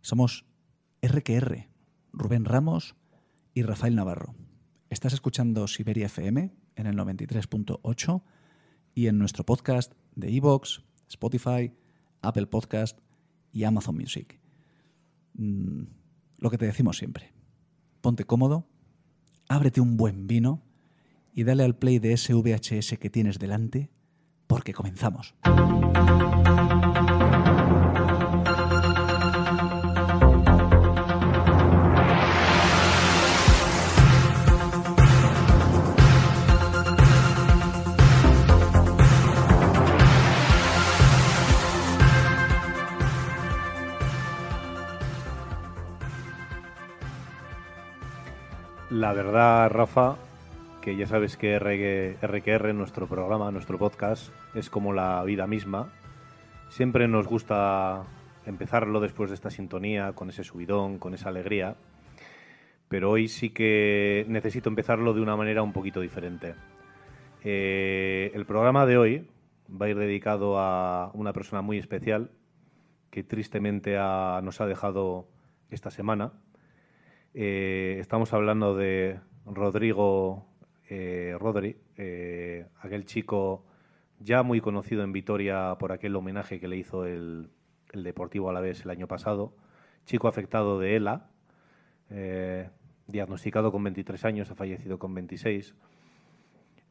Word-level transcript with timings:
Somos 0.00 0.44
RQR, 1.02 1.68
Rubén 2.12 2.44
Ramos 2.44 2.96
y 3.54 3.62
Rafael 3.62 3.94
Navarro. 3.94 4.34
Estás 4.90 5.12
escuchando 5.12 5.68
Siberia 5.68 6.06
FM 6.06 6.52
en 6.74 6.86
el 6.86 6.96
93.8 6.96 8.22
y 8.94 9.06
en 9.06 9.18
nuestro 9.18 9.44
podcast 9.44 9.92
de 10.16 10.34
Evox, 10.34 10.82
Spotify, 11.08 11.72
Apple 12.22 12.46
Podcast 12.46 12.98
y 13.52 13.64
Amazon 13.64 13.96
Music. 13.96 14.40
Mm, 15.34 15.84
lo 16.38 16.50
que 16.50 16.58
te 16.58 16.66
decimos 16.66 16.98
siempre. 16.98 17.32
Ponte 18.00 18.24
cómodo, 18.24 18.68
ábrete 19.48 19.80
un 19.80 19.96
buen 19.96 20.26
vino 20.26 20.64
y 21.32 21.44
dale 21.44 21.62
al 21.62 21.76
play 21.76 22.00
de 22.00 22.14
ese 22.14 22.34
VHS 22.34 22.98
que 22.98 23.10
tienes 23.10 23.38
delante 23.38 23.90
porque 24.48 24.72
comenzamos. 24.72 25.34
La 48.96 49.12
verdad, 49.12 49.68
Rafa, 49.68 50.16
que 50.80 50.96
ya 50.96 51.06
sabes 51.06 51.36
que 51.36 51.58
RQR, 51.58 52.72
nuestro 52.72 53.06
programa, 53.06 53.50
nuestro 53.50 53.76
podcast, 53.76 54.32
es 54.54 54.70
como 54.70 54.94
la 54.94 55.22
vida 55.22 55.46
misma. 55.46 55.92
Siempre 56.70 57.06
nos 57.06 57.26
gusta 57.26 58.04
empezarlo 58.46 59.00
después 59.00 59.28
de 59.28 59.34
esta 59.34 59.50
sintonía, 59.50 60.14
con 60.14 60.30
ese 60.30 60.44
subidón, 60.44 60.98
con 60.98 61.12
esa 61.12 61.28
alegría. 61.28 61.76
Pero 62.88 63.10
hoy 63.10 63.28
sí 63.28 63.50
que 63.50 64.24
necesito 64.28 64.70
empezarlo 64.70 65.12
de 65.12 65.20
una 65.20 65.36
manera 65.36 65.62
un 65.62 65.74
poquito 65.74 66.00
diferente. 66.00 66.54
Eh, 67.44 68.30
el 68.32 68.46
programa 68.46 68.86
de 68.86 68.96
hoy 68.96 69.28
va 69.70 69.86
a 69.86 69.88
ir 69.90 69.98
dedicado 69.98 70.58
a 70.58 71.10
una 71.12 71.34
persona 71.34 71.60
muy 71.60 71.76
especial 71.76 72.30
que 73.10 73.22
tristemente 73.22 73.94
nos 73.96 74.58
ha 74.62 74.66
dejado 74.66 75.28
esta 75.68 75.90
semana 75.90 76.32
eh, 77.38 77.98
estamos 78.00 78.32
hablando 78.32 78.74
de 78.74 79.20
Rodrigo 79.44 80.46
eh, 80.88 81.36
Rodri, 81.38 81.76
eh, 81.98 82.66
aquel 82.80 83.04
chico 83.04 83.66
ya 84.20 84.42
muy 84.42 84.62
conocido 84.62 85.02
en 85.02 85.12
Vitoria 85.12 85.76
por 85.78 85.92
aquel 85.92 86.16
homenaje 86.16 86.58
que 86.58 86.66
le 86.66 86.78
hizo 86.78 87.04
el, 87.04 87.50
el 87.92 88.02
Deportivo 88.04 88.48
Alavés 88.48 88.86
el 88.86 88.90
año 88.90 89.06
pasado, 89.06 89.54
chico 90.06 90.28
afectado 90.28 90.78
de 90.78 90.96
ELA, 90.96 91.28
diagnosticado 93.06 93.70
con 93.70 93.84
23 93.84 94.24
años, 94.24 94.50
ha 94.50 94.54
fallecido 94.54 94.98
con 94.98 95.12
26. 95.12 95.74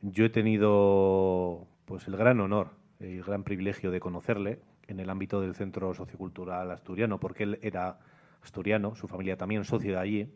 Yo 0.04 0.26
he 0.26 0.30
tenido 0.30 1.66
pues 1.86 2.08
el 2.08 2.18
gran 2.18 2.40
honor 2.40 2.70
y 3.00 3.18
el 3.18 3.24
gran 3.24 3.44
privilegio 3.44 3.90
de 3.90 4.00
conocerle 4.00 4.60
en 4.88 5.00
el 5.00 5.10
ámbito 5.10 5.42
del 5.42 5.56
Centro 5.56 5.96
Sociocultural 5.96 6.70
Asturiano, 6.70 7.20
porque 7.20 7.44
él 7.44 7.60
era 7.64 7.98
asturiano, 8.46 8.96
su 8.96 9.08
familia 9.08 9.36
también 9.36 9.66
socio 9.66 9.92
de 9.94 10.00
allí. 10.00 10.34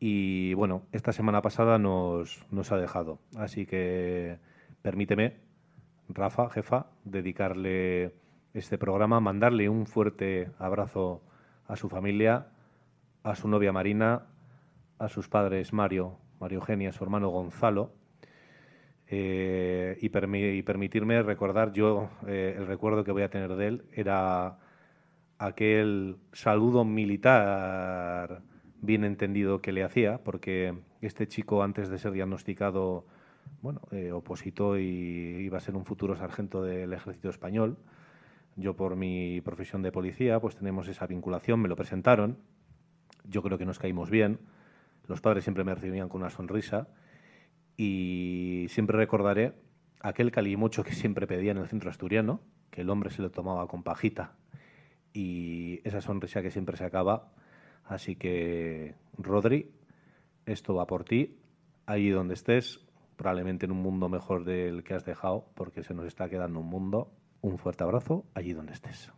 Y 0.00 0.54
bueno, 0.54 0.82
esta 0.92 1.12
semana 1.12 1.40
pasada 1.42 1.78
nos, 1.78 2.44
nos 2.50 2.70
ha 2.70 2.76
dejado. 2.76 3.18
Así 3.36 3.66
que 3.66 4.38
permíteme, 4.82 5.36
Rafa, 6.08 6.50
jefa, 6.50 6.86
dedicarle 7.04 8.14
este 8.52 8.78
programa, 8.78 9.20
mandarle 9.20 9.68
un 9.68 9.86
fuerte 9.86 10.50
abrazo 10.58 11.22
a 11.66 11.76
su 11.76 11.88
familia, 11.88 12.48
a 13.22 13.34
su 13.34 13.48
novia 13.48 13.72
Marina, 13.72 14.26
a 14.98 15.08
sus 15.08 15.28
padres 15.28 15.72
Mario, 15.72 16.18
Mario 16.40 16.58
Eugenia, 16.58 16.92
su 16.92 17.04
hermano 17.04 17.28
Gonzalo, 17.28 17.92
eh, 19.10 19.96
y, 20.00 20.62
permitirme 20.62 21.22
recordar, 21.22 21.72
yo 21.72 22.10
eh, 22.26 22.54
el 22.58 22.66
recuerdo 22.66 23.04
que 23.04 23.12
voy 23.12 23.22
a 23.22 23.30
tener 23.30 23.54
de 23.56 23.66
él 23.66 23.84
era 23.92 24.58
aquel 25.38 26.16
saludo 26.32 26.84
militar 26.84 28.42
bien 28.80 29.04
entendido 29.04 29.60
que 29.60 29.72
le 29.72 29.84
hacía, 29.84 30.18
porque 30.22 30.76
este 31.00 31.26
chico 31.26 31.62
antes 31.62 31.88
de 31.88 31.98
ser 31.98 32.12
diagnosticado, 32.12 33.06
bueno, 33.62 33.80
eh, 33.90 34.12
opositó 34.12 34.78
y 34.78 34.84
iba 34.84 35.58
a 35.58 35.60
ser 35.60 35.76
un 35.76 35.84
futuro 35.84 36.16
sargento 36.16 36.62
del 36.62 36.92
ejército 36.92 37.30
español. 37.30 37.78
Yo 38.56 38.74
por 38.74 38.96
mi 38.96 39.40
profesión 39.40 39.82
de 39.82 39.92
policía, 39.92 40.40
pues 40.40 40.56
tenemos 40.56 40.88
esa 40.88 41.06
vinculación, 41.06 41.60
me 41.60 41.68
lo 41.68 41.76
presentaron, 41.76 42.38
yo 43.24 43.42
creo 43.42 43.58
que 43.58 43.66
nos 43.66 43.78
caímos 43.78 44.10
bien, 44.10 44.40
los 45.06 45.20
padres 45.20 45.44
siempre 45.44 45.64
me 45.64 45.74
recibían 45.74 46.08
con 46.08 46.22
una 46.22 46.30
sonrisa 46.30 46.88
y 47.76 48.66
siempre 48.68 48.96
recordaré 48.96 49.54
aquel 50.00 50.32
calimocho 50.32 50.82
que 50.82 50.92
siempre 50.92 51.26
pedía 51.26 51.52
en 51.52 51.58
el 51.58 51.68
centro 51.68 51.90
asturiano, 51.90 52.40
que 52.70 52.80
el 52.80 52.90
hombre 52.90 53.10
se 53.10 53.22
lo 53.22 53.30
tomaba 53.30 53.66
con 53.68 53.84
pajita 53.84 54.34
y 55.12 55.80
esa 55.84 56.00
sonrisa 56.00 56.42
que 56.42 56.50
siempre 56.50 56.76
se 56.76 56.84
acaba. 56.84 57.32
Así 57.84 58.16
que, 58.16 58.94
Rodri, 59.16 59.70
esto 60.46 60.74
va 60.74 60.86
por 60.86 61.04
ti, 61.04 61.38
allí 61.86 62.10
donde 62.10 62.34
estés, 62.34 62.80
probablemente 63.16 63.66
en 63.66 63.72
un 63.72 63.82
mundo 63.82 64.08
mejor 64.08 64.44
del 64.44 64.84
que 64.84 64.94
has 64.94 65.04
dejado, 65.04 65.46
porque 65.54 65.82
se 65.82 65.94
nos 65.94 66.06
está 66.06 66.28
quedando 66.28 66.60
un 66.60 66.66
mundo. 66.66 67.12
Un 67.40 67.58
fuerte 67.58 67.84
abrazo 67.84 68.24
allí 68.34 68.52
donde 68.52 68.72
estés. 68.72 69.12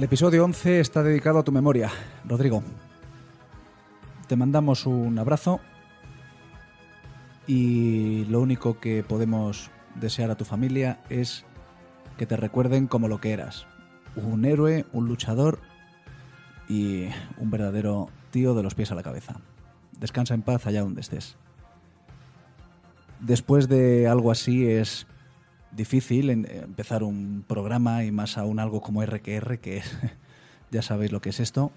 El 0.00 0.04
episodio 0.04 0.46
11 0.46 0.80
está 0.80 1.02
dedicado 1.02 1.40
a 1.40 1.42
tu 1.42 1.52
memoria, 1.52 1.90
Rodrigo. 2.24 2.62
Te 4.28 4.34
mandamos 4.34 4.86
un 4.86 5.18
abrazo 5.18 5.60
y 7.46 8.24
lo 8.24 8.40
único 8.40 8.80
que 8.80 9.02
podemos 9.02 9.70
desear 9.96 10.30
a 10.30 10.38
tu 10.38 10.46
familia 10.46 11.00
es 11.10 11.44
que 12.16 12.24
te 12.24 12.38
recuerden 12.38 12.86
como 12.86 13.08
lo 13.08 13.20
que 13.20 13.32
eras. 13.32 13.66
Un 14.16 14.46
héroe, 14.46 14.86
un 14.94 15.06
luchador 15.06 15.58
y 16.66 17.08
un 17.36 17.50
verdadero 17.50 18.08
tío 18.30 18.54
de 18.54 18.62
los 18.62 18.74
pies 18.74 18.90
a 18.92 18.94
la 18.94 19.02
cabeza. 19.02 19.42
Descansa 19.98 20.32
en 20.32 20.40
paz 20.40 20.66
allá 20.66 20.80
donde 20.80 21.02
estés. 21.02 21.36
Después 23.20 23.68
de 23.68 24.08
algo 24.08 24.30
así 24.30 24.66
es 24.66 25.06
difícil 25.72 26.30
eh, 26.30 26.62
empezar 26.64 27.02
un 27.02 27.44
programa 27.46 28.04
y 28.04 28.12
más 28.12 28.38
aún 28.38 28.58
algo 28.58 28.80
como 28.80 29.04
RQR, 29.04 29.58
que 29.58 29.82
ya 30.70 30.82
sabéis 30.82 31.12
lo 31.12 31.20
que 31.20 31.30
es 31.30 31.40
esto. 31.40 31.72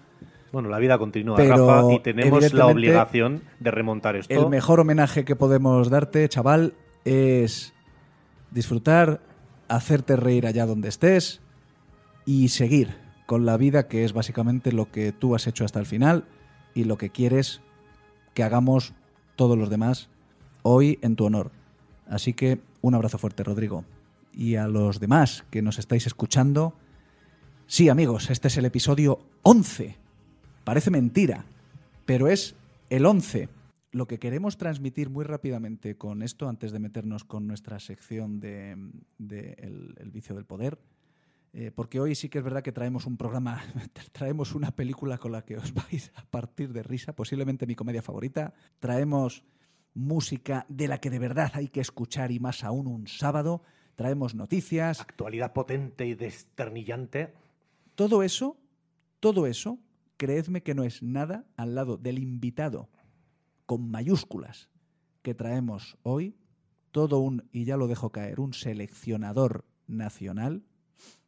Bueno, 0.51 0.69
la 0.69 0.77
vida 0.77 0.99
continúa, 0.99 1.37
Rafa, 1.37 1.93
y 1.93 1.99
tenemos 1.99 2.53
la 2.53 2.67
obligación 2.67 3.41
de 3.59 3.71
remontar 3.71 4.15
esto. 4.15 4.33
El 4.33 4.49
mejor 4.49 4.79
homenaje 4.79 5.25
que 5.25 5.35
podemos 5.35 5.89
darte, 5.89 6.29
chaval, 6.29 6.75
es 7.05 7.73
disfrutar, 8.51 9.19
hacerte 9.67 10.15
reír 10.15 10.45
allá 10.45 10.67
donde 10.67 10.89
estés 10.89 11.41
y 12.25 12.49
seguir 12.49 12.95
con 13.25 13.47
la 13.47 13.57
vida, 13.57 13.87
que 13.87 14.03
es 14.03 14.13
básicamente 14.13 14.71
lo 14.71 14.91
que 14.91 15.11
tú 15.11 15.33
has 15.33 15.47
hecho 15.47 15.65
hasta 15.65 15.79
el 15.79 15.87
final 15.87 16.25
y 16.75 16.83
lo 16.83 16.97
que 16.97 17.09
quieres 17.09 17.61
que 18.35 18.43
hagamos 18.43 18.93
todos 19.35 19.57
los 19.57 19.71
demás 19.71 20.09
hoy 20.61 20.99
en 21.01 21.15
tu 21.15 21.25
honor. 21.25 21.51
Así 22.07 22.33
que 22.33 22.59
un 22.81 22.95
abrazo 22.95 23.17
fuerte, 23.17 23.43
Rodrigo. 23.43 23.85
Y 24.33 24.55
a 24.55 24.67
los 24.67 24.99
demás 24.99 25.45
que 25.51 25.61
nos 25.61 25.79
estáis 25.79 26.07
escuchando, 26.07 26.75
sí, 27.67 27.89
amigos, 27.89 28.29
este 28.29 28.47
es 28.47 28.57
el 28.57 28.65
episodio 28.65 29.19
11. 29.43 29.95
Parece 30.63 30.89
mentira, 30.89 31.45
pero 32.05 32.27
es 32.27 32.55
el 32.89 33.05
11. 33.05 33.49
Lo 33.91 34.07
que 34.07 34.17
queremos 34.17 34.57
transmitir 34.57 35.09
muy 35.09 35.23
rápidamente 35.23 35.95
con 35.97 36.23
esto, 36.23 36.49
antes 36.49 36.71
de 36.71 36.79
meternos 36.79 37.23
con 37.23 37.45
nuestra 37.45 37.79
sección 37.79 38.39
de, 38.39 38.71
el, 38.71 40.11
vicio 40.11 40.35
del 40.35 40.45
poder, 40.45 40.79
eh, 41.53 41.69
porque 41.69 41.99
hoy 41.99 42.15
sí 42.15 42.27
que 42.29 42.39
es 42.39 42.43
verdad 42.43 42.63
que 42.63 42.71
traemos 42.71 43.05
un 43.05 43.17
programa, 43.17 43.61
traemos 44.11 44.55
una 44.55 44.71
película 44.71 45.19
con 45.19 45.31
la 45.31 45.45
que 45.45 45.57
os 45.57 45.73
vais 45.75 46.11
a 46.15 46.25
partir 46.25 46.73
de 46.73 46.81
risa, 46.81 47.13
posiblemente 47.13 47.67
mi 47.67 47.75
comedia 47.75 48.01
favorita. 48.01 48.55
Traemos 48.79 49.43
música 49.93 50.65
de 50.69 50.87
la 50.87 50.97
que 50.99 51.11
de 51.11 51.19
verdad 51.19 51.51
hay 51.53 51.67
que 51.67 51.81
escuchar 51.81 52.31
y 52.31 52.39
más 52.39 52.63
aún 52.63 52.87
un 52.87 53.07
sábado. 53.07 53.61
Traemos 53.95 54.35
noticias. 54.35 55.01
Actualidad 55.01 55.53
potente 55.53 56.05
y 56.05 56.15
desternillante. 56.15 57.33
Todo 57.95 58.23
eso, 58.23 58.57
todo 59.19 59.45
eso, 59.45 59.79
creedme 60.17 60.63
que 60.63 60.73
no 60.73 60.83
es 60.83 61.03
nada 61.03 61.45
al 61.57 61.75
lado 61.75 61.97
del 61.97 62.19
invitado 62.19 62.89
con 63.65 63.89
mayúsculas 63.89 64.69
que 65.21 65.33
traemos 65.33 65.97
hoy, 66.03 66.35
todo 66.91 67.19
un, 67.19 67.47
y 67.51 67.65
ya 67.65 67.77
lo 67.77 67.87
dejo 67.87 68.11
caer, 68.11 68.39
un 68.39 68.53
seleccionador 68.53 69.65
nacional. 69.87 70.63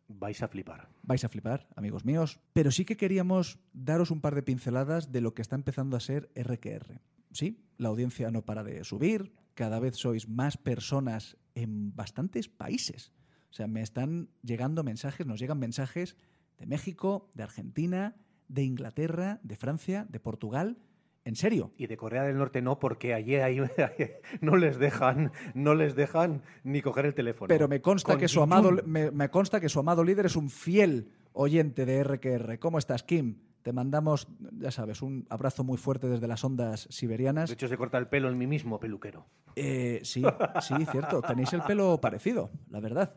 Vais 0.08 0.42
a 0.44 0.48
flipar. 0.48 0.90
Vais 1.04 1.24
a 1.24 1.30
flipar, 1.30 1.68
amigos 1.76 2.06
míos. 2.06 2.40
Pero 2.54 2.72
sí 2.72 2.86
que 2.86 2.98
queríamos 2.98 3.60
daros 3.74 4.12
un 4.12 4.22
par 4.22 4.36
de 4.36 4.44
pinceladas 4.44 5.12
de 5.12 5.22
lo 5.22 5.34
que 5.34 5.42
está 5.42 5.56
empezando 5.56 5.98
a 5.98 6.00
ser 6.00 6.30
RQR. 6.36 7.02
Sí, 7.32 7.64
la 7.78 7.90
audiencia 7.90 8.32
no 8.32 8.44
para 8.44 8.64
de 8.64 8.84
subir, 8.84 9.34
cada 9.56 9.80
vez 9.80 9.96
sois 9.96 10.30
más 10.30 10.58
personas 10.58 11.38
en 11.56 11.96
bastantes 11.96 12.48
países. 12.50 13.12
O 13.50 13.54
sea, 13.54 13.68
me 13.68 13.82
están 13.82 14.30
llegando 14.44 14.84
mensajes, 14.84 15.26
nos 15.26 15.40
llegan 15.40 15.60
mensajes 15.60 16.18
de 16.58 16.66
México, 16.66 17.32
de 17.34 17.44
Argentina, 17.44 18.16
de 18.48 18.64
Inglaterra, 18.64 19.40
de 19.44 19.56
Francia, 19.56 20.06
de 20.10 20.20
Portugal. 20.20 20.78
En 21.24 21.36
serio. 21.36 21.72
Y 21.78 21.88
de 21.88 21.98
Corea 21.98 22.24
del 22.24 22.38
Norte 22.38 22.62
no, 22.62 22.78
porque 22.78 23.16
allí 23.16 23.36
ahí, 23.36 23.60
no 24.42 24.58
les 24.58 24.78
dejan, 24.78 25.32
no 25.56 25.74
les 25.74 25.96
dejan 25.96 26.44
ni 26.64 26.82
coger 26.82 27.08
el 27.08 27.16
teléfono. 27.16 27.48
Pero 27.48 27.68
me 27.68 27.82
consta 27.82 28.18
que 28.18 28.28
su 28.28 28.42
amado, 28.42 28.72
me, 28.86 29.10
me 29.10 29.30
consta 29.30 29.60
que 29.60 29.70
su 29.70 29.80
amado 29.80 30.04
líder 30.04 30.28
es 30.28 30.36
un 30.36 30.50
fiel 30.52 31.10
oyente 31.34 31.86
de 31.86 32.04
RQR. 32.04 32.60
¿Cómo 32.60 32.78
estás, 32.78 33.02
Kim? 33.02 33.38
Te 33.66 33.74
mandamos, 33.74 34.28
ya 34.60 34.70
sabes, 34.70 35.02
un 35.02 35.26
abrazo 35.28 35.64
muy 35.64 35.80
fuerte 35.80 36.08
desde 36.08 36.28
las 36.28 36.44
ondas 36.44 36.88
siberianas. 36.92 37.50
De 37.50 37.56
hecho, 37.56 37.68
se 37.68 37.76
corta 37.78 37.98
el 37.98 38.06
pelo 38.06 38.30
en 38.30 38.38
mí 38.38 38.46
mismo, 38.46 38.80
peluquero. 38.80 39.26
Eh, 39.56 40.02
sí, 40.04 40.24
sí, 40.62 40.86
cierto. 40.92 41.20
Tenéis 41.24 41.52
el 41.54 41.64
pelo 41.64 42.00
parecido, 42.00 42.52
la 42.70 42.80
verdad. 42.80 43.16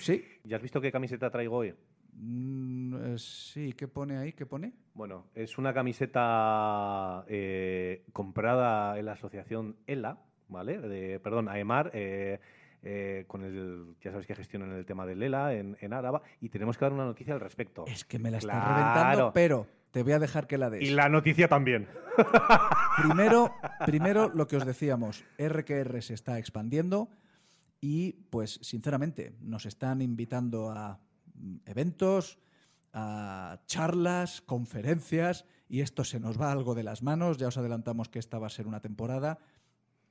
Sí. 0.00 0.24
¿Ya 0.42 0.56
has 0.56 0.62
visto 0.62 0.80
qué 0.80 0.90
camiseta 0.90 1.30
traigo 1.30 1.58
hoy? 1.58 1.76
Mm, 2.14 2.96
eh, 2.96 3.18
sí, 3.18 3.72
¿qué 3.74 3.86
pone 3.86 4.16
ahí? 4.16 4.32
¿Qué 4.32 4.46
pone? 4.46 4.72
Bueno, 4.94 5.26
es 5.32 5.58
una 5.58 5.72
camiseta 5.72 7.24
eh, 7.28 8.04
comprada 8.12 8.98
en 8.98 9.06
la 9.06 9.12
asociación 9.12 9.76
ELA, 9.86 10.18
¿vale? 10.48 10.80
De, 10.80 11.20
perdón, 11.20 11.48
AEMAR. 11.48 11.92
Eh, 11.94 12.40
eh, 12.86 13.24
con 13.28 13.42
el, 13.44 13.94
ya 14.02 14.10
sabes 14.10 14.26
que 14.26 14.34
gestionan 14.34 14.72
el 14.72 14.84
tema 14.84 15.06
del 15.06 15.22
ELA 15.22 15.54
en, 15.54 15.74
en 15.80 15.92
Áraba 15.94 16.20
y 16.40 16.50
tenemos 16.50 16.76
que 16.76 16.84
dar 16.84 16.92
una 16.92 17.06
noticia 17.06 17.32
al 17.32 17.40
respecto. 17.40 17.84
Es 17.86 18.04
que 18.04 18.18
me 18.18 18.30
la 18.30 18.38
está 18.38 18.60
reventando, 18.60 19.32
pero 19.32 19.66
te 19.94 20.02
voy 20.02 20.12
a 20.12 20.18
dejar 20.18 20.48
que 20.48 20.58
la 20.58 20.70
des. 20.70 20.82
Y 20.82 20.90
la 20.90 21.08
noticia 21.08 21.46
también. 21.46 21.86
primero, 23.00 23.54
primero 23.86 24.28
lo 24.28 24.48
que 24.48 24.56
os 24.56 24.66
decíamos, 24.66 25.24
RQR 25.38 26.02
se 26.02 26.14
está 26.14 26.36
expandiendo 26.36 27.08
y 27.80 28.14
pues 28.30 28.58
sinceramente 28.60 29.36
nos 29.40 29.66
están 29.66 30.02
invitando 30.02 30.72
a 30.72 30.98
eventos, 31.64 32.40
a 32.92 33.60
charlas, 33.66 34.40
conferencias 34.40 35.44
y 35.68 35.80
esto 35.80 36.02
se 36.02 36.18
nos 36.18 36.40
va 36.40 36.50
algo 36.50 36.74
de 36.74 36.82
las 36.82 37.04
manos. 37.04 37.38
Ya 37.38 37.46
os 37.46 37.56
adelantamos 37.56 38.08
que 38.08 38.18
esta 38.18 38.40
va 38.40 38.48
a 38.48 38.50
ser 38.50 38.66
una 38.66 38.80
temporada. 38.80 39.38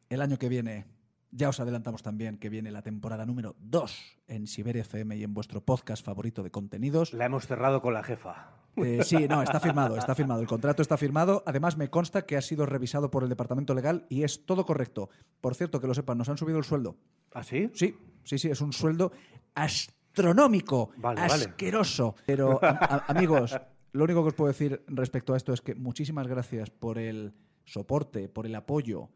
El 0.08 0.22
año 0.22 0.40
que 0.40 0.48
viene 0.48 0.86
ya 1.30 1.50
os 1.50 1.60
adelantamos 1.60 2.04
también 2.04 2.38
que 2.38 2.48
viene 2.48 2.72
la 2.72 2.84
temporada 2.84 3.26
número 3.26 3.58
2 3.60 4.22
en 4.28 4.48
Siberia 4.48 4.84
FM 4.84 5.18
y 5.18 5.24
en 5.26 5.34
vuestro 5.34 5.60
podcast 5.60 6.06
favorito 6.06 6.42
de 6.42 6.52
contenidos. 6.52 7.12
La 7.12 7.26
hemos 7.26 7.48
cerrado 7.48 7.82
con 7.82 7.94
la 7.94 8.04
jefa. 8.04 8.63
Eh, 8.78 9.04
sí, 9.04 9.28
no, 9.28 9.44
está 9.44 9.60
firmado, 9.60 9.98
está 9.98 10.16
firmado. 10.16 10.42
El 10.42 10.48
contrato 10.48 10.82
está 10.82 10.98
firmado. 10.98 11.44
Además, 11.46 11.78
me 11.78 11.90
consta 11.90 12.26
que 12.26 12.36
ha 12.38 12.42
sido 12.42 12.66
revisado 12.66 13.12
por 13.12 13.24
el 13.24 13.30
departamento 13.30 13.74
legal 13.76 14.06
y 14.10 14.24
es 14.24 14.46
todo 14.46 14.66
correcto. 14.66 15.10
Por 15.42 15.54
cierto, 15.56 15.80
que 15.80 15.88
lo 15.88 15.94
sepan, 15.94 16.18
nos 16.18 16.30
han 16.30 16.38
subido 16.38 16.58
el 16.58 16.64
sueldo. 16.64 16.98
¿Ah, 17.34 17.44
sí? 17.44 17.70
Sí, 17.74 17.96
sí, 18.24 18.38
sí, 18.40 18.50
es 18.50 18.62
un 18.62 18.74
sueldo 18.74 19.12
astronómico, 19.54 20.92
Vale, 20.98 21.22
asqueroso. 21.22 22.16
Pero, 22.26 22.60
a- 22.64 22.70
a- 22.70 23.06
amigos, 23.12 23.56
lo 23.92 24.04
único 24.04 24.22
que 24.24 24.28
os 24.30 24.34
puedo 24.34 24.48
decir 24.52 24.84
respecto 24.88 25.34
a 25.34 25.38
esto 25.38 25.54
es 25.54 25.62
que 25.62 25.76
muchísimas 25.76 26.28
gracias 26.28 26.70
por 26.70 26.98
el 26.98 27.34
soporte, 27.66 28.28
por 28.30 28.46
el 28.46 28.56
apoyo 28.56 29.10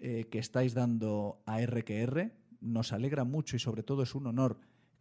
eh, 0.00 0.24
que 0.30 0.38
estáis 0.38 0.74
dando 0.74 1.40
a 1.46 1.60
RQR. 1.60 2.32
Nos 2.60 2.92
alegra 2.92 3.24
mucho 3.24 3.56
y 3.56 3.58
sobre 3.58 3.82
todo 3.82 4.02
es 4.02 4.14
un 4.14 4.26
honor 4.26 4.58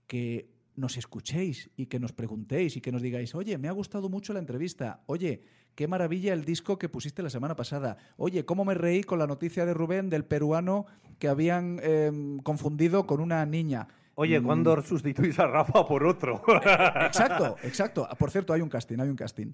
que 0.07 0.53
nos 0.75 0.97
escuchéis 0.97 1.69
y 1.75 1.85
que 1.87 1.99
nos 1.99 2.11
preguntéis 2.11 2.75
y 2.77 2.81
que 2.81 2.91
nos 2.91 3.01
digáis, 3.01 3.35
oye, 3.35 3.57
me 3.57 3.67
ha 3.67 3.71
gustado 3.71 4.09
mucho 4.09 4.33
la 4.33 4.39
entrevista, 4.39 5.03
oye, 5.05 5.43
qué 5.75 5.87
maravilla 5.87 6.33
el 6.33 6.45
disco 6.45 6.77
que 6.77 6.89
pusiste 6.89 7.23
la 7.23 7.29
semana 7.29 7.55
pasada, 7.55 7.97
oye, 8.17 8.45
cómo 8.45 8.65
me 8.65 8.73
reí 8.73 9.03
con 9.03 9.19
la 9.19 9.27
noticia 9.27 9.65
de 9.65 9.73
Rubén 9.73 10.09
del 10.09 10.25
peruano 10.25 10.85
que 11.19 11.27
habían 11.27 11.79
eh, 11.81 12.11
confundido 12.43 13.05
con 13.05 13.21
una 13.21 13.45
niña. 13.45 13.87
Oye, 14.15 14.39
Mm, 14.39 14.45
¿cuándo 14.45 14.81
sustituís 14.81 15.37
a 15.39 15.47
Rafa 15.47 15.85
por 15.85 16.05
otro? 16.05 16.41
Exacto, 17.05 17.57
exacto. 17.63 18.07
Por 18.17 18.31
cierto, 18.31 18.53
hay 18.53 18.61
un 18.61 18.69
casting, 18.69 18.99
hay 18.99 19.09
un 19.09 19.15
casting. 19.15 19.53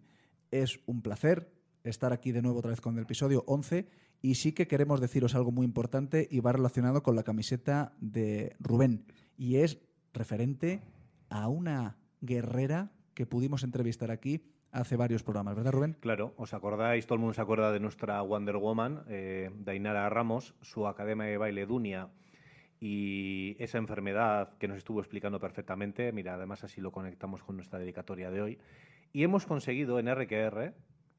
Es 0.52 0.80
un 0.86 1.02
placer 1.02 1.52
estar 1.84 2.14
aquí 2.14 2.32
de 2.32 2.42
nuevo 2.42 2.60
otra 2.60 2.70
vez 2.70 2.82
con 2.82 2.96
el 2.98 3.04
episodio 3.04 3.44
11 3.48 3.88
y 4.22 4.36
sí 4.36 4.52
que 4.52 4.68
queremos 4.68 5.02
deciros 5.02 5.34
algo 5.34 5.52
muy 5.52 5.66
importante 5.66 6.28
y 6.30 6.40
va 6.40 6.52
relacionado 6.52 7.02
con 7.02 7.16
la 7.16 7.24
camiseta 7.24 7.94
de 8.00 8.56
Rubén 8.60 9.06
y 9.36 9.58
es 9.58 9.80
referente 10.14 10.82
a 11.32 11.48
una 11.48 11.98
guerrera 12.20 12.92
que 13.16 13.26
pudimos 13.26 13.64
entrevistar 13.64 14.12
aquí 14.12 14.44
hace 14.72 14.96
varios 14.96 15.24
programas, 15.24 15.56
¿verdad 15.56 15.72
Rubén? 15.72 15.98
Claro, 16.00 16.34
¿os 16.38 16.54
acordáis? 16.54 17.08
Todo 17.08 17.16
el 17.16 17.22
mundo 17.22 17.34
se 17.34 17.42
acuerda 17.42 17.72
de 17.72 17.80
nuestra 17.80 18.22
Wonder 18.22 18.58
Woman, 18.58 19.04
eh, 19.08 19.50
Dainara 19.56 20.08
Ramos, 20.10 20.54
su 20.62 20.88
academia 20.88 21.26
de 21.26 21.38
baile 21.38 21.66
Dunia 21.66 22.10
y 22.80 23.56
esa 23.60 23.78
enfermedad 23.78 24.58
que 24.58 24.68
nos 24.68 24.78
estuvo 24.78 25.00
explicando 25.00 25.40
perfectamente. 25.40 26.12
Mira, 26.12 26.36
además 26.36 26.64
así 26.64 26.82
lo 26.82 26.92
conectamos 26.92 27.44
con 27.44 27.56
nuestra 27.56 27.80
dedicatoria 27.80 28.32
de 28.32 28.42
hoy. 28.42 28.60
Y 29.14 29.24
hemos 29.24 29.46
conseguido 29.46 30.00
en 30.00 30.14
RQR, 30.14 30.74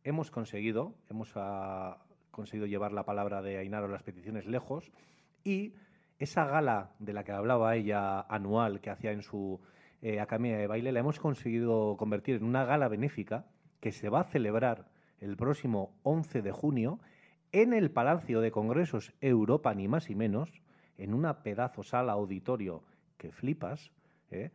hemos 0.05 0.31
conseguido, 0.31 0.94
hemos 1.09 1.32
ah, 1.37 1.99
conseguido 2.31 2.67
llevar 2.67 2.93
la 2.93 3.05
palabra 3.05 3.43
de 3.43 3.59
Ainara 3.59 3.87
o 3.87 3.88
las 3.88 4.03
peticiones 4.03 4.47
lejos 4.47 4.91
y 5.44 5.75
esa 6.19 6.47
gala 6.47 6.93
de 6.99 7.12
la 7.12 7.25
que 7.25 7.32
hablaba 7.32 7.76
ella 7.76 8.20
anual 8.23 8.81
que 8.81 8.91
hacía 8.91 9.12
en 9.12 9.23
su 9.23 9.61
eh, 10.02 10.20
academia 10.20 10.58
de 10.58 10.66
baile, 10.66 10.93
la 10.93 11.00
hemos 11.00 11.19
conseguido 11.19 11.96
convertir 11.96 12.37
en 12.37 12.44
una 12.44 12.64
gala 12.64 12.88
benéfica 12.88 13.46
que 13.81 13.93
se 13.93 14.08
va 14.08 14.20
a 14.20 14.25
celebrar 14.25 14.88
el 15.20 15.37
próximo 15.37 15.94
11 16.02 16.42
de 16.42 16.52
junio 16.52 16.99
en 17.52 17.73
el 17.73 17.90
Palacio 17.90 18.40
de 18.40 18.50
Congresos 18.50 19.12
Europa, 19.21 19.75
ni 19.75 19.87
más 19.87 20.11
y 20.11 20.14
menos, 20.14 20.62
en 20.99 21.14
una 21.14 21.42
pedazo 21.42 21.82
sala 21.82 22.12
auditorio 22.12 22.82
que 23.16 23.30
flipas. 23.30 23.92
¿eh? 24.30 24.50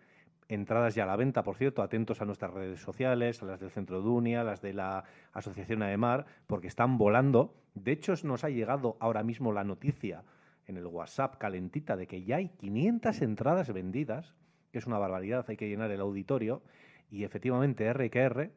Entradas 0.50 0.96
ya 0.96 1.04
a 1.04 1.08
la 1.08 1.16
venta, 1.16 1.44
por 1.44 1.56
cierto, 1.56 1.82
atentos 1.82 2.22
a 2.22 2.26
nuestras 2.26 2.52
redes 2.52 2.82
sociales, 2.82 3.42
a 3.42 3.46
las 3.46 3.60
del 3.60 3.70
Centro 3.70 4.02
Dunia, 4.02 4.44
las 4.44 4.62
de 4.62 4.74
la 4.74 5.04
Asociación 5.34 5.84
Ademar, 5.84 6.26
porque 6.48 6.68
están 6.68 6.98
volando. 6.98 7.56
De 7.76 7.92
hecho, 7.92 8.14
nos 8.24 8.44
ha 8.44 8.50
llegado 8.50 8.98
ahora 9.00 9.24
mismo 9.24 9.54
la 9.54 9.64
noticia 9.64 10.24
en 10.66 10.78
el 10.78 10.86
WhatsApp 10.86 11.38
calentita 11.38 11.96
de 11.96 12.08
que 12.08 12.24
ya 12.24 12.38
hay 12.38 12.50
500 12.50 13.22
entradas 13.22 13.72
vendidas, 13.72 14.36
que 14.72 14.80
es 14.80 14.88
una 14.88 14.98
barbaridad, 14.98 15.46
hay 15.48 15.58
que 15.58 15.68
llenar 15.68 15.92
el 15.92 16.02
auditorio, 16.02 16.62
y 17.10 17.24
efectivamente 17.24 17.92
RQR 17.92 18.52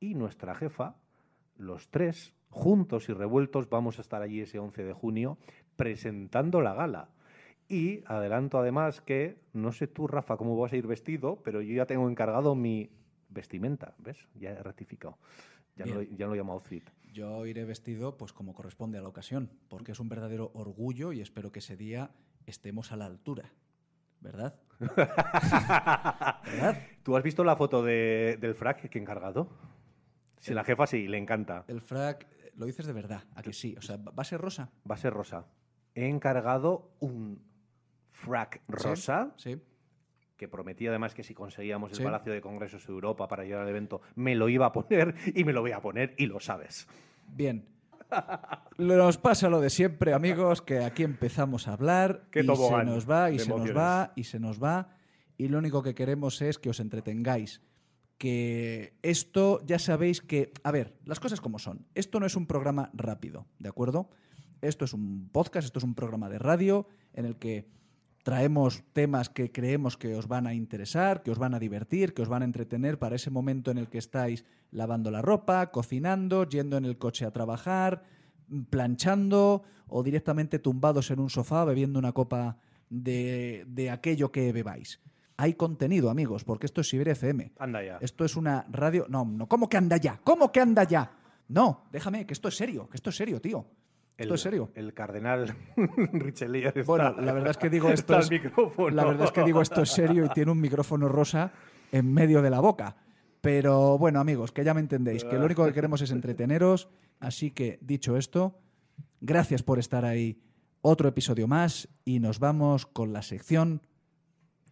y 0.00 0.14
nuestra 0.14 0.54
jefa, 0.54 0.96
los 1.56 1.88
tres, 1.88 2.34
juntos 2.48 3.08
y 3.08 3.12
revueltos, 3.12 3.68
vamos 3.68 3.98
a 3.98 4.00
estar 4.00 4.22
allí 4.22 4.40
ese 4.40 4.58
11 4.58 4.84
de 4.84 4.92
junio 4.92 5.38
presentando 5.76 6.60
la 6.60 6.74
gala. 6.74 7.10
Y 7.68 8.02
adelanto 8.06 8.58
además 8.58 9.00
que, 9.00 9.38
no 9.52 9.70
sé 9.70 9.86
tú, 9.86 10.08
Rafa, 10.08 10.36
cómo 10.36 10.58
vas 10.58 10.72
a 10.72 10.76
ir 10.76 10.86
vestido, 10.86 11.40
pero 11.44 11.60
yo 11.60 11.74
ya 11.74 11.86
tengo 11.86 12.10
encargado 12.10 12.56
mi 12.56 12.90
vestimenta, 13.28 13.94
¿ves? 13.98 14.26
Ya 14.34 14.50
he 14.50 14.62
rectificado. 14.62 15.18
Ya 15.76 15.86
no, 15.86 16.00
Bien. 16.00 16.16
ya 16.16 16.26
no 16.26 16.32
lo 16.32 16.36
llamo 16.36 16.52
outfit. 16.52 16.82
Yo 17.12 17.46
iré 17.46 17.64
vestido 17.64 18.16
pues 18.16 18.32
como 18.32 18.54
corresponde 18.54 18.98
a 18.98 19.02
la 19.02 19.08
ocasión, 19.08 19.50
porque 19.68 19.92
es 19.92 20.00
un 20.00 20.08
verdadero 20.08 20.50
orgullo 20.54 21.12
y 21.12 21.20
espero 21.20 21.52
que 21.52 21.60
ese 21.60 21.76
día 21.76 22.10
estemos 22.46 22.90
a 22.90 22.96
la 22.96 23.06
altura, 23.06 23.52
¿verdad? 24.20 24.58
¿Tú 27.02 27.16
has 27.16 27.22
visto 27.22 27.44
la 27.44 27.56
foto 27.56 27.82
de- 27.82 28.38
del 28.40 28.54
frac 28.54 28.88
que 28.88 28.98
he 28.98 29.02
encargado? 29.02 29.48
Si 30.38 30.54
la 30.54 30.64
jefa 30.64 30.86
sí, 30.86 31.06
le 31.06 31.18
encanta. 31.18 31.64
El 31.68 31.80
frac, 31.80 32.26
eh, 32.30 32.52
lo 32.56 32.66
dices 32.66 32.86
de 32.86 32.92
verdad, 32.92 33.24
a 33.34 33.42
que 33.42 33.52
sí. 33.52 33.74
O 33.78 33.82
sea, 33.82 33.96
¿va 33.98 34.12
a 34.16 34.24
ser 34.24 34.40
rosa? 34.40 34.70
Va 34.90 34.94
a 34.94 34.98
ser 34.98 35.12
rosa. 35.12 35.46
He 35.94 36.08
encargado 36.08 36.92
un 37.00 37.42
frac 38.12 38.62
rosa 38.68 39.32
Sí. 39.36 39.60
que 40.36 40.48
prometí 40.48 40.86
además 40.86 41.14
que 41.14 41.22
si 41.22 41.34
conseguíamos 41.34 41.90
el 41.90 41.96
Sí. 41.98 42.02
Palacio 42.04 42.32
de 42.32 42.40
Congresos 42.40 42.86
de 42.86 42.92
Europa 42.92 43.28
para 43.28 43.44
llegar 43.44 43.62
al 43.62 43.68
evento, 43.68 44.00
me 44.14 44.34
lo 44.34 44.48
iba 44.48 44.66
a 44.66 44.72
poner 44.72 45.14
y 45.34 45.44
me 45.44 45.52
lo 45.52 45.60
voy 45.60 45.72
a 45.72 45.80
poner 45.80 46.14
y 46.16 46.26
lo 46.26 46.40
sabes. 46.40 46.88
Bien. 47.28 47.66
Nos 48.78 49.18
pasa 49.18 49.48
lo 49.48 49.60
de 49.60 49.70
siempre, 49.70 50.12
amigos, 50.14 50.62
que 50.62 50.84
aquí 50.84 51.02
empezamos 51.02 51.68
a 51.68 51.74
hablar 51.74 52.28
Qué 52.30 52.40
y 52.40 52.42
se 52.42 52.46
nos 52.46 53.10
va 53.10 53.30
y 53.30 53.38
se 53.38 53.48
nos 53.48 53.76
va 53.76 54.12
y 54.16 54.24
se 54.24 54.40
nos 54.40 54.62
va 54.62 54.88
y 55.40 55.48
lo 55.48 55.58
único 55.58 55.82
que 55.82 55.94
queremos 55.94 56.42
es 56.42 56.58
que 56.58 56.68
os 56.68 56.80
entretengáis. 56.80 57.62
Que 58.18 58.98
esto 59.00 59.60
ya 59.64 59.78
sabéis 59.78 60.20
que, 60.20 60.52
a 60.62 60.70
ver, 60.70 60.98
las 61.06 61.18
cosas 61.18 61.40
como 61.40 61.58
son. 61.58 61.86
Esto 61.94 62.20
no 62.20 62.26
es 62.26 62.36
un 62.36 62.46
programa 62.46 62.90
rápido, 62.92 63.46
¿de 63.58 63.70
acuerdo? 63.70 64.10
Esto 64.60 64.84
es 64.84 64.92
un 64.92 65.30
podcast, 65.32 65.64
esto 65.64 65.78
es 65.78 65.84
un 65.84 65.94
programa 65.94 66.28
de 66.28 66.38
radio 66.38 66.86
en 67.14 67.24
el 67.24 67.38
que 67.38 67.70
traemos 68.22 68.82
temas 68.92 69.28
que 69.28 69.50
creemos 69.50 69.96
que 69.96 70.14
os 70.14 70.28
van 70.28 70.46
a 70.46 70.54
interesar, 70.54 71.22
que 71.22 71.30
os 71.30 71.38
van 71.38 71.54
a 71.54 71.58
divertir, 71.58 72.12
que 72.14 72.22
os 72.22 72.28
van 72.28 72.42
a 72.42 72.44
entretener 72.44 72.98
para 72.98 73.16
ese 73.16 73.30
momento 73.30 73.70
en 73.70 73.78
el 73.78 73.88
que 73.88 73.98
estáis 73.98 74.44
lavando 74.70 75.10
la 75.10 75.22
ropa, 75.22 75.70
cocinando, 75.70 76.44
yendo 76.44 76.76
en 76.76 76.84
el 76.84 76.98
coche 76.98 77.24
a 77.24 77.30
trabajar, 77.30 78.02
planchando 78.68 79.62
o 79.88 80.02
directamente 80.02 80.58
tumbados 80.58 81.10
en 81.10 81.20
un 81.20 81.30
sofá 81.30 81.64
bebiendo 81.64 81.98
una 81.98 82.12
copa 82.12 82.58
de, 82.88 83.64
de 83.68 83.90
aquello 83.90 84.30
que 84.30 84.52
bebáis. 84.52 85.00
Hay 85.36 85.54
contenido, 85.54 86.10
amigos, 86.10 86.44
porque 86.44 86.66
esto 86.66 86.82
es 86.82 86.88
Siberia 86.90 87.12
FM. 87.12 87.52
Anda 87.58 87.82
ya. 87.82 87.98
Esto 88.02 88.26
es 88.26 88.36
una 88.36 88.66
radio. 88.70 89.06
No, 89.08 89.24
no, 89.24 89.48
¿cómo 89.48 89.70
que 89.70 89.78
anda 89.78 89.96
ya? 89.96 90.20
¿Cómo 90.22 90.52
que 90.52 90.60
anda 90.60 90.84
ya? 90.84 91.12
No, 91.48 91.86
déjame, 91.90 92.26
que 92.26 92.34
esto 92.34 92.48
es 92.48 92.56
serio, 92.56 92.88
que 92.90 92.98
esto 92.98 93.08
es 93.08 93.16
serio, 93.16 93.40
tío. 93.40 93.66
Esto 94.20 94.34
el, 94.34 94.36
es 94.36 94.40
serio. 94.42 94.70
El 94.74 94.92
cardenal 94.92 95.56
Richelieu 96.12 96.68
está, 96.68 96.82
Bueno, 96.82 97.14
la 97.20 97.32
verdad 97.32 97.50
es 97.50 97.56
que 97.56 97.70
digo 97.70 97.88
esto 97.90 98.18
es, 98.18 98.30
la 98.92 99.04
verdad 99.04 99.24
es 99.24 99.32
que 99.32 99.42
digo 99.44 99.62
esto 99.62 99.80
es 99.80 99.90
serio 99.90 100.26
y 100.26 100.28
tiene 100.28 100.52
un 100.52 100.60
micrófono 100.60 101.08
rosa 101.08 101.52
en 101.90 102.12
medio 102.12 102.42
de 102.42 102.50
la 102.50 102.60
boca. 102.60 102.96
Pero 103.40 103.96
bueno, 103.96 104.20
amigos, 104.20 104.52
que 104.52 104.62
ya 104.62 104.74
me 104.74 104.80
entendéis, 104.80 105.24
que 105.24 105.38
lo 105.38 105.46
único 105.46 105.64
que 105.64 105.72
queremos 105.72 106.02
es 106.02 106.10
entreteneros. 106.10 106.90
Así 107.18 107.50
que, 107.50 107.78
dicho 107.80 108.18
esto, 108.18 108.60
gracias 109.22 109.62
por 109.62 109.78
estar 109.78 110.04
ahí. 110.04 110.42
Otro 110.82 111.08
episodio 111.08 111.48
más 111.48 111.88
y 112.04 112.20
nos 112.20 112.38
vamos 112.38 112.84
con 112.84 113.14
la 113.14 113.22
sección 113.22 113.80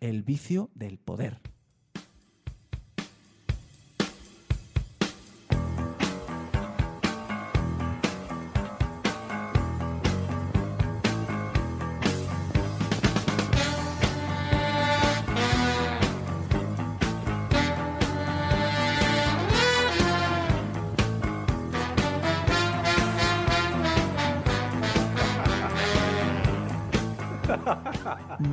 El 0.01 0.23
vicio 0.23 0.71
del 0.75 0.99
poder. 0.99 1.41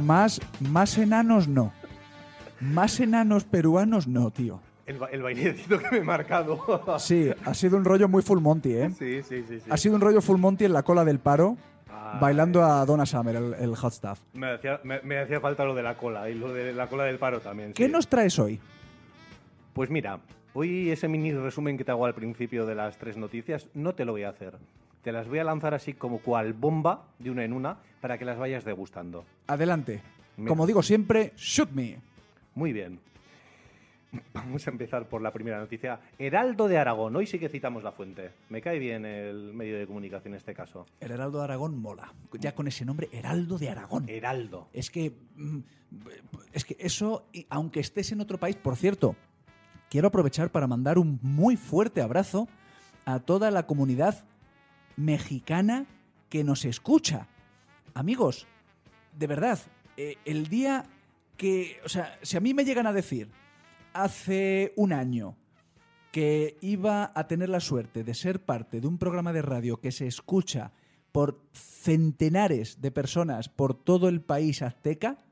Más, 0.05 0.39
más 0.59 0.97
enanos 0.99 1.47
no. 1.47 1.73
Más 2.59 2.99
enanos 2.99 3.43
peruanos 3.43 4.07
no, 4.07 4.29
tío. 4.29 4.61
El, 4.85 4.99
el 5.11 5.23
bailecito 5.23 5.79
que 5.79 5.89
me 5.89 5.97
he 5.97 6.03
marcado. 6.03 6.59
Sí, 6.99 7.31
ha 7.43 7.53
sido 7.55 7.75
un 7.75 7.83
rollo 7.85 8.07
muy 8.07 8.21
full 8.21 8.39
Monty, 8.39 8.73
¿eh? 8.73 8.91
sí, 8.91 9.23
sí, 9.23 9.43
sí. 9.47 9.59
sí. 9.59 9.69
Ha 9.69 9.77
sido 9.77 9.95
un 9.95 10.01
rollo 10.01 10.21
full 10.21 10.37
Monty 10.37 10.65
en 10.65 10.73
la 10.73 10.83
cola 10.83 11.03
del 11.03 11.17
paro, 11.17 11.57
Ay. 11.89 12.19
bailando 12.21 12.63
a 12.63 12.85
Donna 12.85 13.05
Summer, 13.07 13.35
el, 13.35 13.53
el 13.55 13.75
hot 13.75 13.93
stuff. 13.93 14.19
Me 14.33 14.51
hacía, 14.53 14.79
me, 14.83 15.01
me 15.01 15.17
hacía 15.17 15.39
falta 15.39 15.65
lo 15.65 15.73
de 15.73 15.81
la 15.81 15.97
cola 15.97 16.29
y 16.29 16.35
lo 16.35 16.53
de 16.53 16.71
la 16.71 16.87
cola 16.87 17.05
del 17.05 17.17
paro 17.17 17.39
también. 17.39 17.73
¿Qué 17.73 17.87
sí. 17.87 17.91
nos 17.91 18.07
traes 18.07 18.37
hoy? 18.37 18.59
Pues 19.73 19.89
mira, 19.89 20.19
hoy 20.53 20.91
ese 20.91 21.07
mini 21.07 21.33
resumen 21.33 21.77
que 21.77 21.83
te 21.83 21.89
hago 21.89 22.05
al 22.05 22.13
principio 22.13 22.67
de 22.67 22.75
las 22.75 22.97
tres 22.99 23.17
noticias 23.17 23.67
no 23.73 23.93
te 23.95 24.05
lo 24.05 24.11
voy 24.11 24.21
a 24.23 24.29
hacer. 24.29 24.55
Te 25.05 25.11
las 25.11 25.27
voy 25.27 25.37
a 25.37 25.43
lanzar 25.43 25.75
así 25.75 25.93
como 25.93 26.17
cual 26.17 26.53
bomba 26.53 27.09
de 27.19 27.29
una 27.29 27.43
en 27.45 27.53
una 27.53 27.77
para 28.01 28.17
que 28.17 28.25
las 28.25 28.39
vayas 28.39 28.65
degustando. 28.65 29.23
Adelante. 29.45 30.01
Mira. 30.35 30.49
Como 30.49 30.65
digo 30.65 30.81
siempre, 30.81 31.31
shoot 31.37 31.69
me. 31.69 31.99
Muy 32.55 32.73
bien. 32.73 32.99
Vamos 34.33 34.65
a 34.65 34.71
empezar 34.71 35.07
por 35.07 35.21
la 35.21 35.31
primera 35.31 35.59
noticia. 35.59 35.99
Heraldo 36.17 36.67
de 36.67 36.79
Aragón. 36.79 37.15
Hoy 37.15 37.27
sí 37.27 37.37
que 37.37 37.49
citamos 37.49 37.83
la 37.83 37.91
fuente. 37.91 38.31
Me 38.49 38.61
cae 38.63 38.79
bien 38.79 39.05
el 39.05 39.53
medio 39.53 39.77
de 39.77 39.85
comunicación 39.85 40.33
en 40.33 40.37
este 40.37 40.55
caso. 40.55 40.87
El 40.99 41.11
Heraldo 41.11 41.37
de 41.37 41.43
Aragón 41.43 41.77
mola. 41.79 42.11
Ya 42.39 42.55
con 42.55 42.67
ese 42.67 42.83
nombre, 42.83 43.07
Heraldo 43.11 43.59
de 43.59 43.69
Aragón. 43.69 44.09
Heraldo. 44.09 44.69
Es 44.73 44.89
que. 44.89 45.13
mm, 45.35 45.59
Es 46.51 46.65
que 46.65 46.77
eso, 46.79 47.27
aunque 47.49 47.79
estés 47.79 48.11
en 48.11 48.21
otro 48.21 48.39
país, 48.39 48.55
por 48.55 48.75
cierto, 48.75 49.15
quiero 49.87 50.07
aprovechar 50.07 50.49
para 50.49 50.65
mandar 50.65 50.97
un 50.97 51.19
muy 51.21 51.57
fuerte 51.57 52.01
abrazo 52.01 52.47
a 53.05 53.19
toda 53.19 53.51
la 53.51 53.67
comunidad 53.67 54.25
mexicana 54.95 55.85
que 56.29 56.43
nos 56.43 56.65
escucha. 56.65 57.27
Amigos, 57.93 58.47
de 59.17 59.27
verdad, 59.27 59.59
eh, 59.97 60.15
el 60.25 60.47
día 60.47 60.85
que. 61.37 61.79
O 61.85 61.89
sea, 61.89 62.17
si 62.21 62.37
a 62.37 62.41
mí 62.41 62.53
me 62.53 62.65
llegan 62.65 62.87
a 62.87 62.93
decir 62.93 63.29
hace 63.93 64.73
un 64.75 64.93
año 64.93 65.37
que 66.11 66.57
iba 66.61 67.11
a 67.13 67.27
tener 67.27 67.49
la 67.49 67.59
suerte 67.59 68.03
de 68.03 68.13
ser 68.13 68.43
parte 68.43 68.79
de 68.79 68.87
un 68.87 68.97
programa 68.97 69.33
de 69.33 69.41
radio 69.41 69.81
que 69.81 69.91
se 69.91 70.07
escucha 70.07 70.71
por 71.11 71.41
centenares 71.53 72.81
de 72.81 72.91
personas 72.91 73.49
por 73.49 73.73
todo 73.73 74.09
el 74.09 74.21
país 74.21 74.61
azteca, 74.61 75.25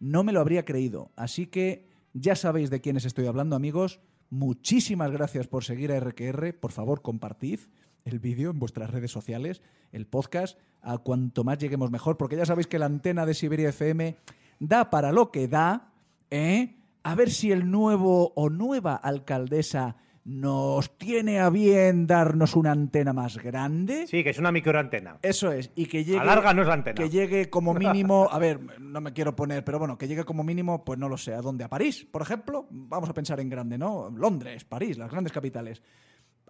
no 0.00 0.24
me 0.24 0.32
lo 0.32 0.40
habría 0.40 0.64
creído. 0.64 1.12
Así 1.14 1.46
que 1.46 1.88
ya 2.12 2.34
sabéis 2.34 2.70
de 2.70 2.80
quiénes 2.80 3.04
estoy 3.04 3.26
hablando, 3.26 3.54
amigos. 3.54 4.00
Muchísimas 4.28 5.10
gracias 5.10 5.46
por 5.46 5.64
seguir 5.64 5.92
a 5.92 6.00
RQR. 6.00 6.58
Por 6.58 6.72
favor, 6.72 7.02
compartid 7.02 7.60
el 8.04 8.18
vídeo 8.18 8.50
en 8.50 8.58
vuestras 8.58 8.90
redes 8.90 9.10
sociales, 9.10 9.62
el 9.92 10.06
podcast, 10.06 10.58
a 10.82 10.98
cuanto 10.98 11.44
más 11.44 11.58
lleguemos 11.58 11.90
mejor, 11.90 12.16
porque 12.16 12.36
ya 12.36 12.46
sabéis 12.46 12.66
que 12.66 12.78
la 12.78 12.86
antena 12.86 13.26
de 13.26 13.34
Siberia 13.34 13.70
FM 13.70 14.16
da 14.58 14.90
para 14.90 15.12
lo 15.12 15.30
que 15.30 15.48
da, 15.48 15.92
¿eh? 16.30 16.76
A 17.02 17.14
ver 17.14 17.30
si 17.30 17.50
el 17.50 17.70
nuevo 17.70 18.32
o 18.34 18.50
nueva 18.50 18.94
alcaldesa 18.94 19.96
nos 20.24 20.98
tiene 20.98 21.40
a 21.40 21.48
bien 21.48 22.06
darnos 22.06 22.54
una 22.54 22.72
antena 22.72 23.12
más 23.12 23.38
grande. 23.38 24.06
Sí, 24.06 24.22
que 24.22 24.30
es 24.30 24.38
una 24.38 24.52
microantena. 24.52 25.18
Eso 25.22 25.50
es, 25.50 25.70
y 25.74 25.86
que 25.86 26.04
llegue. 26.04 26.20
Alárganos 26.20 26.66
la 26.66 26.74
antena. 26.74 26.94
Que 26.94 27.08
llegue 27.08 27.48
como 27.48 27.72
mínimo. 27.72 28.28
A 28.30 28.38
ver, 28.38 28.60
no 28.78 29.00
me 29.00 29.12
quiero 29.12 29.34
poner, 29.34 29.64
pero 29.64 29.78
bueno, 29.78 29.96
que 29.96 30.08
llegue 30.08 30.24
como 30.24 30.44
mínimo, 30.44 30.84
pues 30.84 30.98
no 30.98 31.08
lo 31.08 31.16
sé, 31.16 31.34
¿a 31.34 31.40
dónde? 31.40 31.64
¿A 31.64 31.68
París, 31.68 32.06
por 32.10 32.22
ejemplo? 32.22 32.66
Vamos 32.70 33.08
a 33.08 33.14
pensar 33.14 33.40
en 33.40 33.48
grande, 33.48 33.78
¿no? 33.78 34.10
Londres, 34.10 34.64
París, 34.64 34.98
las 34.98 35.10
grandes 35.10 35.32
capitales. 35.32 35.82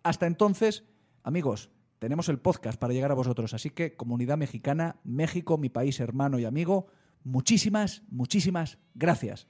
Hasta 0.02 0.26
entonces, 0.26 0.84
amigos, 1.22 1.70
tenemos 1.98 2.28
el 2.28 2.38
podcast 2.38 2.80
para 2.80 2.92
llegar 2.92 3.10
a 3.10 3.14
vosotros. 3.14 3.54
Así 3.54 3.70
que, 3.70 3.94
comunidad 3.94 4.38
mexicana, 4.38 4.96
México, 5.04 5.58
mi 5.58 5.68
país 5.68 6.00
hermano 6.00 6.38
y 6.38 6.44
amigo, 6.44 6.86
muchísimas, 7.24 8.02
muchísimas 8.10 8.78
gracias. 8.94 9.48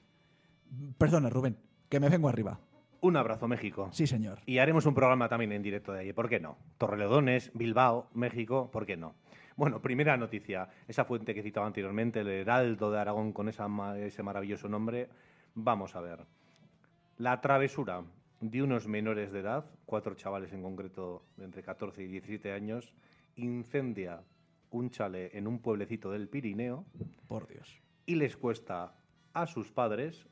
Perdona, 0.99 1.31
Rubén, 1.31 1.59
que 1.89 2.01
me 2.01 2.09
vengo 2.09 2.29
arriba. 2.29 2.61
Un 3.03 3.17
abrazo, 3.17 3.49
México. 3.49 3.89
Sí, 3.93 4.07
señor. 4.07 4.41
Y 4.47 4.59
haremos 4.59 4.85
un 4.85 4.95
programa 4.95 5.29
también 5.29 5.53
en 5.53 5.63
directo 5.63 5.93
de 5.93 6.01
allí. 6.01 6.13
¿Por 6.13 6.29
qué 6.29 6.39
no? 6.39 6.59
Torrelodones, 6.77 7.51
Bilbao, 7.55 8.11
México, 8.13 8.71
¿por 8.71 8.85
qué 8.85 8.97
no? 8.97 9.15
Bueno, 9.57 9.81
primera 9.81 10.17
noticia. 10.17 10.69
Esa 10.87 11.05
fuente 11.05 11.35
que 11.35 11.43
citaba 11.43 11.67
anteriormente, 11.67 12.21
el 12.21 12.29
Heraldo 12.29 12.91
de 12.91 12.99
Aragón, 12.99 13.33
con 13.33 13.49
esa 13.49 13.69
ese 13.97 14.23
maravilloso 14.23 14.69
nombre. 14.69 15.09
Vamos 15.55 15.97
a 15.97 16.01
ver. 16.01 16.27
La 17.17 17.41
travesura 17.41 18.03
de 18.41 18.63
unos 18.63 18.89
menores 18.89 19.33
de 19.33 19.41
edad, 19.41 19.67
cuatro 19.85 20.15
chavales 20.15 20.53
en 20.53 20.63
concreto 20.63 21.27
de 21.37 21.45
entre 21.45 21.63
14 21.63 22.03
y 22.03 22.07
17 22.07 22.53
años, 22.53 22.95
incendia 23.37 24.23
un 24.71 24.91
chale 24.91 25.37
en 25.37 25.47
un 25.47 25.61
pueblecito 25.61 26.11
del 26.11 26.29
Pirineo 26.29 26.87
Por 27.29 27.47
Dios. 27.49 27.83
y 28.07 28.15
les 28.15 28.37
cuesta 28.37 28.95
a 29.33 29.47
sus 29.47 29.71
padres 29.71 30.27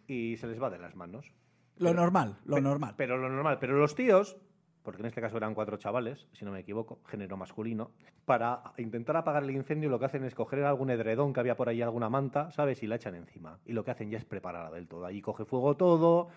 y 0.08 0.38
se 0.38 0.48
les 0.48 0.62
va 0.62 0.70
de 0.70 0.80
las 0.80 0.96
manos. 0.96 1.32
Lo 1.78 1.94
normal, 1.94 2.38
lo 2.46 2.62
normal. 2.62 2.94
Pero 2.98 3.18
lo 3.18 3.30
normal. 3.30 3.58
Pero 3.60 3.78
los 3.78 3.96
tíos, 3.96 4.38
porque 4.86 5.02
en 5.02 5.08
este 5.08 5.20
caso 5.20 5.36
eran 5.36 5.54
cuatro 5.54 5.76
chavales, 5.78 6.28
si 6.32 6.46
no 6.46 6.52
me 6.52 6.60
equivoco, 6.60 7.00
género 7.08 7.36
masculino, 7.36 7.92
para 8.24 8.62
intentar 8.78 9.18
apagar 9.18 9.44
el 9.44 9.52
incendio 9.52 9.90
lo 9.90 10.00
que 10.00 10.06
hacen 10.06 10.24
es 10.24 10.34
coger 10.36 10.64
algún 10.64 10.90
edredón 10.90 11.34
que 11.34 11.42
había 11.42 11.58
por 11.58 11.68
ahí, 11.68 11.82
alguna 11.82 12.10
manta, 12.10 12.52
¿sabes? 12.52 12.82
Y 12.84 12.88
la 12.88 12.96
echan 12.96 13.16
encima. 13.16 13.60
Y 13.66 13.74
lo 13.74 13.84
que 13.84 13.92
hacen 13.92 14.10
ya 14.10 14.18
es 14.18 14.26
prepararla 14.26 14.72
del 14.72 14.88
todo. 14.88 15.06
Allí 15.06 15.22
coge 15.22 15.44
fuego 15.44 15.76
todo 15.76 16.30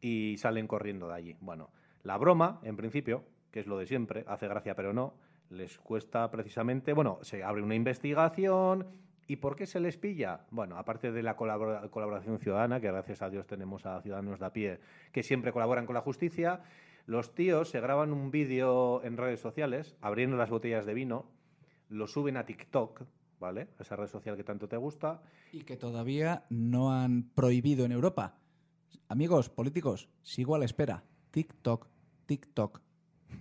y 0.00 0.36
salen 0.38 0.66
corriendo 0.66 1.08
de 1.08 1.14
allí. 1.14 1.36
Bueno, 1.40 1.70
la 2.04 2.16
broma, 2.16 2.60
en 2.62 2.76
principio, 2.76 3.24
que 3.50 3.60
es 3.60 3.66
lo 3.66 3.76
de 3.76 3.86
siempre, 3.86 4.24
hace 4.26 4.48
gracia 4.48 4.74
pero 4.74 4.92
no, 4.92 5.14
les 5.50 5.78
cuesta 5.78 6.30
precisamente, 6.30 6.92
bueno, 6.92 7.18
se 7.22 7.42
abre 7.44 7.62
una 7.62 7.74
investigación. 7.74 8.86
¿Y 9.26 9.36
por 9.36 9.54
qué 9.54 9.64
se 9.64 9.78
les 9.78 9.96
pilla? 9.96 10.40
Bueno, 10.50 10.76
aparte 10.76 11.12
de 11.12 11.22
la 11.22 11.36
colabora- 11.36 11.88
colaboración 11.88 12.40
ciudadana, 12.40 12.80
que 12.80 12.88
gracias 12.88 13.22
a 13.22 13.30
Dios 13.30 13.46
tenemos 13.46 13.86
a 13.86 14.00
ciudadanos 14.02 14.40
de 14.40 14.46
a 14.46 14.52
pie 14.52 14.80
que 15.12 15.22
siempre 15.22 15.52
colaboran 15.52 15.86
con 15.86 15.94
la 15.94 16.00
justicia, 16.00 16.62
los 17.06 17.34
tíos 17.34 17.70
se 17.70 17.80
graban 17.80 18.12
un 18.12 18.30
vídeo 18.30 19.02
en 19.04 19.16
redes 19.16 19.40
sociales 19.40 19.96
abriendo 20.00 20.36
las 20.36 20.50
botellas 20.50 20.86
de 20.86 20.94
vino, 20.94 21.26
lo 21.88 22.06
suben 22.06 22.36
a 22.36 22.44
TikTok, 22.46 23.02
¿vale? 23.40 23.68
Esa 23.78 23.96
red 23.96 24.06
social 24.06 24.36
que 24.36 24.44
tanto 24.44 24.68
te 24.68 24.76
gusta, 24.76 25.22
Y 25.52 25.62
que 25.64 25.76
todavía 25.76 26.44
no 26.50 26.92
han 26.92 27.24
prohibido 27.34 27.84
en 27.84 27.92
Europa. 27.92 28.36
Amigos 29.08 29.48
políticos, 29.48 30.08
sigo 30.22 30.54
a 30.54 30.58
la 30.58 30.64
espera. 30.66 31.02
TikTok, 31.32 31.86
TikTok. 32.26 32.80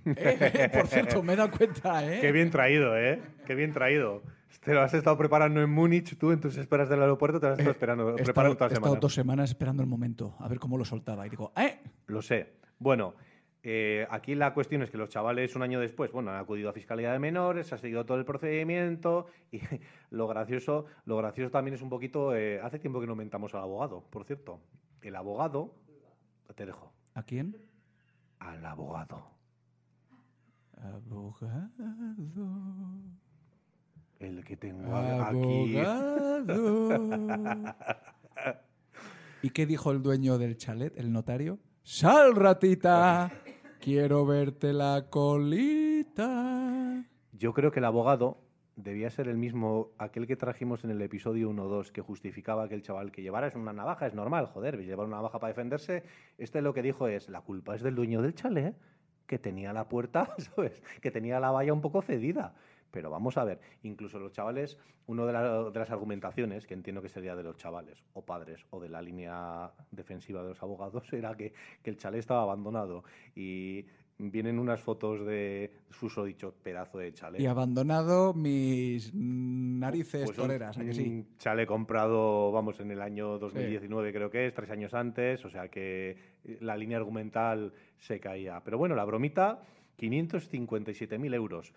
Eh, 0.06 0.70
por 0.72 0.88
cierto, 0.88 1.24
me 1.24 1.34
he 1.34 1.36
dado 1.36 1.50
cuenta, 1.52 2.06
¿eh? 2.08 2.20
Qué 2.22 2.32
bien 2.32 2.52
traído, 2.52 2.96
¿eh? 2.96 3.22
Qué 3.48 3.56
bien 3.56 3.74
traído. 3.74 4.22
Te 4.64 4.74
lo 4.74 4.82
has 4.82 4.94
estado 4.94 5.18
preparando 5.18 5.62
en 5.62 5.70
Múnich, 5.70 6.16
tú 6.18 6.32
en 6.32 6.40
tus 6.40 6.58
esperas 6.58 6.90
del 6.90 7.02
aeropuerto 7.02 7.40
te 7.40 7.48
lo 7.48 7.54
has 7.54 7.60
estado 7.60 7.72
esperando, 7.72 8.04
He 8.10 8.12
estado, 8.12 8.26
preparando 8.26 8.56
toda 8.56 8.68
he 8.68 8.70
la 8.70 8.74
estado 8.76 8.86
semana. 8.90 9.00
dos 9.02 9.14
semanas 9.14 9.50
esperando 9.50 9.82
el 9.84 9.90
momento, 9.90 10.36
a 10.40 10.48
ver 10.48 10.60
cómo 10.60 10.78
lo 10.78 10.86
soltaba. 10.86 11.26
Y 11.26 11.30
digo, 11.32 11.52
¡eh! 11.56 11.80
Lo 12.08 12.22
sé. 12.22 12.54
Bueno, 12.78 13.16
eh, 13.62 14.08
aquí 14.10 14.36
la 14.36 14.54
cuestión 14.54 14.82
es 14.84 14.90
que 14.90 14.98
los 14.98 15.10
chavales 15.10 15.56
un 15.56 15.64
año 15.64 15.80
después, 15.82 16.12
bueno, 16.12 16.32
han 16.32 16.38
acudido 16.38 16.70
a 16.70 16.74
Fiscalía 16.74 17.12
de 17.12 17.20
Menores, 17.20 17.74
ha 17.74 17.78
seguido 17.78 18.06
todo 18.06 18.18
el 18.18 18.26
procedimiento 18.26 19.28
y 19.52 19.60
lo 20.12 20.28
gracioso, 20.28 20.86
lo 21.06 21.18
gracioso 21.18 21.52
también 21.52 21.76
es 21.76 21.82
un 21.82 21.90
poquito, 21.90 22.36
eh, 22.36 22.62
hace 22.62 22.80
tiempo 22.80 23.02
que 23.02 23.08
no 23.08 23.16
mentamos 23.16 23.54
al 23.54 23.62
abogado, 23.62 24.02
por 24.10 24.24
cierto. 24.26 24.62
El 25.02 25.16
abogado, 25.16 25.76
te 26.56 26.66
dejo, 26.66 26.94
¿A 27.14 27.24
quién? 27.24 27.58
al 28.40 28.66
abogado, 28.66 29.28
Abogado. 30.78 31.74
el 34.20 34.44
que 34.46 34.56
tengo 34.56 34.96
aquí. 34.96 35.78
Abogado. 35.78 37.00
¿Y 39.42 39.50
qué 39.52 39.66
dijo 39.66 39.92
el 39.92 40.02
dueño 40.02 40.38
del 40.38 40.58
chalet, 40.58 40.98
el 40.98 41.12
notario? 41.12 41.60
¡Sal, 41.84 42.36
ratita! 42.36 43.32
Quiero 43.80 44.26
verte 44.26 44.74
la 44.74 45.06
colita. 45.10 47.06
Yo 47.32 47.54
creo 47.54 47.72
que 47.72 47.80
el 47.80 47.86
abogado 47.86 48.38
debía 48.76 49.10
ser 49.10 49.30
el 49.30 49.38
mismo, 49.38 49.92
aquel 49.98 50.28
que 50.28 50.36
trajimos 50.36 50.84
en 50.84 50.92
el 50.92 51.02
episodio 51.02 51.50
1-2, 51.50 51.92
que 51.92 52.02
justificaba 52.02 52.68
que 52.68 52.76
el 52.76 52.82
chaval 52.82 53.14
que 53.14 53.22
llevara 53.22 53.48
es 53.48 53.56
una 53.56 53.72
navaja, 53.72 54.06
es 54.06 54.14
normal, 54.14 54.48
joder, 54.48 54.84
llevar 54.84 55.08
una 55.08 55.16
navaja 55.16 55.40
para 55.40 55.54
defenderse. 55.54 56.04
Este 56.38 56.62
lo 56.62 56.74
que 56.74 56.82
dijo 56.82 57.08
es, 57.08 57.30
la 57.30 57.40
culpa 57.40 57.74
es 57.74 57.82
del 57.82 57.96
dueño 57.96 58.22
del 58.22 58.36
chalet, 58.36 58.76
que 59.26 59.40
tenía 59.40 59.72
la 59.72 59.88
puerta. 59.88 60.36
Que 61.02 61.10
tenía 61.10 61.40
la 61.40 61.52
valla 61.52 61.72
un 61.72 61.80
poco 61.80 62.02
cedida. 62.02 62.56
Pero 62.92 63.10
vamos 63.10 63.38
a 63.38 63.44
ver, 63.44 63.60
incluso 63.84 64.20
los 64.20 64.32
chavales, 64.32 64.78
una 65.08 65.26
de, 65.26 65.34
la- 65.34 65.70
de 65.70 65.80
las 65.80 65.92
argumentaciones, 65.92 66.66
que 66.66 66.74
entiendo 66.74 67.02
que 67.02 67.10
sería 67.10 67.36
de 67.36 67.44
los 67.44 67.58
chavales, 67.58 68.04
o 68.14 68.26
padres, 68.26 68.66
o 68.72 68.80
de 68.80 68.90
la 68.90 69.02
línea 69.02 69.72
defensiva 69.92 70.42
de 70.42 70.50
los 70.50 70.64
abogados, 70.64 71.04
era 71.14 71.36
que, 71.36 71.54
que 71.84 71.90
el 71.90 71.98
chalet 71.98 72.20
estaba 72.20 72.42
abandonado. 72.44 73.04
Y 73.36 73.86
vienen 74.22 74.60
unas 74.60 74.82
fotos 74.82 75.26
de 75.26 75.72
susodicho 75.92 76.54
pedazo 76.62 76.98
de 76.98 77.14
chalet. 77.14 77.40
Y 77.40 77.46
abandonado 77.46 78.34
mis 78.34 79.14
narices 79.14 80.26
Pues 80.26 80.38
un- 80.38 80.44
toreras, 80.48 80.78
¿a 80.78 80.84
que 80.84 80.94
sí? 80.94 81.04
Un 81.04 81.38
chale 81.38 81.66
comprado, 81.66 82.52
vamos, 82.52 82.80
en 82.82 82.92
el 82.92 83.02
año 83.02 83.38
2019 83.40 84.12
creo 84.12 84.30
que 84.30 84.48
es, 84.48 84.54
tres 84.54 84.70
años 84.72 84.94
antes, 84.94 85.46
o 85.46 85.50
sea 85.50 85.70
que 85.70 86.18
eh, 86.44 86.58
la 86.60 86.76
línea 86.76 86.98
argumental 86.98 87.72
se 87.98 88.20
caía. 88.20 88.62
Pero 88.66 88.78
bueno, 88.78 88.94
la 88.96 89.06
bromita, 89.06 89.62
557.000 89.98 91.34
euros. 91.34 91.74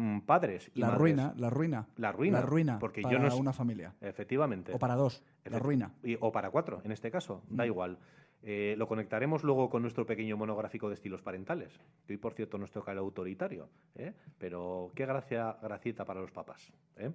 Mm, 0.00 0.20
padres 0.20 0.70
y 0.74 0.78
La 0.80 0.86
madres. 0.86 1.00
ruina, 1.00 1.34
la 1.36 1.50
ruina. 1.50 1.88
La 1.96 2.12
ruina, 2.12 2.38
La 2.40 2.46
ruina 2.46 2.78
porque 2.78 3.02
para 3.02 3.12
yo 3.14 3.18
no 3.18 3.36
una 3.36 3.52
familia. 3.52 3.94
Efectivamente. 4.00 4.72
O 4.72 4.78
para 4.78 4.94
dos, 4.94 5.24
la 5.44 5.58
ruina. 5.58 5.88
Mm. 6.02 6.08
y- 6.08 6.16
o 6.20 6.30
para 6.30 6.50
cuatro, 6.50 6.80
en 6.84 6.92
este 6.92 7.10
caso, 7.10 7.42
da 7.48 7.66
igual. 7.66 7.98
Eh, 8.40 8.76
lo 8.78 8.86
conectaremos 8.86 9.42
luego 9.42 9.68
con 9.68 9.82
nuestro 9.82 10.06
pequeño 10.06 10.36
monográfico 10.36 10.86
de 10.88 10.94
estilos 10.94 11.20
parentales, 11.22 11.80
que 12.06 12.12
hoy, 12.12 12.16
por 12.18 12.34
cierto, 12.34 12.56
nos 12.58 12.70
toca 12.70 12.92
el 12.92 12.98
autoritario. 12.98 13.68
¿eh? 13.96 14.12
Pero 14.38 14.92
qué 14.94 15.04
gracia, 15.04 15.56
gracieta 15.60 16.04
para 16.04 16.20
los 16.20 16.30
papás. 16.30 16.72
¿eh? 16.96 17.10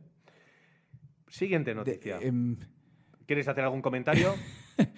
Siguiente 1.30 1.72
De- 1.72 1.76
noticia. 1.76 2.20
em, 2.20 2.58
¿Quieres 3.26 3.48
hacer 3.48 3.64
algún 3.64 3.82
comentario? 3.82 4.34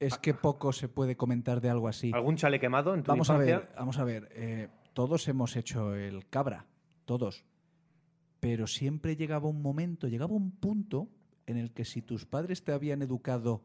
es 0.00 0.16
que 0.18 0.32
poco 0.32 0.72
se 0.72 0.88
puede 0.88 1.16
comentar 1.16 1.60
de 1.60 1.68
algo 1.68 1.86
así. 1.88 2.10
¿Algún 2.14 2.36
chale 2.36 2.58
quemado 2.58 2.94
en 2.94 3.02
tu 3.02 3.10
Vamos 3.12 3.28
a 3.28 3.36
ver, 3.36 3.68
vamos 3.76 3.98
a 3.98 4.04
ver. 4.04 4.28
eh, 4.32 4.68
todos 4.94 5.28
hemos 5.28 5.54
hecho 5.56 5.94
el 5.94 6.26
cabra, 6.30 6.64
todos. 7.04 7.44
Pero 8.40 8.66
siempre 8.66 9.16
llegaba 9.16 9.48
un 9.48 9.62
momento, 9.62 10.08
llegaba 10.08 10.34
un 10.34 10.50
punto 10.50 11.08
en 11.46 11.56
el 11.56 11.72
que 11.72 11.84
si 11.84 12.02
tus 12.02 12.26
padres 12.26 12.64
te 12.64 12.72
habían 12.72 13.02
educado 13.02 13.62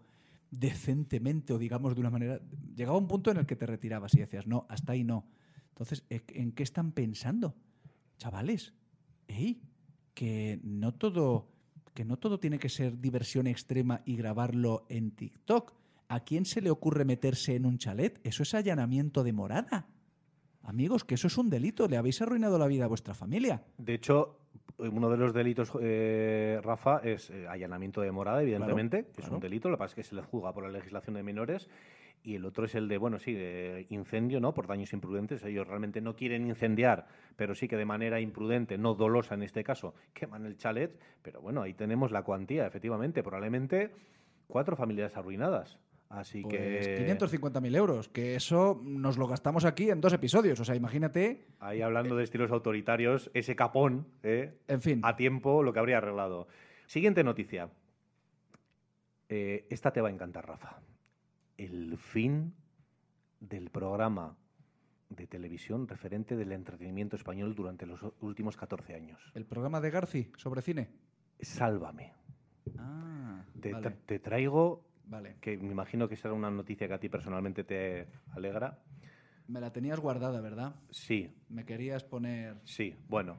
decentemente 0.51 1.53
o 1.53 1.57
digamos 1.57 1.95
de 1.95 2.01
una 2.01 2.09
manera, 2.09 2.41
llegaba 2.75 2.97
un 2.97 3.07
punto 3.07 3.31
en 3.31 3.37
el 3.37 3.45
que 3.45 3.55
te 3.55 3.65
retirabas 3.65 4.13
y 4.15 4.19
decías, 4.19 4.47
no, 4.47 4.65
hasta 4.69 4.93
ahí 4.93 5.03
no. 5.03 5.27
Entonces, 5.69 6.03
¿en 6.09 6.51
qué 6.53 6.63
están 6.63 6.91
pensando? 6.91 7.55
Chavales, 8.17 8.73
ey, 9.27 9.61
que 10.13 10.59
no 10.63 10.93
todo, 10.93 11.51
que 11.93 12.05
no 12.05 12.17
todo 12.17 12.39
tiene 12.39 12.57
que 12.57 12.69
ser 12.69 12.99
diversión 12.99 13.45
extrema 13.45 14.01
y 14.05 14.15
grabarlo 14.15 14.85
en 14.89 15.11
TikTok. 15.11 15.73
¿A 16.07 16.21
quién 16.21 16.45
se 16.45 16.61
le 16.61 16.71
ocurre 16.71 17.05
meterse 17.05 17.55
en 17.55 17.65
un 17.65 17.77
chalet? 17.77 18.19
Eso 18.23 18.43
es 18.43 18.53
allanamiento 18.53 19.23
de 19.23 19.33
morada. 19.33 19.87
Amigos, 20.67 21.05
que 21.05 21.15
eso 21.15 21.27
es 21.27 21.37
un 21.37 21.49
delito. 21.49 21.87
Le 21.87 21.95
habéis 21.95 22.21
arruinado 22.21 22.59
la 22.59 22.67
vida 22.67 22.83
a 22.83 22.87
vuestra 22.87 23.13
familia. 23.13 23.63
De 23.77 23.93
hecho, 23.93 24.41
uno 24.77 25.09
de 25.09 25.15
los 25.15 25.33
delitos, 25.33 25.71
eh, 25.79 26.59
Rafa, 26.61 26.97
es 26.97 27.29
eh, 27.29 27.47
allanamiento 27.47 28.01
de 28.01 28.11
morada, 28.11 28.41
evidentemente, 28.41 29.03
Claro, 29.03 29.13
que 29.15 29.21
es 29.21 29.29
un 29.29 29.39
delito, 29.39 29.69
lo 29.69 29.77
que 29.77 29.79
pasa 29.79 29.91
es 29.91 29.95
que 29.95 30.03
se 30.03 30.15
le 30.15 30.23
juzga 30.23 30.53
por 30.53 30.65
la 30.65 30.69
legislación 30.69 31.15
de 31.15 31.23
menores, 31.23 31.69
y 32.21 32.35
el 32.35 32.43
otro 32.43 32.65
es 32.65 32.75
el 32.75 32.89
de, 32.89 32.97
bueno, 32.97 33.17
sí, 33.17 33.31
de 33.31 33.87
incendio, 33.91 34.41
¿no? 34.41 34.53
Por 34.53 34.67
daños 34.67 34.91
imprudentes. 34.91 35.41
Ellos 35.45 35.65
realmente 35.65 36.01
no 36.01 36.17
quieren 36.17 36.45
incendiar, 36.47 37.07
pero 37.37 37.55
sí 37.55 37.69
que 37.69 37.77
de 37.77 37.85
manera 37.85 38.19
imprudente, 38.19 38.77
no 38.77 38.93
dolosa 38.93 39.35
en 39.35 39.43
este 39.43 39.63
caso, 39.63 39.95
queman 40.13 40.45
el 40.45 40.57
chalet, 40.57 40.99
pero 41.21 41.39
bueno, 41.39 41.61
ahí 41.61 41.75
tenemos 41.75 42.11
la 42.11 42.23
cuantía, 42.23 42.67
efectivamente, 42.67 43.23
probablemente 43.23 43.91
cuatro 44.47 44.75
familias 44.75 45.15
arruinadas. 45.15 45.79
Así 46.09 46.41
Pues 46.41 46.87
que... 46.87 47.05
550.000 47.05 47.75
euros, 47.75 48.07
que 48.09 48.35
eso 48.35 48.79
nos 48.83 49.17
lo 49.17 49.27
gastamos 49.27 49.65
aquí 49.65 49.89
en 49.89 49.99
dos 49.99 50.13
episodios. 50.13 50.59
O 50.59 50.65
sea, 50.65 50.75
imagínate, 50.75 51.47
Ahí 51.59 51.81
hablando 51.81 52.15
de 52.15 52.23
estilos 52.23 52.51
autoritarios, 52.51 53.29
ese 53.33 53.55
capón, 53.55 54.07
¿eh? 54.23 54.57
en 54.67 54.81
fin. 54.81 55.01
a 55.03 55.15
tiempo 55.17 55.63
lo 55.63 55.73
que 55.73 55.79
habría 55.79 55.97
arreglado. 55.97 56.47
Siguiente 56.85 57.23
noticia. 57.23 57.69
Eh, 59.29 59.67
esta 59.69 59.91
te 59.91 59.99
va 60.01 60.07
a 60.07 60.11
encantar, 60.11 60.47
Rafa. 60.47 60.79
El 61.57 61.97
fin 61.97 62.53
del 63.41 63.69
programa 63.69 64.37
de 65.09 65.27
televisión 65.27 65.87
referente 65.87 66.35
del 66.37 66.51
entretenimiento 66.53 67.15
español 67.17 67.55
durante 67.55 67.85
los 67.85 67.99
últimos 68.21 68.55
14 68.55 68.93
años. 68.95 69.31
El 69.35 69.45
programa 69.45 69.81
de 69.81 69.89
Garci 69.89 70.31
sobre 70.37 70.61
cine. 70.61 70.89
Sálvame. 71.41 72.13
Ah, 72.77 73.43
Te, 73.59 73.71
vale. 73.73 73.91
te 74.05 74.19
traigo, 74.19 74.85
vale. 75.07 75.35
que 75.41 75.57
me 75.57 75.71
imagino 75.71 76.07
que 76.07 76.15
será 76.15 76.33
una 76.33 76.51
noticia 76.51 76.87
que 76.87 76.93
a 76.93 76.99
ti 76.99 77.09
personalmente 77.09 77.63
te 77.63 78.07
alegra. 78.31 78.79
Me 79.47 79.61
la 79.61 79.71
tenías 79.71 79.99
guardada, 79.99 80.41
¿verdad? 80.41 80.75
Sí, 80.89 81.33
Me 81.49 81.65
querías 81.65 82.03
poner... 82.03 82.57
Sí, 82.65 82.95
bueno, 83.07 83.37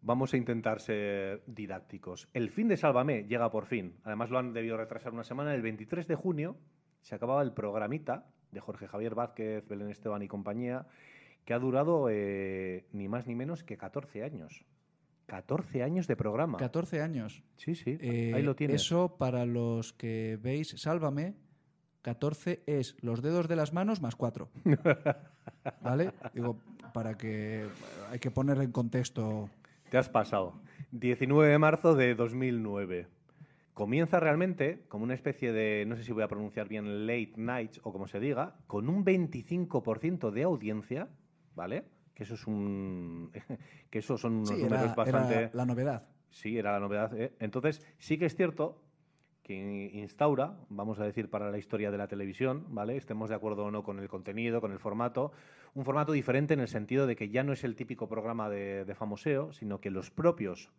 vamos 0.00 0.32
a 0.32 0.36
intentar 0.36 0.80
ser 0.80 1.42
didácticos. 1.46 2.28
El 2.32 2.50
fin 2.50 2.68
de 2.68 2.76
Sálvame 2.76 3.24
llega 3.24 3.50
por 3.50 3.66
fin. 3.66 3.96
Además 4.04 4.30
lo 4.30 4.38
han 4.38 4.52
debido 4.52 4.76
retrasar 4.76 5.12
una 5.12 5.24
semana. 5.24 5.54
El 5.54 5.62
23 5.62 6.06
de 6.06 6.14
junio 6.14 6.56
se 7.02 7.14
acababa 7.14 7.42
el 7.42 7.52
programita 7.52 8.26
de 8.50 8.60
Jorge 8.60 8.86
Javier 8.86 9.14
Vázquez, 9.14 9.66
Belén 9.68 9.90
Esteban 9.90 10.22
y 10.22 10.28
compañía, 10.28 10.86
que 11.44 11.54
ha 11.54 11.58
durado 11.58 12.08
eh, 12.10 12.86
ni 12.92 13.08
más 13.08 13.26
ni 13.26 13.34
menos 13.34 13.64
que 13.64 13.76
14 13.76 14.22
años. 14.22 14.64
14 15.32 15.82
años 15.82 16.06
de 16.06 16.14
programa. 16.14 16.58
14 16.58 17.00
años. 17.00 17.42
Sí, 17.56 17.74
sí, 17.74 17.96
Eh, 18.02 18.32
ahí 18.34 18.42
lo 18.42 18.54
tienes. 18.54 18.82
Eso, 18.82 19.16
para 19.16 19.46
los 19.46 19.94
que 19.94 20.38
veis, 20.42 20.74
sálvame, 20.76 21.36
14 22.02 22.62
es 22.66 22.96
los 23.00 23.22
dedos 23.22 23.48
de 23.48 23.56
las 23.56 23.72
manos 23.72 24.02
más 24.02 24.14
4. 24.14 24.50
¿Vale? 25.80 26.12
Digo, 26.34 26.58
para 26.92 27.16
que 27.16 27.66
hay 28.10 28.18
que 28.18 28.30
poner 28.30 28.58
en 28.60 28.72
contexto. 28.72 29.48
Te 29.88 29.96
has 29.96 30.10
pasado. 30.10 30.60
19 30.90 31.50
de 31.50 31.58
marzo 31.58 31.94
de 31.94 32.14
2009. 32.14 33.06
Comienza 33.72 34.20
realmente 34.20 34.84
como 34.88 35.04
una 35.04 35.14
especie 35.14 35.50
de, 35.50 35.86
no 35.86 35.96
sé 35.96 36.04
si 36.04 36.12
voy 36.12 36.24
a 36.24 36.28
pronunciar 36.28 36.68
bien, 36.68 37.06
late 37.06 37.32
night 37.36 37.78
o 37.84 37.90
como 37.90 38.06
se 38.06 38.20
diga, 38.20 38.56
con 38.66 38.90
un 38.90 39.02
25% 39.02 40.30
de 40.30 40.42
audiencia, 40.42 41.08
¿vale? 41.54 41.84
Que 42.14 42.24
eso 42.24 42.34
es 42.34 42.46
un. 42.46 43.30
que 43.90 43.98
eso 43.98 44.16
son 44.18 44.34
unos 44.34 44.48
Sí, 44.50 44.56
números 44.56 44.80
era, 44.82 44.94
bastante. 44.94 45.34
era 45.34 45.50
la 45.54 45.66
novedad. 45.66 46.06
Sí, 46.30 46.58
era 46.58 46.72
la 46.72 46.80
novedad. 46.80 47.14
¿eh? 47.18 47.32
Entonces, 47.40 47.84
sí 47.98 48.18
que 48.18 48.26
es 48.26 48.34
cierto 48.36 48.80
que 49.42 49.90
instaura, 49.94 50.56
vamos 50.68 51.00
a 51.00 51.04
decir, 51.04 51.28
para 51.28 51.50
la 51.50 51.58
historia 51.58 51.90
de 51.90 51.98
la 51.98 52.06
televisión, 52.06 52.64
¿vale? 52.68 52.96
Estemos 52.96 53.28
de 53.28 53.34
acuerdo 53.34 53.64
o 53.64 53.70
no 53.70 53.82
con 53.82 53.98
el 53.98 54.08
contenido, 54.08 54.60
con 54.60 54.70
el 54.72 54.78
formato, 54.78 55.32
un 55.74 55.84
formato 55.84 56.12
diferente 56.12 56.54
en 56.54 56.60
el 56.60 56.68
sentido 56.68 57.06
de 57.08 57.16
que 57.16 57.28
ya 57.28 57.42
no 57.42 57.52
es 57.52 57.64
el 57.64 57.74
típico 57.74 58.08
programa 58.08 58.48
de, 58.48 58.84
de 58.84 58.94
famoseo, 58.94 59.52
sino 59.52 59.80
que 59.80 59.90
los 59.90 60.10
propios 60.12 60.70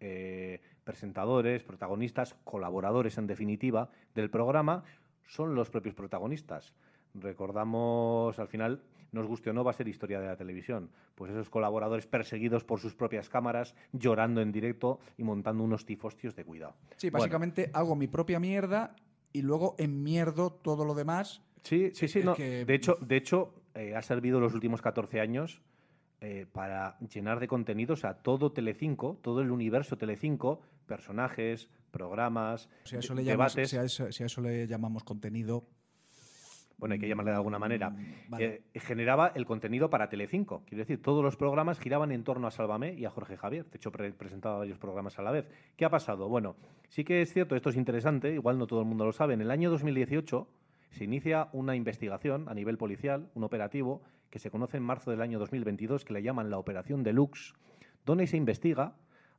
eh, 0.00 0.60
presentadores, 0.84 1.62
protagonistas, 1.62 2.34
colaboradores 2.44 3.18
en 3.18 3.26
definitiva 3.26 3.90
del 4.14 4.30
programa 4.30 4.84
son 5.26 5.54
los 5.54 5.68
propios 5.68 5.94
protagonistas. 5.94 6.72
Recordamos, 7.14 8.38
al 8.38 8.48
final, 8.48 8.82
nos 9.12 9.26
guste 9.26 9.50
o 9.50 9.52
no, 9.52 9.64
va 9.64 9.70
a 9.70 9.74
ser 9.74 9.88
historia 9.88 10.20
de 10.20 10.26
la 10.26 10.36
televisión. 10.36 10.90
Pues 11.14 11.30
esos 11.30 11.48
colaboradores 11.50 12.06
perseguidos 12.06 12.64
por 12.64 12.80
sus 12.80 12.94
propias 12.94 13.28
cámaras, 13.28 13.74
llorando 13.92 14.40
en 14.40 14.52
directo 14.52 14.98
y 15.16 15.22
montando 15.24 15.62
unos 15.64 15.84
tifostios 15.86 16.34
de 16.36 16.44
cuidado. 16.44 16.74
Sí, 16.96 17.10
Bueno, 17.10 17.22
básicamente 17.22 17.70
hago 17.72 17.96
mi 17.96 18.06
propia 18.06 18.38
mierda 18.40 18.94
y 19.32 19.42
luego 19.42 19.74
enmierdo 19.78 20.50
todo 20.52 20.84
lo 20.84 20.94
demás. 20.94 21.42
sí, 21.62 21.90
sí, 21.94 22.08
sí. 22.08 22.20
no. 22.22 22.34
que- 22.34 22.64
De 22.64 22.74
hecho, 22.74 22.96
de 23.00 23.16
hecho 23.16 23.54
eh, 23.74 23.94
ha 23.94 24.02
servido 24.02 24.40
los 24.40 24.54
últimos 24.54 24.80
14 24.82 25.20
años 25.20 25.60
eh, 26.22 26.46
para 26.50 26.98
llenar 27.00 27.40
de 27.40 27.46
contenidos 27.48 28.04
a 28.06 28.14
todo 28.14 28.50
Telecinco, 28.52 29.18
todo 29.22 29.42
el 29.42 29.50
universo 29.50 29.98
Telecinco, 29.98 30.62
personajes, 30.86 31.68
programas, 31.90 32.68
eso 32.90 33.14
le, 33.14 33.22
debates. 33.24 33.70
si 33.70 33.76
a 33.76 33.82
eso- 33.84 34.10
si 34.12 34.22
a 34.22 34.26
eso 34.26 34.40
le 34.40 34.66
llamamos 34.66 35.04
contenido, 35.04 35.66
bueno, 36.78 36.92
hay 36.94 36.98
que 36.98 37.08
llamarle 37.08 37.30
de 37.30 37.36
alguna 37.38 37.58
manera, 37.58 37.90
Mm, 37.90 38.04
vale. 38.30 38.62
eh, 38.74 38.80
generaba 38.80 39.32
el 39.34 39.46
contenido 39.46 39.88
para 39.88 40.08
Telecinco. 40.08 40.62
Quiero 40.66 40.82
decir, 40.82 41.00
todos 41.00 41.22
los 41.24 41.36
programas 41.36 41.78
giraban 41.80 42.12
en 42.12 42.22
torno 42.22 42.46
a 42.46 42.50
Sálvame 42.50 42.92
y 42.94 43.04
a 43.06 43.10
Jorge 43.10 43.36
Javier. 43.36 43.64
De 43.70 43.76
hecho, 43.78 43.90
pre- 43.90 44.12
presentaba 44.12 44.58
varios 44.58 44.78
programas 44.78 45.18
a 45.18 45.22
la 45.22 45.30
vez. 45.30 45.48
¿Qué 45.76 45.84
ha 45.84 45.90
pasado? 45.90 46.28
Bueno, 46.28 46.56
sí 46.88 47.02
que 47.04 47.22
es 47.22 47.32
cierto, 47.32 47.56
esto 47.56 47.70
es 47.70 47.76
interesante, 47.76 48.32
igual 48.34 48.58
no 48.58 48.66
todo 48.66 48.80
el 48.80 48.86
mundo 48.86 49.04
lo 49.06 49.12
sabe. 49.12 49.34
En 49.34 49.40
el 49.40 49.50
año 49.50 49.70
2018 49.70 50.46
se 50.90 51.04
inicia 51.04 51.48
una 51.52 51.74
investigación 51.76 52.48
a 52.48 52.54
nivel 52.54 52.76
policial, 52.76 53.30
un 53.34 53.44
operativo, 53.44 54.02
que 54.30 54.38
se 54.38 54.50
conoce 54.50 54.76
en 54.76 54.82
marzo 54.82 55.10
del 55.10 55.22
año 55.22 55.38
2022, 55.38 56.04
que 56.04 56.12
le 56.12 56.22
llaman 56.22 56.50
la 56.50 56.58
Operación 56.58 57.02
Deluxe, 57.02 57.54
donde 58.04 58.26
se 58.26 58.36
investiga 58.36 58.94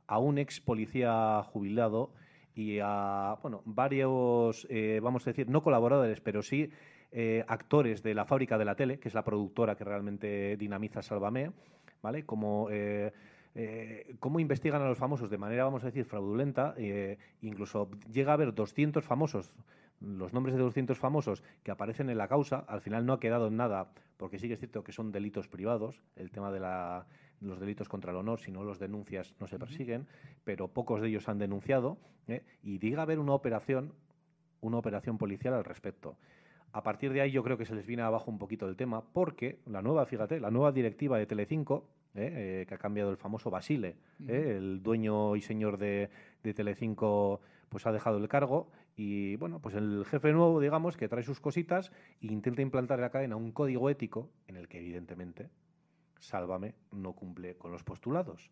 a 0.06 0.18
un 0.18 0.38
ex 0.38 0.60
policía 0.60 1.42
jubilado 1.44 2.10
y 2.54 2.78
a 2.82 3.36
bueno, 3.42 3.62
varios, 3.64 4.66
eh, 4.70 4.98
vamos 5.02 5.26
a 5.26 5.30
decir, 5.30 5.48
no 5.48 5.62
colaboradores, 5.62 6.20
pero 6.20 6.42
sí 6.42 6.70
eh, 7.10 7.44
actores 7.48 8.02
de 8.02 8.14
la 8.14 8.24
fábrica 8.24 8.58
de 8.58 8.64
la 8.64 8.74
tele, 8.74 8.98
que 8.98 9.08
es 9.08 9.14
la 9.14 9.24
productora 9.24 9.76
que 9.76 9.84
realmente 9.84 10.56
dinamiza 10.56 11.02
Sálvame, 11.02 11.52
¿vale? 12.02 12.24
Como 12.24 12.68
eh, 12.70 13.12
eh, 13.54 14.14
cómo 14.20 14.40
investigan 14.40 14.82
a 14.82 14.88
los 14.88 14.98
famosos 14.98 15.30
de 15.30 15.38
manera, 15.38 15.64
vamos 15.64 15.82
a 15.82 15.86
decir, 15.86 16.04
fraudulenta. 16.04 16.74
incluso 17.40 17.90
llega 18.12 18.32
a 18.32 18.34
haber 18.34 18.54
200 18.54 19.04
famosos, 19.04 19.52
los 20.00 20.32
nombres 20.32 20.54
de 20.54 20.62
200 20.62 20.98
famosos 20.98 21.42
que 21.62 21.70
aparecen 21.70 22.10
en 22.10 22.18
la 22.18 22.28
causa. 22.28 22.64
Al 22.68 22.80
final 22.80 23.06
no 23.06 23.14
ha 23.14 23.20
quedado 23.20 23.48
en 23.48 23.56
nada, 23.56 23.90
porque 24.16 24.38
sí 24.38 24.46
que 24.48 24.54
es 24.54 24.60
cierto 24.60 24.84
que 24.84 24.92
son 24.92 25.10
delitos 25.10 25.48
privados, 25.48 26.02
el 26.16 26.30
tema 26.30 26.52
de 26.52 26.60
la, 26.60 27.06
los 27.40 27.60
delitos 27.60 27.88
contra 27.88 28.10
el 28.10 28.18
honor, 28.18 28.40
si 28.40 28.50
no 28.50 28.64
los 28.64 28.78
denuncias 28.78 29.34
no 29.40 29.46
se 29.46 29.58
persiguen, 29.58 30.06
pero 30.44 30.68
pocos 30.68 31.00
de 31.00 31.08
ellos 31.08 31.28
han 31.28 31.38
denunciado. 31.38 31.98
¿eh? 32.26 32.42
Y 32.62 32.78
llega 32.78 33.00
a 33.00 33.02
haber 33.02 33.18
una 33.18 33.32
operación, 33.32 33.92
una 34.60 34.78
operación 34.78 35.18
policial 35.18 35.54
al 35.54 35.64
respecto. 35.64 36.16
A 36.72 36.82
partir 36.82 37.12
de 37.12 37.20
ahí 37.20 37.30
yo 37.30 37.42
creo 37.42 37.56
que 37.56 37.64
se 37.64 37.74
les 37.74 37.86
viene 37.86 38.02
abajo 38.02 38.30
un 38.30 38.38
poquito 38.38 38.68
el 38.68 38.76
tema, 38.76 39.02
porque 39.12 39.58
la 39.66 39.82
nueva, 39.82 40.06
fíjate, 40.06 40.40
la 40.40 40.50
nueva 40.50 40.72
directiva 40.72 41.18
de 41.18 41.26
Telecinco, 41.26 41.88
¿eh? 42.14 42.60
Eh, 42.62 42.66
que 42.66 42.74
ha 42.74 42.78
cambiado 42.78 43.10
el 43.10 43.16
famoso 43.16 43.50
Basile, 43.50 43.96
¿eh? 44.26 44.54
el 44.58 44.82
dueño 44.82 45.36
y 45.36 45.40
señor 45.40 45.78
de, 45.78 46.10
de 46.42 46.54
Telecinco, 46.54 47.40
pues 47.68 47.86
ha 47.86 47.92
dejado 47.92 48.18
el 48.18 48.28
cargo 48.28 48.70
y 48.96 49.36
bueno, 49.36 49.60
pues 49.60 49.74
el 49.74 50.04
jefe 50.06 50.32
nuevo, 50.32 50.60
digamos, 50.60 50.96
que 50.96 51.08
trae 51.08 51.22
sus 51.22 51.40
cositas 51.40 51.92
e 52.20 52.26
intenta 52.26 52.62
implantar 52.62 52.98
en 52.98 53.02
la 53.02 53.10
cadena 53.10 53.36
un 53.36 53.52
código 53.52 53.88
ético 53.90 54.30
en 54.46 54.56
el 54.56 54.68
que 54.68 54.78
evidentemente 54.78 55.50
Sálvame 56.18 56.74
no 56.90 57.12
cumple 57.12 57.56
con 57.56 57.70
los 57.70 57.84
postulados. 57.84 58.50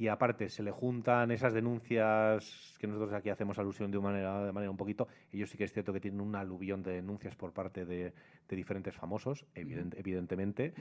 Y 0.00 0.08
aparte, 0.08 0.48
se 0.48 0.62
le 0.62 0.70
juntan 0.70 1.30
esas 1.30 1.52
denuncias 1.52 2.74
que 2.78 2.86
nosotros 2.86 3.12
aquí 3.12 3.28
hacemos 3.28 3.58
alusión 3.58 3.90
de, 3.90 3.98
una 3.98 4.08
manera, 4.08 4.46
de 4.46 4.50
manera 4.50 4.70
un 4.70 4.78
poquito. 4.78 5.06
Ellos 5.30 5.50
sí 5.50 5.58
que 5.58 5.64
es 5.64 5.74
cierto 5.74 5.92
que 5.92 6.00
tienen 6.00 6.22
un 6.22 6.34
aluvión 6.36 6.82
de 6.82 6.92
denuncias 6.92 7.36
por 7.36 7.52
parte 7.52 7.84
de, 7.84 8.14
de 8.48 8.56
diferentes 8.56 8.94
famosos, 8.94 9.44
evident- 9.54 9.94
evidentemente. 9.98 10.72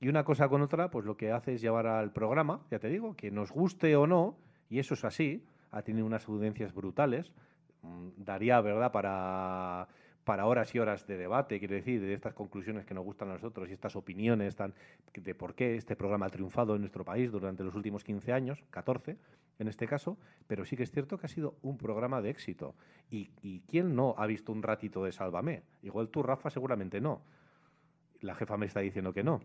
Y 0.00 0.08
una 0.08 0.24
cosa 0.24 0.48
con 0.48 0.60
otra, 0.60 0.90
pues 0.90 1.04
lo 1.06 1.16
que 1.16 1.30
hace 1.30 1.54
es 1.54 1.60
llevar 1.60 1.86
al 1.86 2.10
programa, 2.12 2.62
ya 2.68 2.80
te 2.80 2.88
digo, 2.88 3.14
que 3.14 3.30
nos 3.30 3.52
guste 3.52 3.94
o 3.94 4.08
no, 4.08 4.36
y 4.68 4.80
eso 4.80 4.94
es 4.94 5.04
así, 5.04 5.44
ha 5.70 5.82
tenido 5.82 6.04
unas 6.04 6.28
audiencias 6.28 6.74
brutales. 6.74 7.30
Mm, 7.82 8.08
Daría, 8.24 8.60
¿verdad?, 8.60 8.90
para, 8.90 9.86
para 10.24 10.46
horas 10.46 10.74
y 10.74 10.78
horas 10.78 11.06
de 11.06 11.16
debate, 11.18 11.58
quiero 11.58 11.74
decir, 11.74 12.00
de 12.00 12.14
estas 12.14 12.34
conclusiones 12.34 12.86
que 12.86 12.94
nos 12.94 13.04
gustan 13.04 13.28
a 13.28 13.34
nosotros 13.34 13.68
y 13.68 13.72
estas 13.72 13.94
opiniones 13.94 14.56
tan, 14.56 14.74
de 15.12 15.34
por 15.34 15.54
qué 15.54 15.76
este 15.76 15.96
programa 15.96 16.26
ha 16.26 16.30
triunfado 16.30 16.74
en 16.74 16.80
nuestro 16.80 17.04
país 17.04 17.30
durante 17.30 17.62
los 17.62 17.74
últimos 17.74 18.02
15 18.02 18.32
años, 18.32 18.64
14 18.70 19.18
en 19.58 19.68
este 19.68 19.86
caso, 19.86 20.18
pero 20.46 20.64
sí 20.64 20.76
que 20.76 20.82
es 20.82 20.90
cierto 20.90 21.18
que 21.18 21.26
ha 21.26 21.28
sido 21.28 21.58
un 21.62 21.78
programa 21.78 22.20
de 22.20 22.30
éxito. 22.30 22.74
¿Y, 23.10 23.60
quién 23.68 23.94
no 23.94 24.14
ha 24.18 24.26
visto 24.26 24.50
un 24.50 24.62
ratito 24.62 25.04
de 25.04 25.12
Sálvame? 25.12 25.62
Igual 25.82 26.08
tú, 26.08 26.22
Rafa, 26.22 26.50
seguramente 26.50 27.00
no. 27.00 27.22
La 28.20 28.34
jefa 28.34 28.56
me 28.56 28.66
está 28.66 28.80
diciendo 28.80 29.12
que 29.12 29.22
no. 29.22 29.40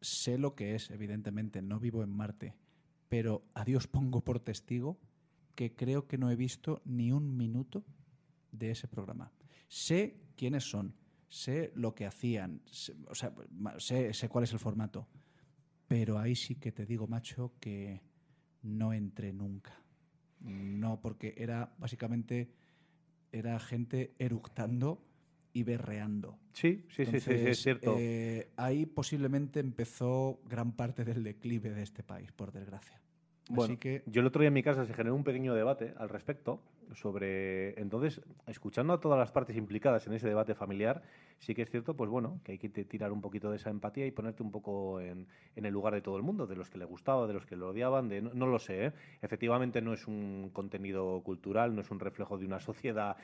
sé 0.00 0.36
lo 0.36 0.54
que 0.54 0.74
es, 0.74 0.90
evidentemente, 0.90 1.62
no 1.62 1.80
vivo 1.80 2.02
en 2.02 2.10
Marte, 2.10 2.54
pero 3.08 3.42
a 3.54 3.64
Dios 3.64 3.86
pongo 3.86 4.20
por 4.20 4.40
testigo 4.40 4.98
que 5.54 5.74
creo 5.74 6.06
que 6.06 6.18
no 6.18 6.30
he 6.30 6.36
visto 6.36 6.82
ni 6.84 7.12
un 7.12 7.36
minuto 7.36 7.84
de 8.52 8.72
ese 8.72 8.88
programa. 8.88 9.32
Sé 9.68 10.23
quiénes 10.36 10.64
son, 10.64 10.94
sé 11.28 11.72
lo 11.74 11.94
que 11.94 12.06
hacían, 12.06 12.62
sé- 12.66 12.94
o 13.08 13.14
sea, 13.14 13.32
sé, 13.78 14.12
sé 14.14 14.28
cuál 14.28 14.44
es 14.44 14.52
el 14.52 14.58
formato, 14.58 15.08
pero 15.88 16.18
ahí 16.18 16.34
sí 16.34 16.56
que 16.56 16.72
te 16.72 16.86
digo, 16.86 17.06
macho, 17.06 17.52
que 17.60 18.00
no 18.62 18.92
entré 18.92 19.32
nunca. 19.32 19.72
No, 20.40 21.00
porque 21.00 21.34
era 21.36 21.74
básicamente 21.78 22.50
era 23.32 23.58
gente 23.58 24.14
eructando 24.18 25.02
y 25.52 25.62
berreando. 25.62 26.38
Sí, 26.52 26.84
sí, 26.88 27.04
sí, 27.06 27.12
sí, 27.20 27.20
sí, 27.20 27.48
es 27.48 27.62
cierto. 27.62 27.96
eh, 27.98 28.52
ahí 28.56 28.86
posiblemente 28.86 29.60
empezó 29.60 30.40
gran 30.44 30.72
parte 30.72 31.04
del 31.04 31.22
declive 31.24 31.70
de 31.70 31.82
este 31.82 32.02
país, 32.02 32.30
por 32.32 32.52
desgracia. 32.52 33.00
Bueno, 33.48 33.64
Así 33.74 33.76
que 33.78 34.02
yo 34.06 34.20
el 34.20 34.26
otro 34.26 34.40
día 34.40 34.48
en 34.48 34.54
mi 34.54 34.62
casa 34.62 34.84
se 34.86 34.94
generó 34.94 35.14
un 35.14 35.24
pequeño 35.24 35.54
debate 35.54 35.94
al 35.98 36.08
respecto 36.08 36.62
sobre, 36.92 37.78
entonces, 37.80 38.20
escuchando 38.46 38.92
a 38.92 39.00
todas 39.00 39.18
las 39.18 39.32
partes 39.32 39.56
implicadas 39.56 40.06
en 40.06 40.14
ese 40.14 40.28
debate 40.28 40.54
familiar, 40.54 41.02
sí 41.38 41.54
que 41.54 41.62
es 41.62 41.70
cierto, 41.70 41.94
pues 41.94 42.10
bueno, 42.10 42.40
que 42.44 42.52
hay 42.52 42.58
que 42.58 42.68
tirar 42.68 43.12
un 43.12 43.20
poquito 43.20 43.50
de 43.50 43.56
esa 43.56 43.70
empatía 43.70 44.06
y 44.06 44.10
ponerte 44.10 44.42
un 44.42 44.50
poco 44.50 45.00
en, 45.00 45.26
en 45.56 45.64
el 45.64 45.72
lugar 45.72 45.94
de 45.94 46.00
todo 46.00 46.16
el 46.16 46.22
mundo, 46.22 46.46
de 46.46 46.56
los 46.56 46.70
que 46.70 46.78
le 46.78 46.84
gustaba, 46.84 47.26
de 47.26 47.34
los 47.34 47.46
que 47.46 47.56
lo 47.56 47.70
odiaban, 47.70 48.08
de 48.08 48.22
no, 48.22 48.46
lo 48.46 48.58
sé, 48.58 48.86
¿eh? 48.86 48.92
efectivamente 49.22 49.80
no 49.82 49.92
es 49.92 50.06
un 50.06 50.50
contenido 50.52 51.20
cultural, 51.22 51.74
no 51.74 51.80
es 51.80 51.90
un 51.90 52.00
reflejo 52.00 52.38
de 52.38 52.46
una 52.46 52.60
sociedad. 52.60 53.16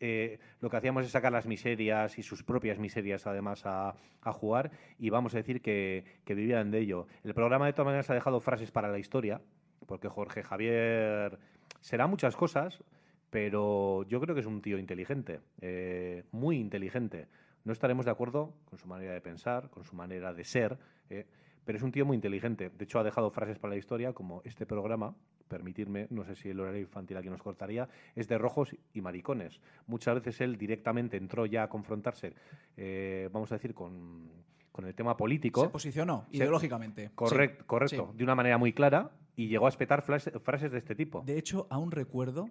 Eh, 0.00 0.38
lo 0.60 0.70
que 0.70 0.76
hacíamos 0.76 1.04
es 1.04 1.10
sacar 1.10 1.32
las 1.32 1.46
miserias 1.46 2.18
y 2.18 2.22
sus 2.22 2.42
propias 2.42 2.78
miserias 2.78 3.26
además 3.26 3.66
a, 3.66 3.94
a 4.22 4.32
jugar 4.32 4.70
y 4.98 5.10
vamos 5.10 5.34
a 5.34 5.38
decir 5.38 5.60
que, 5.60 6.04
que 6.24 6.34
vivían 6.34 6.70
de 6.70 6.80
ello. 6.80 7.06
El 7.24 7.34
programa 7.34 7.66
de 7.66 7.72
todas 7.72 7.86
maneras 7.86 8.10
ha 8.10 8.14
dejado 8.14 8.40
frases 8.40 8.70
para 8.70 8.88
la 8.88 8.98
historia, 8.98 9.40
porque 9.86 10.08
Jorge 10.08 10.42
Javier 10.42 11.38
será 11.80 12.06
muchas 12.06 12.36
cosas, 12.36 12.82
pero 13.30 14.04
yo 14.04 14.20
creo 14.20 14.34
que 14.34 14.40
es 14.40 14.46
un 14.46 14.62
tío 14.62 14.78
inteligente, 14.78 15.40
eh, 15.60 16.24
muy 16.32 16.58
inteligente. 16.58 17.28
No 17.64 17.72
estaremos 17.72 18.04
de 18.04 18.12
acuerdo 18.12 18.54
con 18.64 18.78
su 18.78 18.86
manera 18.86 19.12
de 19.12 19.20
pensar, 19.20 19.70
con 19.70 19.84
su 19.84 19.96
manera 19.96 20.32
de 20.32 20.44
ser, 20.44 20.78
eh, 21.10 21.26
pero 21.64 21.76
es 21.78 21.82
un 21.82 21.90
tío 21.90 22.06
muy 22.06 22.14
inteligente. 22.14 22.70
De 22.70 22.84
hecho, 22.84 23.00
ha 23.00 23.04
dejado 23.04 23.30
frases 23.30 23.58
para 23.58 23.72
la 23.74 23.78
historia 23.78 24.12
como 24.12 24.40
este 24.44 24.66
programa, 24.66 25.16
permitirme, 25.48 26.06
no 26.10 26.24
sé 26.24 26.36
si 26.36 26.48
el 26.48 26.60
horario 26.60 26.80
infantil 26.80 27.16
aquí 27.16 27.28
nos 27.28 27.42
cortaría, 27.42 27.88
es 28.14 28.28
de 28.28 28.38
rojos 28.38 28.76
y 28.94 29.00
maricones. 29.00 29.60
Muchas 29.86 30.14
veces 30.14 30.40
él 30.40 30.56
directamente 30.56 31.16
entró 31.16 31.44
ya 31.46 31.64
a 31.64 31.68
confrontarse, 31.68 32.34
eh, 32.76 33.28
vamos 33.32 33.50
a 33.50 33.56
decir, 33.56 33.74
con, 33.74 34.30
con 34.70 34.86
el 34.86 34.94
tema 34.94 35.16
político. 35.16 35.62
Se 35.62 35.68
posicionó 35.68 36.26
ideológicamente. 36.30 37.10
Correcto, 37.14 37.62
Sí, 37.62 37.66
correcto, 37.66 38.08
sí. 38.12 38.18
de 38.18 38.24
una 38.24 38.34
manera 38.36 38.58
muy 38.58 38.72
clara 38.72 39.10
y 39.34 39.48
llegó 39.48 39.66
a 39.66 39.70
espetar 39.70 40.02
frases 40.02 40.70
de 40.72 40.78
este 40.78 40.94
tipo. 40.94 41.22
De 41.22 41.38
hecho, 41.38 41.66
aún 41.70 41.90
recuerdo, 41.90 42.48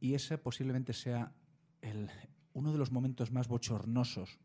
y 0.00 0.14
ese 0.14 0.38
posiblemente 0.38 0.92
sea 0.92 1.32
el- 1.82 2.10
uno 2.54 2.72
de 2.72 2.78
los 2.78 2.90
momentos 2.90 3.30
más 3.32 3.48
bochornosos 3.48 4.38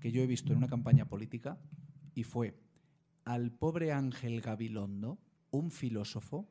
que 0.00 0.10
yo 0.12 0.22
he 0.22 0.26
visto 0.26 0.52
en 0.52 0.58
una 0.58 0.68
campaña 0.68 1.06
política, 1.08 1.58
y 2.14 2.22
fue 2.24 2.58
al 3.24 3.50
pobre 3.50 3.92
Ángel 3.92 4.40
Gabilondo, 4.40 5.18
un 5.50 5.70
filósofo, 5.70 6.48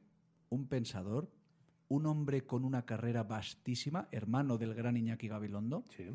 un 0.49 0.67
pensador, 0.67 1.31
un 1.87 2.05
hombre 2.07 2.45
con 2.45 2.65
una 2.65 2.85
carrera 2.85 3.23
vastísima, 3.23 4.07
hermano 4.11 4.57
del 4.57 4.73
gran 4.73 4.97
Iñaki 4.97 5.27
Gabilondo, 5.27 5.83
Sí. 5.95 6.05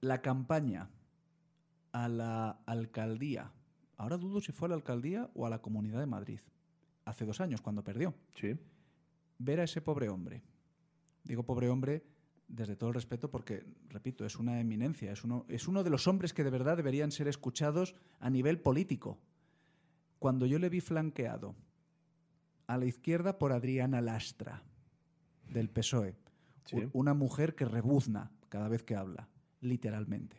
la 0.00 0.22
campaña 0.22 0.88
a 1.92 2.08
la 2.08 2.50
alcaldía, 2.66 3.52
ahora 3.96 4.16
dudo 4.18 4.40
si 4.40 4.52
fue 4.52 4.66
a 4.66 4.70
la 4.70 4.74
alcaldía 4.76 5.30
o 5.34 5.46
a 5.46 5.50
la 5.50 5.60
Comunidad 5.60 6.00
de 6.00 6.06
Madrid, 6.06 6.40
hace 7.04 7.24
dos 7.26 7.40
años, 7.40 7.60
cuando 7.60 7.84
perdió 7.84 8.14
Sí. 8.34 8.54
ver 9.38 9.60
a 9.60 9.64
ese 9.64 9.80
pobre 9.82 10.08
hombre. 10.08 10.42
Digo 11.26 11.42
pobre 11.44 11.68
hombre 11.68 12.04
desde 12.48 12.76
todo 12.76 12.90
el 12.90 12.94
respeto 12.94 13.30
porque, 13.30 13.64
repito, 13.88 14.24
es 14.24 14.36
una 14.36 14.60
eminencia, 14.60 15.10
es 15.12 15.24
uno, 15.24 15.44
es 15.48 15.66
uno 15.66 15.82
de 15.82 15.90
los 15.90 16.06
hombres 16.06 16.32
que 16.32 16.44
de 16.44 16.50
verdad 16.50 16.76
deberían 16.76 17.10
ser 17.10 17.26
escuchados 17.26 17.94
a 18.20 18.30
nivel 18.30 18.60
político. 18.60 19.18
Cuando 20.20 20.46
yo 20.46 20.58
le 20.58 20.68
vi 20.68 20.80
flanqueado 20.80 21.54
a 22.68 22.78
la 22.78 22.84
izquierda 22.86 23.38
por 23.38 23.52
Adriana 23.52 24.00
Lastra, 24.00 24.62
del 25.52 25.68
PSOE, 25.70 26.14
Sí. 26.64 26.78
una 26.92 27.14
mujer 27.14 27.54
que 27.54 27.64
rebuzna 27.64 28.32
cada 28.48 28.68
vez 28.68 28.82
que 28.82 28.96
habla, 28.96 29.28
literalmente. 29.60 30.36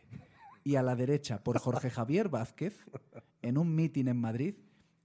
Y 0.62 0.76
a 0.76 0.82
la 0.82 0.94
derecha 0.94 1.42
por 1.42 1.58
Jorge 1.58 1.88
Javier 1.88 2.28
Vázquez, 2.28 2.84
en 3.40 3.56
un 3.56 3.74
mitin 3.74 4.08
en 4.08 4.18
Madrid, 4.18 4.54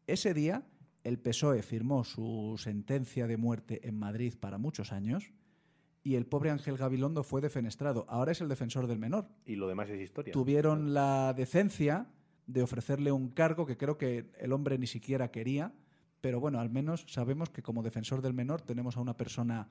ese 0.06 0.34
día 0.34 0.65
el 1.06 1.19
PSOE 1.19 1.62
firmó 1.62 2.04
su 2.04 2.56
sentencia 2.58 3.26
de 3.28 3.38
muerte 3.38 3.88
en 3.88 3.98
Madrid 3.98 4.34
para 4.38 4.58
muchos 4.58 4.91
años 4.91 5.32
y 6.03 6.15
el 6.15 6.25
pobre 6.25 6.49
Ángel 6.51 6.77
Gabilondo 6.77 7.23
fue 7.23 7.39
defenestrado. 7.41 8.05
Ahora 8.09 8.31
es 8.33 8.41
el 8.41 8.49
defensor 8.49 8.87
del 8.87 8.99
menor. 8.99 9.27
Y 9.45 9.55
lo 9.55 9.67
demás 9.67 9.89
es 9.89 10.01
historia. 10.01 10.33
Tuvieron 10.33 10.93
la 10.93 11.33
decencia 11.33 12.07
de 12.45 12.61
ofrecerle 12.61 13.11
un 13.13 13.29
cargo 13.29 13.65
que 13.65 13.77
creo 13.77 13.97
que 13.97 14.29
el 14.39 14.51
hombre 14.51 14.77
ni 14.77 14.87
siquiera 14.87 15.31
quería, 15.31 15.73
pero 16.19 16.39
bueno, 16.41 16.59
al 16.59 16.69
menos 16.69 17.05
sabemos 17.07 17.49
que 17.49 17.61
como 17.61 17.83
defensor 17.83 18.21
del 18.21 18.33
menor 18.33 18.61
tenemos 18.61 18.97
a 18.97 19.01
una 19.01 19.15
persona 19.15 19.69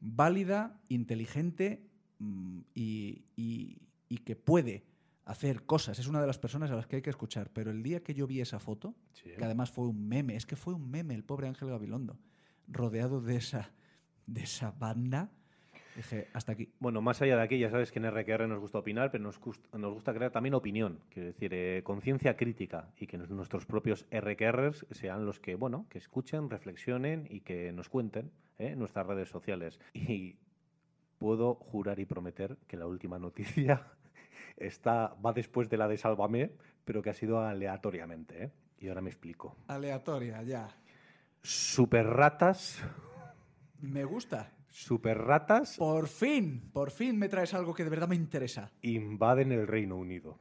válida, 0.00 0.80
inteligente 0.88 1.88
mm, 2.18 2.58
y, 2.74 3.24
y- 3.36 3.78
y 4.08 4.18
que 4.18 4.36
puede 4.36 4.84
hacer 5.24 5.64
cosas. 5.64 5.98
Es 5.98 6.06
una 6.06 6.20
de 6.20 6.26
las 6.26 6.38
personas 6.38 6.70
a 6.70 6.76
las 6.76 6.86
que 6.86 6.96
hay 6.96 7.02
que 7.02 7.10
escuchar. 7.10 7.50
Pero 7.52 7.70
el 7.70 7.82
día 7.82 8.02
que 8.02 8.14
yo 8.14 8.26
vi 8.26 8.40
esa 8.40 8.58
foto, 8.60 8.94
Sí. 9.12 9.30
que 9.36 9.44
además 9.44 9.70
fue 9.70 9.86
un 9.88 10.06
meme, 10.06 10.36
es 10.36 10.46
que 10.46 10.54
fue 10.56 10.74
un 10.74 10.90
meme 10.90 11.14
el 11.14 11.24
pobre 11.24 11.48
Ángel 11.48 11.70
Gabilondo, 11.70 12.18
rodeado 12.68 13.20
de 13.20 13.36
esa, 13.36 13.72
de 14.26 14.42
esa 14.42 14.70
banda, 14.72 15.30
dije, 15.96 16.28
hasta 16.32 16.52
aquí. 16.52 16.72
Bueno, 16.80 17.00
más 17.00 17.20
allá 17.22 17.36
de 17.36 17.42
aquí, 17.42 17.58
ya 17.58 17.70
sabes 17.70 17.92
que 17.92 17.98
en 17.98 18.06
RQR 18.10 18.46
nos 18.48 18.58
gusta 18.60 18.78
opinar, 18.78 19.10
pero 19.10 19.24
nos, 19.24 19.40
gust- 19.40 19.66
nos 19.76 19.92
gusta 19.94 20.12
crear 20.14 20.30
también 20.30 20.54
opinión, 20.54 21.00
quiero 21.10 21.28
decir, 21.28 21.52
eh, 21.54 21.82
conciencia 21.84 22.36
crítica 22.36 22.90
y 22.98 23.06
que 23.06 23.16
nuestros 23.18 23.66
propios 23.66 24.06
RQRs 24.10 24.86
sean 24.90 25.24
los 25.26 25.40
que, 25.40 25.54
bueno, 25.54 25.86
que 25.90 25.98
escuchen, 25.98 26.50
reflexionen 26.50 27.26
y 27.30 27.40
que 27.40 27.72
nos 27.72 27.88
cuenten 27.88 28.30
¿eh? 28.58 28.68
en 28.72 28.78
nuestras 28.78 29.06
redes 29.06 29.28
sociales. 29.28 29.78
Y 29.94 30.36
puedo 31.18 31.54
jurar 31.54 31.98
y 32.00 32.04
prometer 32.04 32.56
que 32.66 32.76
la 32.76 32.86
última 32.86 33.18
noticia 33.18 33.86
está, 34.56 35.14
va 35.24 35.32
después 35.32 35.68
de 35.70 35.76
la 35.78 35.88
de 35.88 35.96
Sálvame, 35.96 36.50
pero 36.84 37.00
que 37.02 37.10
ha 37.10 37.14
sido 37.14 37.38
aleatoriamente. 37.40 38.44
¿eh? 38.44 38.50
Y 38.80 38.88
ahora 38.88 39.00
me 39.00 39.08
explico. 39.10 39.56
Aleatoria, 39.68 40.42
ya. 40.42 40.68
Super 41.42 42.06
ratas, 42.06 42.82
Me 43.80 44.04
gusta. 44.04 44.50
Super 44.74 45.16
ratas 45.18 45.76
Por 45.78 46.08
fin, 46.08 46.68
por 46.72 46.90
fin 46.90 47.16
me 47.16 47.28
traes 47.28 47.54
algo 47.54 47.72
que 47.74 47.84
de 47.84 47.90
verdad 47.90 48.08
me 48.08 48.16
interesa. 48.16 48.72
invaden 48.82 49.52
el 49.52 49.68
Reino 49.68 49.96
Unido. 49.96 50.36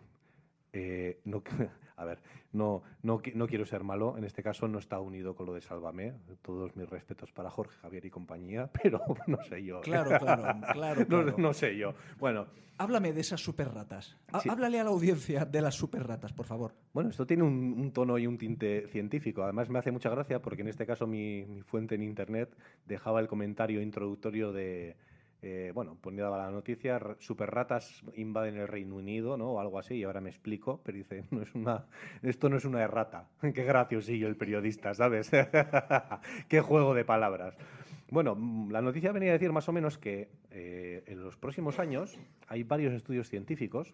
Eh, 0.74 1.22
no, 1.26 1.44
a 2.04 2.06
ver, 2.06 2.20
no, 2.52 2.84
no, 3.02 3.20
qui- 3.22 3.34
no 3.34 3.48
quiero 3.48 3.66
ser 3.66 3.84
malo, 3.84 4.18
en 4.18 4.24
este 4.24 4.44
caso 4.44 4.68
no 4.68 4.78
está 4.80 5.00
unido 5.00 5.36
con 5.36 5.46
lo 5.48 5.54
de 5.54 5.62
Sálvame, 5.62 6.14
todos 6.44 6.76
mis 6.76 6.88
respetos 6.90 7.32
para 7.32 7.50
Jorge 7.50 7.76
Javier 7.82 8.06
y 8.06 8.10
compañía, 8.12 8.70
pero 8.84 9.02
no 9.28 9.44
sé 9.44 9.64
yo. 9.64 9.80
¿eh? 9.80 9.82
Claro, 9.84 10.18
claro, 10.20 10.62
claro, 10.74 11.06
No, 11.38 11.54
sé 11.54 11.76
yo. 11.78 11.94
Bueno, 12.20 12.46
Háblame 12.80 13.14
de 13.14 13.22
esas 13.22 13.40
super 13.40 13.72
ratas. 13.72 14.18
Há- 14.32 14.40
Sí. 14.42 14.50
Háblale 14.50 14.80
a 14.80 14.84
la 14.84 14.90
audiencia 14.90 15.46
de 15.46 15.62
las 15.62 15.76
super 15.76 16.08
ratas, 16.08 16.34
por 16.34 16.48
favor. 16.48 16.74
Bueno, 16.92 17.12
esto 17.12 17.26
tiene 17.28 17.44
un, 17.44 17.76
un 17.78 17.92
tono 17.94 18.18
y 18.18 18.26
un 18.26 18.40
tinte 18.40 18.88
científico. 18.88 19.44
Además, 19.44 19.70
me 19.70 19.78
hace 19.78 19.92
mucha 19.92 20.10
gracia 20.10 20.42
porque 20.42 20.64
en 20.64 20.70
este 20.70 20.88
caso 20.88 21.06
mi, 21.06 21.46
mi 21.46 21.62
fuente 21.62 21.94
en 21.94 22.02
internet 22.02 22.50
dejaba 22.88 23.20
el 23.20 23.28
comentario 23.28 23.80
introductorio 23.80 24.52
de. 24.52 24.96
Eh, 25.46 25.74
bueno, 25.76 25.98
ponía 26.00 26.30
la 26.30 26.50
noticia: 26.50 27.00
superratas 27.20 28.02
invaden 28.16 28.56
el 28.56 28.68
Reino 28.68 28.96
Unido, 28.96 29.36
¿no? 29.36 29.52
O 29.52 29.60
algo 29.60 29.78
así, 29.78 29.96
y 29.96 30.04
ahora 30.06 30.22
me 30.22 30.30
explico. 30.30 30.80
Pero 30.86 30.98
dice: 30.98 31.26
no 31.32 31.42
es 31.42 31.54
una, 31.54 31.86
esto 32.22 32.48
no 32.48 32.56
es 32.56 32.64
una 32.64 32.82
errata. 32.82 33.28
Qué 33.42 33.64
graciosillo 33.66 34.30
el 34.30 34.38
periodista, 34.38 34.94
¿sabes? 34.94 35.30
Qué 36.48 36.62
juego 36.62 36.94
de 36.94 37.04
palabras. 37.04 37.58
Bueno, 38.10 38.38
la 38.70 38.82
noticia 38.82 39.12
venía 39.12 39.32
a 39.32 39.34
decir 39.34 39.52
más 39.52 39.68
o 39.68 39.74
menos 39.74 39.98
que 39.98 40.30
eh, 40.52 41.04
en 41.08 41.22
los 41.22 41.36
próximos 41.36 41.78
años 41.78 42.18
hay 42.48 42.64
varios 42.64 42.94
estudios 42.94 43.28
científicos 43.28 43.94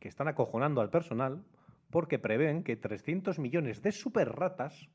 que 0.00 0.08
están 0.08 0.28
acojonando 0.28 0.80
al 0.80 0.88
personal 0.88 1.44
porque 1.90 2.18
prevén 2.18 2.62
que 2.62 2.76
300 2.76 3.38
millones 3.38 3.82
de 3.82 3.92
superratas, 3.92 4.88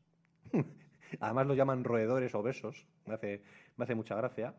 además 1.20 1.46
lo 1.46 1.54
llaman 1.54 1.84
roedores 1.84 2.34
obesos, 2.34 2.88
me 3.06 3.18
me 3.78 3.84
hace 3.84 3.96
mucha 3.96 4.16
gracia, 4.16 4.56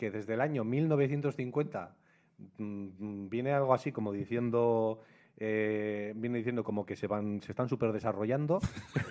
que 0.00 0.10
desde 0.10 0.32
el 0.32 0.40
año 0.40 0.64
1950 0.64 1.94
mm, 2.56 3.28
viene 3.28 3.52
algo 3.52 3.74
así 3.74 3.92
como 3.92 4.12
diciendo... 4.12 5.02
eh, 5.36 6.14
viene 6.16 6.38
diciendo 6.38 6.64
como 6.64 6.86
que 6.86 6.96
se 6.96 7.06
van 7.06 7.42
se 7.42 7.52
están 7.52 7.68
súper 7.68 7.92
desarrollando 7.92 8.60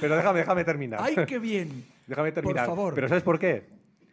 pero 0.00 0.16
déjame 0.16 0.38
déjame 0.40 0.64
terminar 0.64 1.00
¡Ay, 1.02 1.16
qué 1.26 1.38
bien! 1.38 1.84
Déjame 2.06 2.32
terminar. 2.32 2.66
Por 2.66 2.76
favor. 2.76 2.94
Pero 2.94 3.08
¿sabes 3.08 3.22
por 3.22 3.38
qué? 3.38 3.66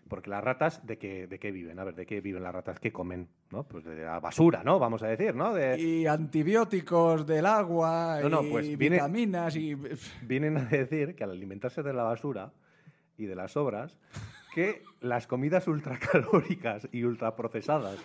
Porque 0.07 0.29
las 0.29 0.43
ratas, 0.43 0.85
¿de 0.85 0.97
qué, 0.97 1.25
¿de 1.27 1.39
qué 1.39 1.51
viven? 1.51 1.79
A 1.79 1.83
ver, 1.85 1.95
¿de 1.95 2.05
qué 2.05 2.19
viven 2.19 2.43
las 2.43 2.53
ratas? 2.53 2.79
¿Qué 2.81 2.91
comen? 2.91 3.27
¿No? 3.51 3.63
Pues 3.63 3.85
de 3.85 4.03
la 4.03 4.19
basura, 4.19 4.61
¿no? 4.63 4.77
Vamos 4.79 5.03
a 5.03 5.07
decir, 5.07 5.33
¿no? 5.35 5.53
De- 5.53 5.79
Y 5.79 6.05
antibióticos 6.05 7.25
del 7.25 7.45
agua, 7.45 8.19
No, 8.21 8.29
no, 8.29 8.43
y 8.43 8.49
pues 8.51 8.77
viene- 8.77 8.97
vitaminas 8.97 9.55
y... 9.55 9.73
Vienen 10.23 10.57
a 10.57 10.65
decir 10.65 11.15
que 11.15 11.23
al 11.23 11.31
alimentarse 11.31 11.81
de 11.81 11.93
la 11.93 12.03
basura 12.03 12.51
y 13.21 13.27
de 13.27 13.35
las 13.35 13.53
sobras, 13.53 13.97
que 14.53 14.83
las 14.99 15.27
comidas 15.27 15.67
ultracalóricas 15.67 16.87
y 16.91 17.03
ultraprocesadas, 17.03 17.97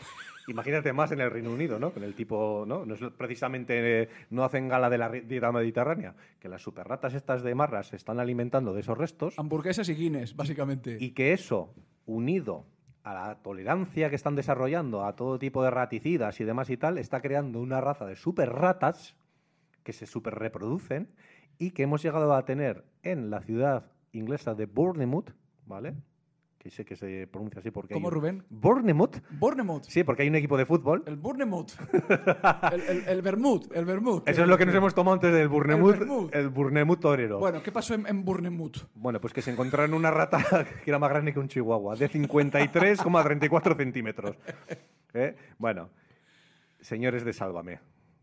imagínate 0.46 0.92
más 0.92 1.10
en 1.12 1.20
el 1.20 1.30
Reino 1.30 1.50
Unido, 1.50 1.78
¿no? 1.78 1.90
Con 1.90 2.04
el 2.04 2.14
tipo, 2.14 2.64
¿no? 2.66 2.84
No 2.84 2.94
es 2.94 3.00
precisamente, 3.16 4.02
eh, 4.02 4.08
no 4.30 4.44
hacen 4.44 4.68
gala 4.68 4.88
de 4.88 4.98
la 4.98 5.10
dieta 5.10 5.50
mediterránea, 5.52 6.14
que 6.38 6.48
las 6.48 6.62
superratas 6.62 7.14
estas 7.14 7.42
de 7.42 7.54
marras 7.54 7.88
se 7.88 7.96
están 7.96 8.20
alimentando 8.20 8.72
de 8.74 8.80
esos 8.80 8.96
restos. 8.96 9.38
Hamburguesas 9.38 9.88
y 9.88 9.94
guinness, 9.94 10.36
básicamente. 10.36 10.96
Y 11.00 11.10
que 11.10 11.32
eso, 11.32 11.74
unido 12.04 12.66
a 13.02 13.14
la 13.14 13.34
tolerancia 13.36 14.10
que 14.10 14.16
están 14.16 14.34
desarrollando 14.34 15.04
a 15.04 15.14
todo 15.14 15.38
tipo 15.38 15.62
de 15.62 15.70
raticidas 15.70 16.40
y 16.40 16.44
demás 16.44 16.70
y 16.70 16.76
tal, 16.76 16.98
está 16.98 17.20
creando 17.20 17.60
una 17.60 17.80
raza 17.80 18.04
de 18.04 18.16
super 18.16 18.52
ratas 18.52 19.16
que 19.84 19.92
se 19.92 20.06
super 20.06 20.34
reproducen 20.34 21.08
y 21.58 21.70
que 21.70 21.84
hemos 21.84 22.02
llegado 22.02 22.34
a 22.34 22.44
tener 22.44 22.84
en 23.02 23.30
la 23.30 23.40
ciudad 23.40 23.92
inglesa 24.18 24.54
de 24.54 24.66
Bournemouth, 24.66 25.30
¿vale? 25.66 25.94
Que 26.58 26.70
sé 26.70 26.84
que 26.84 26.96
se 26.96 27.28
pronuncia 27.28 27.60
así 27.60 27.70
porque... 27.70 27.94
¿Cómo, 27.94 28.08
hay- 28.08 28.14
Rubén? 28.14 28.42
Bournemouth. 28.50 29.18
Bournemouth. 29.30 29.84
Sí, 29.84 30.02
porque 30.02 30.22
hay 30.22 30.28
un 30.28 30.34
equipo 30.34 30.56
de 30.56 30.66
fútbol. 30.66 31.04
El 31.06 31.14
Bournemouth. 31.16 31.70
el, 32.72 32.80
el, 32.80 33.04
el 33.08 33.22
Bermud. 33.22 33.70
El 33.72 33.84
Bermud. 33.84 34.22
Eso 34.26 34.42
es 34.42 34.48
lo 34.48 34.58
que 34.58 34.66
nos 34.66 34.74
hemos 34.74 34.92
tomado 34.92 35.14
antes 35.14 35.32
del 35.32 35.46
Bournemouth, 35.48 35.96
Bournemouth. 35.98 36.34
el 36.34 36.48
Bournemouth 36.48 36.98
torero. 37.00 37.38
Bueno, 37.38 37.62
¿qué 37.62 37.70
pasó 37.70 37.94
en, 37.94 38.04
en 38.08 38.24
Bournemouth? 38.24 38.78
Bueno, 38.96 39.20
pues 39.20 39.32
que 39.32 39.42
se 39.42 39.52
encontraron 39.52 39.94
una 39.94 40.10
rata 40.10 40.38
que 40.84 40.90
era 40.90 40.98
más 40.98 41.10
grande 41.10 41.32
que 41.32 41.38
un 41.38 41.46
chihuahua, 41.48 41.94
de 41.94 42.10
53,34 42.10 43.76
centímetros. 43.76 44.36
¿Eh? 45.14 45.36
Bueno, 45.58 45.88
señores 46.80 47.24
de 47.24 47.32
Sálvame, 47.32 47.78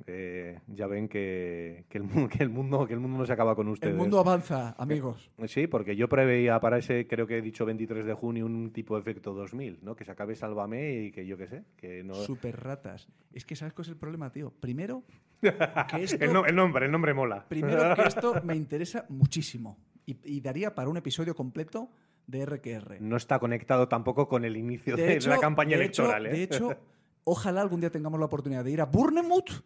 eh, 0.06 0.60
ya 0.68 0.88
ven 0.88 1.08
que, 1.08 1.86
que 1.90 1.98
el, 1.98 2.04
mu- 2.04 2.28
que 2.30 2.44
el 2.44 2.50
mundo, 2.50 2.86
que 2.86 2.94
el 2.94 3.00
mundo 3.00 3.18
no 3.20 3.26
se 3.26 3.34
acaba 3.34 3.56
con 3.56 3.68
ustedes. 3.70 3.92
El 3.94 3.98
mundo 3.98 4.20
avanza, 4.20 4.76
amigos. 4.78 5.32
Sí, 5.48 5.68
porque 5.68 5.96
yo 5.96 6.08
preveía 6.10 6.60
para 6.60 6.78
ese, 6.78 7.08
creo 7.08 7.26
que 7.28 7.38
he 7.38 7.42
dicho 7.42 7.66
23 7.66 8.06
de 8.06 8.14
junio, 8.14 8.46
un 8.46 8.72
tipo 8.72 8.96
de 8.96 9.02
efecto 9.02 9.34
2000, 9.34 9.80
¿no? 9.82 9.96
Que 9.96 10.06
se 10.06 10.12
acabe 10.12 10.36
Sálvame 10.36 11.04
y 11.06 11.12
que 11.12 11.26
yo 11.26 11.38
qué 11.38 11.48
sé, 11.48 11.64
que 11.78 12.04
no... 12.04 12.16
Super 12.16 12.62
ratas. 12.62 13.08
Es 13.34 13.46
que 13.46 13.56
¿sabes 13.56 13.74
cuál 13.74 13.86
es 13.86 13.90
el 13.90 13.98
problema, 13.98 14.32
tío? 14.32 14.52
Primero, 14.60 15.04
que 15.42 16.04
esto, 16.04 16.24
El, 16.24 16.34
no- 16.34 16.46
el 16.46 16.56
nombre, 16.56 16.86
el 16.86 16.92
nombre 16.92 17.14
mola. 17.14 17.46
primero 17.48 17.96
que 17.96 18.04
esto 18.04 18.36
me 18.44 18.56
interesa 18.56 19.06
muchísimo. 19.10 19.78
Y, 20.06 20.18
y 20.26 20.42
daría 20.42 20.76
para 20.76 20.90
un 20.90 20.98
episodio 20.98 21.34
completo 21.34 21.90
de 22.28 22.46
RQR. 22.46 23.02
No 23.02 23.16
está 23.16 23.40
conectado 23.40 23.88
tampoco 23.88 24.28
con 24.28 24.44
el 24.44 24.58
inicio 24.58 24.96
de, 24.98 25.20
la 25.22 25.38
campaña 25.40 25.78
de 25.78 25.84
electoral. 25.86 26.26
Hecho, 26.26 26.34
¿eh? 26.34 26.38
de 26.38 26.44
hecho, 26.44 26.78
ojalá 27.24 27.62
algún 27.62 27.80
día 27.80 27.90
tengamos 27.90 28.20
la 28.20 28.26
oportunidad 28.26 28.64
de 28.66 28.72
ir 28.72 28.82
a 28.82 28.86
Bournemouth 28.86 29.64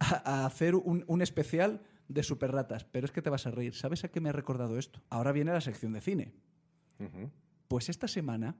a, 0.00 0.42
a 0.42 0.46
hacer 0.46 0.74
un, 0.74 1.04
un 1.06 1.22
especial 1.22 1.82
de 2.08 2.22
super 2.22 2.52
ratas. 2.52 2.84
Pero 2.84 3.06
es 3.06 3.12
que 3.12 3.22
te 3.22 3.30
vas 3.30 3.46
a 3.46 3.50
reír. 3.50 3.74
¿Sabes 3.74 4.04
a 4.04 4.08
qué 4.08 4.20
me 4.20 4.28
ha 4.28 4.32
recordado 4.32 4.78
esto? 4.78 5.02
Ahora 5.10 5.32
viene 5.32 5.52
la 5.52 5.60
sección 5.60 5.92
de 5.92 6.00
cine. 6.00 6.34
Pues 7.68 7.88
esta 7.88 8.08
semana, 8.08 8.56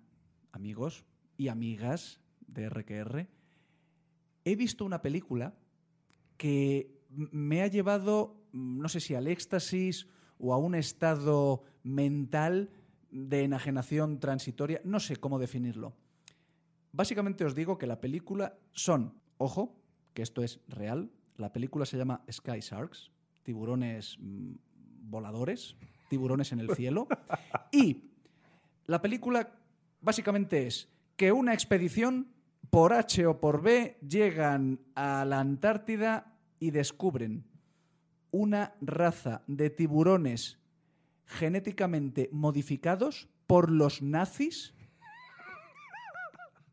amigos 0.53 1.05
y 1.37 1.49
amigas 1.49 2.21
de 2.47 2.69
RQR, 2.69 3.29
he 4.45 4.57
visto 4.57 4.85
una 4.85 5.01
película 5.01 5.55
que 6.37 7.01
me 7.09 7.63
ha 7.63 7.67
llevado, 7.67 8.43
mm, 8.53 8.81
no 8.81 8.89
sé 8.89 9.01
si 9.01 9.15
al 9.15 9.27
éxtasis 9.27 10.07
o 10.39 10.53
a 10.53 10.59
un 10.59 10.75
estado 10.75 11.63
mental 11.83 12.71
de 13.11 13.45
enajenación 13.45 14.21
transitoria, 14.21 14.83
no 14.85 15.01
sé 15.01 15.17
cómo 15.17 15.39
definirlo. 15.39 15.97
Básicamente 16.93 17.45
os 17.45 17.55
digo 17.55 17.79
que 17.79 17.87
la 17.87 18.01
película 18.01 18.59
son, 18.73 19.15
ojo, 19.39 19.81
que 20.13 20.23
esto 20.23 20.43
es 20.43 20.61
real, 20.69 21.11
la 21.37 21.53
película 21.53 21.87
se 21.87 21.97
llama 21.97 22.23
Sky 22.31 22.61
Sharks, 22.61 23.11
tiburones 23.43 24.17
mm, 24.19 24.53
voladores, 25.03 25.77
tiburones 26.09 26.53
en 26.53 26.61
el 26.61 26.75
cielo, 26.75 27.09
y 27.73 28.05
la 28.87 29.03
película 29.03 29.53
básicamente 30.01 30.67
es 30.67 30.89
que 31.17 31.33
una 31.33 31.55
expedición 31.55 32.29
por 32.71 32.93
H 32.93 33.27
o 33.27 33.41
por 33.41 33.63
B 33.63 33.99
llegan 34.07 34.81
a 34.95 35.25
la 35.25 35.41
Antártida 35.41 36.35
y 36.59 36.71
descubren 36.71 37.45
una 38.31 38.75
raza 38.81 39.43
de 39.47 39.71
tiburones 39.71 40.59
genéticamente 41.25 42.29
modificados 42.33 43.29
por 43.47 43.71
los 43.71 44.03
nazis, 44.03 44.75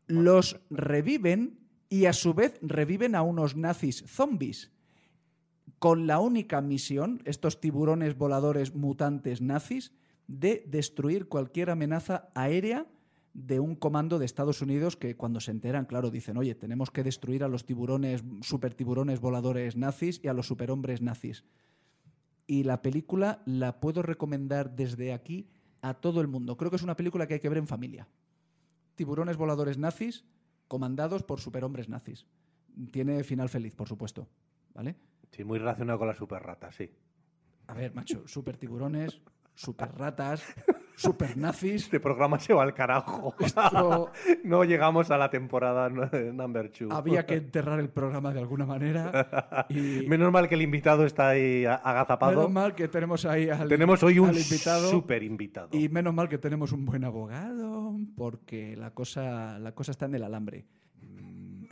los 0.06 0.60
reviven 0.70 1.63
y 1.88 2.06
a 2.06 2.12
su 2.12 2.34
vez 2.34 2.58
reviven 2.62 3.14
a 3.14 3.22
unos 3.22 3.56
nazis 3.56 4.04
zombies 4.06 4.72
con 5.78 6.06
la 6.06 6.18
única 6.18 6.60
misión, 6.60 7.20
estos 7.24 7.60
tiburones 7.60 8.16
voladores 8.16 8.74
mutantes 8.74 9.40
nazis, 9.40 9.92
de 10.26 10.64
destruir 10.66 11.28
cualquier 11.28 11.70
amenaza 11.70 12.30
aérea 12.34 12.86
de 13.34 13.60
un 13.60 13.74
comando 13.74 14.18
de 14.18 14.24
Estados 14.24 14.62
Unidos 14.62 14.96
que 14.96 15.16
cuando 15.16 15.40
se 15.40 15.50
enteran, 15.50 15.84
claro, 15.84 16.10
dicen, 16.10 16.36
oye, 16.36 16.54
tenemos 16.54 16.90
que 16.90 17.02
destruir 17.02 17.42
a 17.44 17.48
los 17.48 17.66
tiburones, 17.66 18.24
super 18.42 18.74
tiburones 18.74 19.20
voladores 19.20 19.76
nazis 19.76 20.20
y 20.22 20.28
a 20.28 20.32
los 20.32 20.46
superhombres 20.46 21.02
nazis. 21.02 21.44
Y 22.46 22.62
la 22.62 22.80
película 22.80 23.42
la 23.44 23.80
puedo 23.80 24.02
recomendar 24.02 24.76
desde 24.76 25.12
aquí 25.12 25.48
a 25.82 25.94
todo 25.94 26.20
el 26.20 26.28
mundo. 26.28 26.56
Creo 26.56 26.70
que 26.70 26.76
es 26.76 26.82
una 26.82 26.96
película 26.96 27.26
que 27.26 27.34
hay 27.34 27.40
que 27.40 27.48
ver 27.48 27.58
en 27.58 27.66
familia. 27.66 28.08
Tiburones 28.94 29.36
voladores 29.36 29.76
nazis 29.76 30.24
comandados 30.68 31.22
por 31.22 31.40
superhombres 31.40 31.88
nazis. 31.88 32.26
Tiene 32.90 33.22
final 33.24 33.48
feliz, 33.48 33.74
por 33.74 33.88
supuesto. 33.88 34.28
¿Vale? 34.74 34.96
Sí, 35.30 35.44
muy 35.44 35.58
relacionado 35.58 35.98
con 35.98 36.08
la 36.08 36.14
super 36.14 36.42
rata, 36.42 36.72
sí. 36.72 36.90
A 37.66 37.74
ver, 37.74 37.94
macho, 37.94 38.22
super 38.28 38.56
tiburones, 38.56 39.20
super 39.54 39.92
ratas, 39.92 40.42
super 40.96 41.36
nazis. 41.36 41.84
Este 41.84 42.00
programa 42.00 42.38
se 42.38 42.52
va 42.54 42.62
al 42.62 42.74
carajo. 42.74 43.34
Esto- 43.40 44.10
no 44.44 44.64
llegamos 44.64 45.10
a 45.10 45.18
la 45.18 45.30
temporada 45.30 45.88
number 45.88 46.70
two. 46.70 46.88
Había 46.92 47.26
que 47.26 47.34
enterrar 47.34 47.80
el 47.80 47.88
programa 47.88 48.32
de 48.32 48.40
alguna 48.40 48.66
manera. 48.66 49.66
Y 49.68 49.74
Menos 50.08 50.30
mal 50.32 50.48
que 50.48 50.54
el 50.54 50.62
invitado 50.62 51.04
está 51.04 51.28
ahí 51.30 51.64
agazapado. 51.64 52.36
menos 52.36 52.50
mal 52.52 52.74
que 52.74 52.88
tenemos 52.88 53.24
ahí 53.24 53.48
al, 53.48 53.68
Tenemos 53.68 54.02
hoy 54.02 54.18
un 54.18 54.30
invitado. 54.34 54.90
super 54.90 55.22
invitado. 55.22 55.68
Y 55.72 55.88
menos 55.88 56.14
mal 56.14 56.28
que 56.28 56.38
tenemos 56.38 56.72
un 56.72 56.84
buen 56.84 57.04
abogado, 57.04 57.96
porque 58.16 58.76
la 58.76 58.90
cosa, 58.92 59.58
la 59.58 59.72
cosa 59.72 59.92
está 59.92 60.06
en 60.06 60.14
el 60.14 60.22
alambre. 60.24 60.64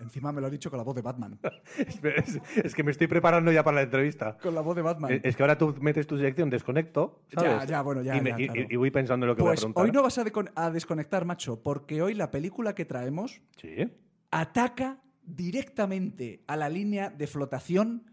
Encima 0.02 0.32
me 0.32 0.40
lo 0.40 0.46
ha 0.46 0.50
dicho 0.50 0.68
con 0.70 0.76
la 0.78 0.84
voz 0.84 0.94
de 0.94 1.02
Batman. 1.02 1.38
Es, 2.02 2.40
es 2.56 2.74
que 2.74 2.82
me 2.82 2.90
estoy 2.90 3.06
preparando 3.06 3.50
ya 3.52 3.62
para 3.64 3.76
la 3.76 3.82
entrevista. 3.82 4.36
Con 4.42 4.54
la 4.54 4.60
voz 4.60 4.76
de 4.76 4.82
Batman. 4.82 5.12
Es 5.12 5.20
es 5.24 5.36
que 5.36 5.42
ahora 5.42 5.56
tú 5.56 5.74
metes 5.80 6.06
tu 6.06 6.18
sección, 6.18 6.50
desconecto, 6.50 7.22
¿sabes? 7.34 7.50
Ya, 7.50 7.64
ya, 7.64 7.82
bueno, 7.82 8.02
ya, 8.02 8.16
Y, 8.16 8.20
me- 8.20 8.30
ya, 8.30 8.40
y- 8.40 8.48
claro. 8.48 8.66
y 8.70 8.76
voy 8.76 8.90
pensando 8.90 9.24
en 9.24 9.28
lo 9.28 9.36
que 9.36 9.42
voy 9.42 9.48
a 9.48 9.52
Pues 9.52 9.60
preguntar. 9.60 9.84
hoy 9.84 9.90
no 9.92 10.02
vas 10.02 10.18
a, 10.56 10.70
desconectar, 10.70 11.24
macho, 11.24 11.62
porque 11.62 12.02
hoy 12.02 12.14
la 12.14 12.30
película 12.30 12.74
que 12.74 12.84
traemos 12.84 13.40
Sí. 13.56 13.90
ataca 14.30 14.98
directamente 15.24 16.42
a 16.46 16.56
la 16.56 16.68
línea 16.68 17.10
de 17.10 17.26
flotación 17.26 18.10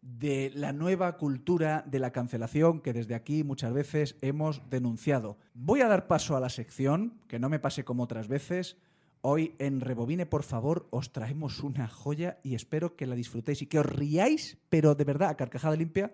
de 0.00 0.50
la 0.54 0.72
nueva 0.72 1.16
cultura 1.18 1.84
de 1.86 1.98
la 1.98 2.12
cancelación 2.12 2.80
que 2.80 2.92
desde 2.92 3.14
aquí 3.14 3.44
muchas 3.44 3.72
veces 3.72 4.16
hemos 4.22 4.68
denunciado. 4.70 5.38
Voy 5.54 5.80
a 5.82 5.88
dar 5.88 6.06
paso 6.06 6.36
a 6.36 6.40
la 6.40 6.48
sección, 6.48 7.20
que 7.28 7.38
no 7.38 7.48
me 7.48 7.58
pase 7.58 7.84
como 7.84 8.04
otras 8.04 8.28
veces. 8.28 8.78
Hoy 9.20 9.54
en 9.58 9.80
Rebobine, 9.80 10.26
por 10.26 10.44
favor, 10.44 10.86
os 10.90 11.12
traemos 11.12 11.62
una 11.64 11.88
joya 11.88 12.38
y 12.44 12.54
espero 12.54 12.94
que 12.94 13.06
la 13.06 13.16
disfrutéis 13.16 13.62
y 13.62 13.66
que 13.66 13.80
os 13.80 13.86
riáis, 13.86 14.58
pero 14.68 14.94
de 14.94 15.04
verdad, 15.04 15.30
a 15.30 15.36
carcajada 15.36 15.74
limpia, 15.74 16.12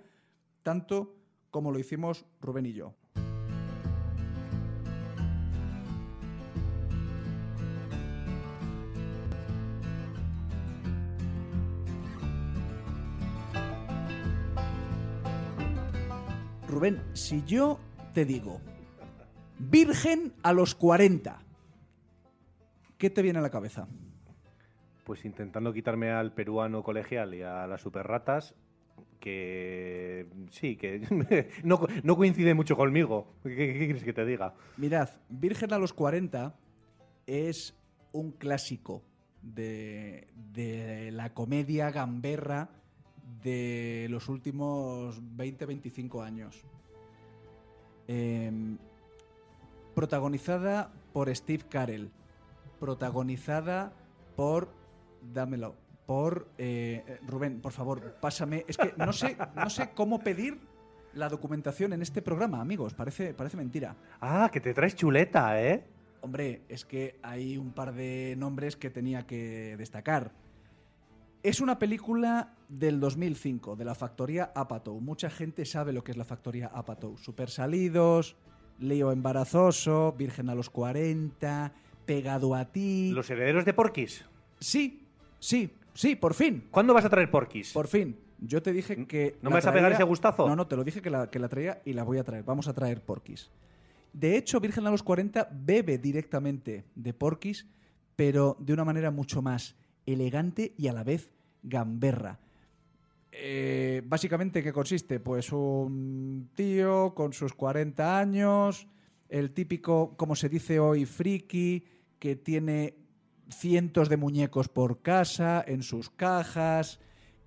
tanto 0.62 1.14
como 1.50 1.70
lo 1.70 1.78
hicimos 1.78 2.24
Rubén 2.40 2.66
y 2.66 2.72
yo. 2.72 2.94
Rubén, 16.66 17.02
si 17.12 17.44
yo 17.44 17.78
te 18.14 18.24
digo 18.24 18.60
virgen 19.58 20.32
a 20.42 20.52
los 20.52 20.74
40, 20.74 21.43
¿qué 22.98 23.10
te 23.10 23.22
viene 23.22 23.38
a 23.38 23.42
la 23.42 23.50
cabeza? 23.50 23.86
Pues 25.04 25.24
intentando 25.24 25.72
quitarme 25.72 26.10
al 26.10 26.32
peruano 26.32 26.82
colegial 26.82 27.34
y 27.34 27.42
a 27.42 27.66
las 27.66 27.80
super 27.82 28.06
ratas, 28.06 28.54
que 29.20 30.26
sí, 30.50 30.76
que 30.76 31.00
no, 31.64 31.78
co- 31.78 31.88
no 32.02 32.16
coincide 32.16 32.54
mucho 32.54 32.76
conmigo. 32.76 33.34
¿Qué, 33.42 33.54
qué 33.54 33.78
quieres 33.78 34.04
que 34.04 34.12
te 34.12 34.24
diga? 34.24 34.54
Mirad, 34.76 35.08
Virgen 35.28 35.72
a 35.72 35.78
los 35.78 35.92
40 35.92 36.54
es 37.26 37.74
un 38.12 38.32
clásico 38.32 39.02
de, 39.42 40.28
de 40.52 41.10
la 41.10 41.34
comedia 41.34 41.90
gamberra 41.90 42.68
de 43.42 44.06
los 44.10 44.28
últimos 44.28 45.20
20-25 45.36 46.24
años. 46.24 46.62
Em, 48.08 48.76
protagonizada 49.94 50.90
por 51.12 51.34
Steve 51.34 51.64
Carell. 51.68 52.10
Protagonizada 52.84 53.94
por. 54.36 54.68
Dámelo. 55.22 55.74
Por. 56.04 56.48
eh, 56.58 57.18
Rubén, 57.26 57.62
por 57.62 57.72
favor, 57.72 58.16
pásame. 58.20 58.66
Es 58.68 58.76
que 58.76 58.92
no 58.98 59.14
sé, 59.14 59.38
no 59.56 59.70
sé 59.70 59.92
cómo 59.94 60.18
pedir 60.18 60.60
la 61.14 61.30
documentación 61.30 61.94
en 61.94 62.02
este 62.02 62.20
programa, 62.20 62.60
amigos. 62.60 62.92
Parece, 62.92 63.32
parece 63.32 63.56
mentira. 63.56 63.96
Ah, 64.20 64.50
que 64.52 64.60
te 64.60 64.74
traes 64.74 64.96
chuleta, 64.96 65.62
¿eh? 65.62 65.82
Hombre, 66.20 66.64
es 66.68 66.84
que 66.84 67.18
hay 67.22 67.56
un 67.56 67.72
par 67.72 67.94
de 67.94 68.34
nombres 68.36 68.76
que 68.76 68.90
tenía 68.90 69.26
que 69.26 69.76
destacar. 69.78 70.32
Es 71.42 71.62
una 71.62 71.78
película 71.78 72.54
del 72.68 73.00
2005, 73.00 73.76
de 73.76 73.84
la 73.86 73.94
factoría 73.94 74.52
Apatow. 74.54 75.00
Mucha 75.00 75.30
gente 75.30 75.64
sabe 75.64 75.94
lo 75.94 76.04
que 76.04 76.10
es 76.10 76.18
la 76.18 76.24
factoría 76.26 76.66
Apatow. 76.66 77.16
Super 77.16 77.48
salidos, 77.48 78.36
lío 78.78 79.10
embarazoso, 79.10 80.12
virgen 80.12 80.50
a 80.50 80.54
los 80.54 80.68
40, 80.68 81.72
pegado 82.04 82.54
a 82.54 82.66
ti. 82.66 83.10
Los 83.12 83.30
herederos 83.30 83.64
de 83.64 83.74
Porquis. 83.74 84.24
Sí, 84.60 85.06
sí, 85.38 85.70
sí, 85.94 86.16
por 86.16 86.34
fin. 86.34 86.64
¿Cuándo 86.70 86.94
vas 86.94 87.04
a 87.04 87.10
traer 87.10 87.30
Porquis? 87.30 87.72
Por 87.72 87.88
fin. 87.88 88.16
Yo 88.38 88.62
te 88.62 88.72
dije 88.72 89.06
que. 89.06 89.36
¿No 89.42 89.50
me 89.50 89.54
vas 89.54 89.66
a 89.66 89.72
pegar 89.72 89.92
ese 89.92 90.04
gustazo? 90.04 90.48
No, 90.48 90.56
no, 90.56 90.66
te 90.66 90.76
lo 90.76 90.84
dije 90.84 91.00
que 91.00 91.10
la, 91.10 91.30
que 91.30 91.38
la 91.38 91.48
traía 91.48 91.80
y 91.84 91.92
la 91.92 92.02
voy 92.04 92.18
a 92.18 92.24
traer. 92.24 92.44
Vamos 92.44 92.68
a 92.68 92.72
traer 92.72 93.00
Porquis. 93.00 93.50
De 94.12 94.36
hecho, 94.36 94.60
Virgen 94.60 94.86
a 94.86 94.90
los 94.90 95.02
40 95.02 95.48
bebe 95.50 95.98
directamente 95.98 96.84
de 96.94 97.12
Porquis, 97.12 97.66
pero 98.14 98.56
de 98.60 98.72
una 98.72 98.84
manera 98.84 99.10
mucho 99.10 99.42
más 99.42 99.74
elegante 100.06 100.74
y 100.76 100.88
a 100.88 100.92
la 100.92 101.02
vez 101.02 101.30
gamberra. 101.62 102.38
Eh, 103.32 104.02
básicamente, 104.04 104.62
¿qué 104.62 104.72
consiste? 104.72 105.18
Pues 105.18 105.50
un 105.50 106.50
tío 106.54 107.14
con 107.14 107.32
sus 107.32 107.52
40 107.54 108.16
años, 108.16 108.86
el 109.28 109.50
típico, 109.50 110.14
como 110.16 110.36
se 110.36 110.48
dice 110.48 110.78
hoy, 110.78 111.04
friki, 111.04 111.84
que 112.24 112.36
tiene 112.36 112.94
cientos 113.50 114.08
de 114.08 114.16
muñecos 114.16 114.68
por 114.70 115.02
casa, 115.02 115.62
en 115.68 115.82
sus 115.82 116.08
cajas, 116.08 116.98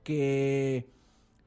que 0.04 0.88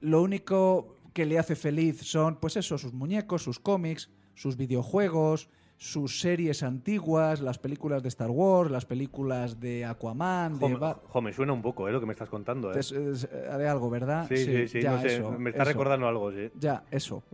lo 0.01 0.21
único 0.21 0.97
que 1.13 1.27
le 1.27 1.39
hace 1.39 1.55
feliz 1.55 2.01
son, 2.03 2.41
pues 2.41 2.57
eso, 2.57 2.77
sus 2.77 2.93
muñecos, 2.93 3.45
sus 3.45 3.61
cómics, 3.61 4.11
sus 4.35 4.57
videojuegos, 4.57 5.49
sus 5.77 6.19
series 6.21 6.65
antiguas, 6.65 7.41
las 7.41 7.59
películas 7.59 8.03
de 8.03 8.09
Star 8.09 8.31
Wars, 8.31 8.69
las 8.69 8.85
películas 8.85 9.61
de 9.61 9.85
Aquaman, 9.85 10.59
Jo, 10.59 10.69
de... 10.69 10.75
Ba- 10.75 11.01
jo, 11.07 11.23
me 11.23 11.33
suena 11.33 11.53
un 11.53 11.63
poco, 11.63 11.89
¿eh? 11.89 11.93
Lo 11.93 12.01
que 12.01 12.07
me 12.07 12.13
estás 12.13 12.29
contando, 12.29 12.75
¿eh? 12.75 12.81
es- 12.81 12.91
es- 12.91 13.31
de 13.31 13.69
algo, 13.69 13.91
¿verdad? 13.91 14.27
sí, 14.29 14.39
sí, 14.39 14.67
sí, 14.67 14.83
ya, 14.83 14.91
no 14.97 15.03
sé, 15.03 15.19
eso, 15.19 15.31
me 15.39 15.51
está 15.51 15.63
eso. 15.63 15.71
recordando 15.71 16.09
algo, 16.09 16.33
sí. 16.33 16.51
Ya, 16.59 16.83
eso. 16.91 17.23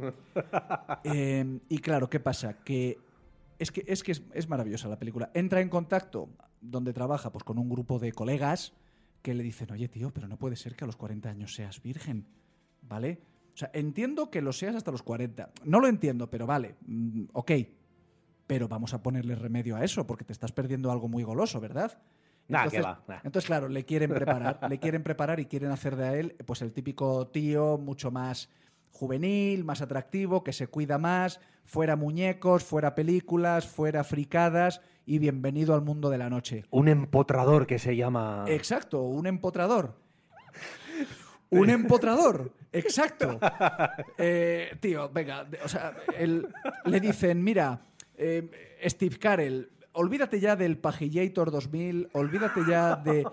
Eh, 1.05 1.59
y 1.71 1.79
claro, 1.79 2.11
¿qué 2.11 2.21
pasa? 2.21 2.59
Que 2.63 2.99
es 3.59 3.73
que, 3.73 3.85
es, 3.87 4.03
que 4.03 4.13
es, 4.13 4.23
es 4.33 4.49
maravillosa 4.49 4.89
la 4.89 4.99
película. 4.99 5.31
Entra 5.35 5.61
en 5.61 5.69
contacto 5.69 6.31
donde 6.61 6.93
trabaja 6.93 7.33
pues, 7.33 7.45
con 7.45 7.59
un 7.59 7.69
grupo 7.69 7.99
de 7.99 8.13
colegas 8.13 8.75
que 9.23 9.35
le 9.35 9.43
dicen, 9.43 9.71
oye 9.73 9.89
tío, 9.89 10.13
pero 10.13 10.29
no 10.29 10.39
puede 10.39 10.57
ser 10.57 10.77
que 10.77 10.85
a 10.85 10.87
los 10.87 10.97
40 10.97 11.29
años 11.29 11.55
seas 11.55 11.83
virgen, 11.83 12.27
¿vale? 12.83 13.21
O 13.55 13.57
sea, 13.57 13.71
entiendo 13.73 14.31
que 14.31 14.43
lo 14.43 14.53
seas 14.53 14.77
hasta 14.77 14.91
los 14.91 15.03
40. 15.03 15.51
No 15.65 15.81
lo 15.81 15.89
entiendo, 15.89 16.31
pero 16.31 16.47
vale, 16.47 16.77
mm, 16.87 17.25
ok. 17.33 17.53
Pero 18.47 18.69
vamos 18.69 18.95
a 18.95 19.03
ponerle 19.03 19.35
remedio 19.35 19.77
a 19.77 19.83
eso, 19.83 20.07
porque 20.07 20.25
te 20.25 20.33
estás 20.33 20.53
perdiendo 20.53 20.93
algo 20.93 21.09
muy 21.09 21.25
goloso, 21.25 21.59
¿verdad? 21.59 21.99
Nah, 22.49 22.59
entonces, 22.59 22.81
que 22.81 22.87
va, 22.87 23.03
nah. 23.09 23.21
entonces, 23.25 23.47
claro, 23.47 23.69
le 23.69 23.85
quieren 23.85 24.11
preparar, 24.11 24.61
le 24.71 24.79
quieren 24.79 25.03
preparar 25.03 25.41
y 25.41 25.47
quieren 25.47 25.73
hacer 25.73 25.97
de 25.97 26.21
él, 26.21 26.37
pues 26.47 26.63
el 26.63 26.73
típico 26.73 27.27
tío 27.29 27.79
mucho 27.79 28.13
más 28.13 28.49
juvenil, 28.91 29.65
más 29.65 29.83
atractivo, 29.83 30.43
que 30.43 30.53
se 30.53 30.69
cuida 30.69 30.99
más, 30.99 31.41
fuera 31.65 31.97
muñecos, 31.97 32.65
fuera 32.65 32.95
películas, 32.95 33.67
fuera 33.67 34.05
fricadas 34.05 34.81
y 35.05 35.19
bienvenido 35.19 35.75
al 35.75 35.83
mundo 35.83 36.11
de 36.11 36.19
la 36.19 36.31
noche. 36.31 36.65
Un 36.71 36.89
empotrador 36.89 37.67
que 37.67 37.79
se 37.79 37.97
llama. 37.97 38.45
Exacto, 38.49 39.03
un 39.03 39.27
empotrador. 39.27 39.95
Un 41.49 41.71
empotrador, 41.71 42.53
exacto. 42.73 43.39
Eh, 44.19 44.77
tío, 44.81 45.09
venga, 45.11 45.47
o 45.65 45.69
sea, 45.69 45.95
le 46.85 47.01
dicen, 47.01 47.45
mira, 47.45 47.81
eh, 48.17 48.51
Steve 48.85 49.17
Carell, 49.17 49.71
olvídate 49.93 50.41
ya 50.41 50.57
del 50.57 50.79
Pagillator 50.79 51.51
2000, 51.51 52.09
olvídate 52.13 52.61
ya 52.69 52.97
de... 52.97 53.27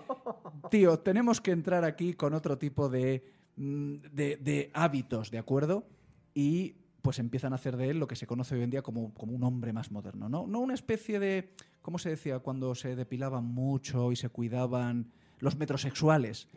Tío, 0.70 0.98
tenemos 1.00 1.40
que 1.40 1.50
entrar 1.50 1.84
aquí 1.84 2.14
con 2.14 2.34
otro 2.34 2.56
tipo 2.56 2.88
de, 2.88 3.24
de, 3.56 4.36
de 4.36 4.70
hábitos, 4.74 5.30
¿de 5.30 5.38
acuerdo? 5.38 5.86
Y 6.34 6.76
pues 7.04 7.18
empiezan 7.18 7.52
a 7.52 7.56
hacer 7.56 7.76
de 7.76 7.90
él 7.90 7.98
lo 7.98 8.08
que 8.08 8.16
se 8.16 8.26
conoce 8.26 8.54
hoy 8.54 8.62
en 8.62 8.70
día 8.70 8.80
como, 8.80 9.12
como 9.12 9.34
un 9.34 9.44
hombre 9.44 9.74
más 9.74 9.90
moderno, 9.90 10.30
¿no? 10.30 10.46
No 10.46 10.60
una 10.60 10.72
especie 10.72 11.20
de, 11.20 11.50
¿cómo 11.82 11.98
se 11.98 12.08
decía? 12.08 12.38
Cuando 12.38 12.74
se 12.74 12.96
depilaban 12.96 13.44
mucho 13.44 14.10
y 14.10 14.16
se 14.16 14.30
cuidaban 14.30 15.12
los 15.38 15.56
metrosexuales. 15.56 16.48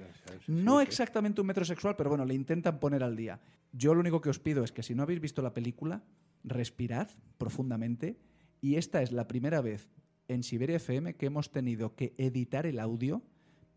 No 0.48 0.80
exactamente 0.80 1.42
un 1.42 1.48
metrosexual, 1.48 1.98
pero 1.98 2.10
bueno, 2.10 2.24
le 2.24 2.34
intentan 2.34 2.80
poner 2.80 3.04
al 3.04 3.18
día. 3.18 3.42
Yo 3.74 3.94
lo 3.94 4.00
único 4.00 4.22
que 4.22 4.30
os 4.30 4.40
pido 4.40 4.64
es 4.64 4.72
que 4.72 4.84
si 4.84 4.96
no 4.96 5.04
habéis 5.04 5.20
visto 5.20 5.42
la 5.42 5.54
película, 5.54 6.04
respirad 6.46 7.10
profundamente. 7.38 8.18
Y 8.62 8.76
esta 8.76 9.02
es 9.02 9.12
la 9.12 9.28
primera 9.28 9.60
vez 9.60 9.90
en 10.30 10.44
Siberia 10.44 10.78
FM 10.78 11.16
que 11.16 11.26
hemos 11.26 11.52
tenido 11.52 11.94
que 11.96 12.14
editar 12.18 12.66
el 12.66 12.80
audio 12.80 13.22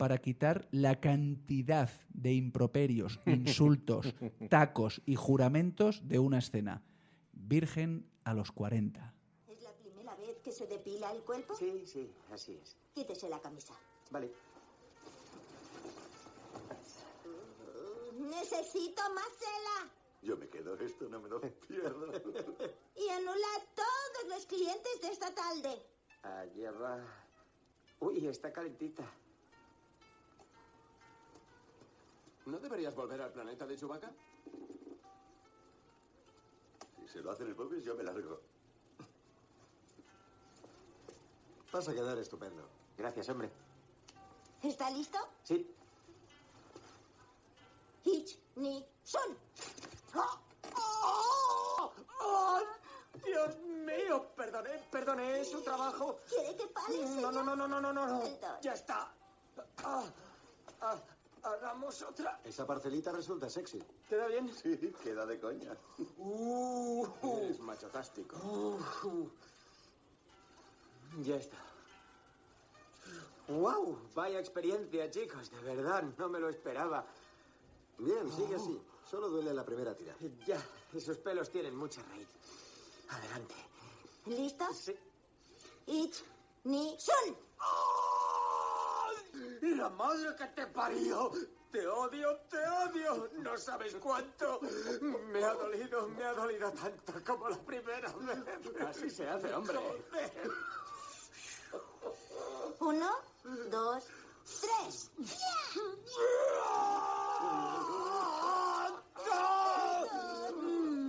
para 0.01 0.17
quitar 0.17 0.67
la 0.71 0.99
cantidad 0.99 1.91
de 2.09 2.33
improperios, 2.33 3.21
insultos, 3.27 4.15
tacos 4.49 5.03
y 5.05 5.15
juramentos 5.15 6.09
de 6.09 6.19
una 6.19 6.39
escena. 6.39 6.83
Virgen 7.35 8.11
a 8.25 8.33
los 8.33 8.51
40. 8.51 9.15
¿Es 9.47 9.61
la 9.61 9.73
primera 9.75 10.17
vez 10.17 10.41
que 10.41 10.53
se 10.53 10.67
depila 10.67 11.13
el 11.13 11.21
cuerpo? 11.21 11.55
Sí, 11.55 11.85
sí, 11.85 12.11
así 12.33 12.59
es. 12.63 12.79
Quítese 12.95 13.29
la 13.29 13.41
camisa. 13.41 13.75
Vale. 14.11 14.33
Necesito 18.19 19.03
más 19.15 19.29
cela. 19.39 19.91
Yo 20.23 20.39
me 20.39 20.49
quedo, 20.49 20.77
esto 20.77 21.11
no 21.11 21.21
me 21.21 21.29
lo 21.29 21.43
pierdo. 21.43 22.11
Y 22.97 23.09
anula 23.11 23.49
a 23.55 23.75
todos 23.75 24.35
los 24.35 24.47
clientes 24.47 25.01
de 25.03 25.09
esta 25.09 25.35
tarde. 25.35 25.83
Allá 26.23 26.71
va. 26.71 27.05
Uy, 27.99 28.27
está 28.27 28.51
calentita. 28.51 29.05
¿No 32.47 32.59
deberías 32.59 32.95
volver 32.95 33.21
al 33.21 33.33
planeta 33.33 33.67
de 33.67 33.77
Chewbacca? 33.77 34.11
Si 36.97 37.09
se 37.09 37.21
lo 37.21 37.31
hacen 37.31 37.49
el 37.49 37.55
pobres, 37.55 37.85
yo 37.85 37.95
me 37.95 38.03
largo. 38.03 38.41
Vas 41.73 41.89
a 41.89 41.95
quedar 41.95 42.19
estupendo. 42.19 42.69
Gracias, 42.97 43.29
hombre. 43.29 43.51
¿Está 44.63 44.91
listo? 44.91 45.19
Sí. 45.45 45.75
Ich, 48.05 48.37
ni, 48.57 48.85
son. 49.05 49.37
Dios 53.25 53.57
mío, 53.59 54.27
perdone, 54.35 54.71
perdone, 54.91 55.41
es 55.41 55.51
su 55.51 55.63
trabajo. 55.63 56.19
¿Quiere 56.29 56.57
que 56.57 56.67
pare, 56.67 56.99
No, 57.21 57.31
no, 57.31 57.43
no, 57.43 57.55
no, 57.55 57.69
no, 57.69 57.81
no, 57.81 57.93
no, 57.93 58.07
no. 58.07 58.21
Perdón. 58.21 58.57
Ya 58.63 58.73
está. 58.73 59.13
Ah, 59.85 60.05
ah, 60.81 60.99
hagamos 61.43 62.03
otra. 62.03 62.41
Esa 62.45 62.67
parcelita 62.67 63.13
resulta 63.13 63.49
sexy. 63.49 63.83
¿Queda 64.09 64.27
bien? 64.27 64.49
Sí, 64.55 64.77
queda 65.03 65.27
de 65.27 65.41
coña. 65.41 65.77
Uh, 66.19 67.07
Eres 67.23 67.61
machotástico. 67.61 68.37
uh. 68.37 69.29
Ya 71.23 71.37
está. 71.37 71.57
¡Wow! 73.49 73.99
Vaya 74.15 74.39
experiencia, 74.39 75.11
chicos. 75.11 75.51
De 75.51 75.61
verdad, 75.63 76.05
no 76.17 76.29
me 76.29 76.39
lo 76.39 76.49
esperaba. 76.49 77.05
Bien, 77.99 78.31
sigue 78.33 78.55
así. 78.55 78.81
Solo 79.11 79.29
duele 79.29 79.53
la 79.53 79.65
primera 79.65 79.95
tira. 79.95 80.15
Ya, 80.47 80.63
esos 80.95 81.19
pelos 81.19 81.51
tienen 81.51 81.75
mucha 81.75 82.01
raíz. 82.03 82.29
Adelante. 83.09 83.55
¿Listos? 84.27 84.77
Sí. 84.77 84.95
Ich, 85.87 86.23
ni, 86.65 86.97
son. 86.99 87.37
¡La 89.61 89.89
madre 89.91 90.35
que 90.37 90.47
te 90.49 90.67
parió! 90.67 91.31
¡Te 91.71 91.87
odio, 91.87 92.37
te 92.51 92.59
odio! 92.59 93.31
No 93.39 93.57
sabes 93.57 93.95
cuánto. 93.97 94.61
Me 95.33 95.45
ha 95.45 95.55
dolido, 95.55 96.09
me 96.09 96.25
ha 96.25 96.33
dolido 96.33 96.73
tanto 96.73 97.13
como 97.25 97.49
la 97.49 97.59
primera 97.59 98.13
vez. 98.13 98.39
Así 98.89 99.09
se 99.09 99.29
hace, 99.29 99.53
hombre. 99.55 99.79
Uno, 102.81 103.11
dos, 103.71 104.05
tres. 104.61 105.11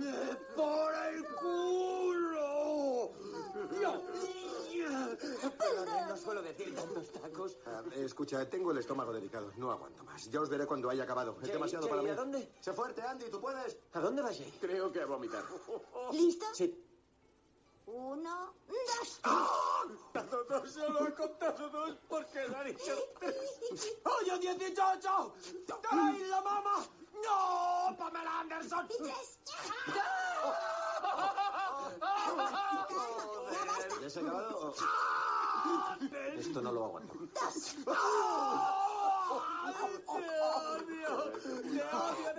¡Me 0.00 0.36
por 0.54 0.94
el 0.94 1.24
culo! 1.34 3.12
Perdone, 5.74 6.06
no 6.06 6.16
suelo 6.16 6.42
decir 6.42 6.74
tantos 6.74 7.12
tacos. 7.12 7.56
Ah, 7.66 7.82
escucha, 7.96 8.48
tengo 8.48 8.72
el 8.72 8.78
estómago 8.78 9.12
delicado. 9.12 9.52
No 9.56 9.70
aguanto 9.70 10.04
más. 10.04 10.30
Ya 10.30 10.40
os 10.40 10.48
veré 10.48 10.66
cuando 10.66 10.90
haya 10.90 11.04
acabado. 11.04 11.32
Es 11.40 11.48
Jay, 11.48 11.52
demasiado 11.52 11.84
Jay, 11.84 11.90
para 11.90 12.02
mí. 12.02 12.10
¿a 12.10 12.14
dónde? 12.14 12.52
Sé 12.60 12.72
fuerte, 12.72 13.02
Andy. 13.02 13.30
¿Tú 13.30 13.40
puedes? 13.40 13.76
¿A 13.92 14.00
dónde 14.00 14.22
vas, 14.22 14.36
Jay? 14.36 14.52
Creo 14.60 14.92
que 14.92 15.00
a 15.00 15.06
vomitar. 15.06 15.44
¿Listos? 16.12 16.56
Sí. 16.56 16.88
Uno, 17.86 18.54
dos. 18.68 19.20
contado 20.12 20.44
dos, 20.44 20.70
solo 20.70 21.08
he 21.08 21.14
contado 21.14 21.68
dos 21.68 21.96
porque 22.08 22.38
ha 22.38 22.64
dicho 22.64 22.96
tres. 23.18 23.98
¡Oye, 24.04 24.38
18! 24.38 25.34
¡Ay, 25.90 26.24
la 26.28 26.40
mamá! 26.40 26.86
¡No! 27.22 27.96
¡Pamela 27.98 28.40
Anderson! 28.40 28.86
Y 28.88 29.02
tres. 29.02 29.38
¿Ya 34.00 34.10
se 34.10 34.18
ha 34.20 34.22
acabado? 34.22 34.74
Esto 36.38 36.60
no 36.62 36.72
lo 36.72 36.84
aguanto. 36.86 37.14
¡Te 37.14 37.90
odio! 37.90 37.92
¡Te 41.42 41.52
odio! 41.96 42.32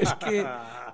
Es 0.00 0.14
que, 0.14 0.46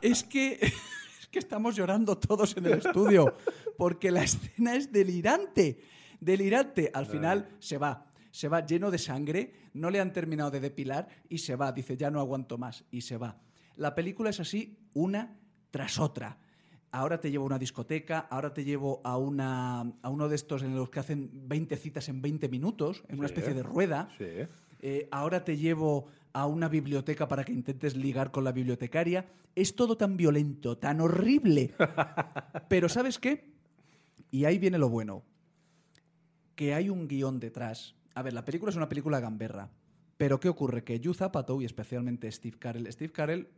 es 0.03 0.25
que, 0.25 0.59
es 0.61 1.27
que 1.31 1.39
estamos 1.39 1.77
llorando 1.77 2.19
todos 2.19 2.57
en 2.57 2.67
el 2.67 2.75
estudio 2.75 3.35
porque 3.77 4.11
la 4.11 4.25
escena 4.25 4.75
es 4.75 4.93
delirante, 4.93 5.83
delirante. 6.21 6.91
Al 6.93 7.07
final 7.07 7.57
se 7.61 7.79
va, 7.79 8.07
se 8.31 8.49
va 8.49 8.65
lleno 8.67 8.91
de 8.91 8.99
sangre, 8.99 9.55
no 9.75 9.91
le 9.91 10.01
han 10.01 10.13
terminado 10.13 10.51
de 10.51 10.61
depilar 10.61 11.09
y 11.29 11.39
se 11.39 11.57
va. 11.57 11.73
Dice 11.73 11.97
ya 11.97 12.11
no 12.11 12.21
aguanto 12.21 12.59
más 12.59 12.85
y 12.91 13.03
se 13.03 13.17
va. 13.17 13.41
La 13.77 13.95
película 13.95 14.31
es 14.31 14.41
así 14.41 14.79
una 14.95 15.39
tras 15.71 15.99
otra. 15.99 16.39
Ahora 16.91 17.21
te 17.21 17.31
llevo 17.31 17.45
a 17.45 17.47
una 17.47 17.59
discoteca, 17.59 18.21
ahora 18.31 18.55
te 18.55 18.65
llevo 18.65 19.01
a, 19.05 19.19
una, 19.19 19.81
a 20.03 20.09
uno 20.09 20.29
de 20.29 20.37
estos 20.37 20.63
en 20.63 20.75
los 20.75 20.89
que 20.89 21.01
hacen 21.01 21.31
20 21.49 21.77
citas 21.77 22.09
en 22.09 22.23
20 22.23 22.49
minutos, 22.49 23.03
en 23.09 23.19
una 23.19 23.27
especie 23.27 23.53
de 23.53 23.63
rueda. 23.63 24.09
Sí. 24.17 24.25
Eh, 24.81 25.09
ahora 25.11 25.45
te 25.45 25.57
llevo 25.57 26.07
a 26.33 26.47
una 26.47 26.69
biblioteca 26.69 27.29
para 27.29 27.45
que 27.45 27.53
intentes 27.53 27.97
ligar 27.97 28.31
con 28.31 28.45
la 28.45 28.53
bibliotecaria. 28.53 29.27
Es 29.55 29.75
todo 29.75 29.97
tan 29.97 30.17
violento, 30.17 30.79
tan 30.79 31.01
horrible. 31.01 31.75
Pero 32.69 32.89
¿sabes 32.89 33.19
qué? 33.19 33.53
Y 34.31 34.45
ahí 34.45 34.59
viene 34.59 34.79
lo 34.79 34.89
bueno. 34.89 35.25
Que 36.55 36.75
hay 36.75 36.91
un 36.91 37.09
guion 37.09 37.41
detrás. 37.41 37.97
A 38.15 38.23
ver, 38.23 38.33
la 38.33 38.45
película 38.45 38.71
es 38.71 38.77
una 38.77 38.89
película 38.89 39.21
gamberra. 39.21 39.71
Pero 40.17 40.41
¿qué 40.41 40.49
ocurre? 40.49 40.85
Que 40.85 41.01
Yu 41.01 41.15
Apatow 41.19 41.61
y 41.63 41.65
especialmente 41.65 42.31
Steve 42.33 42.59
Carell... 42.59 42.91
Steve 42.93 43.13
Carell 43.13 43.49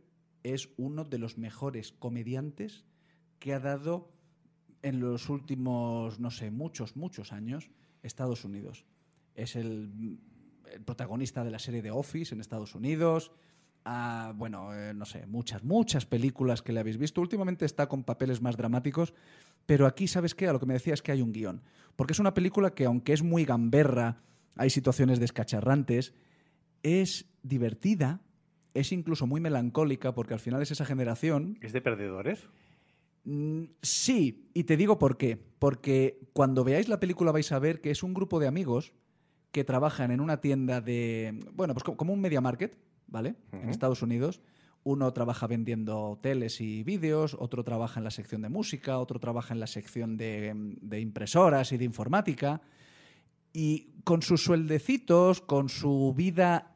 es 0.43 0.69
uno 0.77 1.05
de 1.05 1.17
los 1.17 1.37
mejores 1.37 1.91
comediantes 1.91 2.83
que 3.41 3.53
ha 3.53 3.59
dado 3.59 4.07
en 4.83 4.99
los 4.99 5.27
últimos, 5.27 6.19
no 6.19 6.29
sé, 6.29 6.51
muchos, 6.51 6.95
muchos 6.95 7.33
años 7.33 7.69
Estados 8.03 8.45
Unidos. 8.45 8.85
Es 9.35 9.55
el, 9.55 10.19
protagonista 10.85 11.43
de 11.43 11.51
la 11.51 11.59
serie 11.59 11.81
The 11.81 11.91
Office 11.91 12.33
en 12.33 12.39
Estados 12.39 12.75
Unidos. 12.75 13.31
a, 13.83 14.33
bueno, 14.35 14.73
eh, 14.75 14.93
no 14.93 15.05
sé, 15.05 15.25
muchas, 15.25 15.63
muchas 15.63 16.05
películas 16.05 16.61
que 16.61 16.71
le 16.71 16.79
habéis 16.79 16.97
visto. 16.97 17.19
Últimamente 17.19 17.65
está 17.65 17.89
con 17.89 18.03
papeles 18.03 18.41
más 18.41 18.55
dramáticos, 18.55 19.15
pero 19.65 19.87
aquí, 19.87 20.07
¿sabes 20.07 20.35
qué? 20.35 20.47
A 20.47 20.53
lo 20.53 20.59
que 20.59 20.67
me 20.67 20.75
decía 20.75 20.93
es 20.93 21.01
que 21.01 21.11
hay 21.11 21.23
un 21.23 21.33
guion. 21.33 21.63
Porque 21.95 22.13
es 22.13 22.19
una 22.19 22.35
película 22.35 22.75
que, 22.75 22.85
aunque 22.85 23.11
es 23.11 23.23
muy 23.23 23.43
gamberra, 23.43 24.21
hay 24.55 24.69
situaciones 24.69 25.19
descacharrantes, 25.19 26.13
es 26.83 27.25
divertida, 27.41 28.21
es 28.75 28.91
incluso 28.91 29.25
muy 29.25 29.41
melancólica, 29.41 30.13
porque 30.13 30.35
al 30.35 30.39
final 30.39 30.61
es 30.61 30.69
esa 30.69 30.85
generación 30.85 31.57
¿Es 31.61 31.73
de 31.73 31.81
perdedores? 31.81 32.47
Mm, 33.23 33.63
Sí, 33.81 34.49
y 34.53 34.63
te 34.63 34.77
digo 34.77 34.97
por 34.99 35.17
qué. 35.17 35.37
Porque 35.59 36.19
cuando 36.33 36.63
veáis 36.63 36.87
la 36.89 36.99
película 36.99 37.31
vais 37.31 37.51
a 37.51 37.59
ver 37.59 37.81
que 37.81 37.91
es 37.91 38.01
un 38.03 38.13
grupo 38.13 38.39
de 38.39 38.47
amigos 38.47 38.93
que 39.51 39.63
trabajan 39.63 40.11
en 40.11 40.21
una 40.21 40.39
tienda 40.41 40.81
de, 40.81 41.39
bueno, 41.53 41.73
pues 41.73 41.83
co- 41.83 41.97
como 41.97 42.13
un 42.13 42.21
media 42.21 42.41
market, 42.41 42.77
¿vale? 43.07 43.35
En 43.51 43.69
Estados 43.69 44.01
Unidos. 44.01 44.41
Uno 44.83 45.13
trabaja 45.13 45.45
vendiendo 45.45 46.17
teles 46.23 46.59
y 46.61 46.81
vídeos, 46.83 47.35
otro 47.37 47.63
trabaja 47.63 47.99
en 47.99 48.03
la 48.05 48.09
sección 48.11 48.41
de 48.41 48.49
música, 48.49 48.97
otro 48.97 49.19
trabaja 49.19 49.53
en 49.53 49.59
la 49.59 49.67
sección 49.67 50.17
de, 50.17 50.53
de 50.81 50.99
impresoras 50.99 51.71
y 51.71 51.77
de 51.77 51.85
informática. 51.85 52.61
Y 53.53 53.91
con 54.05 54.23
sus 54.23 54.43
sueldecitos, 54.43 55.41
con 55.41 55.69
su 55.69 56.13
vida 56.17 56.73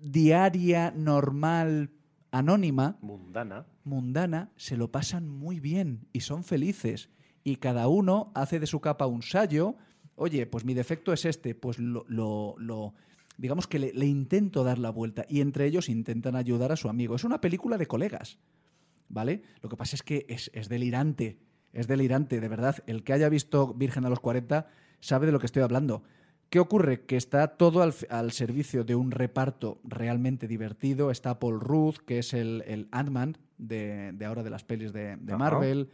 diaria, 0.00 0.92
normal, 0.96 1.90
anónima, 2.30 2.98
Mundana. 3.00 3.66
mundana 3.84 4.50
se 4.56 4.76
lo 4.76 4.90
pasan 4.90 5.28
muy 5.28 5.60
bien 5.60 6.08
y 6.12 6.20
son 6.20 6.44
felices. 6.44 7.10
Y 7.44 7.56
cada 7.56 7.88
uno 7.88 8.32
hace 8.34 8.58
de 8.60 8.66
su 8.66 8.80
capa 8.80 9.06
un 9.06 9.22
sayo. 9.22 9.76
Oye, 10.16 10.46
pues 10.46 10.64
mi 10.64 10.74
defecto 10.74 11.12
es 11.12 11.24
este, 11.24 11.54
pues 11.54 11.78
lo, 11.78 12.04
lo- 12.08 12.54
lo- 12.58 12.94
digamos 13.38 13.66
que 13.66 13.78
le, 13.78 13.92
le 13.92 14.06
intento 14.06 14.64
dar 14.64 14.78
la 14.78 14.90
vuelta. 14.90 15.24
Y 15.28 15.40
entre 15.40 15.66
ellos 15.66 15.88
intentan 15.88 16.36
ayudar 16.36 16.72
a 16.72 16.76
su 16.76 16.88
amigo. 16.88 17.14
Es 17.14 17.24
una 17.24 17.40
película 17.40 17.78
de 17.78 17.86
colegas, 17.86 18.38
¿vale? 19.08 19.42
Lo 19.62 19.68
que 19.68 19.76
pasa 19.76 19.94
es 19.94 20.02
que 20.02 20.26
es, 20.28 20.50
es 20.54 20.68
delirante, 20.68 21.38
es 21.72 21.86
delirante, 21.86 22.40
de 22.40 22.48
verdad. 22.48 22.76
El 22.86 23.04
que 23.04 23.12
haya 23.12 23.28
visto 23.28 23.74
Virgen 23.74 24.04
a 24.06 24.10
los 24.10 24.20
40 24.20 24.66
sabe 25.00 25.26
de 25.26 25.32
lo 25.32 25.38
que 25.38 25.46
estoy 25.46 25.62
hablando. 25.62 26.02
¿Qué 26.50 26.60
ocurre? 26.60 27.04
Que 27.06 27.16
está 27.16 27.48
todo 27.56 27.82
al, 27.82 27.92
al 28.08 28.30
servicio 28.30 28.84
de 28.84 28.94
un 28.94 29.10
reparto 29.10 29.80
realmente 29.82 30.46
divertido. 30.46 31.10
Está 31.10 31.38
Paul 31.40 31.60
Rudd, 31.60 31.96
que 31.96 32.20
es 32.20 32.34
el, 32.34 32.62
el 32.66 32.88
Ant-Man 32.92 33.36
de, 33.58 34.12
de 34.12 34.24
ahora 34.24 34.42
de 34.42 34.50
las 34.50 34.62
pelis 34.64 34.92
de, 34.92 35.16
de. 35.16 35.36
Marvel. 35.36 35.90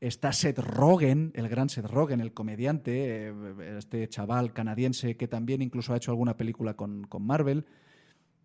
Está 0.00 0.32
Seth 0.32 0.58
Rogen, 0.58 1.32
el 1.34 1.48
gran 1.48 1.70
Seth 1.70 1.86
Rogen, 1.86 2.20
el 2.20 2.34
comediante, 2.34 3.28
eh, 3.28 3.78
este 3.78 4.06
chaval 4.08 4.52
canadiense 4.52 5.16
que 5.16 5.26
también 5.26 5.62
incluso 5.62 5.94
ha 5.94 5.96
hecho 5.96 6.10
alguna 6.10 6.36
película 6.36 6.74
con, 6.74 7.04
con 7.04 7.24
Marvel. 7.24 7.66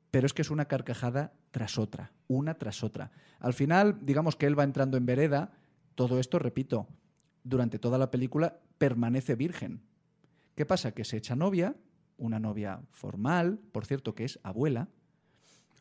Pero 0.09 0.25
es 0.25 0.33
que 0.33 0.41
es 0.41 0.49
una 0.49 0.65
carcajada 0.65 1.33
tras 1.51 1.77
otra, 1.77 2.11
una 2.27 2.55
tras 2.55 2.83
otra. 2.83 3.11
Al 3.39 3.53
final, 3.53 3.99
digamos 4.01 4.35
que 4.35 4.45
él 4.45 4.57
va 4.57 4.63
entrando 4.63 4.97
en 4.97 5.05
vereda. 5.05 5.51
Todo 5.95 6.19
esto, 6.19 6.39
repito, 6.39 6.87
durante 7.43 7.79
toda 7.79 7.97
la 7.97 8.09
película 8.11 8.59
permanece 8.77 9.35
virgen. 9.35 9.81
¿Qué 10.55 10.65
pasa? 10.65 10.91
Que 10.91 11.03
se 11.03 11.17
echa 11.17 11.35
novia, 11.35 11.75
una 12.17 12.39
novia 12.39 12.81
formal, 12.91 13.59
por 13.71 13.85
cierto, 13.85 14.15
que 14.15 14.25
es 14.25 14.39
abuela. 14.43 14.89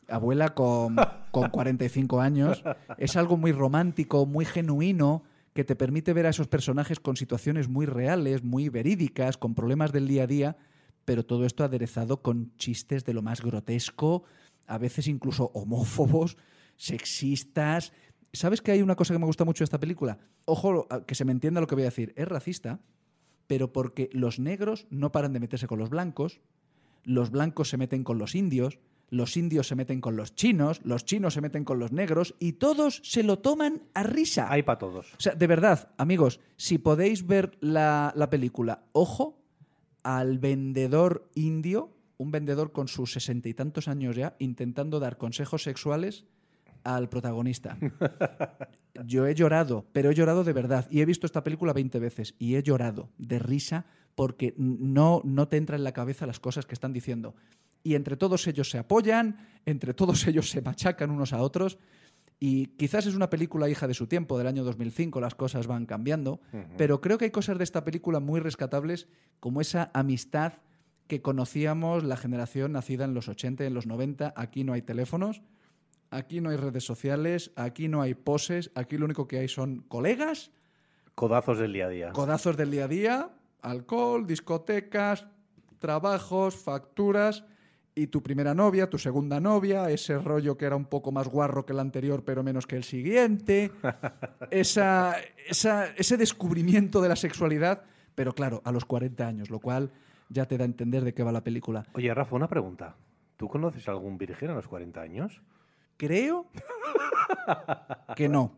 Abuela 0.07 0.49
con, 0.53 0.95
con 1.31 1.49
45 1.49 2.19
años. 2.19 2.63
Es 2.97 3.15
algo 3.15 3.37
muy 3.37 3.51
romántico, 3.51 4.25
muy 4.25 4.45
genuino, 4.45 5.23
que 5.53 5.63
te 5.63 5.75
permite 5.75 6.13
ver 6.13 6.25
a 6.25 6.29
esos 6.29 6.47
personajes 6.47 6.99
con 6.99 7.17
situaciones 7.17 7.67
muy 7.67 7.85
reales, 7.85 8.43
muy 8.43 8.69
verídicas, 8.69 9.37
con 9.37 9.53
problemas 9.53 9.91
del 9.91 10.07
día 10.07 10.23
a 10.23 10.27
día, 10.27 10.57
pero 11.05 11.25
todo 11.25 11.45
esto 11.45 11.63
aderezado 11.63 12.21
con 12.21 12.55
chistes 12.55 13.03
de 13.03 13.13
lo 13.13 13.21
más 13.21 13.41
grotesco, 13.41 14.23
a 14.67 14.77
veces 14.77 15.07
incluso 15.07 15.51
homófobos, 15.53 16.37
sexistas. 16.77 17.91
¿Sabes 18.31 18.61
que 18.61 18.71
hay 18.71 18.81
una 18.81 18.95
cosa 18.95 19.13
que 19.13 19.19
me 19.19 19.25
gusta 19.25 19.43
mucho 19.43 19.59
de 19.59 19.65
esta 19.65 19.79
película? 19.79 20.19
Ojo, 20.45 20.87
que 21.05 21.15
se 21.15 21.25
me 21.25 21.33
entienda 21.33 21.59
lo 21.59 21.67
que 21.67 21.75
voy 21.75 21.83
a 21.83 21.91
decir. 21.91 22.13
Es 22.15 22.27
racista, 22.27 22.79
pero 23.51 23.73
porque 23.73 24.09
los 24.13 24.39
negros 24.39 24.87
no 24.91 25.11
paran 25.11 25.33
de 25.33 25.41
meterse 25.41 25.67
con 25.67 25.77
los 25.77 25.89
blancos, 25.89 26.39
los 27.03 27.31
blancos 27.31 27.67
se 27.67 27.75
meten 27.75 28.05
con 28.05 28.17
los 28.17 28.33
indios, 28.33 28.79
los 29.09 29.35
indios 29.35 29.67
se 29.67 29.75
meten 29.75 29.99
con 29.99 30.15
los 30.15 30.35
chinos, 30.35 30.79
los 30.85 31.03
chinos 31.03 31.33
se 31.33 31.41
meten 31.41 31.65
con 31.65 31.77
los 31.77 31.91
negros 31.91 32.33
y 32.39 32.53
todos 32.53 33.01
se 33.03 33.23
lo 33.23 33.39
toman 33.39 33.81
a 33.93 34.03
risa. 34.03 34.49
Hay 34.49 34.63
para 34.63 34.79
todos. 34.79 35.13
O 35.15 35.19
sea, 35.19 35.35
de 35.35 35.47
verdad, 35.47 35.89
amigos, 35.97 36.39
si 36.55 36.77
podéis 36.77 37.27
ver 37.27 37.57
la, 37.59 38.13
la 38.15 38.29
película, 38.29 38.85
ojo 38.93 39.43
al 40.01 40.39
vendedor 40.39 41.29
indio, 41.35 41.91
un 42.15 42.31
vendedor 42.31 42.71
con 42.71 42.87
sus 42.87 43.11
sesenta 43.11 43.49
y 43.49 43.53
tantos 43.53 43.89
años 43.89 44.15
ya, 44.15 44.37
intentando 44.39 45.01
dar 45.01 45.17
consejos 45.17 45.63
sexuales 45.63 46.23
al 46.83 47.09
protagonista. 47.09 47.77
Yo 49.05 49.25
he 49.27 49.35
llorado, 49.35 49.85
pero 49.91 50.11
he 50.11 50.15
llorado 50.15 50.43
de 50.43 50.53
verdad. 50.53 50.87
Y 50.89 51.01
he 51.01 51.05
visto 51.05 51.25
esta 51.25 51.43
película 51.43 51.73
20 51.73 51.99
veces 51.99 52.35
y 52.39 52.55
he 52.55 52.63
llorado 52.63 53.09
de 53.17 53.39
risa 53.39 53.85
porque 54.15 54.53
no, 54.57 55.21
no 55.23 55.47
te 55.47 55.57
entra 55.57 55.75
en 55.75 55.83
la 55.83 55.93
cabeza 55.93 56.25
las 56.25 56.39
cosas 56.39 56.65
que 56.65 56.73
están 56.73 56.93
diciendo. 56.93 57.35
Y 57.83 57.95
entre 57.95 58.17
todos 58.17 58.45
ellos 58.47 58.69
se 58.69 58.77
apoyan, 58.77 59.47
entre 59.65 59.93
todos 59.93 60.27
ellos 60.27 60.49
se 60.49 60.61
machacan 60.61 61.11
unos 61.11 61.33
a 61.33 61.41
otros. 61.41 61.77
Y 62.39 62.67
quizás 62.77 63.05
es 63.05 63.15
una 63.15 63.29
película 63.29 63.69
hija 63.69 63.87
de 63.87 63.93
su 63.93 64.07
tiempo, 64.07 64.37
del 64.37 64.47
año 64.47 64.63
2005, 64.63 65.21
las 65.21 65.35
cosas 65.35 65.67
van 65.67 65.85
cambiando, 65.85 66.41
pero 66.75 66.99
creo 66.99 67.19
que 67.19 67.25
hay 67.25 67.31
cosas 67.31 67.59
de 67.59 67.63
esta 67.63 67.83
película 67.83 68.19
muy 68.19 68.39
rescatables, 68.39 69.07
como 69.39 69.61
esa 69.61 69.91
amistad 69.93 70.53
que 71.05 71.21
conocíamos 71.21 72.03
la 72.03 72.17
generación 72.17 72.71
nacida 72.71 73.05
en 73.05 73.13
los 73.13 73.27
80 73.27 73.63
y 73.63 73.67
en 73.67 73.75
los 73.75 73.85
90. 73.85 74.33
Aquí 74.35 74.63
no 74.63 74.73
hay 74.73 74.81
teléfonos, 74.81 75.43
aquí 76.11 76.39
no 76.41 76.49
hay 76.51 76.57
redes 76.57 76.83
sociales, 76.85 77.51
aquí 77.55 77.87
no 77.87 78.01
hay 78.01 78.13
poses, 78.13 78.69
aquí 78.75 78.97
lo 78.97 79.05
único 79.05 79.27
que 79.27 79.39
hay 79.39 79.47
son 79.47 79.81
colegas, 79.87 80.51
Codazos 81.15 81.57
del 81.57 81.73
día 81.73 81.85
a 81.87 81.89
día. 81.89 82.11
codazos 82.11 82.55
del 82.55 82.69
día 82.71 82.85
a 82.85 82.87
día, 82.87 83.29
alcohol, 83.61 84.25
discotecas, 84.27 85.25
trabajos, 85.79 86.55
facturas 86.55 87.43
y 87.93 88.07
tu 88.07 88.23
primera 88.23 88.53
novia, 88.53 88.89
tu 88.89 88.97
segunda 88.97 89.39
novia, 89.41 89.89
ese 89.89 90.17
rollo 90.17 90.57
que 90.57 90.65
era 90.65 90.75
un 90.77 90.85
poco 90.85 91.11
más 91.11 91.27
guarro 91.27 91.65
que 91.65 91.73
el 91.73 91.79
anterior 91.79 92.23
pero 92.23 92.43
menos 92.43 92.65
que 92.67 92.75
el 92.77 92.83
siguiente, 92.85 93.71
esa, 94.51 95.15
esa- 95.47 95.87
ese 95.97 96.17
descubrimiento 96.17 97.01
de 97.01 97.09
la 97.09 97.15
sexualidad, 97.15 97.83
pero 98.15 98.33
claro, 98.33 98.61
a 98.65 98.71
los 98.71 98.85
40 98.85 99.27
años, 99.27 99.49
lo 99.49 99.59
cual 99.59 99.91
ya 100.29 100.45
te 100.45 100.57
da 100.57 100.63
a 100.63 100.65
entender 100.65 101.03
de 101.03 101.13
qué 101.13 101.23
va 101.23 101.31
la 101.31 101.43
película. 101.43 101.85
Oye, 101.93 102.13
Rafa, 102.13 102.35
una 102.35 102.47
pregunta. 102.47 102.95
¿Tú 103.37 103.47
conoces 103.49 103.87
algún 103.89 104.17
virgen 104.17 104.51
a 104.51 104.53
los 104.53 104.67
40 104.67 105.01
años? 105.01 105.41
Creo 106.01 106.47
que 108.15 108.27
no. 108.27 108.57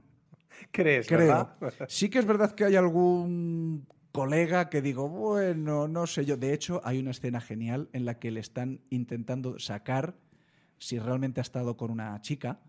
¿Crees, 0.71 1.07
Creo. 1.07 1.19
verdad? 1.59 1.89
Sí 1.89 2.09
que 2.09 2.19
es 2.19 2.25
verdad 2.25 2.55
que 2.55 2.63
hay 2.63 2.77
algún 2.77 3.85
colega 4.13 4.69
que 4.69 4.81
digo, 4.81 5.09
bueno, 5.09 5.89
no 5.89 6.07
sé 6.07 6.23
yo. 6.23 6.37
De 6.37 6.53
hecho, 6.53 6.79
hay 6.85 6.99
una 6.99 7.11
escena 7.11 7.41
genial 7.41 7.89
en 7.91 8.05
la 8.05 8.17
que 8.17 8.31
le 8.31 8.39
están 8.39 8.79
intentando 8.91 9.59
sacar 9.59 10.15
si 10.77 10.99
realmente 10.99 11.41
ha 11.41 11.43
estado 11.43 11.75
con 11.75 11.91
una 11.91 12.17
chica 12.21 12.61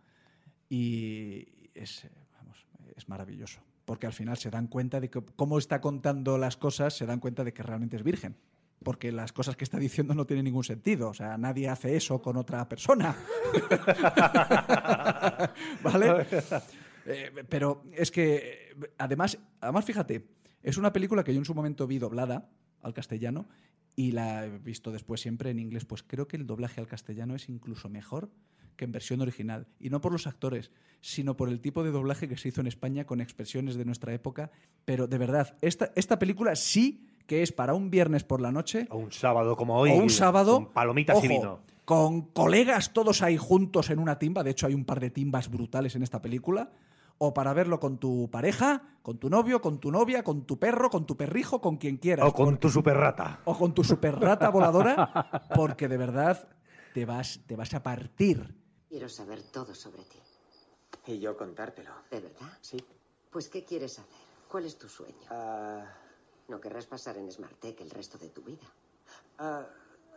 y 0.69 1.71
es, 1.75 2.09
vamos, 2.33 2.67
es 2.97 3.09
maravilloso. 3.09 3.61
Porque 3.85 4.09
al 4.09 4.13
final 4.13 4.39
se 4.39 4.51
dan 4.51 4.67
cuenta 4.67 4.99
de 4.99 5.09
que 5.09 5.23
cómo 5.37 5.59
está 5.59 5.81
contando 5.81 6.37
las 6.37 6.57
cosas, 6.57 6.97
se 6.97 7.07
dan 7.07 7.21
cuenta 7.21 7.45
de 7.45 7.53
que 7.53 7.63
realmente 7.63 7.95
es 7.95 8.03
virgen. 8.03 8.35
Porque 8.85 9.11
las 9.11 9.33
cosas 9.33 9.57
que 9.57 9.65
está 9.65 9.79
diciendo 9.79 10.15
no 10.15 10.27
tienen 10.27 10.45
ningún 10.45 10.63
sentido. 10.63 11.09
O 11.09 11.15
sea, 11.15 11.37
nadie 11.39 11.69
hace 11.69 11.97
eso 11.97 12.23
con 12.23 12.37
otra 12.37 12.69
persona. 12.69 13.17
¿Vale? 15.83 16.27
Eh, 17.07 17.45
pero 17.49 17.83
es 17.93 18.11
que, 18.11 18.75
además, 18.99 19.39
además, 19.61 19.85
fíjate, 19.85 20.27
es 20.63 20.77
una 20.77 20.93
película 20.93 21.25
que 21.25 21.35
yo 21.35 21.39
en 21.39 21.45
su 21.45 21.55
momento 21.55 21.87
vi 21.87 21.99
doblada 21.99 22.51
al 22.83 22.95
castellano 22.95 23.49
y 23.97 24.13
la 24.13 24.47
he 24.47 24.59
visto 24.59 24.93
después 24.93 25.21
siempre 25.21 25.51
en 25.51 25.59
inglés. 25.59 25.85
Pues 25.85 26.03
creo 26.03 26.29
que 26.29 26.37
el 26.37 26.47
doblaje 26.47 26.81
al 26.81 26.87
castellano 26.87 27.35
es 27.35 27.49
incluso 27.49 27.89
mejor 27.89 28.31
que 28.77 28.85
en 28.85 28.93
versión 28.93 29.21
original. 29.21 29.69
Y 29.79 29.91
no 29.91 30.01
por 30.01 30.13
los 30.13 30.27
actores, 30.27 30.71
sino 31.01 31.37
por 31.37 31.49
el 31.49 31.61
tipo 31.61 31.85
de 31.85 31.91
doblaje 31.91 32.29
que 32.29 32.37
se 32.37 32.49
hizo 32.49 32.61
en 32.61 32.67
España 32.67 33.07
con 33.07 33.21
expresiones 33.21 33.77
de 33.77 33.85
nuestra 33.85 34.13
época. 34.13 34.51
Pero 34.85 35.07
de 35.07 35.19
verdad, 35.19 35.57
esta, 35.61 35.93
esta 35.95 36.19
película 36.19 36.57
sí 36.57 37.07
que 37.27 37.43
es 37.43 37.53
para 37.53 37.75
un 37.75 37.91
viernes 37.91 38.25
por 38.25 38.41
la 38.41 38.53
noche 38.53 38.87
O 38.91 38.99
un 38.99 39.13
sábado 39.13 39.57
como 39.57 39.79
hoy. 39.79 39.91
o 39.91 39.95
un 39.95 40.11
sábado. 40.11 40.57
Con 40.57 40.73
palomitas 40.73 41.17
y 41.17 41.27
ojo, 41.27 41.29
vino. 41.29 41.61
Con 41.85 42.23
colegas 42.23 42.93
todos 42.93 43.23
ahí 43.23 43.37
juntos 43.37 43.91
en 43.91 43.99
una 43.99 44.19
timba. 44.19 44.43
De 44.43 44.51
hecho, 44.51 44.67
hay 44.67 44.75
un 44.75 44.85
par 44.85 45.01
de 45.01 45.11
timbas 45.11 45.51
brutales 45.51 45.95
en 45.97 46.03
esta 46.03 46.21
película. 46.23 46.71
O 47.19 47.33
para 47.33 47.53
verlo 47.53 47.79
con 47.79 47.99
tu 47.99 48.29
pareja, 48.31 48.83
con 49.03 49.19
tu 49.19 49.31
novio, 49.31 49.61
con 49.61 49.79
tu 49.79 49.93
novia, 49.93 50.25
con 50.25 50.45
tu 50.47 50.59
perro, 50.59 50.91
con 50.91 51.07
tu 51.07 51.17
perrijo, 51.17 51.61
con 51.61 51.77
quien 51.77 51.97
quieras. 51.99 52.27
O 52.29 52.33
con 52.33 52.59
tu 52.59 52.69
super 52.71 52.97
rata. 52.97 53.41
o 53.45 53.57
con 53.57 53.73
tu 53.73 53.85
super 53.85 54.19
rata 54.19 54.49
voladora. 54.51 55.47
Porque 55.55 55.87
de 55.89 55.97
verdad 55.97 56.49
te 56.93 57.05
vas, 57.05 57.41
te 57.47 57.55
vas 57.55 57.73
a 57.75 57.83
partir. 57.83 58.55
Quiero 58.89 59.09
saber 59.09 59.43
todo 59.53 59.75
sobre 59.75 60.03
ti. 60.05 60.19
Y 61.07 61.19
yo 61.21 61.37
contártelo. 61.37 61.91
¿De 62.11 62.21
verdad? 62.21 62.59
Sí. 62.61 62.79
Pues, 63.31 63.49
¿qué 63.49 63.65
quieres 63.65 63.99
hacer? 63.99 64.25
¿Cuál 64.49 64.65
es 64.65 64.79
tu 64.79 64.89
sueño? 64.89 65.15
Ah, 65.31 65.85
No 66.49 66.61
querrás 66.61 66.87
pasar 66.87 67.17
en 67.19 67.31
Smartec 67.31 67.81
el 67.81 67.91
resto 67.91 68.19
de 68.19 68.29
tu 68.31 68.43
vida. 68.43 68.67
ah, 69.39 69.67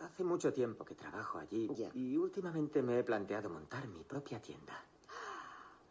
Hace 0.01 0.23
mucho 0.23 0.53
tiempo 0.53 0.86
que 0.86 0.93
trabajo 0.93 1.39
allí 1.39 1.67
Ya. 1.75 1.89
y 1.95 2.15
últimamente 2.17 2.84
me 2.84 2.99
he 2.99 3.03
planteado 3.03 3.49
montar 3.49 3.88
mi 3.88 4.03
propia 4.03 4.39
tienda. 4.39 4.73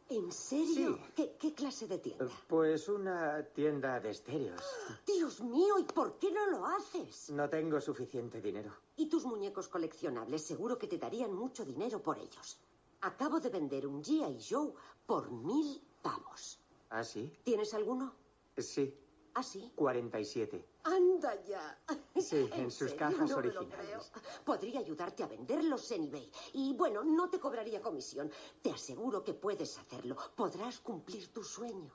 ¿En 0.08 0.30
serio? 0.30 0.94
Sí. 0.98 1.12
¿Qué, 1.16 1.36
qué 1.36 1.52
clase 1.52 1.88
de 1.88 1.98
tienda? 1.98 2.28
Pues 2.46 2.88
una 2.88 3.42
tienda 3.42 3.98
de 3.98 4.10
estéreos. 4.10 4.62
Dios 5.04 5.40
mío, 5.40 5.80
¿y 5.80 5.82
por 5.84 6.16
qué 6.20 6.30
no 6.30 6.46
lo 6.48 6.64
haces? 6.66 7.30
No 7.30 7.48
tengo 7.50 7.80
suficiente 7.80 8.40
dinero. 8.40 8.70
Y 8.96 9.08
tus 9.08 9.24
muñecos 9.24 9.66
coleccionables 9.66 10.42
seguro 10.46 10.78
que 10.78 10.86
te 10.86 10.98
darían 10.98 11.34
mucho 11.34 11.64
dinero 11.64 12.00
por 12.00 12.16
ellos. 12.18 12.60
Acabo 13.00 13.40
de 13.40 13.50
vender 13.50 13.88
un 13.88 14.04
G.I. 14.04 14.38
Joe 14.48 14.72
por 15.04 15.32
mil 15.32 15.82
pavos. 16.00 16.60
¿Ah, 16.90 17.02
sí? 17.02 17.32
¿Tienes 17.42 17.74
alguno? 17.74 18.14
Sí, 18.56 18.96
¿Ah, 19.38 19.42
sí? 19.42 19.70
47. 19.74 20.66
Anda 20.84 21.44
ya. 21.44 21.78
Sí, 22.18 22.48
en 22.54 22.70
sus 22.70 22.94
cajas 22.94 23.28
no 23.28 23.36
me 23.36 23.48
lo 23.52 23.60
originales. 23.60 24.10
creo. 24.10 24.44
Podría 24.46 24.80
ayudarte 24.80 25.22
a 25.24 25.26
venderlos 25.26 25.90
en 25.90 26.04
eBay. 26.04 26.30
Y 26.54 26.72
bueno, 26.72 27.04
no 27.04 27.28
te 27.28 27.38
cobraría 27.38 27.82
comisión. 27.82 28.30
Te 28.62 28.70
aseguro 28.70 29.22
que 29.22 29.34
puedes 29.34 29.76
hacerlo. 29.76 30.16
Podrás 30.34 30.80
cumplir 30.80 31.28
tu 31.34 31.44
sueño. 31.44 31.92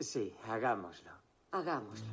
Sí, 0.00 0.34
hagámoslo. 0.48 1.12
Hagámoslo. 1.52 2.08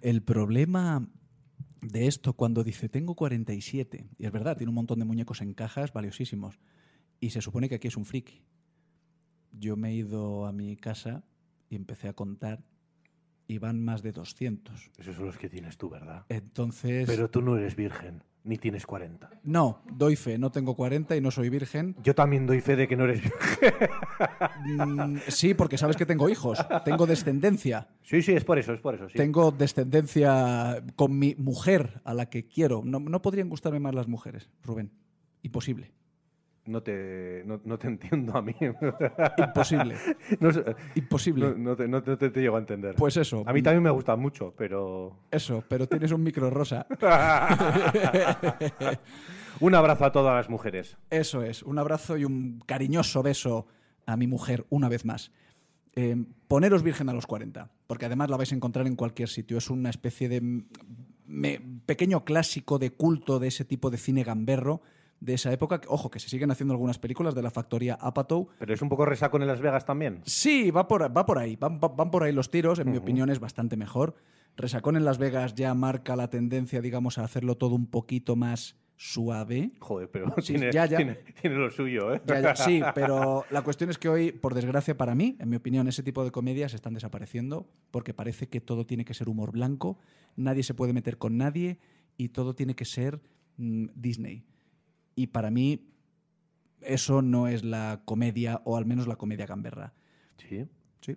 El 0.00 0.22
problema 0.22 1.10
de 1.80 2.06
esto 2.06 2.34
cuando 2.34 2.62
dice 2.62 2.88
tengo 2.88 3.16
47, 3.16 4.10
y 4.16 4.26
es 4.26 4.30
verdad, 4.30 4.56
tiene 4.56 4.68
un 4.70 4.76
montón 4.76 5.00
de 5.00 5.06
muñecos 5.06 5.40
en 5.40 5.54
cajas 5.54 5.92
valiosísimos, 5.92 6.60
y 7.18 7.30
se 7.30 7.42
supone 7.42 7.68
que 7.68 7.74
aquí 7.74 7.88
es 7.88 7.96
un 7.96 8.04
friki. 8.04 8.44
Yo 9.50 9.76
me 9.76 9.90
he 9.90 9.94
ido 9.94 10.46
a 10.46 10.52
mi 10.52 10.76
casa 10.76 11.24
y 11.70 11.76
empecé 11.76 12.08
a 12.08 12.12
contar 12.12 12.62
y 13.46 13.58
van 13.58 13.82
más 13.82 14.02
de 14.02 14.12
200. 14.12 14.90
Esos 14.98 15.16
son 15.16 15.26
los 15.26 15.38
que 15.38 15.48
tienes 15.48 15.78
tú, 15.78 15.88
¿verdad? 15.88 16.26
Entonces, 16.28 17.06
Pero 17.06 17.30
tú 17.30 17.40
no 17.42 17.56
eres 17.56 17.74
virgen, 17.74 18.22
ni 18.44 18.58
tienes 18.58 18.86
40. 18.86 19.28
no, 19.44 19.82
doy 19.92 20.14
fe, 20.16 20.38
no 20.38 20.50
tengo 20.50 20.76
40 20.76 21.16
y 21.16 21.20
no 21.20 21.30
soy 21.30 21.48
virgen. 21.48 21.96
Yo 22.02 22.14
también 22.14 22.46
doy 22.46 22.60
fe 22.60 22.76
de 22.76 22.86
que 22.86 22.96
no 22.96 23.04
eres 23.04 23.22
virgen. 23.22 23.88
Mm, 24.76 25.18
sí, 25.28 25.54
porque 25.54 25.78
sabes 25.78 25.96
que 25.96 26.06
tengo 26.06 26.28
hijos, 26.28 26.58
tengo 26.84 27.06
descendencia. 27.06 27.88
Sí, 28.02 28.22
sí, 28.22 28.32
es 28.32 28.44
por 28.44 28.58
eso, 28.58 28.72
es 28.72 28.80
por 28.80 28.94
eso. 28.94 29.08
Sí. 29.08 29.16
Tengo 29.16 29.50
descendencia 29.50 30.84
con 30.94 31.18
mi 31.18 31.34
mujer 31.36 32.00
a 32.04 32.14
la 32.14 32.28
que 32.28 32.46
quiero. 32.46 32.82
No, 32.84 33.00
no 33.00 33.22
podrían 33.22 33.48
gustarme 33.48 33.80
más 33.80 33.94
las 33.94 34.06
mujeres, 34.08 34.48
Rubén. 34.62 34.92
Imposible. 35.42 35.92
No 36.66 36.82
te, 36.82 37.42
no, 37.46 37.60
no 37.64 37.78
te 37.78 37.86
entiendo 37.88 38.36
a 38.36 38.42
mí. 38.42 38.54
Imposible. 39.38 39.96
No, 40.38 40.50
Imposible. 40.94 41.54
no- 41.56 41.74
te, 41.74 41.88
no 41.88 42.02
te- 42.02 42.16
te 42.16 42.40
llego 42.40 42.56
a 42.56 42.60
entender. 42.60 42.94
Pues 42.96 43.16
eso. 43.16 43.42
A 43.46 43.52
mí 43.52 43.62
también 43.62 43.82
me 43.82 43.90
gusta 43.90 44.14
mucho, 44.16 44.54
pero... 44.56 45.16
Eso, 45.30 45.64
pero 45.68 45.88
tienes 45.88 46.12
un 46.12 46.22
micro 46.22 46.50
rosa. 46.50 46.86
Un 49.60 49.74
abrazo 49.74 50.04
a 50.06 50.12
todas 50.12 50.34
las 50.36 50.48
mujeres. 50.48 50.96
Eso 51.10 51.42
es. 51.42 51.62
Un 51.62 51.78
abrazo 51.78 52.16
y 52.16 52.24
un 52.24 52.60
cariñoso 52.66 53.22
beso 53.22 53.66
a 54.06 54.16
mi 54.16 54.26
mujer 54.26 54.64
una 54.70 54.88
vez 54.88 55.04
más. 55.04 55.32
Eh, 55.96 56.16
poneros 56.48 56.82
virgen 56.82 57.08
a 57.08 57.12
los 57.12 57.26
40, 57.26 57.70
porque 57.86 58.06
además 58.06 58.30
la 58.30 58.36
vais 58.36 58.52
a 58.52 58.54
encontrar 58.54 58.86
en 58.86 58.96
cualquier 58.96 59.28
sitio. 59.28 59.58
Es 59.58 59.68
una 59.68 59.90
especie 59.90 60.28
de 60.28 60.62
me- 61.26 61.60
pequeño 61.84 62.24
clásico 62.24 62.78
de 62.78 62.90
culto 62.90 63.38
de 63.38 63.48
ese 63.48 63.64
tipo 63.64 63.90
de 63.90 63.98
cine 63.98 64.22
gamberro 64.22 64.80
de 65.20 65.34
esa 65.34 65.52
época. 65.52 65.80
Ojo, 65.88 66.10
que 66.10 66.18
se 66.18 66.28
siguen 66.28 66.50
haciendo 66.50 66.72
algunas 66.74 66.98
películas 66.98 67.34
de 67.34 67.42
la 67.42 67.50
factoría 67.50 67.94
Apatow. 67.94 68.48
Pero 68.58 68.74
es 68.74 68.82
un 68.82 68.88
poco 68.88 69.04
resaco 69.04 69.36
en 69.36 69.46
Las 69.46 69.60
Vegas 69.60 69.84
también. 69.84 70.20
Sí, 70.24 70.70
va 70.70 70.88
por, 70.88 71.02
va 71.16 71.26
por 71.26 71.38
ahí, 71.38 71.56
van, 71.56 71.78
va- 71.82 71.88
van 71.88 72.10
por 72.10 72.22
ahí 72.24 72.32
los 72.32 72.50
tiros, 72.50 72.78
en 72.78 72.90
mi 72.90 72.96
opinión 72.96 73.30
es 73.30 73.38
bastante 73.40 73.76
mejor. 73.76 74.14
Resacón 74.56 74.96
en 74.96 75.04
Las 75.04 75.18
Vegas 75.18 75.54
ya 75.54 75.72
marca 75.74 76.16
la 76.16 76.28
tendencia, 76.28 76.80
digamos, 76.80 77.18
a 77.18 77.24
hacerlo 77.24 77.56
todo 77.56 77.74
un 77.74 77.86
poquito 77.86 78.34
más 78.36 78.76
suave. 78.96 79.70
Joder, 79.80 80.10
pero 80.10 80.26
Sí, 80.42 80.54
tiene, 80.54 80.72
ya, 80.72 80.84
ya. 80.86 80.96
Tiene, 80.98 81.14
tiene 81.40 81.56
lo 81.56 81.70
suyo, 81.70 82.12
¿eh? 82.14 82.20
Ya, 82.26 82.54
sí, 82.54 82.82
pero 82.94 83.44
la 83.50 83.62
cuestión 83.62 83.88
es 83.90 83.96
que 83.98 84.08
hoy, 84.10 84.32
por 84.32 84.54
desgracia 84.54 84.96
para 84.96 85.14
mí, 85.14 85.36
en 85.38 85.48
mi 85.48 85.56
opinión, 85.56 85.88
ese 85.88 86.02
tipo 86.02 86.22
de 86.24 86.30
comedias 86.30 86.74
están 86.74 86.92
desapareciendo 86.94 87.66
porque 87.90 88.12
parece 88.12 88.48
que 88.48 88.60
todo 88.60 88.84
tiene 88.86 89.04
que 89.06 89.14
ser 89.14 89.28
humor 89.30 89.52
blanco, 89.52 89.98
nadie 90.36 90.62
se 90.62 90.74
puede 90.74 90.92
meter 90.92 91.16
con 91.16 91.38
nadie 91.38 91.78
y 92.18 92.28
todo 92.28 92.54
tiene 92.54 92.74
que 92.74 92.84
ser 92.84 93.20
mm, 93.56 93.86
Disney. 93.94 94.44
Y 95.20 95.26
para 95.26 95.50
mí 95.50 95.86
eso 96.80 97.20
no 97.20 97.46
es 97.46 97.62
la 97.62 98.00
comedia, 98.06 98.62
o 98.64 98.78
al 98.78 98.86
menos 98.86 99.06
la 99.06 99.16
comedia 99.16 99.44
gamberra. 99.44 99.92
Sí. 100.38 100.66
Sí. 101.02 101.16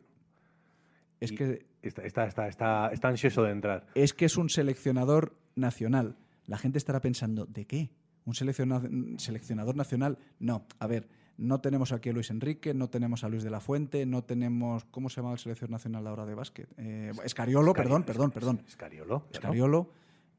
Es 1.22 1.32
Y 1.32 1.36
que 1.36 1.66
Está, 1.82 2.04
está, 2.06 2.26
está, 2.48 2.90
está, 2.92 3.08
ansioso 3.08 3.44
de 3.44 3.52
entrar. 3.52 3.88
es 3.96 4.14
que 4.14 4.26
es 4.26 4.36
un 4.38 4.50
seleccionador 4.50 5.38
nacional. 5.56 6.18
La 6.46 6.58
gente 6.58 6.78
estará 6.78 7.00
pensando, 7.02 7.46
¿de 7.46 7.66
qué? 7.66 7.92
¿Un 8.26 8.34
selecciona- 8.34 8.82
seleccionador 9.20 9.76
nacional? 9.78 10.18
No, 10.40 10.66
a 10.80 10.88
ver, 10.88 11.08
no 11.38 11.60
tenemos 11.62 11.92
aquí 11.94 12.10
a 12.10 12.14
Luis 12.14 12.30
Enrique, 12.30 12.74
no 12.74 12.90
tenemos 12.90 13.24
a 13.24 13.30
Luis 13.30 13.44
de 13.44 13.50
la 13.50 13.60
Fuente, 13.62 14.06
no 14.06 14.24
tenemos. 14.26 14.84
¿Cómo 14.92 15.10
se 15.10 15.22
llama 15.22 15.32
el 15.34 15.40
seleccionador 15.40 15.72
nacional 15.72 16.08
ahora 16.08 16.26
de 16.26 16.36
básquet? 16.36 16.70
Eh, 16.78 17.12
Escariolo, 17.24 17.74
perdón, 17.74 18.04
perdón, 18.04 18.32
perdón. 18.32 18.62
Escariolo. 18.68 19.28
Escariolo. 19.32 19.92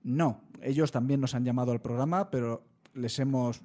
No, 0.03 0.43
ellos 0.63 0.93
también 0.93 1.21
nos 1.21 1.35
han 1.35 1.45
llamado 1.45 1.73
al 1.73 1.81
programa, 1.81 2.31
pero 2.31 2.63
les 2.95 3.19
hemos, 3.19 3.63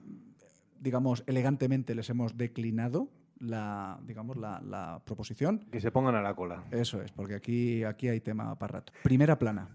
digamos, 0.80 1.24
elegantemente 1.28 1.96
les 1.96 2.10
hemos 2.10 2.38
declinado 2.38 3.10
la, 3.40 4.00
digamos, 4.06 4.38
la, 4.38 4.62
la 4.62 5.02
proposición. 5.06 5.60
Que 5.72 5.80
se 5.80 5.92
pongan 5.92 6.16
a 6.16 6.22
la 6.22 6.36
cola. 6.36 6.66
Eso 6.72 7.02
es, 7.02 7.12
porque 7.12 7.36
aquí, 7.36 7.84
aquí 7.84 8.08
hay 8.08 8.20
tema 8.20 8.58
para 8.58 8.80
rato. 8.80 8.94
Primera 9.04 9.40
plana. 9.40 9.70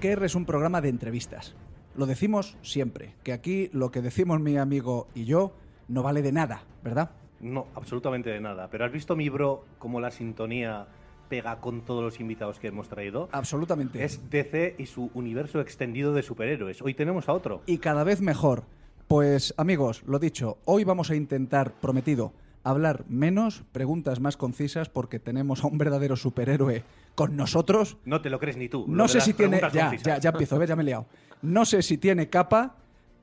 RQR 0.00 0.24
es 0.24 0.34
un 0.34 0.46
programa 0.46 0.80
de 0.80 0.88
entrevistas. 0.88 1.54
Lo 1.94 2.06
decimos 2.06 2.56
siempre, 2.62 3.14
que 3.22 3.34
aquí 3.34 3.68
lo 3.74 3.90
que 3.90 4.00
decimos 4.00 4.40
mi 4.40 4.56
amigo 4.56 5.08
y 5.14 5.26
yo 5.26 5.52
no 5.88 6.02
vale 6.02 6.22
de 6.22 6.32
nada, 6.32 6.62
¿verdad? 6.82 7.10
No, 7.40 7.66
absolutamente 7.74 8.30
de 8.30 8.40
nada. 8.40 8.68
Pero 8.70 8.86
¿has 8.86 8.92
visto 8.92 9.14
mi 9.14 9.28
bro 9.28 9.64
cómo 9.78 10.00
la 10.00 10.10
sintonía 10.10 10.86
pega 11.28 11.60
con 11.60 11.82
todos 11.82 12.02
los 12.02 12.18
invitados 12.18 12.58
que 12.58 12.68
hemos 12.68 12.88
traído? 12.88 13.28
Absolutamente. 13.32 14.02
Es 14.02 14.30
DC 14.30 14.76
y 14.78 14.86
su 14.86 15.10
universo 15.12 15.60
extendido 15.60 16.14
de 16.14 16.22
superhéroes. 16.22 16.80
Hoy 16.80 16.94
tenemos 16.94 17.28
a 17.28 17.34
otro. 17.34 17.60
Y 17.66 17.78
cada 17.78 18.02
vez 18.02 18.22
mejor. 18.22 18.64
Pues 19.06 19.52
amigos, 19.58 20.02
lo 20.06 20.18
dicho, 20.18 20.58
hoy 20.64 20.84
vamos 20.84 21.10
a 21.10 21.16
intentar, 21.16 21.72
prometido, 21.72 22.32
hablar 22.62 23.04
menos, 23.08 23.64
preguntas 23.72 24.20
más 24.20 24.36
concisas, 24.36 24.88
porque 24.88 25.18
tenemos 25.18 25.64
a 25.64 25.66
un 25.66 25.76
verdadero 25.76 26.16
superhéroe 26.16 26.84
con 27.14 27.36
nosotros. 27.36 27.98
No 28.04 28.20
te 28.20 28.30
lo 28.30 28.38
crees 28.38 28.56
ni 28.56 28.68
tú. 28.68 28.84
No 28.88 29.08
sé 29.08 29.20
si 29.20 29.34
tiene. 29.34 29.60
Ya, 29.72 29.94
ya, 29.96 30.18
ya 30.18 30.30
empiezo, 30.30 30.58
¿ves? 30.58 30.68
Ya 30.68 30.76
me 30.76 30.82
he 30.82 30.86
liado. 30.86 31.06
No 31.42 31.64
sé 31.64 31.82
si 31.82 31.98
tiene 31.98 32.28
capa, 32.28 32.76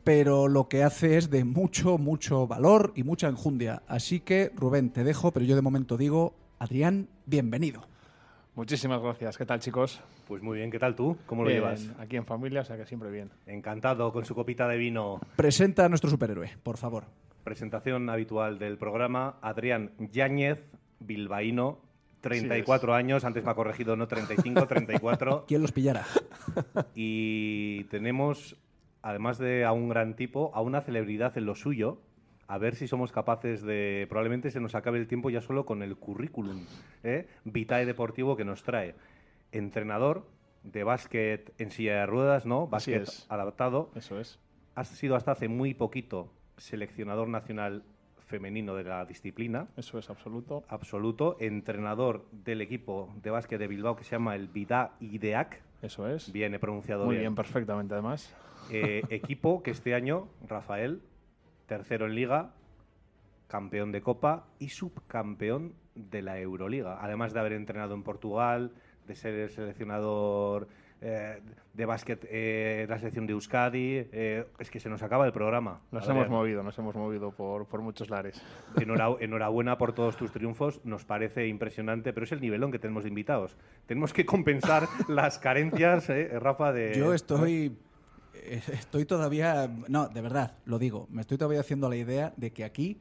pero 0.03 0.47
lo 0.47 0.67
que 0.69 0.83
hace 0.83 1.17
es 1.17 1.29
de 1.29 1.43
mucho, 1.43 1.97
mucho 1.97 2.47
valor 2.47 2.93
y 2.95 3.03
mucha 3.03 3.27
enjundia. 3.27 3.83
Así 3.88 4.19
que, 4.19 4.51
Rubén, 4.55 4.91
te 4.91 5.03
dejo, 5.03 5.31
pero 5.31 5.45
yo 5.45 5.55
de 5.55 5.61
momento 5.61 5.97
digo, 5.97 6.33
Adrián, 6.59 7.09
bienvenido. 7.25 7.88
Muchísimas 8.55 9.01
gracias. 9.01 9.38
¿Qué 9.38 9.45
tal, 9.45 9.59
chicos? 9.59 10.01
Pues 10.27 10.41
muy 10.41 10.57
bien, 10.57 10.71
¿qué 10.71 10.79
tal 10.79 10.95
tú? 10.95 11.15
¿Cómo 11.27 11.43
lo 11.43 11.49
Bien, 11.49 11.61
llevas? 11.61 11.91
Aquí 11.99 12.17
en 12.17 12.25
familia, 12.25 12.61
o 12.61 12.65
sea 12.65 12.75
que 12.75 12.85
siempre 12.88 13.11
bien. 13.11 13.29
Encantado 13.45 14.11
con 14.11 14.25
su 14.25 14.33
copita 14.33 14.67
de 14.67 14.77
vino. 14.77 15.19
Presenta 15.35 15.85
a 15.85 15.89
nuestro 15.89 16.09
superhéroe, 16.09 16.57
por 16.63 16.77
favor. 16.77 17.05
Presentación 17.43 18.09
habitual 18.09 18.57
del 18.57 18.77
programa. 18.77 19.38
Adrián 19.41 19.91
Yáñez, 20.11 20.59
bilbaíno, 20.99 21.77
34 22.30 22.93
años. 22.93 23.23
Antes 23.25 23.43
me 23.43 23.51
ha 23.51 23.55
corregido, 23.55 23.95
no 23.95 24.07
35, 24.07 24.67
34. 24.67 25.45
¿Quién 25.47 25.61
los 25.61 25.71
pillara? 25.71 26.05
Y 26.95 27.84
tenemos, 27.86 28.57
además 29.01 29.38
de 29.38 29.65
a 29.65 29.71
un 29.71 29.89
gran 29.89 30.15
tipo, 30.15 30.51
a 30.55 30.61
una 30.61 30.82
celebridad 30.82 31.38
en 31.38 31.45
lo 31.45 31.55
suyo. 31.55 32.01
A 32.47 32.57
ver 32.57 32.75
si 32.75 32.88
somos 32.88 33.11
capaces 33.11 33.61
de. 33.61 34.05
Probablemente 34.09 34.51
se 34.51 34.59
nos 34.59 34.73
acabe 34.75 34.97
el 34.99 35.07
tiempo 35.07 35.30
ya 35.30 35.41
solo 35.41 35.65
con 35.65 35.84
el 35.84 35.97
currículum 35.97 36.65
¿eh? 37.03 37.28
vitae 37.43 37.86
deportivo 37.86 38.38
que 38.38 38.45
nos 38.45 38.63
trae. 38.63 38.95
Entrenador 39.51 40.25
de 40.63 40.84
básquet 40.84 41.53
en 41.57 41.71
silla 41.71 41.99
de 41.99 42.05
ruedas, 42.05 42.45
¿no? 42.45 42.63
Así 42.71 42.91
Básquet 42.91 43.01
es. 43.03 43.25
adaptado. 43.30 43.91
Eso 43.95 44.19
es. 44.19 44.39
Has 44.75 44.88
sido 44.89 45.15
hasta 45.15 45.32
hace 45.32 45.47
muy 45.47 45.73
poquito 45.73 46.32
seleccionador 46.57 47.28
nacional 47.28 47.84
femenino 48.28 48.75
de 48.75 48.84
la 48.84 49.05
disciplina 49.05 49.67
Eso 49.78 49.97
es 49.97 50.09
absoluto. 50.09 50.63
absoluto, 50.67 51.38
entrenador 51.39 52.25
del 52.32 52.61
equipo 52.61 53.13
de 53.23 53.32
básquet 53.32 53.59
de 53.59 53.67
Bilbao 53.67 53.95
que 53.95 54.03
se 54.03 54.11
llama 54.11 54.36
el 54.36 54.47
Vida 54.47 54.91
IDEAC. 54.99 55.61
Eso 55.82 56.07
es. 56.07 56.32
Bien, 56.32 56.53
he 56.53 56.59
pronunciado 56.59 57.05
Muy 57.05 57.15
bien. 57.15 57.23
bien, 57.23 57.36
perfectamente 57.36 57.93
además. 57.93 58.36
Eh, 58.71 59.01
equipo 59.09 59.63
que 59.63 59.71
este 59.71 59.95
año, 59.95 60.28
Rafael, 60.47 61.01
tercero 61.67 62.05
en 62.05 62.15
liga, 62.15 62.51
campeón 63.47 63.91
de 63.91 64.01
Copa 64.01 64.45
y 64.59 64.69
subcampeón 64.69 65.73
de 65.95 66.21
la 66.21 66.39
Euroliga. 66.39 66.97
Además 67.01 67.34
de 67.34 67.39
haber 67.39 67.53
entrenado 67.53 67.95
en 67.95 68.03
Portugal, 68.03 68.73
de 69.07 69.15
ser 69.15 69.34
el 69.36 69.49
seleccionador 69.49 70.67
eh, 71.01 71.39
de 71.73 71.85
básquet 71.85 72.25
eh, 72.29 72.85
la 72.89 72.97
selección 72.97 73.27
de 73.27 73.33
Euskadi. 73.33 74.07
eh, 74.11 74.45
es 74.59 74.69
que 74.71 74.79
se 74.79 74.89
nos 74.89 75.03
acaba 75.03 75.25
el 75.25 75.31
programa. 75.31 75.81
Nos 75.91 76.03
Adrián. 76.03 76.17
hemos 76.17 76.29
movido, 76.29 76.63
nos 76.63 76.77
hemos 76.79 76.95
movido 76.95 77.31
por, 77.31 77.65
por 77.67 77.81
muchos 77.81 78.09
lares. 78.09 78.41
Enhora- 78.75 79.17
enhorabuena 79.21 79.77
por 79.77 79.93
todos 79.93 80.17
tus 80.17 80.31
triunfos, 80.31 80.81
nos 80.85 81.05
parece 81.05 81.47
impresionante, 81.47 82.13
pero 82.13 82.23
es 82.23 82.31
el 82.31 82.41
nivelón 82.41 82.71
que 82.71 82.79
tenemos 82.79 83.03
de 83.03 83.09
invitados. 83.09 83.57
Tenemos 83.85 84.11
que 84.13 84.25
compensar 84.25 84.87
las 85.07 85.37
carencias, 85.39 86.09
eh, 86.09 86.29
Rafa, 86.39 86.73
de... 86.73 86.95
Yo 86.97 87.13
estoy. 87.13 87.77
Estoy 88.49 89.05
todavía. 89.05 89.69
No, 89.87 90.07
de 90.07 90.21
verdad, 90.21 90.55
lo 90.65 90.79
digo. 90.79 91.07
Me 91.11 91.21
estoy 91.21 91.37
todavía 91.37 91.59
haciendo 91.59 91.89
la 91.89 91.95
idea 91.95 92.33
de 92.37 92.51
que 92.53 92.63
aquí. 92.63 92.97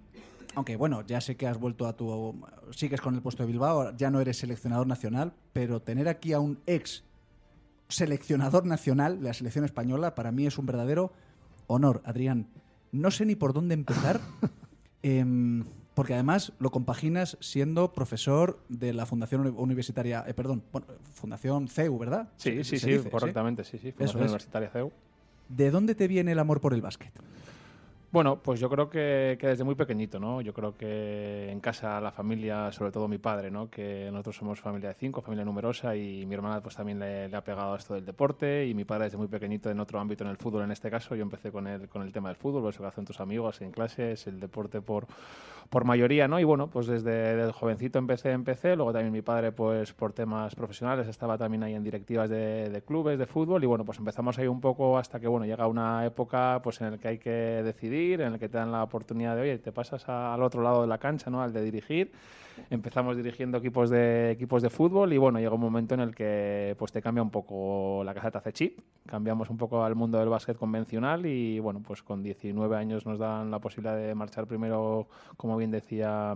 Aunque 0.54 0.76
bueno, 0.76 1.02
ya 1.06 1.20
sé 1.20 1.36
que 1.36 1.46
has 1.46 1.58
vuelto 1.58 1.86
a 1.86 1.94
tu. 1.94 2.40
Sigues 2.70 3.00
con 3.00 3.14
el 3.14 3.20
puesto 3.22 3.42
de 3.42 3.46
Bilbao, 3.52 3.94
ya 3.96 4.10
no 4.10 4.20
eres 4.20 4.38
seleccionador 4.38 4.86
nacional, 4.86 5.34
pero 5.52 5.80
tener 5.82 6.08
aquí 6.08 6.32
a 6.32 6.40
un 6.40 6.58
ex 6.66 7.04
seleccionador 7.88 8.66
nacional 8.66 9.18
de 9.20 9.28
la 9.28 9.34
selección 9.34 9.64
española 9.64 10.14
para 10.14 10.32
mí 10.32 10.46
es 10.46 10.58
un 10.58 10.66
verdadero 10.66 11.12
honor, 11.66 12.02
Adrián. 12.04 12.46
No 12.92 13.10
sé 13.10 13.26
ni 13.26 13.34
por 13.36 13.52
dónde 13.52 13.74
empezar, 13.74 14.20
em, 15.02 15.64
porque 15.94 16.14
además 16.14 16.52
lo 16.58 16.70
compaginas 16.70 17.36
siendo 17.40 17.92
profesor 17.92 18.58
de 18.68 18.92
la 18.92 19.06
Fundación 19.06 19.40
Uni- 19.42 19.54
Universitaria, 19.56 20.24
eh, 20.26 20.34
perdón, 20.34 20.62
bueno, 20.72 20.86
Fundación 21.12 21.68
CEU, 21.68 21.98
¿verdad? 21.98 22.28
Sí, 22.36 22.62
sí, 22.64 22.78
sí, 22.78 22.90
dice, 22.90 23.10
correctamente, 23.10 23.64
sí, 23.64 23.78
sí. 23.78 23.92
Fundación. 23.92 24.22
Universitaria 24.22 24.70
CEU. 24.70 24.92
¿De 25.48 25.70
dónde 25.70 25.94
te 25.94 26.08
viene 26.08 26.32
el 26.32 26.38
amor 26.38 26.60
por 26.60 26.74
el 26.74 26.82
básquet? 26.82 27.12
Bueno, 28.16 28.40
pues 28.42 28.60
yo 28.60 28.70
creo 28.70 28.88
que, 28.88 29.36
desde 29.38 29.62
muy 29.62 29.74
pequeñito, 29.74 30.18
¿no? 30.18 30.40
Yo 30.40 30.54
creo 30.54 30.74
que 30.74 31.50
en 31.50 31.60
casa 31.60 32.00
la 32.00 32.10
familia, 32.10 32.72
sobre 32.72 32.90
todo 32.90 33.08
mi 33.08 33.18
padre, 33.18 33.50
¿no? 33.50 33.68
Que 33.68 34.08
nosotros 34.10 34.36
somos 34.36 34.58
familia 34.58 34.88
de 34.88 34.94
cinco, 34.94 35.20
familia 35.20 35.44
numerosa 35.44 35.94
y 35.94 36.24
mi 36.24 36.34
hermana 36.34 36.62
pues 36.62 36.76
también 36.76 36.98
le, 36.98 37.28
le 37.28 37.36
ha 37.36 37.44
pegado 37.44 37.74
a 37.74 37.76
esto 37.76 37.92
del 37.92 38.06
deporte 38.06 38.66
y 38.66 38.72
mi 38.72 38.86
padre 38.86 39.04
desde 39.04 39.18
muy 39.18 39.28
pequeñito 39.28 39.68
en 39.68 39.80
otro 39.80 40.00
ámbito, 40.00 40.24
en 40.24 40.30
el 40.30 40.38
fútbol 40.38 40.62
en 40.62 40.70
este 40.70 40.90
caso. 40.90 41.14
Yo 41.14 41.24
empecé 41.24 41.52
con 41.52 41.66
el, 41.66 41.90
con 41.90 42.00
el 42.00 42.10
tema 42.10 42.30
del 42.30 42.38
fútbol, 42.38 42.70
eso 42.70 42.80
que 42.80 42.88
hacen 42.88 43.04
tus 43.04 43.20
amigos 43.20 43.60
en 43.60 43.70
clase, 43.70 44.12
es 44.12 44.26
el 44.26 44.40
deporte 44.40 44.80
por, 44.80 45.06
por 45.70 45.84
mayoría, 45.84 46.28
¿no? 46.28 46.38
Y 46.40 46.44
bueno, 46.44 46.68
pues 46.68 46.86
desde, 46.86 47.36
desde 47.36 47.52
jovencito 47.52 47.98
empecé, 47.98 48.30
empecé, 48.30 48.76
luego 48.76 48.92
también 48.92 49.12
mi 49.12 49.22
padre 49.22 49.52
pues 49.52 49.92
por 49.92 50.12
temas 50.12 50.54
profesionales 50.54 51.08
estaba 51.08 51.36
también 51.38 51.62
ahí 51.62 51.74
en 51.74 51.82
directivas 51.82 52.28
de, 52.28 52.68
de 52.70 52.82
clubes 52.82 53.18
de 53.18 53.26
fútbol 53.26 53.62
y 53.62 53.66
bueno, 53.66 53.84
pues 53.84 53.98
empezamos 53.98 54.38
ahí 54.38 54.46
un 54.46 54.60
poco 54.60 54.98
hasta 54.98 55.20
que 55.20 55.28
bueno, 55.28 55.46
llega 55.46 55.66
una 55.66 56.04
época 56.04 56.60
pues 56.62 56.80
en 56.80 56.94
el 56.94 56.98
que 56.98 57.08
hay 57.08 57.18
que 57.18 57.30
decidir, 57.30 58.20
en 58.20 58.34
el 58.34 58.38
que 58.38 58.48
te 58.48 58.58
dan 58.58 58.72
la 58.72 58.82
oportunidad 58.82 59.36
de, 59.36 59.42
oye, 59.42 59.58
te 59.58 59.72
pasas 59.72 60.08
al 60.08 60.42
otro 60.42 60.62
lado 60.62 60.82
de 60.82 60.88
la 60.88 60.98
cancha, 60.98 61.30
¿no? 61.30 61.42
Al 61.42 61.52
de 61.52 61.62
dirigir. 61.62 62.12
Empezamos 62.70 63.16
dirigiendo 63.16 63.58
equipos 63.58 63.90
de 63.90 64.30
equipos 64.30 64.62
de 64.62 64.70
fútbol 64.70 65.12
y 65.12 65.18
bueno, 65.18 65.38
llega 65.38 65.54
un 65.54 65.60
momento 65.60 65.94
en 65.94 66.00
el 66.00 66.14
que 66.14 66.74
pues 66.78 66.92
te 66.92 67.02
cambia 67.02 67.22
un 67.22 67.30
poco 67.30 68.02
la 68.04 68.14
casa 68.14 68.30
te 68.30 68.38
hace 68.38 68.52
chip, 68.52 68.80
cambiamos 69.06 69.50
un 69.50 69.56
poco 69.56 69.84
al 69.84 69.94
mundo 69.94 70.18
del 70.18 70.28
básquet 70.28 70.56
convencional 70.56 71.26
y 71.26 71.58
bueno, 71.60 71.82
pues 71.82 72.02
con 72.02 72.22
19 72.22 72.76
años 72.76 73.06
nos 73.06 73.18
dan 73.18 73.50
la 73.50 73.58
posibilidad 73.58 73.96
de 73.96 74.14
marchar 74.14 74.46
primero, 74.46 75.08
como 75.36 75.56
bien 75.56 75.70
decía 75.70 76.34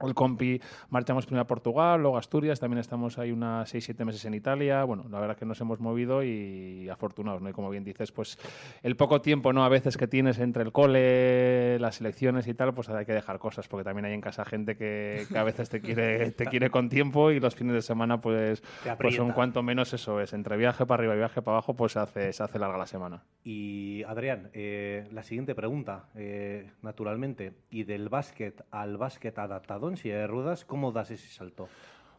el 0.00 0.14
compi, 0.14 0.60
marchamos 0.90 1.24
primero 1.24 1.42
a 1.42 1.46
Portugal, 1.46 2.00
luego 2.00 2.16
a 2.16 2.20
Asturias, 2.20 2.60
también 2.60 2.80
estamos 2.80 3.18
ahí 3.18 3.32
unas 3.32 3.72
6-7 3.74 4.04
meses 4.04 4.24
en 4.26 4.34
Italia. 4.34 4.84
Bueno, 4.84 5.06
la 5.10 5.20
verdad 5.20 5.36
que 5.36 5.46
nos 5.46 5.60
hemos 5.60 5.80
movido 5.80 6.22
y 6.22 6.88
afortunados, 6.90 7.40
¿no? 7.40 7.48
Y 7.48 7.52
como 7.52 7.70
bien 7.70 7.84
dices, 7.84 8.12
pues 8.12 8.38
el 8.82 8.96
poco 8.96 9.22
tiempo, 9.22 9.52
¿no? 9.52 9.64
A 9.64 9.68
veces 9.68 9.96
que 9.96 10.06
tienes 10.06 10.38
entre 10.38 10.62
el 10.62 10.72
cole, 10.72 11.78
las 11.78 12.00
elecciones 12.00 12.46
y 12.46 12.54
tal, 12.54 12.74
pues 12.74 12.88
hay 12.90 13.06
que 13.06 13.14
dejar 13.14 13.38
cosas, 13.38 13.68
porque 13.68 13.84
también 13.84 14.04
hay 14.04 14.12
en 14.12 14.20
casa 14.20 14.44
gente 14.44 14.76
que, 14.76 15.26
que 15.30 15.38
a 15.38 15.44
veces 15.44 15.70
te 15.70 15.80
quiere, 15.80 16.30
te 16.32 16.46
quiere 16.46 16.70
con 16.70 16.88
tiempo 16.88 17.30
y 17.30 17.40
los 17.40 17.54
fines 17.54 17.74
de 17.74 17.82
semana, 17.82 18.20
pues, 18.20 18.62
pues 19.00 19.14
son 19.14 19.32
cuanto 19.32 19.62
menos 19.62 19.92
eso 19.94 20.20
es. 20.20 20.32
Entre 20.32 20.56
viaje 20.56 20.84
para 20.84 21.00
arriba 21.00 21.14
y 21.14 21.18
viaje 21.18 21.40
para 21.40 21.56
abajo, 21.56 21.74
pues 21.74 21.92
se 21.92 22.00
hace, 22.00 22.32
se 22.32 22.42
hace 22.42 22.58
larga 22.58 22.76
la 22.76 22.86
semana. 22.86 23.22
Y 23.44 24.02
Adrián, 24.04 24.50
eh, 24.52 25.08
la 25.12 25.22
siguiente 25.22 25.54
pregunta, 25.54 26.10
eh, 26.14 26.70
naturalmente, 26.82 27.54
¿y 27.70 27.84
del 27.84 28.08
básquet 28.08 28.64
al 28.70 28.98
básquet 28.98 29.38
adaptado 29.38 29.85
en 29.88 29.96
silla 29.96 30.18
de 30.18 30.26
ruedas, 30.26 30.64
cómo 30.64 30.92
das 30.92 31.10
ese 31.10 31.28
salto? 31.28 31.68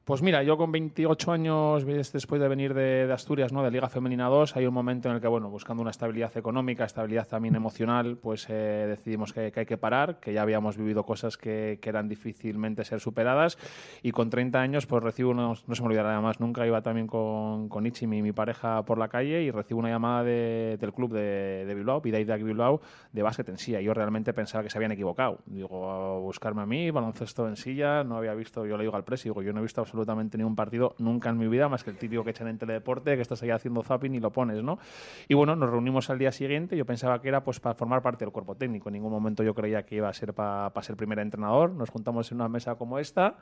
Pues 0.08 0.22
mira, 0.22 0.42
yo 0.42 0.56
con 0.56 0.72
28 0.72 1.34
años, 1.34 1.86
después 1.86 2.40
de 2.40 2.48
venir 2.48 2.74
de, 2.74 3.08
de 3.08 3.12
Asturias, 3.12 3.52
¿no? 3.52 3.62
de 3.62 3.70
Liga 3.72 3.90
Femenina 3.90 4.30
2, 4.30 4.56
hay 4.56 4.66
un 4.66 4.74
momento 4.74 5.10
en 5.10 5.16
el 5.16 5.22
que, 5.22 5.28
bueno, 5.28 5.50
buscando 5.50 5.82
una 5.82 5.92
estabilidad 5.92 6.32
económica, 6.38 6.86
estabilidad 6.86 7.28
también 7.28 7.56
emocional, 7.56 8.16
pues 8.16 8.48
eh, 8.50 8.86
decidimos 8.88 9.34
que, 9.34 9.52
que 9.52 9.60
hay 9.60 9.66
que 9.66 9.76
parar, 9.76 10.22
que 10.22 10.32
ya 10.32 10.44
habíamos 10.44 10.78
vivido 10.78 11.04
cosas 11.04 11.36
que, 11.36 11.80
que 11.82 11.90
eran 11.90 12.08
difícilmente 12.08 12.86
ser 12.86 13.02
superadas. 13.02 13.58
Y 14.02 14.12
con 14.14 14.30
30 14.30 14.62
años, 14.62 14.86
pues 14.86 15.04
recibo 15.04 15.32
unos, 15.32 15.68
no 15.68 15.76
se 15.76 15.82
me 15.82 15.88
olvidará 15.88 16.08
nada 16.08 16.22
más, 16.22 16.40
nunca 16.40 16.66
iba 16.66 16.82
también 16.82 17.08
con, 17.08 17.68
con 17.68 17.86
Ichi, 17.86 18.08
mi, 18.08 18.22
mi 18.22 18.32
pareja, 18.32 18.86
por 18.86 18.98
la 19.00 19.10
calle 19.10 19.42
y 19.44 19.52
recibo 19.52 19.82
una 19.82 19.90
llamada 19.90 20.24
de- 20.24 20.78
del 20.80 20.94
club 20.94 21.12
de, 21.12 21.66
de 21.66 21.76
Bilbao, 21.76 22.00
Vidaidak 22.00 22.42
Bilbao, 22.44 22.80
de 23.12 23.24
básquet 23.24 23.50
en 23.50 23.58
silla. 23.58 23.82
Yo 23.82 23.94
realmente 23.94 24.32
pensaba 24.32 24.64
que 24.64 24.70
se 24.70 24.78
habían 24.78 24.94
equivocado. 24.94 25.40
Digo, 25.48 25.92
a 25.92 26.18
buscarme 26.20 26.62
a 26.62 26.66
mí, 26.66 26.92
baloncesto 26.92 27.46
en 27.50 27.58
silla, 27.58 28.06
no 28.06 28.16
había 28.16 28.34
visto, 28.36 28.66
yo 28.66 28.78
le 28.78 28.84
digo 28.86 28.96
al 28.96 29.04
presi, 29.04 29.28
digo, 29.28 29.42
yo 29.42 29.52
no 29.52 29.60
he 29.60 29.64
visto 29.64 29.82
absolutamente 29.82 29.97
ningún 30.06 30.56
partido 30.56 30.96
nunca 30.98 31.30
en 31.30 31.38
mi 31.38 31.48
vida, 31.48 31.70
más 31.70 31.84
que 31.84 31.90
el 31.90 31.98
típico 31.98 32.24
que 32.24 32.32
echan 32.32 32.48
en 32.48 32.58
teledeporte, 32.58 33.16
que 33.16 33.22
estás 33.22 33.42
ahí 33.44 33.50
haciendo 33.50 33.84
zapping 33.84 34.16
y 34.16 34.20
lo 34.20 34.32
pones, 34.32 34.64
¿no? 34.64 34.80
Y 35.28 35.34
bueno, 35.34 35.56
nos 35.56 35.70
reunimos 35.70 36.10
al 36.10 36.20
día 36.20 36.32
siguiente, 36.32 36.78
yo 36.78 36.86
pensaba 36.86 37.22
que 37.22 37.30
era 37.30 37.44
pues 37.44 37.60
para 37.60 37.76
formar 37.76 38.02
parte 38.02 38.26
del 38.26 38.32
cuerpo 38.32 38.56
técnico, 38.56 38.90
en 38.90 38.94
ningún 38.94 39.12
momento 39.12 39.44
yo 39.44 39.54
creía 39.54 39.84
que 39.84 39.96
iba 39.96 40.10
a 40.10 40.14
ser 40.14 40.34
para 40.34 40.72
ser 40.82 40.96
primer 40.96 41.20
entrenador, 41.20 41.72
nos 41.72 41.90
juntamos 41.90 42.32
en 42.32 42.38
una 42.38 42.50
mesa 42.50 42.76
como 42.76 43.00
esta 43.00 43.36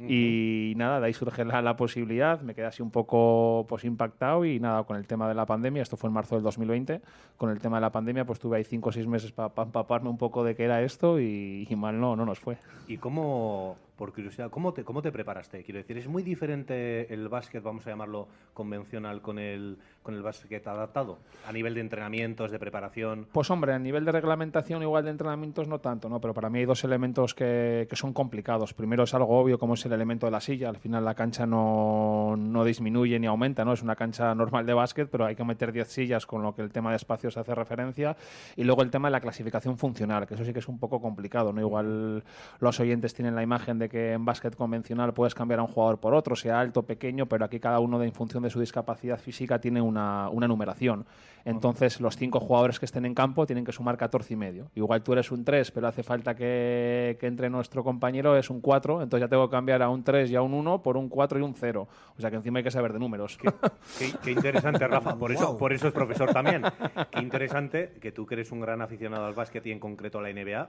y 0.00 0.74
nada, 0.76 1.00
de 1.00 1.06
ahí 1.06 1.12
surge 1.12 1.44
la, 1.44 1.62
la 1.62 1.76
posibilidad, 1.76 2.40
me 2.40 2.54
quedé 2.54 2.66
así 2.66 2.82
un 2.82 2.90
poco 2.90 3.66
pues 3.68 3.84
impactado 3.84 4.44
y 4.44 4.58
nada, 4.58 4.84
con 4.84 4.96
el 4.96 5.06
tema 5.06 5.28
de 5.28 5.34
la 5.34 5.46
pandemia, 5.46 5.82
esto 5.82 5.96
fue 5.96 6.08
en 6.08 6.14
marzo 6.14 6.34
del 6.34 6.44
2020, 6.44 7.00
con 7.36 7.50
el 7.50 7.60
tema 7.60 7.76
de 7.76 7.82
la 7.82 7.92
pandemia 7.92 8.24
pues 8.24 8.38
tuve 8.38 8.56
ahí 8.56 8.64
cinco 8.64 8.88
o 8.88 8.92
seis 8.92 9.06
meses 9.06 9.32
para 9.32 9.52
empaparme 9.62 10.08
un 10.08 10.18
poco 10.18 10.44
de 10.44 10.54
qué 10.54 10.64
era 10.64 10.82
esto 10.82 11.20
y, 11.20 11.66
y 11.68 11.76
mal 11.76 12.00
no, 12.00 12.16
no 12.16 12.24
nos 12.24 12.38
fue. 12.38 12.56
¿Y 12.88 12.96
cómo, 12.98 13.76
por 14.02 14.12
curiosidad, 14.12 14.50
cómo 14.50 14.72
te, 14.72 14.82
cómo 14.82 15.00
te 15.00 15.12
preparaste? 15.12 15.62
Quiero 15.62 15.78
decir, 15.78 15.96
¿es 15.96 16.08
muy 16.08 16.24
diferente 16.24 17.14
el 17.14 17.28
básquet, 17.28 17.62
vamos 17.62 17.86
a 17.86 17.90
llamarlo 17.90 18.26
convencional, 18.52 19.22
con 19.22 19.38
el, 19.38 19.78
con 20.02 20.14
el 20.14 20.22
básquet 20.22 20.66
adaptado? 20.66 21.20
A 21.46 21.52
nivel 21.52 21.74
de 21.74 21.82
entrenamientos, 21.82 22.50
de 22.50 22.58
preparación. 22.58 23.28
Pues 23.30 23.48
hombre, 23.52 23.74
a 23.74 23.78
nivel 23.78 24.04
de 24.04 24.10
reglamentación, 24.10 24.82
igual 24.82 25.04
de 25.04 25.12
entrenamientos 25.12 25.68
no 25.68 25.78
tanto, 25.78 26.08
¿no? 26.08 26.20
Pero 26.20 26.34
para 26.34 26.50
mí 26.50 26.58
hay 26.58 26.64
dos 26.64 26.82
elementos 26.82 27.32
que, 27.32 27.86
que 27.88 27.94
son 27.94 28.12
complicados. 28.12 28.74
Primero 28.74 29.04
es 29.04 29.14
algo 29.14 29.38
obvio, 29.38 29.56
como 29.56 29.74
es 29.74 29.86
el 29.86 29.92
elemento 29.92 30.26
de 30.26 30.32
la 30.32 30.40
silla. 30.40 30.68
Al 30.68 30.78
final 30.78 31.04
la 31.04 31.14
cancha 31.14 31.46
no, 31.46 32.34
no 32.36 32.64
disminuye 32.64 33.20
ni 33.20 33.28
aumenta, 33.28 33.64
¿no? 33.64 33.72
Es 33.72 33.82
una 33.82 33.94
cancha 33.94 34.34
normal 34.34 34.66
de 34.66 34.74
básquet, 34.74 35.08
pero 35.08 35.26
hay 35.26 35.36
que 35.36 35.44
meter 35.44 35.70
10 35.70 35.86
sillas, 35.86 36.26
con 36.26 36.42
lo 36.42 36.56
que 36.56 36.62
el 36.62 36.72
tema 36.72 36.90
de 36.90 36.96
espacios 36.96 37.36
hace 37.36 37.54
referencia. 37.54 38.16
Y 38.56 38.64
luego 38.64 38.82
el 38.82 38.90
tema 38.90 39.06
de 39.06 39.12
la 39.12 39.20
clasificación 39.20 39.78
funcional, 39.78 40.26
que 40.26 40.34
eso 40.34 40.44
sí 40.44 40.52
que 40.52 40.58
es 40.58 40.66
un 40.66 40.80
poco 40.80 41.00
complicado, 41.00 41.52
¿no? 41.52 41.60
Igual 41.60 42.24
los 42.58 42.80
oyentes 42.80 43.14
tienen 43.14 43.36
la 43.36 43.44
imagen 43.44 43.78
de 43.78 43.91
que 43.92 44.12
en 44.14 44.24
básquet 44.24 44.56
convencional 44.56 45.12
puedes 45.14 45.34
cambiar 45.36 45.60
a 45.60 45.62
un 45.62 45.68
jugador 45.68 46.00
por 46.00 46.14
otro, 46.14 46.34
sea 46.34 46.58
alto, 46.58 46.82
pequeño, 46.82 47.26
pero 47.26 47.44
aquí 47.44 47.60
cada 47.60 47.78
uno, 47.78 48.00
de, 48.00 48.06
en 48.06 48.12
función 48.12 48.42
de 48.42 48.50
su 48.50 48.58
discapacidad 48.58 49.20
física, 49.20 49.60
tiene 49.60 49.80
una, 49.80 50.28
una 50.30 50.48
numeración. 50.48 51.04
Entonces, 51.44 52.00
los 52.00 52.16
cinco 52.16 52.40
jugadores 52.40 52.78
que 52.78 52.86
estén 52.86 53.04
en 53.04 53.14
campo 53.14 53.46
tienen 53.46 53.64
que 53.64 53.72
sumar 53.72 53.96
14 53.96 54.32
y 54.32 54.36
medio. 54.36 54.70
Igual 54.74 55.02
tú 55.02 55.12
eres 55.12 55.30
un 55.32 55.44
3, 55.44 55.70
pero 55.72 55.88
hace 55.88 56.02
falta 56.02 56.34
que, 56.34 57.16
que 57.20 57.26
entre 57.26 57.50
nuestro 57.50 57.84
compañero, 57.84 58.36
es 58.36 58.48
un 58.48 58.60
4, 58.60 59.02
entonces 59.02 59.26
ya 59.26 59.28
tengo 59.28 59.48
que 59.48 59.52
cambiar 59.56 59.82
a 59.82 59.88
un 59.88 60.02
3 60.04 60.30
y 60.30 60.36
a 60.36 60.42
un 60.42 60.54
1 60.54 60.82
por 60.82 60.96
un 60.96 61.08
4 61.08 61.38
y 61.38 61.42
un 61.42 61.54
0. 61.54 61.88
O 62.16 62.20
sea 62.20 62.30
que 62.30 62.36
encima 62.36 62.58
hay 62.58 62.64
que 62.64 62.70
saber 62.70 62.92
de 62.92 62.98
números. 62.98 63.36
Qué, 63.38 63.48
qué- 63.98 64.14
qué 64.22 64.30
interesante, 64.32 64.86
Rafa. 64.86 65.16
Por 65.16 65.32
eso, 65.32 65.58
por 65.58 65.72
eso 65.72 65.88
es 65.88 65.92
profesor 65.92 66.32
también. 66.32 66.62
Qué 67.10 67.20
interesante 67.20 67.92
que 68.00 68.12
tú 68.12 68.24
que 68.24 68.34
eres 68.36 68.52
un 68.52 68.60
gran 68.60 68.80
aficionado 68.80 69.26
al 69.26 69.34
básquet 69.34 69.66
y 69.66 69.72
en 69.72 69.80
concreto 69.80 70.18
a 70.18 70.22
la 70.22 70.30
NBA. 70.32 70.68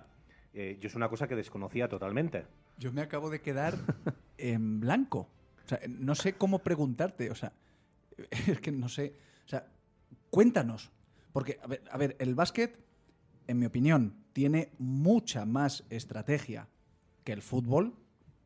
Eh, 0.54 0.78
yo 0.80 0.88
es 0.88 0.96
una 0.96 1.10
cosa 1.10 1.28
que 1.28 1.36
desconocía 1.36 1.88
totalmente. 1.88 2.46
Yo 2.78 2.92
me 2.92 3.02
acabo 3.02 3.30
de 3.30 3.42
quedar 3.42 3.78
en 4.38 4.80
blanco. 4.80 5.28
O 5.66 5.68
sea, 5.68 5.80
no 5.88 6.16
sé 6.16 6.34
cómo 6.34 6.60
preguntarte. 6.60 7.32
O 7.32 7.36
sea, 7.36 7.54
es 8.48 8.60
que 8.60 8.72
no 8.72 8.90
sé. 8.90 9.16
O 9.46 9.50
sea, 9.50 9.68
cuéntanos. 10.30 10.92
Porque, 11.32 11.60
a 11.64 11.68
ver, 11.68 11.84
a 11.90 11.98
ver, 11.98 12.16
el 12.20 12.36
básquet, 12.36 12.78
en 13.48 13.58
mi 13.58 13.66
opinión, 13.66 14.16
tiene 14.34 14.72
mucha 14.78 15.46
más 15.46 15.84
estrategia 15.90 16.68
que 17.24 17.34
el 17.34 17.42
fútbol. 17.42 17.96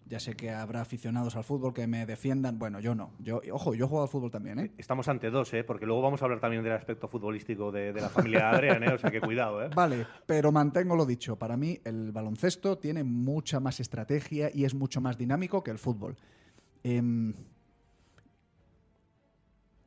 Ya 0.09 0.21
sé 0.21 0.35
que 0.35 0.51
habrá 0.51 0.81
aficionados 0.81 1.35
al 1.35 1.43
fútbol 1.43 1.73
que 1.73 1.85
me 1.85 2.05
defiendan. 2.05 2.57
Bueno, 2.57 2.79
yo 2.79 2.95
no. 2.95 3.11
Yo, 3.19 3.41
ojo, 3.51 3.75
yo 3.75 3.87
juego 3.87 4.03
al 4.03 4.09
fútbol 4.09 4.31
también, 4.31 4.59
¿eh? 4.59 4.71
Estamos 4.77 5.09
ante 5.09 5.29
dos, 5.29 5.53
¿eh? 5.53 5.65
porque 5.65 5.85
luego 5.85 6.01
vamos 6.01 6.21
a 6.21 6.25
hablar 6.25 6.39
también 6.39 6.63
del 6.63 6.73
aspecto 6.73 7.09
futbolístico 7.09 7.71
de, 7.73 7.91
de 7.91 8.01
la 8.01 8.07
familia 8.07 8.49
Adrián, 8.49 8.83
¿eh? 8.83 8.93
o 8.93 8.97
sea 8.97 9.11
que 9.11 9.19
cuidado. 9.19 9.63
¿eh? 9.65 9.69
Vale, 9.75 10.07
pero 10.25 10.51
mantengo 10.53 10.95
lo 10.95 11.05
dicho. 11.05 11.35
Para 11.35 11.57
mí, 11.57 11.79
el 11.83 12.13
baloncesto 12.13 12.77
tiene 12.77 13.03
mucha 13.03 13.59
más 13.59 13.81
estrategia 13.81 14.49
y 14.53 14.63
es 14.63 14.73
mucho 14.73 15.01
más 15.01 15.17
dinámico 15.17 15.61
que 15.61 15.71
el 15.71 15.77
fútbol. 15.77 16.15
Em, 16.83 17.33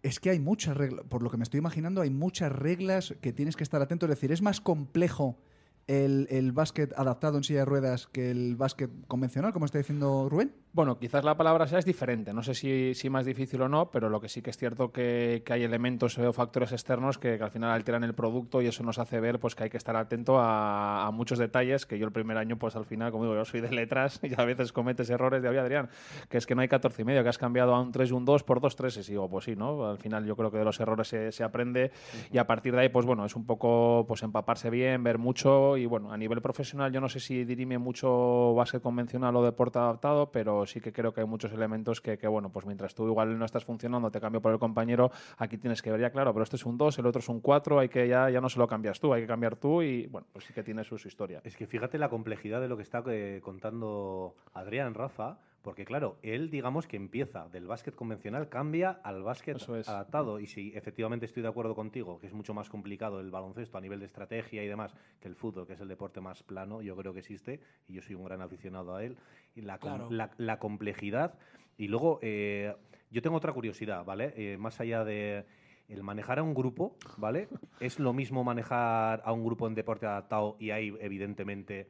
es 0.02 0.20
que 0.20 0.30
hay 0.30 0.38
muchas 0.38 0.76
reglas, 0.76 1.06
por 1.06 1.22
lo 1.22 1.30
que 1.30 1.38
me 1.38 1.44
estoy 1.44 1.58
imaginando, 1.58 2.02
hay 2.02 2.10
muchas 2.10 2.52
reglas 2.52 3.14
que 3.22 3.32
tienes 3.32 3.56
que 3.56 3.62
estar 3.62 3.80
atento. 3.80 4.04
Es 4.04 4.10
decir, 4.10 4.32
es 4.32 4.42
más 4.42 4.60
complejo 4.60 5.38
el, 5.86 6.26
el 6.30 6.52
básquet 6.52 6.92
adaptado 6.96 7.36
en 7.36 7.44
silla 7.44 7.60
de 7.60 7.64
ruedas 7.64 8.06
que 8.06 8.30
el 8.30 8.56
básquet 8.56 8.90
convencional, 9.08 9.52
como 9.52 9.66
está 9.66 9.78
diciendo 9.78 10.28
Rubén? 10.28 10.52
Bueno, 10.72 11.00
quizás 11.00 11.24
la 11.24 11.36
palabra 11.36 11.66
sea 11.66 11.80
es 11.80 11.84
diferente. 11.84 12.32
No 12.32 12.44
sé 12.44 12.54
si, 12.54 12.94
si 12.94 13.10
más 13.10 13.26
difícil 13.26 13.60
o 13.62 13.68
no, 13.68 13.90
pero 13.90 14.08
lo 14.08 14.20
que 14.20 14.28
sí 14.28 14.40
que 14.40 14.50
es 14.50 14.56
cierto 14.56 14.92
que, 14.92 15.42
que 15.44 15.52
hay 15.52 15.64
elementos 15.64 16.16
o 16.16 16.32
factores 16.32 16.70
externos 16.70 17.18
que, 17.18 17.38
que 17.38 17.42
al 17.42 17.50
final 17.50 17.70
alteran 17.70 18.04
el 18.04 18.14
producto 18.14 18.62
y 18.62 18.68
eso 18.68 18.84
nos 18.84 19.00
hace 19.00 19.18
ver 19.18 19.40
pues 19.40 19.56
que 19.56 19.64
hay 19.64 19.70
que 19.70 19.76
estar 19.78 19.96
atento 19.96 20.38
a, 20.38 21.08
a 21.08 21.10
muchos 21.10 21.38
detalles 21.38 21.86
que 21.86 21.98
yo 21.98 22.06
el 22.06 22.12
primer 22.12 22.36
año, 22.36 22.56
pues 22.56 22.76
al 22.76 22.84
final, 22.84 23.10
como 23.10 23.24
digo, 23.24 23.34
yo 23.34 23.44
soy 23.44 23.60
de 23.60 23.72
letras 23.72 24.20
y 24.22 24.40
a 24.40 24.44
veces 24.44 24.72
cometes 24.72 25.10
errores 25.10 25.42
de, 25.42 25.48
oye, 25.48 25.58
Adrián, 25.58 25.88
que 26.28 26.38
es 26.38 26.46
que 26.46 26.54
no 26.54 26.62
hay 26.62 26.68
14 26.68 27.02
y 27.02 27.04
medio, 27.04 27.24
que 27.24 27.30
has 27.30 27.38
cambiado 27.38 27.74
a 27.74 27.80
un 27.80 27.90
3 27.90 28.10
y 28.10 28.12
un 28.12 28.24
2 28.24 28.44
por 28.44 28.60
dos 28.60 28.76
3 28.76 28.96
y 28.96 29.10
digo, 29.10 29.28
pues 29.28 29.46
sí, 29.46 29.56
¿no? 29.56 29.86
Al 29.86 29.98
final 29.98 30.24
yo 30.24 30.36
creo 30.36 30.52
que 30.52 30.58
de 30.58 30.64
los 30.64 30.78
errores 30.78 31.08
se, 31.08 31.32
se 31.32 31.42
aprende 31.42 31.90
y 32.30 32.38
a 32.38 32.46
partir 32.46 32.74
de 32.74 32.82
ahí, 32.82 32.88
pues 32.90 33.06
bueno, 33.06 33.24
es 33.24 33.34
un 33.34 33.44
poco 33.44 34.04
pues 34.06 34.22
empaparse 34.22 34.70
bien, 34.70 35.02
ver 35.02 35.18
mucho 35.18 35.76
y 35.80 35.86
bueno, 35.86 36.12
a 36.12 36.16
nivel 36.16 36.40
profesional 36.40 36.92
yo 36.92 37.00
no 37.00 37.08
sé 37.08 37.20
si 37.20 37.44
dirime 37.44 37.78
mucho 37.78 38.54
básquet 38.54 38.82
convencional 38.82 39.34
o 39.36 39.44
deporte 39.44 39.78
adaptado, 39.78 40.30
pero 40.30 40.66
sí 40.66 40.80
que 40.80 40.92
creo 40.92 41.12
que 41.12 41.20
hay 41.20 41.26
muchos 41.26 41.52
elementos 41.52 42.00
que, 42.00 42.18
que, 42.18 42.28
bueno, 42.28 42.50
pues 42.50 42.66
mientras 42.66 42.94
tú 42.94 43.06
igual 43.06 43.38
no 43.38 43.44
estás 43.44 43.64
funcionando, 43.64 44.10
te 44.10 44.20
cambio 44.20 44.40
por 44.40 44.52
el 44.52 44.58
compañero, 44.58 45.10
aquí 45.38 45.58
tienes 45.58 45.82
que 45.82 45.90
ver 45.90 46.00
ya, 46.00 46.10
claro, 46.10 46.32
pero 46.32 46.44
este 46.44 46.56
es 46.56 46.66
un 46.66 46.78
2, 46.78 46.98
el 46.98 47.06
otro 47.06 47.20
es 47.20 47.28
un 47.28 47.40
4, 47.40 47.78
hay 47.78 47.88
que 47.88 48.06
ya, 48.06 48.30
ya 48.30 48.40
no 48.40 48.48
se 48.48 48.58
lo 48.58 48.68
cambias 48.68 49.00
tú, 49.00 49.12
hay 49.12 49.22
que 49.22 49.28
cambiar 49.28 49.56
tú 49.56 49.82
y 49.82 50.06
bueno, 50.06 50.26
pues 50.32 50.44
sí 50.44 50.52
que 50.52 50.62
tiene 50.62 50.84
su, 50.84 51.00
historia. 51.00 51.40
Es 51.44 51.56
que 51.56 51.66
fíjate 51.66 51.98
la 51.98 52.10
complejidad 52.10 52.60
de 52.60 52.68
lo 52.68 52.76
que 52.76 52.82
está 52.82 53.02
eh, 53.08 53.40
contando 53.42 54.34
Adrián 54.52 54.94
Rafa, 54.94 55.38
porque 55.62 55.84
claro, 55.84 56.18
él 56.22 56.50
digamos 56.50 56.86
que 56.86 56.96
empieza 56.96 57.48
del 57.48 57.66
básquet 57.66 57.94
convencional, 57.94 58.48
cambia 58.48 59.00
al 59.04 59.22
básquet 59.22 59.56
es. 59.56 59.88
adaptado. 59.88 60.40
Y 60.40 60.46
si 60.46 60.72
efectivamente 60.74 61.26
estoy 61.26 61.42
de 61.42 61.48
acuerdo 61.48 61.74
contigo, 61.74 62.18
que 62.18 62.26
es 62.26 62.32
mucho 62.32 62.54
más 62.54 62.70
complicado 62.70 63.20
el 63.20 63.30
baloncesto 63.30 63.76
a 63.76 63.80
nivel 63.80 64.00
de 64.00 64.06
estrategia 64.06 64.64
y 64.64 64.68
demás 64.68 64.94
que 65.20 65.28
el 65.28 65.34
fútbol, 65.34 65.66
que 65.66 65.74
es 65.74 65.80
el 65.80 65.88
deporte 65.88 66.20
más 66.20 66.42
plano, 66.42 66.80
yo 66.80 66.96
creo 66.96 67.12
que 67.12 67.18
existe, 67.20 67.60
y 67.88 67.92
yo 67.94 68.02
soy 68.02 68.14
un 68.14 68.24
gran 68.24 68.40
aficionado 68.40 68.94
a 68.96 69.04
él, 69.04 69.16
y 69.54 69.60
la, 69.60 69.78
com- 69.78 69.90
Claro. 69.90 70.10
la, 70.10 70.30
la 70.38 70.58
complejidad. 70.58 71.34
Y 71.76 71.88
luego, 71.88 72.18
eh, 72.22 72.74
yo 73.10 73.20
tengo 73.22 73.36
otra 73.36 73.52
curiosidad, 73.52 74.04
¿vale? 74.04 74.32
Eh, 74.36 74.56
más 74.56 74.80
allá 74.80 75.04
de 75.04 75.44
el 75.88 76.02
manejar 76.02 76.38
a 76.38 76.42
un 76.42 76.54
grupo, 76.54 76.96
¿vale? 77.18 77.48
Es 77.80 77.98
lo 77.98 78.12
mismo 78.12 78.44
manejar 78.44 79.22
a 79.24 79.32
un 79.32 79.44
grupo 79.44 79.66
en 79.66 79.74
deporte 79.74 80.06
adaptado 80.06 80.56
y 80.58 80.70
ahí, 80.70 80.94
evidentemente, 81.00 81.88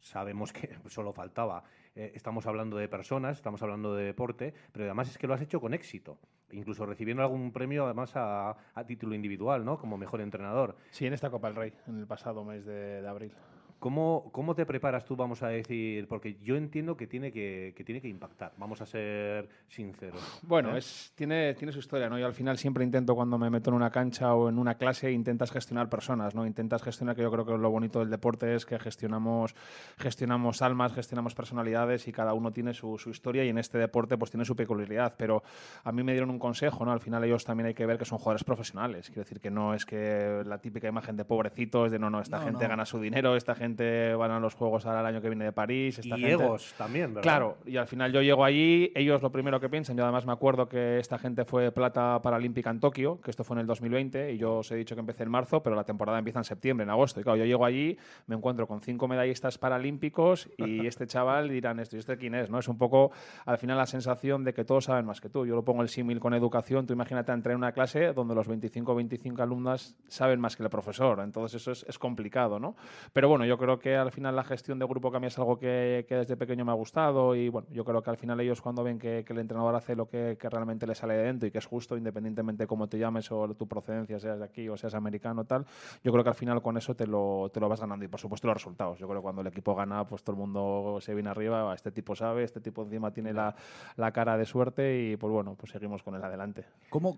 sabemos 0.00 0.52
que 0.52 0.70
solo 0.88 1.12
faltaba. 1.12 1.64
Eh, 1.96 2.12
estamos 2.14 2.46
hablando 2.46 2.76
de 2.76 2.88
personas, 2.88 3.38
estamos 3.38 3.62
hablando 3.62 3.94
de 3.94 4.04
deporte, 4.04 4.52
pero 4.70 4.84
además 4.84 5.08
es 5.08 5.16
que 5.16 5.26
lo 5.26 5.32
has 5.34 5.40
hecho 5.40 5.60
con 5.60 5.72
éxito. 5.72 6.18
Incluso 6.52 6.84
recibiendo 6.84 7.22
algún 7.22 7.52
premio, 7.52 7.86
además, 7.86 8.12
a, 8.14 8.54
título 8.86 9.14
individual, 9.14 9.64
¿no? 9.64 9.78
Como 9.78 9.96
mejor 9.96 10.20
entrenador. 10.20 10.76
Sí, 10.90 11.06
en 11.06 11.14
esta 11.14 11.30
Copa 11.30 11.48
del 11.48 11.56
Rey, 11.56 11.72
en 11.86 11.98
el 11.98 12.06
pasado 12.06 12.44
mes 12.44 12.66
de 12.66 13.06
abril. 13.08 13.32
¿Cómo, 13.78 14.30
¿Cómo 14.32 14.54
te 14.54 14.64
preparas 14.64 15.04
tú, 15.04 15.16
vamos 15.16 15.42
a 15.42 15.48
decir? 15.48 16.08
Porque 16.08 16.36
yo 16.42 16.56
entiendo 16.56 16.96
que 16.96 17.06
tiene 17.06 17.30
que, 17.30 17.74
que 17.76 17.84
tiene 17.84 18.00
que 18.00 18.08
impactar, 18.08 18.52
vamos 18.56 18.80
a 18.80 18.86
ser 18.86 19.48
sinceros. 19.68 20.40
Bueno, 20.42 20.74
¿eh? 20.74 20.78
es, 20.78 21.12
tiene, 21.14 21.54
tiene 21.54 21.72
su 21.72 21.80
historia, 21.80 22.08
¿no? 22.08 22.18
Yo 22.18 22.26
al 22.26 22.32
final 22.32 22.56
siempre 22.56 22.84
intento 22.84 23.14
cuando 23.14 23.36
me 23.38 23.50
meto 23.50 23.70
en 23.70 23.76
una 23.76 23.90
cancha 23.90 24.34
o 24.34 24.48
en 24.48 24.58
una 24.58 24.76
clase, 24.76 25.12
intentas 25.12 25.50
gestionar 25.50 25.88
personas, 25.90 26.34
¿no? 26.34 26.46
Intentas 26.46 26.82
gestionar, 26.82 27.14
que 27.14 27.22
yo 27.22 27.30
creo 27.30 27.44
que 27.44 27.56
lo 27.58 27.70
bonito 27.70 27.98
del 27.98 28.08
deporte 28.10 28.54
es 28.54 28.64
que 28.64 28.78
gestionamos, 28.78 29.54
gestionamos 29.98 30.62
almas, 30.62 30.94
gestionamos 30.94 31.34
personalidades 31.34 32.08
y 32.08 32.12
cada 32.12 32.32
uno 32.32 32.52
tiene 32.52 32.72
su, 32.72 32.96
su 32.98 33.10
historia 33.10 33.44
y 33.44 33.50
en 33.50 33.58
este 33.58 33.76
deporte 33.76 34.16
pues 34.16 34.30
tiene 34.30 34.44
su 34.46 34.56
peculiaridad. 34.56 35.14
Pero 35.18 35.42
a 35.84 35.92
mí 35.92 36.02
me 36.02 36.12
dieron 36.12 36.30
un 36.30 36.38
consejo, 36.38 36.84
¿no? 36.84 36.92
Al 36.92 37.00
final 37.00 37.22
ellos 37.24 37.44
también 37.44 37.66
hay 37.66 37.74
que 37.74 37.84
ver 37.86 37.98
que 37.98 38.04
son 38.06 38.18
jugadores 38.18 38.44
profesionales. 38.44 39.06
Quiero 39.08 39.22
decir 39.22 39.38
que 39.38 39.50
no 39.50 39.74
es 39.74 39.84
que 39.84 40.42
la 40.46 40.58
típica 40.58 40.88
imagen 40.88 41.16
de 41.16 41.24
pobrecitos, 41.26 41.90
de 41.90 41.98
no, 41.98 42.08
no, 42.08 42.20
esta 42.20 42.38
No, 42.38 42.44
gente 42.44 42.64
no. 42.64 42.70
gana 42.70 42.86
su 42.86 42.98
dinero, 43.00 43.36
esta 43.36 43.54
gente 43.54 43.65
van 43.74 44.30
a 44.30 44.40
los 44.40 44.54
Juegos 44.54 44.86
ahora 44.86 45.00
el 45.00 45.06
año 45.06 45.20
que 45.20 45.28
viene 45.28 45.44
de 45.44 45.52
París. 45.52 45.98
Esta 45.98 46.16
Y 46.16 46.20
gente... 46.20 46.32
egos 46.32 46.74
también, 46.76 47.14
¿verdad? 47.14 47.22
Claro, 47.22 47.58
y 47.66 47.76
al 47.76 47.86
final 47.86 48.12
yo 48.12 48.22
llego 48.22 48.44
allí, 48.44 48.92
ellos 48.94 49.22
lo 49.22 49.30
primero 49.30 49.60
que 49.60 49.68
piensan, 49.68 49.96
yo 49.96 50.04
además 50.04 50.26
me 50.26 50.32
acuerdo 50.32 50.68
que 50.68 50.98
esta 50.98 51.18
gente 51.18 51.44
fue 51.44 51.72
plata 51.72 52.20
paralímpica 52.22 52.70
en 52.70 52.80
Tokio, 52.80 53.20
que 53.20 53.30
esto 53.30 53.44
fue 53.44 53.56
en 53.56 53.60
el 53.60 53.66
2020, 53.66 54.32
y 54.32 54.38
yo 54.38 54.58
os 54.58 54.70
he 54.70 54.76
dicho 54.76 54.94
que 54.94 55.00
empecé 55.00 55.24
en 55.24 55.30
marzo, 55.30 55.62
pero 55.62 55.76
la 55.76 55.84
temporada 55.84 56.18
empieza 56.18 56.40
en 56.40 56.44
septiembre, 56.44 56.84
en 56.84 56.90
agosto. 56.90 57.20
Y 57.20 57.22
claro, 57.22 57.38
yo 57.38 57.44
llego 57.44 57.64
allí, 57.64 57.98
me 58.26 58.36
encuentro 58.36 58.66
con 58.66 58.80
cinco 58.80 59.08
medallistas 59.08 59.58
paralímpicos 59.58 60.48
y 60.56 60.86
este 60.86 61.06
chaval 61.06 61.48
dirán 61.48 61.80
esto, 61.80 61.96
¿y 61.96 61.98
este 61.98 62.16
quién 62.16 62.34
es? 62.34 62.50
¿no? 62.50 62.58
Es 62.58 62.68
un 62.68 62.78
poco, 62.78 63.10
al 63.44 63.58
final, 63.58 63.76
la 63.76 63.86
sensación 63.86 64.44
de 64.44 64.54
que 64.54 64.64
todos 64.64 64.84
saben 64.84 65.06
más 65.06 65.20
que 65.20 65.28
tú. 65.28 65.46
Yo 65.46 65.54
lo 65.54 65.64
pongo 65.64 65.82
el 65.82 65.88
símil 65.88 66.20
con 66.20 66.34
educación, 66.34 66.86
tú 66.86 66.92
imagínate 66.92 67.32
entrar 67.32 67.52
en 67.52 67.58
una 67.58 67.72
clase 67.72 68.12
donde 68.12 68.34
los 68.34 68.48
25 68.48 68.92
o 68.92 68.94
25 68.94 69.42
alumnas 69.42 69.96
saben 70.08 70.40
más 70.40 70.56
que 70.56 70.62
el 70.62 70.70
profesor, 70.70 71.20
entonces 71.20 71.60
eso 71.60 71.72
es, 71.72 71.84
es 71.88 71.98
complicado, 71.98 72.58
¿no? 72.58 72.76
Pero 73.12 73.28
bueno, 73.28 73.44
yo 73.44 73.55
creo 73.58 73.78
que 73.78 73.96
al 73.96 74.12
final 74.12 74.34
la 74.36 74.44
gestión 74.44 74.78
de 74.78 74.86
grupo 74.86 75.10
que 75.10 75.16
a 75.16 75.20
mí 75.20 75.26
es 75.26 75.38
algo 75.38 75.58
que, 75.58 76.06
desde 76.08 76.36
pequeño 76.36 76.64
me 76.64 76.72
ha 76.72 76.74
gustado 76.74 77.34
y 77.34 77.48
bueno, 77.48 77.68
yo 77.70 77.84
creo 77.84 78.02
que 78.02 78.10
al 78.10 78.16
final 78.16 78.40
ellos 78.40 78.60
cuando 78.60 78.82
ven 78.82 78.98
que, 78.98 79.24
el 79.26 79.38
entrenador 79.38 79.74
hace 79.74 79.94
lo 79.94 80.08
que, 80.08 80.36
realmente 80.40 80.86
le 80.86 80.94
sale 80.94 81.14
de 81.14 81.24
dentro 81.24 81.48
y 81.48 81.50
que 81.50 81.58
es 81.58 81.66
justo, 81.66 81.96
independientemente 81.96 82.64
de 82.64 82.66
cómo 82.66 82.88
te 82.88 82.98
llames 82.98 83.30
o 83.32 83.54
tu 83.54 83.66
procedencia, 83.66 84.18
seas 84.18 84.38
de 84.38 84.44
aquí 84.44 84.68
o 84.68 84.76
seas 84.76 84.94
americano 84.94 85.44
tal, 85.44 85.66
yo 86.02 86.12
creo 86.12 86.24
que 86.24 86.30
al 86.30 86.36
final 86.36 86.62
con 86.62 86.76
eso 86.76 86.94
te 86.94 87.06
lo, 87.06 87.50
te 87.52 87.60
lo 87.60 87.68
vas 87.68 87.80
ganando 87.80 88.04
y 88.04 88.08
por 88.08 88.20
supuesto 88.20 88.46
los 88.46 88.56
resultados. 88.56 88.98
Yo 88.98 89.06
creo 89.06 89.20
que 89.20 89.22
cuando 89.22 89.42
el 89.42 89.48
equipo 89.48 89.74
gana, 89.74 90.06
pues 90.06 90.22
todo 90.22 90.34
el 90.34 90.40
mundo 90.40 90.98
se 91.00 91.14
viene 91.14 91.30
arriba, 91.30 91.74
este 91.74 91.90
tipo 91.90 92.14
sabe, 92.14 92.44
este 92.44 92.60
tipo 92.60 92.82
encima 92.82 93.10
tiene 93.10 93.32
la, 93.32 93.54
la 93.96 94.12
cara 94.12 94.36
de 94.36 94.44
suerte 94.44 95.00
y 95.00 95.16
pues 95.16 95.32
bueno, 95.32 95.54
pues 95.54 95.72
seguimos 95.72 96.02
con 96.02 96.14
él 96.14 96.24
adelante. 96.24 96.64
¿Cómo? 96.90 97.16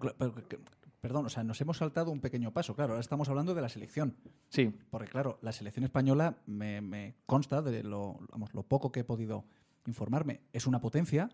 Perdón, 1.01 1.26
o 1.26 1.28
sea, 1.28 1.44
nos 1.44 1.61
hemos 1.61 1.76
saltado 1.78 2.11
un 2.11 2.20
pequeño 2.20 2.53
paso. 2.53 2.74
Claro, 2.74 2.92
ahora 2.94 3.01
estamos 3.01 3.28
hablando 3.28 3.55
de 3.55 3.62
la 3.62 3.68
selección. 3.68 4.16
Sí, 4.49 4.74
Porque, 4.90 5.09
claro, 5.09 5.38
la 5.42 5.53
selección 5.53 5.84
española 5.84 6.38
me, 6.46 6.80
me 6.80 7.14
consta 7.26 7.62
de 7.62 7.84
lo, 7.84 8.18
vamos, 8.32 8.53
lo 8.53 8.64
poco 8.64 8.90
que 8.90 9.01
he 9.01 9.05
podido 9.05 9.44
informarme. 9.86 10.40
Es 10.53 10.66
una 10.66 10.80
potencia. 10.80 11.28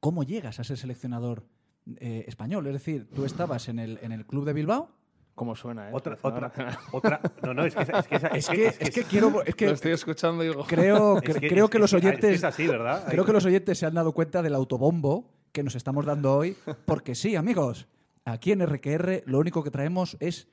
¿Cómo 0.00 0.24
llegas 0.24 0.58
a 0.58 0.64
ser 0.64 0.76
seleccionador 0.76 1.44
eh, 1.98 2.24
español? 2.26 2.66
Es 2.66 2.72
decir, 2.72 3.08
tú 3.14 3.24
estabas 3.24 3.68
en 3.68 3.78
el, 3.78 3.98
en 4.02 4.10
el 4.12 4.26
club 4.26 4.44
de 4.44 4.54
Bilbao. 4.54 4.88
como 5.36 5.54
suena, 5.54 5.88
¿eh? 5.88 5.92
Otra, 5.94 6.18
otra, 6.22 6.52
otra. 6.92 7.20
No, 7.44 7.54
no, 7.54 7.64
es 7.64 7.74
que, 7.76 7.82
es 7.82 8.06
que, 8.08 8.16
esa- 8.16 8.28
Es 8.28 8.48
que, 8.48 8.66
es 8.66 8.90
que 8.90 9.04
quiero. 9.04 9.42
Es 9.44 9.54
que 9.54 9.66
Lo 9.66 9.72
estoy 9.72 9.92
escuchando 9.92 10.42
y 10.42 10.48
digo... 10.48 10.64
creo, 10.66 11.18
es 11.18 11.22
cre- 11.22 11.48
creo 11.48 11.66
es 11.66 11.70
que 11.70 11.78
los 11.78 11.92
es 11.92 12.02
oyentes. 12.02 12.34
es 12.34 12.44
así, 12.44 12.66
¿verdad? 12.66 13.06
Creo 13.08 13.24
que 13.24 13.32
los 13.32 13.44
oyentes 13.44 13.78
se 13.78 13.86
han 13.86 13.94
dado 13.94 14.12
cuenta 14.12 14.42
del 14.42 14.54
autobombo 14.54 15.30
que 15.52 15.62
nos 15.62 15.76
estamos 15.76 16.04
dando 16.06 16.34
hoy. 16.36 16.56
Porque 16.86 17.14
sí, 17.14 17.36
amigos, 17.36 17.86
aquí 18.24 18.52
en 18.52 18.64
RQR 18.66 19.22
lo 19.26 19.38
único 19.38 19.62
que 19.64 19.70
traemos 19.70 20.16
es 20.20 20.48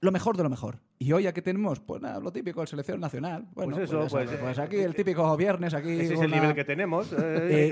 lo 0.00 0.10
mejor 0.12 0.36
de 0.36 0.42
lo 0.42 0.50
mejor. 0.50 0.78
Y 0.98 1.12
hoy 1.12 1.26
aquí 1.26 1.42
tenemos, 1.42 1.80
pues 1.80 2.00
nada, 2.02 2.18
lo 2.20 2.32
típico, 2.32 2.64
selección 2.66 3.00
nacional. 3.00 3.46
Bueno, 3.54 3.76
Pues 3.76 3.88
eso, 3.88 4.02
ya 4.02 4.08
sabes, 4.08 4.30
pues, 4.30 4.40
pues 4.40 4.58
eh, 4.58 4.62
aquí 4.62 4.76
el 4.76 4.94
típico 4.94 5.36
viernes, 5.36 5.74
aquí. 5.74 5.90
Ese 6.00 6.14
es 6.14 6.20
el 6.20 6.30
nivel 6.30 6.54
que 6.54 6.64
tenemos. 6.64 7.12
eh, 7.12 7.18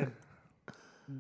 Eh, 0.07 0.09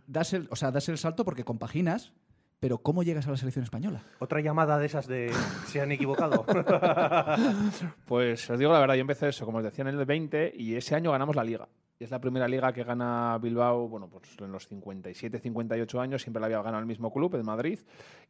das 0.06 0.32
el, 0.34 0.46
o 0.50 0.56
sea, 0.56 0.70
das 0.70 0.88
el 0.88 0.98
salto 0.98 1.24
porque 1.24 1.44
compaginas, 1.44 2.12
pero 2.60 2.78
¿cómo 2.78 3.02
llegas 3.02 3.26
a 3.26 3.30
la 3.32 3.36
selección 3.36 3.64
española? 3.64 4.02
Otra 4.20 4.40
llamada 4.40 4.78
de 4.78 4.86
esas 4.86 5.06
de 5.08 5.32
se 5.66 5.80
han 5.80 5.90
equivocado. 5.92 6.44
Pues 8.06 8.48
os 8.50 8.58
digo 8.58 8.72
la 8.72 8.80
verdad, 8.80 8.94
yo 8.94 9.00
empecé 9.02 9.28
eso, 9.28 9.44
como 9.46 9.58
os 9.58 9.64
decía, 9.64 9.82
en 9.82 9.88
el 9.88 10.04
20 10.04 10.52
y 10.56 10.74
ese 10.76 10.94
año 10.94 11.10
ganamos 11.12 11.36
la 11.36 11.44
liga. 11.44 11.68
Y 12.00 12.04
es 12.04 12.10
la 12.10 12.18
primera 12.18 12.48
liga 12.48 12.72
que 12.72 12.82
gana 12.82 13.36
Bilbao, 13.42 13.86
bueno, 13.86 14.08
pues 14.08 14.22
en 14.40 14.50
los 14.50 14.66
57, 14.68 15.38
58 15.38 16.00
años, 16.00 16.22
siempre 16.22 16.40
la 16.40 16.46
había 16.46 16.62
ganado 16.62 16.78
el 16.80 16.86
mismo 16.86 17.12
club, 17.12 17.34
el 17.34 17.44
Madrid. 17.44 17.78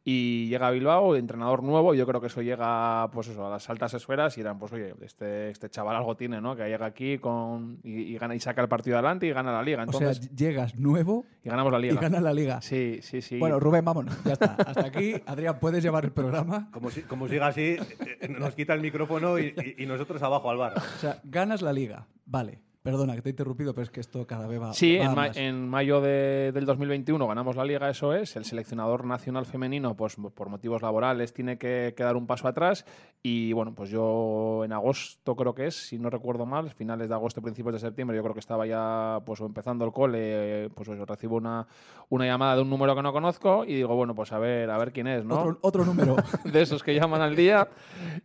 Y 0.03 0.49
llega 0.49 0.67
a 0.67 0.71
Bilbao, 0.71 1.15
entrenador 1.15 1.63
nuevo, 1.63 1.93
y 1.93 1.97
yo 1.97 2.05
creo 2.05 2.19
que 2.19 2.27
eso 2.27 2.41
llega 2.41 3.09
pues 3.13 3.29
eso, 3.29 3.47
a 3.47 3.49
las 3.49 3.69
altas 3.69 3.93
esferas 3.93 4.37
y 4.37 4.41
eran, 4.41 4.59
pues 4.59 4.73
oye, 4.73 4.93
este, 4.99 5.51
este 5.51 5.69
chaval 5.69 5.95
algo 5.95 6.17
tiene, 6.17 6.41
¿no? 6.41 6.53
Que 6.53 6.67
llega 6.67 6.85
aquí 6.85 7.17
con, 7.17 7.79
y, 7.81 7.93
y 8.13 8.17
gana 8.17 8.35
y 8.35 8.41
saca 8.41 8.61
el 8.61 8.67
partido 8.67 8.97
adelante 8.97 9.25
y 9.27 9.31
gana 9.31 9.53
la 9.53 9.63
liga. 9.63 9.83
Entonces, 9.83 10.19
o 10.19 10.21
sea, 10.23 10.31
llegas 10.35 10.75
nuevo 10.75 11.23
y 11.41 11.47
ganamos 11.47 11.71
la 11.71 11.79
y 11.79 11.83
liga. 11.83 12.01
ganas 12.01 12.21
la 12.23 12.33
liga. 12.33 12.61
Sí, 12.61 12.99
sí, 13.01 13.21
sí. 13.21 13.39
Bueno, 13.39 13.57
Rubén, 13.57 13.85
vámonos. 13.85 14.21
Ya 14.25 14.33
está. 14.33 14.55
Hasta 14.55 14.87
aquí, 14.87 15.13
Adrián, 15.25 15.59
puedes 15.61 15.81
llevar 15.81 16.03
el 16.03 16.11
programa. 16.11 16.69
Como, 16.73 16.89
si- 16.91 17.03
como 17.03 17.29
siga 17.29 17.47
así, 17.47 17.77
eh, 18.19 18.27
nos 18.37 18.53
quita 18.53 18.73
el 18.73 18.81
micrófono 18.81 19.39
y, 19.39 19.55
y- 19.77 19.83
y 19.83 19.85
nosotros 19.85 20.21
abajo 20.23 20.49
al 20.49 20.57
bar. 20.57 20.73
O 20.77 20.99
sea, 20.99 21.21
ganas 21.23 21.61
la 21.61 21.71
liga. 21.71 22.05
Vale. 22.25 22.59
Perdona 22.83 23.13
que 23.15 23.21
te 23.21 23.29
he 23.29 23.31
interrumpido, 23.31 23.75
pero 23.75 23.83
es 23.83 23.91
que 23.91 23.99
esto 23.99 24.25
cada 24.25 24.47
vez 24.47 24.59
va. 24.59 24.73
Sí, 24.73 24.97
va 24.97 25.03
en, 25.03 25.09
ma- 25.09 25.15
más. 25.27 25.37
en 25.37 25.69
mayo 25.69 26.01
de- 26.01 26.51
del 26.51 26.65
2021 26.65 27.27
ganamos 27.27 27.55
la 27.55 27.63
liga, 27.63 27.87
eso 27.89 28.13
es. 28.15 28.35
El 28.35 28.43
seleccionador 28.45 29.05
nacional 29.05 29.45
femenino, 29.45 29.95
pues 29.95 30.15
por 30.33 30.49
motivos 30.49 30.81
laborales, 30.81 31.31
tiene 31.31 31.59
que, 31.59 31.93
que 31.95 32.03
dar 32.03 32.15
un 32.15 32.25
paso 32.25 32.47
atrás. 32.47 32.85
Y 33.21 33.53
bueno, 33.53 33.75
pues 33.75 33.91
yo 33.91 34.63
en 34.65 34.73
agosto 34.73 35.35
creo 35.35 35.53
que 35.53 35.67
es, 35.67 35.75
si 35.75 35.99
no 35.99 36.09
recuerdo 36.09 36.47
mal, 36.47 36.71
finales 36.71 37.07
de 37.07 37.13
agosto, 37.13 37.39
principios 37.39 37.73
de 37.73 37.79
septiembre, 37.79 38.17
yo 38.17 38.23
creo 38.23 38.33
que 38.33 38.39
estaba 38.39 38.65
ya 38.65 39.19
pues 39.27 39.39
empezando 39.41 39.85
el 39.85 39.91
cole, 39.91 40.69
pues 40.73 40.89
eso, 40.89 41.05
recibo 41.05 41.35
una, 41.35 41.67
una 42.09 42.25
llamada 42.25 42.55
de 42.55 42.63
un 42.63 42.69
número 42.71 42.95
que 42.95 43.03
no 43.03 43.13
conozco 43.13 43.63
y 43.63 43.75
digo, 43.75 43.95
bueno, 43.95 44.15
pues 44.15 44.31
a 44.31 44.39
ver, 44.39 44.71
a 44.71 44.77
ver 44.79 44.91
quién 44.91 45.05
es, 45.05 45.23
¿no? 45.23 45.39
otro, 45.39 45.59
otro 45.61 45.85
número. 45.85 46.15
de 46.51 46.61
esos 46.63 46.81
que 46.81 46.95
llaman 46.95 47.21
al 47.21 47.35
día. 47.35 47.67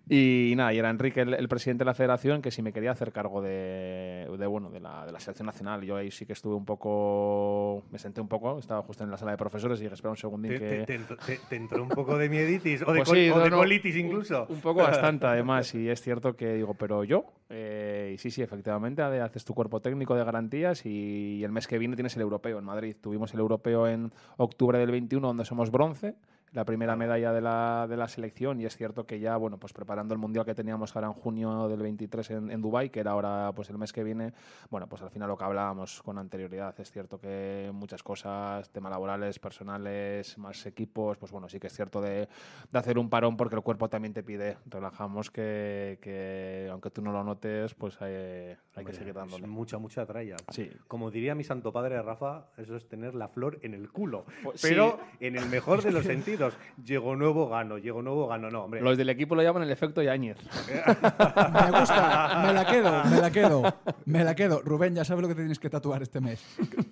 Y 0.09 0.55
nada, 0.57 0.73
y 0.73 0.79
era 0.79 0.89
Enrique, 0.89 1.21
el, 1.21 1.35
el 1.35 1.49
presidente 1.49 1.83
de 1.85 1.87
la 1.91 1.95
federación, 1.95 2.41
que 2.41 2.51
si 2.51 2.63
me 2.63 2.73
quería 2.73 2.93
hacer 2.93 3.13
cargo 3.13 3.43
de, 3.43 4.27
de 4.39 4.46
de, 4.47 4.49
bueno, 4.49 4.71
de 4.71 4.81
la, 4.81 5.05
de 5.05 5.13
la 5.13 5.19
selección 5.21 5.47
nacional. 5.47 5.83
Yo 5.83 5.97
ahí 5.97 6.11
sí 6.11 6.25
que 6.25 6.33
estuve 6.33 6.55
un 6.55 6.65
poco, 6.65 7.83
me 7.91 7.99
senté 7.99 8.21
un 8.21 8.29
poco, 8.29 8.59
estaba 8.59 8.83
justo 8.83 9.03
en 9.05 9.11
la 9.11 9.17
sala 9.17 9.33
de 9.33 9.37
profesores 9.37 9.81
y 9.81 9.83
dije, 9.83 9.95
espera 9.95 10.11
un 10.11 10.17
segundín 10.17 10.53
¿Te, 10.53 10.59
que... 10.59 10.69
te- 10.69 10.85
te 10.87 10.95
entró- 10.95 11.17
te- 11.17 11.57
entró 11.57 11.83
un 11.83 11.89
poco 11.89 12.17
de 12.17 12.29
mieditis? 12.29 12.83
¿O 12.83 12.93
de, 12.93 12.99
Pues 13.05 13.09
sí, 13.09 13.29
o 13.31 13.39
no, 13.39 13.45
de 13.45 13.51
colitis 13.51 13.97
incluso? 13.97 14.47
Un, 14.49 14.61
poco 14.61 14.81
bastante, 14.83 15.27
además, 15.27 15.75
y 15.75 15.89
es 15.89 16.01
cierto 16.01 16.37
que 16.37 16.55
digo, 16.55 16.75
pero 16.75 17.05
yo, 17.05 17.27
eh, 17.51 18.13
y 18.15 18.19
sí, 18.19 18.31
sí, 18.31 18.43
efectivamente, 18.43 19.03
haces 19.03 19.45
tu 19.45 19.55
cuerpo 19.55 19.81
técnico 19.81 20.15
de 20.15 20.25
garantías 20.25 20.87
y, 20.87 21.43
el 21.43 21.53
mes 21.53 21.67
que 21.67 21.79
viene 21.79 21.97
tienes 21.97 22.15
el 22.17 22.23
europeo 22.23 22.59
en 22.59 22.65
Madrid. 22.65 22.97
Tuvimos 23.01 23.33
el 23.35 23.41
europeo 23.41 23.87
en 23.89 24.13
octubre 24.37 24.79
del 24.79 24.91
21, 24.91 25.27
donde 25.27 25.45
somos 25.45 25.71
bronce. 25.71 26.15
La 26.53 26.65
primera 26.65 26.97
medalla 26.97 27.33
de 27.33 27.41
la, 27.41 27.87
de 27.89 27.97
la 27.97 28.09
selección, 28.09 28.61
y 28.61 28.65
es 28.65 28.77
cierto 28.77 29.07
que 29.07 29.21
ya, 29.21 29.37
bueno, 29.37 29.59
pues 29.59 29.73
preparando 29.73 30.15
el 30.15 30.21
mundial 30.21 30.45
que 30.45 30.55
teníamos 30.55 30.95
ahora 30.95 31.09
en 31.09 31.13
junio 31.13 31.69
del 31.69 31.81
23 31.81 32.31
en, 32.31 32.51
en 32.51 32.63
Dubái, 32.63 32.89
que 32.89 33.01
era 33.01 33.11
ahora 33.11 33.53
pues 33.55 33.69
el 33.69 33.79
mes 33.79 33.93
que 33.93 34.03
viene, 34.05 34.33
bueno, 34.71 34.89
pues 34.89 35.03
al 35.03 35.11
final 35.11 35.29
lo 35.29 35.37
que 35.37 35.45
hablábamos 35.45 36.03
con 36.03 36.19
anterioridad, 36.19 36.79
es 36.81 36.91
cierto 36.91 37.21
que 37.21 37.71
muchas 37.75 38.03
cosas, 38.03 38.71
temas 38.71 38.91
laborales, 38.91 39.39
personales, 39.39 40.39
más 40.39 40.65
equipos, 40.67 41.19
pues 41.19 41.33
bueno, 41.33 41.49
sí 41.49 41.59
que 41.59 41.67
es 41.67 41.75
cierto 41.75 42.01
de, 42.01 42.29
de 42.71 42.79
hacer 42.79 42.99
un 42.99 43.11
parón 43.11 43.37
porque 43.37 43.57
el 43.57 43.63
cuerpo 43.63 43.89
también 43.89 44.15
te 44.15 44.23
pide, 44.23 44.57
relajamos 44.67 45.31
que, 45.31 45.99
que 46.01 46.69
aunque 46.71 46.91
tú 46.91 47.03
no 47.03 47.13
lo 47.13 47.25
notes, 47.25 47.75
pues 47.75 48.01
hay, 48.01 48.57
hay 48.75 48.85
que 48.85 48.93
seguir 48.93 49.09
es 49.09 49.15
dándole. 49.15 49.47
mucha, 49.47 49.79
mucha 49.79 50.07
tralla. 50.07 50.37
Sí. 50.51 50.71
Como 50.89 51.11
diría 51.11 51.35
mi 51.35 51.45
santo 51.45 51.73
padre 51.73 52.01
Rafa, 52.01 52.47
eso 52.57 52.77
es 52.77 52.89
tener 52.89 53.15
la 53.15 53.29
flor 53.29 53.59
en 53.63 53.75
el 53.75 53.91
culo. 53.91 54.25
Pues 54.43 54.63
Pero 54.63 54.99
sí. 55.19 55.27
en 55.27 55.37
el 55.37 55.47
mejor 55.47 55.83
de 55.83 55.93
los 55.93 56.05
sentidos. 56.05 56.36
Llegó 56.85 57.17
nuevo, 57.17 57.49
gano. 57.49 57.79
Llegó 57.79 58.03
nuevo, 58.03 58.29
gano. 58.29 58.51
No, 58.51 58.65
hombre. 58.65 58.81
Los 58.81 58.97
del 58.97 59.09
equipo 59.09 59.35
lo 59.35 59.43
llaman 59.43 59.63
el 59.63 59.71
efecto 59.71 60.03
Yáñez. 60.03 60.37
Me 60.77 61.81
gusta, 61.81 62.43
me 62.47 62.53
la 62.53 62.67
quedo, 62.67 63.05
me 63.05 63.21
la 63.21 63.31
quedo, 63.31 63.63
me 64.05 64.25
la 64.25 64.35
quedo. 64.35 64.63
Rubén, 64.63 64.95
ya 64.95 65.05
sabes 65.05 65.23
lo 65.23 65.29
que 65.29 65.35
te 65.35 65.41
tienes 65.41 65.59
que 65.59 65.71
tatuar 65.71 66.03
este 66.03 66.21
mes. 66.21 66.45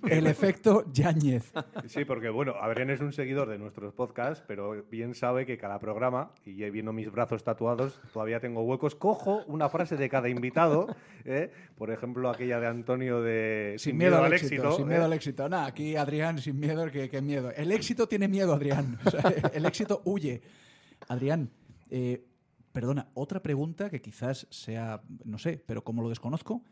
El 0.09 0.27
efecto 0.27 0.85
Yáñez. 0.93 1.53
Sí, 1.87 2.05
porque 2.05 2.29
bueno, 2.29 2.55
Adrián 2.61 2.91
es 2.91 3.01
un 3.01 3.13
seguidor 3.13 3.49
de 3.49 3.59
nuestros 3.59 3.93
podcasts, 3.93 4.45
pero 4.47 4.85
bien 4.91 5.15
sabe 5.15 5.47
que 5.47 5.59
cada 5.59 5.79
programa, 5.79 6.31
y 6.45 6.57
ya 6.57 6.71
viendo 6.71 6.93
mis 6.93 7.11
brazos 7.11 7.45
tatuados, 7.45 8.01
todavía 8.13 8.41
tengo 8.41 8.63
huecos. 8.63 8.95
Cojo 8.95 9.45
una 9.47 9.69
frase 9.69 9.97
de 9.97 10.09
cada 10.09 10.29
invitado, 10.29 10.87
¿eh? 11.25 11.51
por 11.77 11.91
ejemplo, 11.91 12.31
aquella 12.31 12.61
de 12.61 12.67
Antonio 12.67 13.21
de 13.23 13.75
Sin 13.79 13.97
miedo 13.97 14.23
al 14.23 14.33
éxito, 14.33 14.73
sin 14.73 14.89
miedo 14.89 15.03
¿eh? 15.03 15.07
al 15.07 15.13
éxito. 15.13 15.49
Nada, 15.49 15.67
aquí 15.67 15.97
Adrián 15.97 16.39
sin 16.39 16.59
miedo, 16.59 16.91
que, 16.91 17.09
que 17.09 17.21
miedo. 17.21 17.51
El 17.51 17.73
éxito 17.73 18.07
tiene 18.07 18.29
miedo, 18.29 18.55
Adrián. 18.55 18.99
O 19.05 19.11
sea, 19.11 19.34
el 19.55 19.67
éxito 19.67 20.03
huye. 20.05 20.43
Adrián, 21.09 21.51
eh, 21.91 22.25
perdona, 22.73 23.09
otra 23.15 23.43
pregunta 23.43 23.91
que 23.91 24.01
quizás 24.01 24.47
sea, 24.51 25.03
no 25.25 25.39
sé, 25.39 25.63
pero 25.67 25.85
como 25.85 26.03
lo 26.03 26.09
desconozco, 26.09 26.63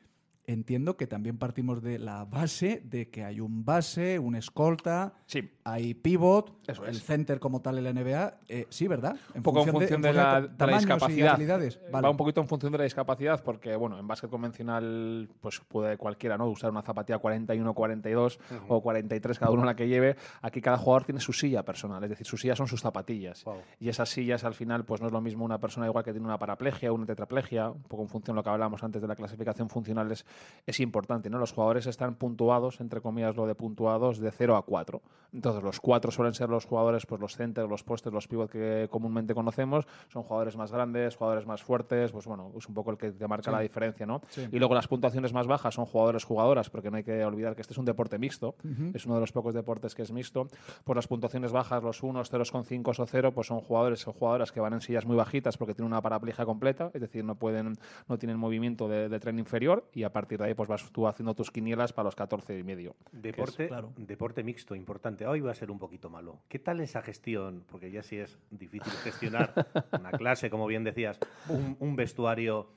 entiendo 0.47 0.97
que 0.97 1.07
también 1.07 1.39
partimos 1.39 1.83
de 1.83 1.99
la 1.99 2.25
base 2.25 2.83
de 2.85 3.09
que 3.11 3.25
hay 3.25 3.41
un 3.41 3.65
base, 3.65 4.19
un 4.19 4.35
escolta, 4.35 5.15
Sí. 5.27 5.51
hay 5.65 5.95
pivot, 5.95 6.59
Eso 6.67 6.85
el 6.85 6.97
es. 6.97 7.05
center 7.05 7.39
como 7.39 7.61
tal 7.63 7.79
en 7.79 7.85
la 7.85 7.91
NBA. 7.93 8.39
eh, 8.49 8.67
sí, 8.69 8.89
¿verdad? 8.89 9.17
Un 9.35 9.43
poco 9.43 9.63
en 9.63 9.69
función 9.71 10.03
de, 10.03 10.13
la, 10.13 10.41
de 10.41 10.67
la 10.67 10.73
y 10.73 10.75
discapacidad. 10.77 11.39
Vale. 11.39 12.05
Va 12.05 12.11
un 12.11 12.17
poquito 12.17 12.41
en 12.41 12.49
función 12.49 12.73
de 12.73 12.79
la 12.79 12.85
discapacidad, 12.85 13.43
porque 13.43 13.77
bueno, 13.77 13.99
en 13.99 14.07
básquet 14.07 14.29
convencional, 14.31 15.29
pues 15.41 15.61
puede 15.61 15.97
cualquiera 15.97 16.37
¿no? 16.37 16.49
usar 16.49 16.71
una 16.71 16.83
zapatilla 16.83 17.19
41, 17.19 17.73
42 17.75 18.39
o 18.69 18.81
43, 18.83 19.39
cada 19.39 19.51
uno 19.53 19.65
la 19.65 19.77
que 19.77 19.87
lleve. 19.89 20.17
Aquí 20.43 20.61
cada 20.61 20.77
jugador 20.77 21.05
tiene 21.05 21.21
su 21.21 21.33
silla 21.33 21.65
personal, 21.65 22.03
es 22.05 22.11
decir, 22.11 22.27
sus 22.27 22.41
sillas 22.41 22.59
son 22.59 22.67
sus 22.67 22.81
zapatillas. 22.81 23.45
Wow. 23.45 23.57
Y 23.81 23.89
esas 23.89 24.09
sillas 24.09 24.45
al 24.45 24.55
final, 24.55 24.85
pues 24.85 25.01
no 25.01 25.07
es 25.07 25.13
lo 25.13 25.21
mismo 25.21 25.45
una 25.45 25.59
persona 25.59 25.87
igual 25.87 26.05
que 26.05 26.13
tiene 26.13 26.27
una 26.27 26.39
paraplegia 26.39 26.91
o 26.91 26.95
una 26.95 27.07
tetraplegia, 27.07 27.71
un 27.71 27.83
poco 27.83 28.03
en 28.03 28.09
función 28.09 28.35
de 28.35 28.41
lo 28.41 28.43
que 28.45 28.51
hablábamos 28.51 28.83
antes 28.83 29.01
de 29.01 29.09
la 29.09 29.15
clasificación 29.17 29.69
funcional, 29.69 30.11
es, 30.13 30.27
es 30.67 30.81
importante. 30.81 31.31
¿no? 31.31 31.39
Los 31.39 31.53
jugadores 31.53 31.87
están 31.87 32.15
puntuados, 32.15 32.81
entre 32.81 33.01
comillas, 33.01 33.37
lo 33.37 33.47
de 33.47 33.55
puntuados 33.55 34.19
de 34.19 34.31
0 34.31 34.57
a 34.57 34.63
4. 34.63 35.03
Entonces, 35.33 35.63
los 35.63 35.81
cuatro 35.81 36.11
suelen 36.11 36.35
ser 36.35 36.51
los 36.51 36.67
jugadores, 36.67 37.07
pues 37.07 37.21
los 37.21 37.37
centers, 37.37 37.69
los 37.69 37.83
postes, 37.83 38.13
los 38.13 38.29
pivot 38.29 38.51
que 38.51 38.89
comúnmente 38.91 39.35
conocemos. 39.35 39.87
Son 40.09 40.23
jugadores 40.23 40.57
más 40.57 40.71
grandes, 40.71 41.17
jugadores 41.17 41.47
más 41.47 41.63
fuertes, 41.63 42.13
pues 42.13 42.27
bueno, 42.27 42.53
es 42.57 42.69
un 42.69 42.75
poco 42.75 42.91
el 42.91 42.99
que 42.99 43.13
te 43.13 43.27
marca 43.27 43.51
la 43.51 43.61
diferencia, 43.61 44.05
¿no? 44.05 44.21
Sí. 44.29 44.47
Y 44.53 44.59
luego 44.59 44.75
las 44.75 44.89
puntuaciones 44.89 45.33
más 45.33 45.47
bajas 45.47 45.75
son 45.75 45.87
jugadores 45.87 46.25
jugadoras, 46.25 46.69
porque 46.69 46.91
no 46.91 46.99
hay 46.99 47.05
que 47.05 47.25
olvidar 47.25 47.55
que 47.55 47.63
este 47.63 47.73
es 47.73 47.79
un 47.79 47.87
deporte 47.87 48.19
mixto, 48.19 48.57
es 48.93 49.07
uno 49.07 49.15
de 49.15 49.21
los 49.23 49.33
pocos 49.33 49.55
deportes 49.55 49.95
que 49.95 50.03
es 50.03 50.13
mixto. 50.13 50.49
Pues 50.85 50.97
las 50.97 51.09
puntuaciones 51.09 51.51
bajas, 51.51 51.83
los 51.83 52.03
1, 52.03 52.23
0,5 52.23 53.01
o 53.01 53.07
0, 53.07 53.33
pues 53.33 53.47
son 53.47 53.61
jugadores 53.61 54.07
o 54.07 54.13
jugadoras 54.13 54.53
que 54.53 54.61
van 54.61 54.75
en 54.75 54.83
sillas 54.83 55.07
muy 55.07 55.17
bajitas 55.17 55.57
porque 55.57 55.75
tienen 55.75 55.93
una 55.93 56.03
paraplegia 56.03 56.45
completa, 56.45 56.91
es 56.93 57.01
decir, 57.01 57.25
no 57.25 57.37
pueden, 57.37 57.79
no 58.07 58.19
tienen 58.19 58.37
movimiento 58.37 58.87
de, 58.87 59.09
de 59.09 59.19
tren 59.19 59.39
inferior 59.39 59.89
y 59.95 60.03
a 60.03 60.13
partir 60.23 60.39
de 60.39 60.45
ahí 60.45 60.55
pues 60.55 60.69
vas 60.69 60.89
tú 60.93 61.09
haciendo 61.09 61.35
tus 61.35 61.51
quinielas 61.51 61.93
para 61.93 62.05
los 62.05 62.15
14 62.15 62.57
y 62.57 62.63
medio. 62.63 62.95
Deporte, 63.11 63.67
claro. 63.67 63.93
deporte 63.97 64.45
mixto, 64.45 64.77
importante. 64.77 65.27
Hoy 65.27 65.41
va 65.41 65.51
a 65.51 65.55
ser 65.55 65.71
un 65.71 65.81
poquito 65.81 66.09
malo. 66.09 66.39
¿Qué 66.49 66.61
tal 66.61 66.81
esa 66.81 67.03
gestión? 67.03 67.65
Porque 67.69 67.91
ya 67.91 68.05
sí 68.05 68.19
es 68.19 68.39
difícil 68.51 68.93
gestionar 69.03 69.53
una 69.99 70.13
clase, 70.13 70.49
como 70.49 70.67
bien 70.69 70.85
decías, 70.85 71.19
un, 71.49 71.77
un 71.81 71.97
vestuario, 71.97 72.69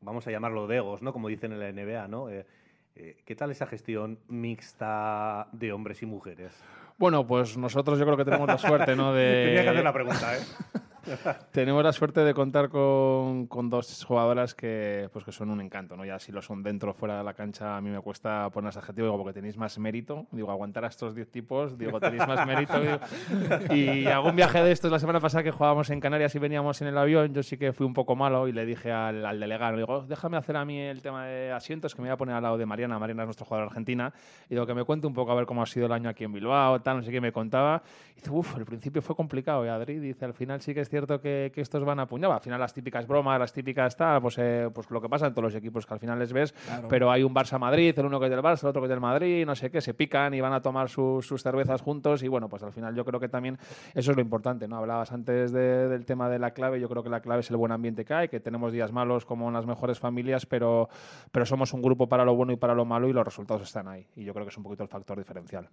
vamos 0.00 0.26
a 0.26 0.30
llamarlo 0.30 0.66
de 0.66 0.76
egos, 0.76 1.02
¿no? 1.02 1.12
Como 1.12 1.28
dicen 1.28 1.52
en 1.52 1.60
la 1.60 1.70
NBA, 1.70 2.08
¿no? 2.08 2.30
Eh, 2.30 2.46
eh, 2.94 3.18
¿Qué 3.26 3.36
tal 3.36 3.50
esa 3.50 3.66
gestión 3.66 4.18
mixta 4.28 5.48
de 5.52 5.72
hombres 5.72 6.00
y 6.02 6.06
mujeres? 6.06 6.54
Bueno, 6.96 7.26
pues 7.26 7.58
nosotros 7.58 7.98
yo 7.98 8.06
creo 8.06 8.16
que 8.16 8.24
tenemos 8.24 8.48
la 8.48 8.56
suerte, 8.56 8.96
¿no? 8.96 9.12
De... 9.14 9.44
Tenía 9.46 9.62
que 9.62 9.68
hacer 9.68 9.84
la 9.84 9.92
pregunta, 9.92 10.38
¿eh? 10.38 10.40
Tenemos 11.52 11.82
la 11.82 11.92
suerte 11.92 12.20
de 12.20 12.34
contar 12.34 12.68
con, 12.68 13.46
con 13.46 13.70
dos 13.70 14.04
jugadoras 14.04 14.54
que, 14.54 15.08
pues 15.12 15.24
que 15.24 15.32
son 15.32 15.50
un 15.50 15.60
encanto, 15.60 15.96
¿no? 15.96 16.04
Ya 16.04 16.18
si 16.18 16.32
lo 16.32 16.42
son 16.42 16.62
dentro 16.62 16.90
o 16.90 16.94
fuera 16.94 17.18
de 17.18 17.24
la 17.24 17.34
cancha, 17.34 17.76
a 17.76 17.80
mí 17.80 17.90
me 17.90 18.00
cuesta 18.00 18.50
ponerse 18.50 18.78
adjetivo, 18.78 19.06
digo, 19.06 19.18
porque 19.18 19.34
tenéis 19.34 19.56
más 19.56 19.78
mérito. 19.78 20.26
Digo, 20.30 20.50
aguantar 20.50 20.84
a 20.84 20.88
estos 20.88 21.14
10 21.14 21.30
tipos, 21.30 21.78
digo, 21.78 22.00
tenéis 22.00 22.26
más 22.26 22.46
mérito. 22.46 22.80
digo. 22.80 22.98
Y 23.74 24.06
algún 24.06 24.36
viaje 24.36 24.62
de 24.62 24.72
estos, 24.72 24.90
la 24.90 24.98
semana 24.98 25.20
pasada 25.20 25.42
que 25.42 25.50
jugábamos 25.50 25.90
en 25.90 26.00
Canarias 26.00 26.34
y 26.34 26.38
veníamos 26.38 26.80
en 26.82 26.88
el 26.88 26.98
avión, 26.98 27.32
yo 27.32 27.42
sí 27.42 27.56
que 27.56 27.72
fui 27.72 27.86
un 27.86 27.94
poco 27.94 28.16
malo 28.16 28.46
y 28.48 28.52
le 28.52 28.64
dije 28.66 28.92
al, 28.92 29.24
al 29.24 29.40
delegado, 29.40 29.76
digo, 29.76 30.04
déjame 30.06 30.36
hacer 30.36 30.56
a 30.56 30.64
mí 30.64 30.78
el 30.78 31.02
tema 31.02 31.26
de 31.26 31.52
asientos, 31.52 31.94
que 31.94 32.02
me 32.02 32.08
voy 32.08 32.14
a 32.14 32.16
poner 32.16 32.34
al 32.36 32.42
lado 32.42 32.58
de 32.58 32.66
Mariana. 32.66 32.98
Mariana 32.98 33.22
es 33.22 33.26
nuestra 33.26 33.46
jugadora 33.46 33.66
argentina. 33.68 34.12
Y 34.48 34.54
digo, 34.54 34.66
que 34.66 34.74
me 34.74 34.84
cuente 34.84 35.06
un 35.06 35.14
poco 35.14 35.32
a 35.32 35.34
ver 35.34 35.46
cómo 35.46 35.62
ha 35.62 35.66
sido 35.66 35.86
el 35.86 35.92
año 35.92 36.08
aquí 36.08 36.24
en 36.24 36.32
Bilbao, 36.32 36.80
tal, 36.80 36.98
no 36.98 37.02
sé 37.02 37.10
qué, 37.10 37.20
me 37.20 37.32
contaba. 37.32 37.82
Y 38.12 38.14
dice, 38.16 38.30
uff, 38.30 38.56
al 38.56 38.64
principio 38.64 39.02
fue 39.02 39.16
complicado, 39.16 39.64
y 39.64 39.68
Adri 39.68 39.98
dice, 39.98 40.24
al 40.24 40.34
final 40.34 40.60
sí 40.60 40.74
que 40.74 40.80
es 40.80 40.90
cierto 40.94 41.20
que, 41.20 41.50
que 41.52 41.60
estos 41.60 41.84
van 41.84 41.98
a 41.98 42.06
puñar. 42.06 42.30
Al 42.30 42.40
final 42.40 42.60
las 42.60 42.72
típicas 42.72 43.06
bromas, 43.06 43.38
las 43.38 43.52
típicas 43.52 43.96
tal, 43.96 44.22
pues, 44.22 44.36
eh, 44.38 44.70
pues 44.72 44.88
lo 44.90 45.00
que 45.00 45.08
pasa 45.08 45.26
en 45.26 45.32
todos 45.34 45.44
los 45.44 45.54
equipos, 45.56 45.84
que 45.86 45.92
al 45.94 45.98
final 46.00 46.18
les 46.18 46.32
ves, 46.32 46.52
Claro. 46.52 46.88
pero 46.88 47.10
hay 47.10 47.22
un 47.24 47.34
Barça-Madrid, 47.34 47.98
el 47.98 48.06
uno 48.06 48.20
que 48.20 48.26
es 48.26 48.30
del 48.30 48.40
Barça, 48.42 48.62
el 48.62 48.68
otro 48.68 48.80
que 48.82 48.86
es 48.86 48.90
del 48.90 49.00
Madrid, 49.00 49.44
no 49.44 49.54
sé 49.56 49.70
qué, 49.70 49.80
se 49.80 49.92
pican 49.94 50.32
y 50.34 50.40
van 50.40 50.52
a 50.52 50.62
tomar 50.62 50.88
sus, 50.88 51.26
sus 51.26 51.42
cervezas 51.42 51.82
juntos 51.82 52.22
y 52.22 52.28
bueno, 52.28 52.48
pues 52.48 52.62
al 52.62 52.72
final 52.72 52.94
yo 52.94 53.04
creo 53.04 53.18
que 53.18 53.28
también 53.28 53.58
eso 53.94 54.10
es 54.12 54.16
lo 54.16 54.22
importante, 54.22 54.68
¿no? 54.68 54.76
Hablabas 54.76 55.10
antes 55.12 55.50
de- 55.52 55.88
del 55.88 56.04
tema 56.06 56.28
de 56.28 56.38
la 56.38 56.52
clave, 56.52 56.78
yo 56.80 56.88
creo 56.88 57.02
que 57.02 57.10
la 57.10 57.20
clave 57.20 57.40
es 57.40 57.50
el 57.50 57.56
buen 57.56 57.72
ambiente 57.72 58.04
que 58.04 58.14
hay, 58.14 58.28
que 58.28 58.38
tenemos 58.40 58.72
días 58.72 58.92
malos 58.92 59.24
como 59.24 59.48
en 59.48 59.54
las 59.54 59.66
mejores 59.66 59.98
familias, 59.98 60.46
pero, 60.46 60.88
pero 61.32 61.44
somos 61.44 61.72
un 61.72 61.82
grupo 61.82 62.08
para 62.08 62.24
lo 62.24 62.34
bueno 62.36 62.52
y 62.52 62.56
para 62.56 62.74
lo 62.74 62.84
malo 62.84 63.08
y 63.08 63.12
los 63.12 63.24
resultados 63.24 63.62
están 63.62 63.88
ahí. 63.88 64.06
Y 64.16 64.24
yo 64.24 64.32
creo 64.32 64.44
que 64.46 64.50
es 64.50 64.56
un 64.56 64.62
poquito 64.62 64.82
el 64.84 64.88
factor 64.88 65.18
diferencial. 65.18 65.68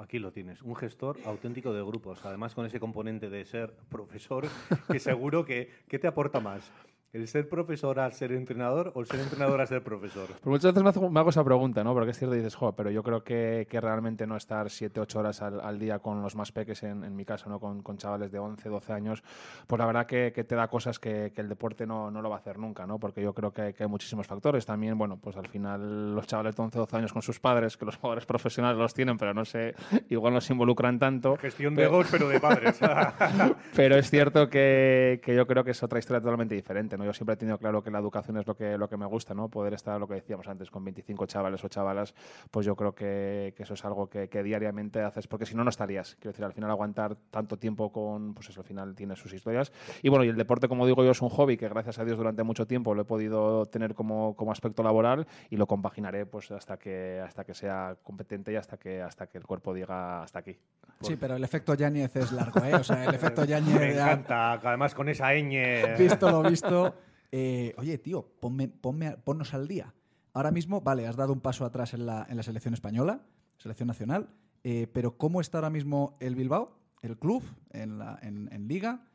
Aquí 0.00 0.18
lo 0.18 0.32
tienes, 0.32 0.62
un 0.62 0.74
gestor 0.76 1.18
auténtico 1.26 1.74
de 1.74 1.82
grupos, 1.82 2.24
además 2.24 2.54
con 2.54 2.64
ese 2.64 2.80
componente 2.80 3.28
de 3.28 3.44
ser 3.44 3.74
profesor, 3.90 4.46
que 4.90 4.98
seguro 4.98 5.44
que 5.44 5.68
¿qué 5.88 5.98
te 5.98 6.06
aporta 6.06 6.40
más? 6.40 6.72
¿El 7.12 7.26
ser 7.26 7.48
profesor 7.48 7.98
al 7.98 8.12
ser 8.12 8.30
entrenador 8.30 8.92
o 8.94 9.00
el 9.00 9.06
ser 9.06 9.18
entrenador 9.18 9.60
al 9.60 9.66
ser 9.66 9.82
profesor? 9.82 10.28
Pues 10.40 10.46
muchas 10.46 10.72
veces 10.72 10.82
me 10.82 10.90
hago, 10.90 11.10
me 11.10 11.20
hago 11.20 11.30
esa 11.30 11.42
pregunta, 11.42 11.82
¿no? 11.82 11.92
Porque 11.92 12.12
es 12.12 12.18
cierto, 12.18 12.36
dices, 12.36 12.54
jo, 12.54 12.72
pero 12.72 12.90
yo 12.90 13.02
creo 13.02 13.24
que, 13.24 13.66
que 13.68 13.80
realmente 13.80 14.26
no 14.28 14.36
estar 14.36 14.70
7, 14.70 15.00
8 15.00 15.18
horas 15.18 15.42
al, 15.42 15.60
al 15.60 15.78
día 15.78 15.98
con 15.98 16.22
los 16.22 16.36
más 16.36 16.52
peques, 16.52 16.84
en, 16.84 17.02
en 17.02 17.16
mi 17.16 17.24
caso, 17.24 17.50
¿no? 17.50 17.58
Con, 17.58 17.82
con 17.82 17.98
chavales 17.98 18.30
de 18.30 18.38
11, 18.38 18.68
12 18.68 18.92
años, 18.92 19.24
pues 19.66 19.78
la 19.78 19.86
verdad 19.86 20.06
que, 20.06 20.32
que 20.32 20.44
te 20.44 20.54
da 20.54 20.68
cosas 20.68 21.00
que, 21.00 21.32
que 21.34 21.40
el 21.40 21.48
deporte 21.48 21.84
no, 21.84 22.10
no 22.12 22.22
lo 22.22 22.30
va 22.30 22.36
a 22.36 22.38
hacer 22.38 22.58
nunca, 22.58 22.86
¿no? 22.86 23.00
Porque 23.00 23.20
yo 23.20 23.34
creo 23.34 23.52
que, 23.52 23.74
que 23.74 23.82
hay 23.82 23.88
muchísimos 23.88 24.28
factores. 24.28 24.64
También, 24.64 24.96
bueno, 24.96 25.16
pues 25.16 25.36
al 25.36 25.48
final 25.48 26.14
los 26.14 26.26
chavales 26.28 26.54
de 26.54 26.62
11, 26.62 26.78
12 26.78 26.96
años 26.96 27.12
con 27.12 27.22
sus 27.22 27.40
padres, 27.40 27.76
que 27.76 27.86
los 27.86 27.96
jugadores 27.96 28.24
profesionales 28.24 28.78
los 28.78 28.94
tienen, 28.94 29.18
pero 29.18 29.34
no 29.34 29.44
sé, 29.44 29.74
igual 30.10 30.32
no 30.32 30.40
se 30.40 30.52
involucran 30.52 30.98
tanto. 31.00 31.36
Gestión 31.36 31.74
de 31.74 31.84
egos, 31.84 32.06
pero 32.10 32.28
de 32.28 32.38
padres. 32.38 32.78
Pero 33.74 33.96
es 33.96 34.10
cierto 34.10 34.48
que, 34.48 35.20
que 35.24 35.34
yo 35.34 35.46
creo 35.46 35.64
que 35.64 35.70
es 35.72 35.82
otra 35.82 35.98
historia 35.98 36.20
totalmente 36.20 36.54
diferente, 36.54 36.96
¿no? 36.98 36.99
Yo 37.04 37.12
siempre 37.12 37.34
he 37.34 37.36
tenido 37.36 37.58
claro 37.58 37.82
que 37.82 37.90
la 37.90 37.98
educación 37.98 38.36
es 38.38 38.46
lo 38.46 38.56
que, 38.56 38.76
lo 38.78 38.88
que 38.88 38.96
me 38.96 39.06
gusta, 39.06 39.34
¿no? 39.34 39.48
Poder 39.48 39.74
estar, 39.74 39.98
lo 39.98 40.08
que 40.08 40.14
decíamos 40.14 40.48
antes, 40.48 40.70
con 40.70 40.84
25 40.84 41.26
chavales 41.26 41.62
o 41.64 41.68
chavalas, 41.68 42.14
pues 42.50 42.66
yo 42.66 42.76
creo 42.76 42.94
que, 42.94 43.54
que 43.56 43.62
eso 43.62 43.74
es 43.74 43.84
algo 43.84 44.08
que, 44.08 44.28
que 44.28 44.42
diariamente 44.42 45.02
haces, 45.02 45.26
porque 45.26 45.46
si 45.46 45.54
no, 45.54 45.64
no 45.64 45.70
estarías. 45.70 46.16
Quiero 46.16 46.32
decir, 46.32 46.44
al 46.44 46.52
final 46.52 46.70
aguantar 46.70 47.16
tanto 47.30 47.58
tiempo 47.58 47.92
con, 47.92 48.34
pues 48.34 48.48
eso, 48.48 48.60
al 48.60 48.66
final 48.66 48.94
tiene 48.94 49.16
sus 49.16 49.32
historias. 49.32 49.72
Y 50.02 50.08
bueno, 50.08 50.24
y 50.24 50.28
el 50.28 50.36
deporte, 50.36 50.68
como 50.68 50.86
digo 50.86 51.04
yo, 51.04 51.10
es 51.10 51.22
un 51.22 51.28
hobby 51.28 51.56
que 51.56 51.68
gracias 51.68 51.98
a 51.98 52.04
Dios 52.04 52.16
durante 52.16 52.42
mucho 52.42 52.66
tiempo 52.66 52.94
lo 52.94 53.02
he 53.02 53.04
podido 53.04 53.66
tener 53.66 53.94
como, 53.94 54.36
como 54.36 54.52
aspecto 54.52 54.82
laboral 54.82 55.26
y 55.48 55.56
lo 55.56 55.66
compaginaré 55.66 56.26
pues 56.26 56.50
hasta 56.50 56.78
que, 56.78 57.20
hasta 57.24 57.44
que 57.44 57.54
sea 57.54 57.96
competente 58.02 58.52
y 58.52 58.56
hasta 58.56 58.76
que, 58.76 59.02
hasta 59.02 59.26
que 59.26 59.38
el 59.38 59.44
cuerpo 59.44 59.74
diga 59.74 60.22
hasta 60.22 60.40
aquí. 60.40 60.58
Sí, 61.00 61.16
pero 61.16 61.36
el 61.36 61.44
efecto 61.44 61.74
Yáñez 61.74 62.14
es 62.16 62.32
largo, 62.32 62.62
¿eh? 62.62 62.74
O 62.74 62.84
sea, 62.84 63.04
el 63.04 63.14
efecto 63.14 63.40
Me 63.42 63.48
Yáñez, 63.48 63.96
ya, 63.96 64.12
encanta, 64.12 64.52
además 64.52 64.94
con 64.94 65.08
esa 65.08 65.32
ñ. 65.34 65.96
visto 65.98 66.30
lo 66.30 66.42
visto. 66.42 66.89
Eh, 67.32 67.74
oye, 67.78 67.98
tío, 67.98 68.26
ponme, 68.40 68.68
ponme, 68.68 69.16
ponnos 69.18 69.54
al 69.54 69.68
día. 69.68 69.94
Ahora 70.32 70.50
mismo, 70.50 70.80
vale, 70.80 71.06
has 71.06 71.16
dado 71.16 71.32
un 71.32 71.40
paso 71.40 71.64
atrás 71.64 71.94
en 71.94 72.06
la, 72.06 72.26
selección 72.42 72.74
española, 72.74 73.22
selección 73.58 73.88
nacional, 73.88 74.30
eh, 74.62 74.86
pero 74.92 75.16
¿cómo 75.16 75.40
está 75.40 75.58
ahora 75.58 75.70
mismo 75.70 76.16
el 76.20 76.34
Bilbao, 76.34 76.78
el 77.02 77.18
club, 77.18 77.42
en, 77.70 77.98
la, 77.98 78.20
Liga? 78.58 79.06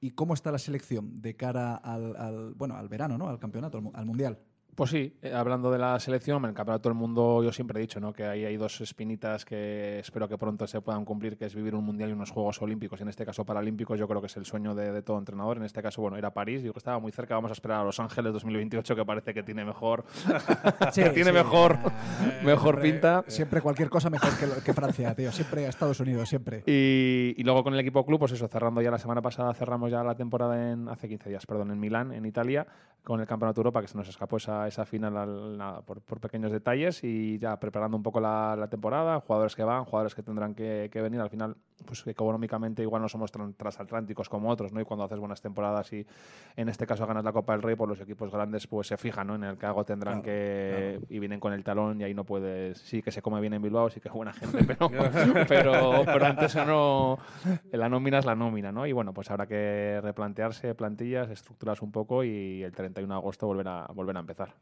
¿Y 0.00 0.10
cómo 0.10 0.34
está 0.34 0.50
la 0.50 0.58
selección 0.58 1.22
de 1.22 1.36
cara 1.36 1.76
al, 1.76 2.16
al, 2.16 2.54
bueno, 2.54 2.76
al 2.76 2.88
verano, 2.88 3.16
¿no? 3.16 3.28
al 3.28 3.38
campeonato, 3.38 3.78
al, 3.78 3.90
al 3.94 4.06
mundial? 4.06 4.38
Pues 4.74 4.90
sí, 4.90 5.16
eh, 5.22 5.32
hablando 5.32 5.70
de 5.70 5.78
la 5.78 5.98
selección, 6.00 6.42
en 6.42 6.50
el 6.50 6.54
campeonato 6.54 6.88
del 6.88 6.98
mundo 6.98 7.42
yo 7.44 7.52
siempre 7.52 7.78
he 7.78 7.82
dicho 7.82 8.00
¿no? 8.00 8.12
que 8.12 8.24
ahí 8.24 8.44
hay 8.44 8.56
dos 8.56 8.80
espinitas 8.80 9.44
que 9.44 10.00
espero 10.00 10.28
que 10.28 10.36
pronto 10.36 10.66
se 10.66 10.80
puedan 10.80 11.04
cumplir, 11.04 11.36
que 11.36 11.44
es 11.44 11.54
vivir 11.54 11.74
un 11.74 11.84
mundial 11.84 12.10
y 12.10 12.12
unos 12.12 12.30
Juegos 12.30 12.60
Olímpicos. 12.60 13.00
En 13.00 13.08
este 13.08 13.24
caso 13.24 13.44
paralímpicos 13.44 13.98
yo 13.98 14.08
creo 14.08 14.20
que 14.20 14.26
es 14.26 14.36
el 14.36 14.44
sueño 14.44 14.74
de, 14.74 14.90
de 14.92 15.02
todo 15.02 15.18
entrenador. 15.18 15.58
En 15.58 15.64
este 15.64 15.80
caso, 15.82 16.02
bueno, 16.02 16.18
ir 16.18 16.26
a 16.26 16.32
París, 16.34 16.62
digo 16.62 16.72
que 16.74 16.78
estaba 16.78 16.98
muy 16.98 17.12
cerca, 17.12 17.34
vamos 17.34 17.50
a 17.50 17.52
esperar 17.52 17.80
a 17.82 17.84
Los 17.84 18.00
Ángeles 18.00 18.32
2028 18.32 18.96
que 18.96 19.04
parece 19.04 19.32
que 19.32 19.42
tiene 19.44 19.64
mejor, 19.64 20.04
que 20.94 21.10
tiene 21.10 21.30
mejor, 21.32 21.78
mejor 22.44 22.74
Siempre- 22.80 22.92
pinta. 22.92 23.24
Siempre 23.28 23.60
cualquier 23.60 23.88
cosa 23.88 24.10
mejor 24.10 24.30
que, 24.64 24.72
Francia, 24.72 25.14
tío. 25.14 25.30
Siempre 25.30 25.66
a 25.66 25.68
Estados 25.68 26.00
Unidos, 26.00 26.28
siempre. 26.28 26.64
Y, 26.66 27.34
y 27.36 27.42
luego 27.44 27.62
con 27.62 27.74
el 27.74 27.80
equipo 27.80 28.04
club, 28.04 28.18
pues 28.18 28.32
eso, 28.32 28.48
cerrando 28.48 28.82
ya 28.82 28.90
la 28.90 28.98
semana 28.98 29.22
pasada, 29.22 29.54
cerramos 29.54 29.90
ya 29.90 30.02
la 30.02 30.16
temporada 30.16 30.72
en, 30.72 30.88
hace 30.88 31.08
15 31.08 31.28
días, 31.28 31.46
perdón, 31.46 31.70
en 31.70 31.78
Milán, 31.78 32.12
en 32.12 32.26
Italia, 32.26 32.66
con 33.04 33.20
el 33.20 33.26
Campeonato 33.26 33.60
Europa, 33.60 33.82
que 33.82 33.88
se 33.88 33.96
nos 33.98 34.08
escapó 34.08 34.38
esa, 34.38 34.63
esa 34.68 34.84
final 34.84 35.16
al- 35.16 35.56
nada, 35.58 35.82
por, 35.82 36.00
por 36.02 36.20
pequeños 36.20 36.52
detalles 36.52 37.02
y 37.04 37.38
ya 37.38 37.58
preparando 37.58 37.96
un 37.96 38.02
poco 38.02 38.20
la, 38.20 38.56
la 38.56 38.68
temporada, 38.68 39.20
jugadores 39.20 39.54
que 39.54 39.64
van, 39.64 39.84
jugadores 39.84 40.14
que 40.14 40.22
tendrán 40.22 40.54
que, 40.54 40.88
que 40.92 41.00
venir. 41.02 41.20
Al 41.20 41.30
final, 41.30 41.56
pues 41.86 42.02
que 42.02 42.10
económicamente 42.10 42.82
igual 42.82 43.02
no 43.02 43.08
somos 43.08 43.32
tran- 43.32 43.54
transatlánticos 43.56 44.28
como 44.28 44.48
otros, 44.48 44.72
¿no? 44.72 44.80
Y 44.80 44.84
cuando 44.84 45.04
haces 45.04 45.18
buenas 45.18 45.40
temporadas 45.42 45.92
y 45.92 46.06
en 46.56 46.68
este 46.68 46.86
caso 46.86 47.06
ganas 47.06 47.24
la 47.24 47.32
Copa 47.32 47.52
del 47.52 47.62
Rey, 47.62 47.74
pues 47.74 47.88
los 47.88 48.00
equipos 48.00 48.30
grandes 48.30 48.66
pues 48.66 48.86
se 48.86 48.96
fijan, 48.96 49.26
¿no? 49.26 49.34
En 49.34 49.44
el 49.44 49.58
que 49.58 49.66
algo 49.66 49.84
tendrán 49.84 50.22
Claro, 50.22 50.24
que... 50.24 51.00
y 51.08 51.18
vienen 51.18 51.40
con 51.40 51.52
el 51.52 51.64
talón 51.64 52.00
y 52.00 52.04
ahí 52.04 52.14
no 52.14 52.24
puedes... 52.24 52.78
Sí 52.78 53.02
que 53.02 53.10
se 53.10 53.20
come 53.22 53.40
bien 53.40 53.54
en 53.54 53.62
Bilbao, 53.62 53.90
sí 53.90 54.00
que 54.00 54.08
es 54.08 54.14
buena 54.14 54.32
gente, 54.32 54.58
pero, 54.66 54.88
pero, 55.48 56.02
pero 56.04 56.24
antes 56.26 56.54
no... 56.56 57.18
La 57.72 57.88
nómina 57.88 58.18
es 58.18 58.24
la 58.24 58.34
nómina, 58.36 58.70
¿no? 58.72 58.86
Y 58.86 58.92
bueno, 58.92 59.12
pues 59.12 59.30
habrá 59.30 59.46
que 59.46 60.00
replantearse 60.02 60.74
plantillas, 60.74 61.28
estructuras 61.30 61.82
un 61.82 61.90
poco 61.92 62.22
y 62.24 62.62
el 62.62 62.72
31 62.72 63.12
de 63.12 63.18
agosto 63.18 63.46
volver 63.46 63.68
a, 63.68 63.86
volver 63.94 64.16
a 64.16 64.20
empezar. 64.20 64.54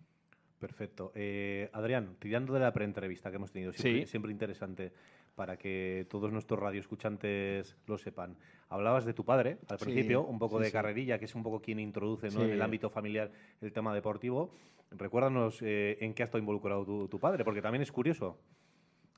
Perfecto. 0.58 1.10
Eh, 1.14 1.68
Adrián, 1.72 2.14
tirando 2.20 2.54
de 2.54 2.60
la 2.60 2.72
preentrevista 2.72 3.30
que 3.30 3.36
hemos 3.36 3.50
tenido, 3.50 3.72
siempre, 3.72 4.04
Sí. 4.06 4.10
siempre 4.10 4.30
interesante 4.30 4.92
para 5.35 5.57
que 5.57 6.07
todos 6.11 6.33
nuestros 6.33 6.61
radioescuchantes 6.61 7.76
lo 7.87 7.99
sepan. 7.99 8.37
Hablabas 8.68 9.05
de 9.05 9.14
tu 9.14 9.24
padre 9.24 9.59
al 9.68 9.78
Sí, 9.78 9.85
principio, 9.85 10.22
un 10.22 10.39
poco 10.39 10.59
sí, 10.59 10.64
de 10.64 10.66
sí. 10.68 10.72
carrerilla, 10.72 11.18
que 11.18 11.24
es 11.26 11.35
un 11.35 11.43
poco 11.43 11.61
quien 11.61 11.78
introduce 11.78 12.28
en 12.28 12.41
el 12.41 12.62
ámbito 12.62 12.91
familiar 12.91 13.30
el 13.61 13.72
tema 13.72 13.95
deportivo. 13.95 14.55
Recuérdanos 14.91 15.61
eh, 15.62 15.99
en 16.01 16.14
qué 16.14 16.22
ha 16.22 16.24
estado 16.24 16.39
involucrado 16.39 16.85
tu, 16.85 17.09
tu 17.09 17.18
padre, 17.18 17.45
porque 17.45 17.62
también 17.62 17.83
es 17.83 17.91
curioso 17.93 18.39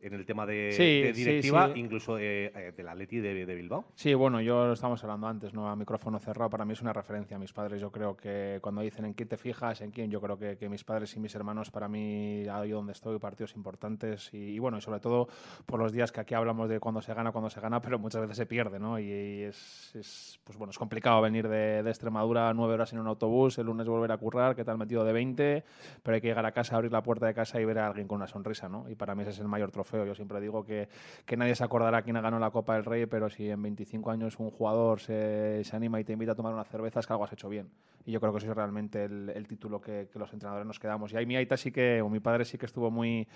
en 0.06 0.14
el 0.14 0.26
tema 0.26 0.46
de, 0.46 0.72
Sí, 0.72 1.02
de 1.02 1.12
directiva, 1.12 1.72
sí. 1.72 1.80
incluso 1.80 2.18
eh, 2.18 2.52
eh, 2.54 2.72
del 2.76 2.88
Atleti 2.88 3.18
de, 3.20 3.46
de 3.46 3.54
Bilbao. 3.54 3.84
Sí, 3.94 4.14
bueno, 4.14 4.40
yo 4.40 4.66
lo 4.66 4.72
estábamos 4.74 5.02
hablando 5.02 5.26
antes, 5.26 5.54
¿no? 5.54 5.68
A 5.68 5.76
micrófono 5.76 6.18
cerrado, 6.18 6.50
para 6.50 6.64
mí 6.64 6.72
es 6.72 6.82
una 6.82 6.92
referencia 6.92 7.36
a 7.36 7.40
mis 7.40 7.52
padres. 7.52 7.80
Yo 7.80 7.90
creo 7.90 8.16
que 8.16 8.58
cuando 8.60 8.82
dicen 8.82 9.04
en 9.04 9.14
quién 9.14 9.28
te 9.28 9.36
fijas, 9.36 9.80
en 9.80 9.90
quién, 9.90 10.10
yo 10.10 10.20
creo 10.20 10.38
que, 10.38 10.56
que 10.56 10.68
mis 10.68 10.84
padres 10.84 11.14
y 11.16 11.20
mis 11.20 11.34
hermanos, 11.34 11.70
para 11.70 11.88
mí, 11.88 12.46
ahí 12.48 12.70
donde 12.70 12.92
estoy, 12.92 13.18
partidos 13.18 13.56
importantes. 13.56 14.32
Y, 14.32 14.54
y 14.54 14.58
bueno, 14.58 14.78
y 14.78 14.80
sobre 14.80 15.00
todo 15.00 15.28
por 15.66 15.80
los 15.80 15.92
días 15.92 16.12
que 16.12 16.20
aquí 16.20 16.34
hablamos 16.34 16.68
de 16.68 16.80
cuando 16.80 17.00
se 17.00 17.14
gana, 17.14 17.32
cuando 17.32 17.50
se 17.50 17.60
gana, 17.60 17.80
pero 17.82 17.98
muchas 17.98 18.20
veces 18.20 18.36
se 18.36 18.46
pierde, 18.46 18.78
¿no? 18.78 18.98
Y, 18.98 19.04
y 19.04 19.42
es, 19.42 19.94
es, 19.94 20.40
pues 20.44 20.58
bueno, 20.58 20.70
es 20.70 20.78
complicado 20.78 21.20
venir 21.22 21.48
de, 21.48 21.82
de 21.82 21.90
Extremadura 21.90 22.52
nueve 22.52 22.74
horas 22.74 22.92
en 22.92 22.98
un 22.98 23.06
autobús, 23.06 23.58
el 23.58 23.66
lunes 23.66 23.86
volver 23.86 24.12
a 24.12 24.18
currar, 24.18 24.54
que 24.54 24.64
te 24.64 24.70
han 24.70 24.78
metido 24.78 25.04
de 25.04 25.12
20, 25.12 25.64
pero 26.02 26.14
hay 26.14 26.20
que 26.20 26.28
llegar 26.28 26.44
a 26.46 26.52
casa, 26.52 26.76
abrir 26.76 26.92
la 26.92 27.02
puerta 27.02 27.26
de 27.26 27.34
casa 27.34 27.60
y 27.60 27.64
ver 27.64 27.78
a 27.78 27.86
alguien 27.86 28.06
con 28.06 28.16
una 28.16 28.26
sonrisa, 28.26 28.68
¿no? 28.68 28.88
Y 28.88 28.94
para 28.94 29.14
mí 29.14 29.22
ese 29.22 29.30
es 29.30 29.38
el 29.38 29.48
mayor 29.48 29.70
trofeo. 29.70 29.93
Yo 30.04 30.14
siempre 30.14 30.40
digo 30.40 30.64
que, 30.64 30.88
que 31.24 31.36
nadie 31.36 31.54
se 31.54 31.62
acordará 31.62 32.02
quién 32.02 32.16
ha 32.16 32.20
ganado 32.20 32.40
la 32.40 32.50
Copa 32.50 32.74
del 32.74 32.84
Rey, 32.84 33.06
pero 33.06 33.30
si 33.30 33.48
en 33.48 33.62
25 33.62 34.10
años 34.10 34.38
un 34.38 34.50
jugador 34.50 35.00
se, 35.00 35.62
se 35.62 35.76
anima 35.76 36.00
y 36.00 36.04
te 36.04 36.12
invita 36.12 36.32
a 36.32 36.34
tomar 36.34 36.52
una 36.52 36.64
cerveza, 36.64 37.00
es 37.00 37.06
que 37.06 37.12
algo 37.12 37.24
has 37.24 37.32
hecho 37.32 37.48
bien. 37.48 37.68
Y 38.06 38.12
yo 38.12 38.20
creo 38.20 38.32
que 38.32 38.38
eso 38.38 38.50
es 38.50 38.56
realmente 38.56 39.04
el, 39.04 39.46
título 39.48 39.80
que, 39.80 40.08
que 40.12 40.18
los 40.18 40.32
entrenadores 40.32 40.66
nos 40.66 40.78
quedamos. 40.78 41.12
Y 41.12 41.16
ahí 41.16 41.26
mi 41.26 41.36
Aita 41.36 41.56
sí 41.56 41.70
que, 41.70 42.02
o 42.02 42.08
mi 42.08 42.20
padre 42.20 42.44
sí 42.44 42.58
que 42.58 42.66
estuvo 42.66 42.90
muy 42.90 43.26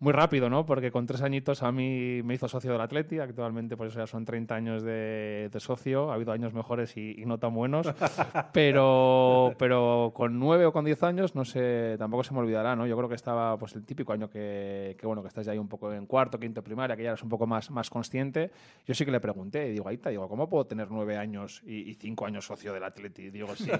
muy 0.00 0.14
rápido, 0.14 0.48
¿no? 0.48 0.64
Porque 0.64 0.90
con 0.90 1.04
tres 1.04 1.20
añitos 1.20 1.62
a 1.62 1.70
mí 1.72 2.22
me 2.24 2.32
hizo 2.32 2.48
socio 2.48 2.72
del 2.72 2.80
Atleti, 2.80 3.18
actualmente 3.18 3.76
por 3.76 3.86
eso 3.86 3.98
ya 3.98 4.06
son 4.06 4.24
30 4.24 4.54
años 4.54 4.82
de, 4.82 5.50
de 5.52 5.60
socio, 5.60 6.10
ha 6.10 6.14
habido 6.14 6.32
años 6.32 6.54
mejores 6.54 6.96
y, 6.96 7.20
y 7.20 7.26
no 7.26 7.36
tan 7.36 7.54
buenos, 7.54 7.86
pero, 8.54 9.52
pero 9.58 10.10
con 10.14 10.38
nueve 10.38 10.64
o 10.64 10.72
con 10.72 10.86
diez 10.86 11.02
años, 11.02 11.34
no 11.34 11.44
sé, 11.44 11.96
tampoco 11.98 12.24
se 12.24 12.32
me 12.32 12.40
olvidará, 12.40 12.74
¿no? 12.74 12.86
Yo 12.86 12.96
creo 12.96 13.10
que 13.10 13.14
estaba 13.14 13.58
pues 13.58 13.74
el 13.76 13.84
típico 13.84 14.14
año 14.14 14.30
que, 14.30 14.96
que 14.98 15.06
bueno, 15.06 15.20
que 15.20 15.28
estás 15.28 15.44
ya 15.44 15.52
ahí 15.52 15.58
un 15.58 15.68
poco 15.68 15.92
en 15.92 16.06
cuarto, 16.06 16.40
quinto 16.40 16.62
primaria, 16.64 16.96
que 16.96 17.02
ya 17.02 17.10
eres 17.10 17.22
un 17.22 17.28
poco 17.28 17.46
más, 17.46 17.70
más 17.70 17.90
consciente. 17.90 18.50
Yo 18.86 18.94
sí 18.94 19.04
que 19.04 19.10
le 19.10 19.20
pregunté, 19.20 19.68
y 19.68 19.72
digo, 19.72 19.86
Aita, 19.86 20.08
digo, 20.08 20.26
¿cómo 20.30 20.48
puedo 20.48 20.64
tener 20.64 20.90
nueve 20.90 21.18
años 21.18 21.62
y, 21.66 21.90
y 21.90 21.94
cinco 21.96 22.24
años 22.24 22.46
socio 22.46 22.72
del 22.72 22.84
Atleti? 22.84 23.28
Digo, 23.28 23.54
sí, 23.54 23.70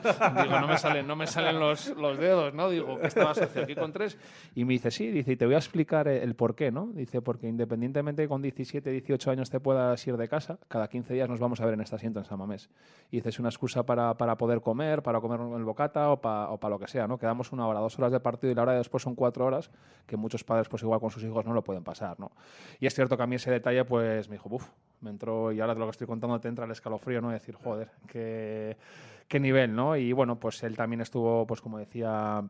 digo, 0.42 0.60
no 0.60 0.68
me 0.68 0.76
salen, 0.76 1.06
no 1.06 1.16
me 1.16 1.26
salen 1.26 1.58
los, 1.58 1.96
los 1.96 2.18
dedos, 2.18 2.52
¿no? 2.52 2.68
Digo, 2.68 2.98
que 3.00 3.06
estaba 3.06 3.34
socio 3.34 3.62
aquí 3.62 3.74
con 3.74 3.90
tres, 3.90 4.18
y 4.54 4.66
me 4.66 4.74
dice, 4.74 4.90
sí, 4.90 5.10
dice, 5.10 5.32
y 5.32 5.36
te 5.36 5.46
voy 5.46 5.54
a 5.54 5.58
explicar 5.58 6.09
el 6.18 6.34
por 6.34 6.54
qué, 6.54 6.70
¿no? 6.70 6.90
Dice, 6.92 7.22
porque 7.22 7.48
independientemente 7.48 8.22
que 8.22 8.28
con 8.28 8.42
17, 8.42 8.90
18 8.90 9.30
años 9.30 9.50
te 9.50 9.60
puedas 9.60 10.06
ir 10.06 10.16
de 10.16 10.28
casa, 10.28 10.58
cada 10.68 10.88
15 10.88 11.14
días 11.14 11.28
nos 11.28 11.40
vamos 11.40 11.60
a 11.60 11.64
ver 11.64 11.74
en 11.74 11.80
este 11.80 11.96
asiento 11.96 12.18
en 12.18 12.24
San 12.24 12.38
Mamés. 12.38 12.68
Y 13.10 13.16
dice, 13.16 13.30
es 13.30 13.38
una 13.38 13.48
excusa 13.48 13.84
para, 13.84 14.16
para 14.16 14.36
poder 14.36 14.60
comer, 14.60 15.02
para 15.02 15.20
comer 15.20 15.40
el 15.56 15.64
bocata 15.64 16.10
o 16.10 16.20
para, 16.20 16.68
lo 16.68 16.78
que 16.78 16.86
sea, 16.86 17.06
¿no? 17.06 17.18
Quedamos 17.18 17.52
una 17.52 17.66
hora, 17.66 17.80
dos 17.80 17.98
horas 17.98 18.12
de 18.12 18.20
partido 18.20 18.52
y 18.52 18.54
la 18.54 18.62
hora 18.62 18.72
de 18.72 18.78
después 18.78 19.02
son 19.02 19.14
cuatro 19.14 19.46
horas, 19.46 19.70
que 20.06 20.16
muchos 20.16 20.44
padres, 20.44 20.68
pues 20.68 20.82
igual 20.82 21.00
con 21.00 21.10
sus 21.10 21.22
hijos 21.24 21.44
no 21.44 21.54
lo 21.54 21.62
pueden 21.62 21.84
pasar, 21.84 22.18
¿no? 22.20 22.30
Y 22.78 22.86
es 22.86 22.94
cierto 22.94 23.16
que 23.16 23.22
a 23.22 23.26
mí 23.26 23.36
ese 23.36 23.50
detalle, 23.50 23.84
pues 23.84 24.28
me 24.28 24.36
dijo, 24.36 24.48
uff, 24.50 24.68
me 25.00 25.10
entró, 25.10 25.52
y 25.52 25.60
ahora 25.60 25.74
de 25.74 25.80
lo 25.80 25.86
que 25.86 25.92
estoy 25.92 26.06
contando 26.06 26.40
te 26.40 26.48
entra 26.48 26.64
el 26.64 26.70
escalofrío, 26.70 27.20
¿no? 27.20 27.30
Decir, 27.30 27.54
joder, 27.54 27.90
qué, 28.06 28.76
qué 29.28 29.40
nivel, 29.40 29.74
¿no? 29.74 29.96
Y 29.96 30.12
bueno, 30.12 30.38
pues 30.38 30.62
él 30.62 30.76
también 30.76 31.00
estuvo, 31.00 31.46
pues 31.46 31.60
como 31.60 31.78
decía 31.78 32.44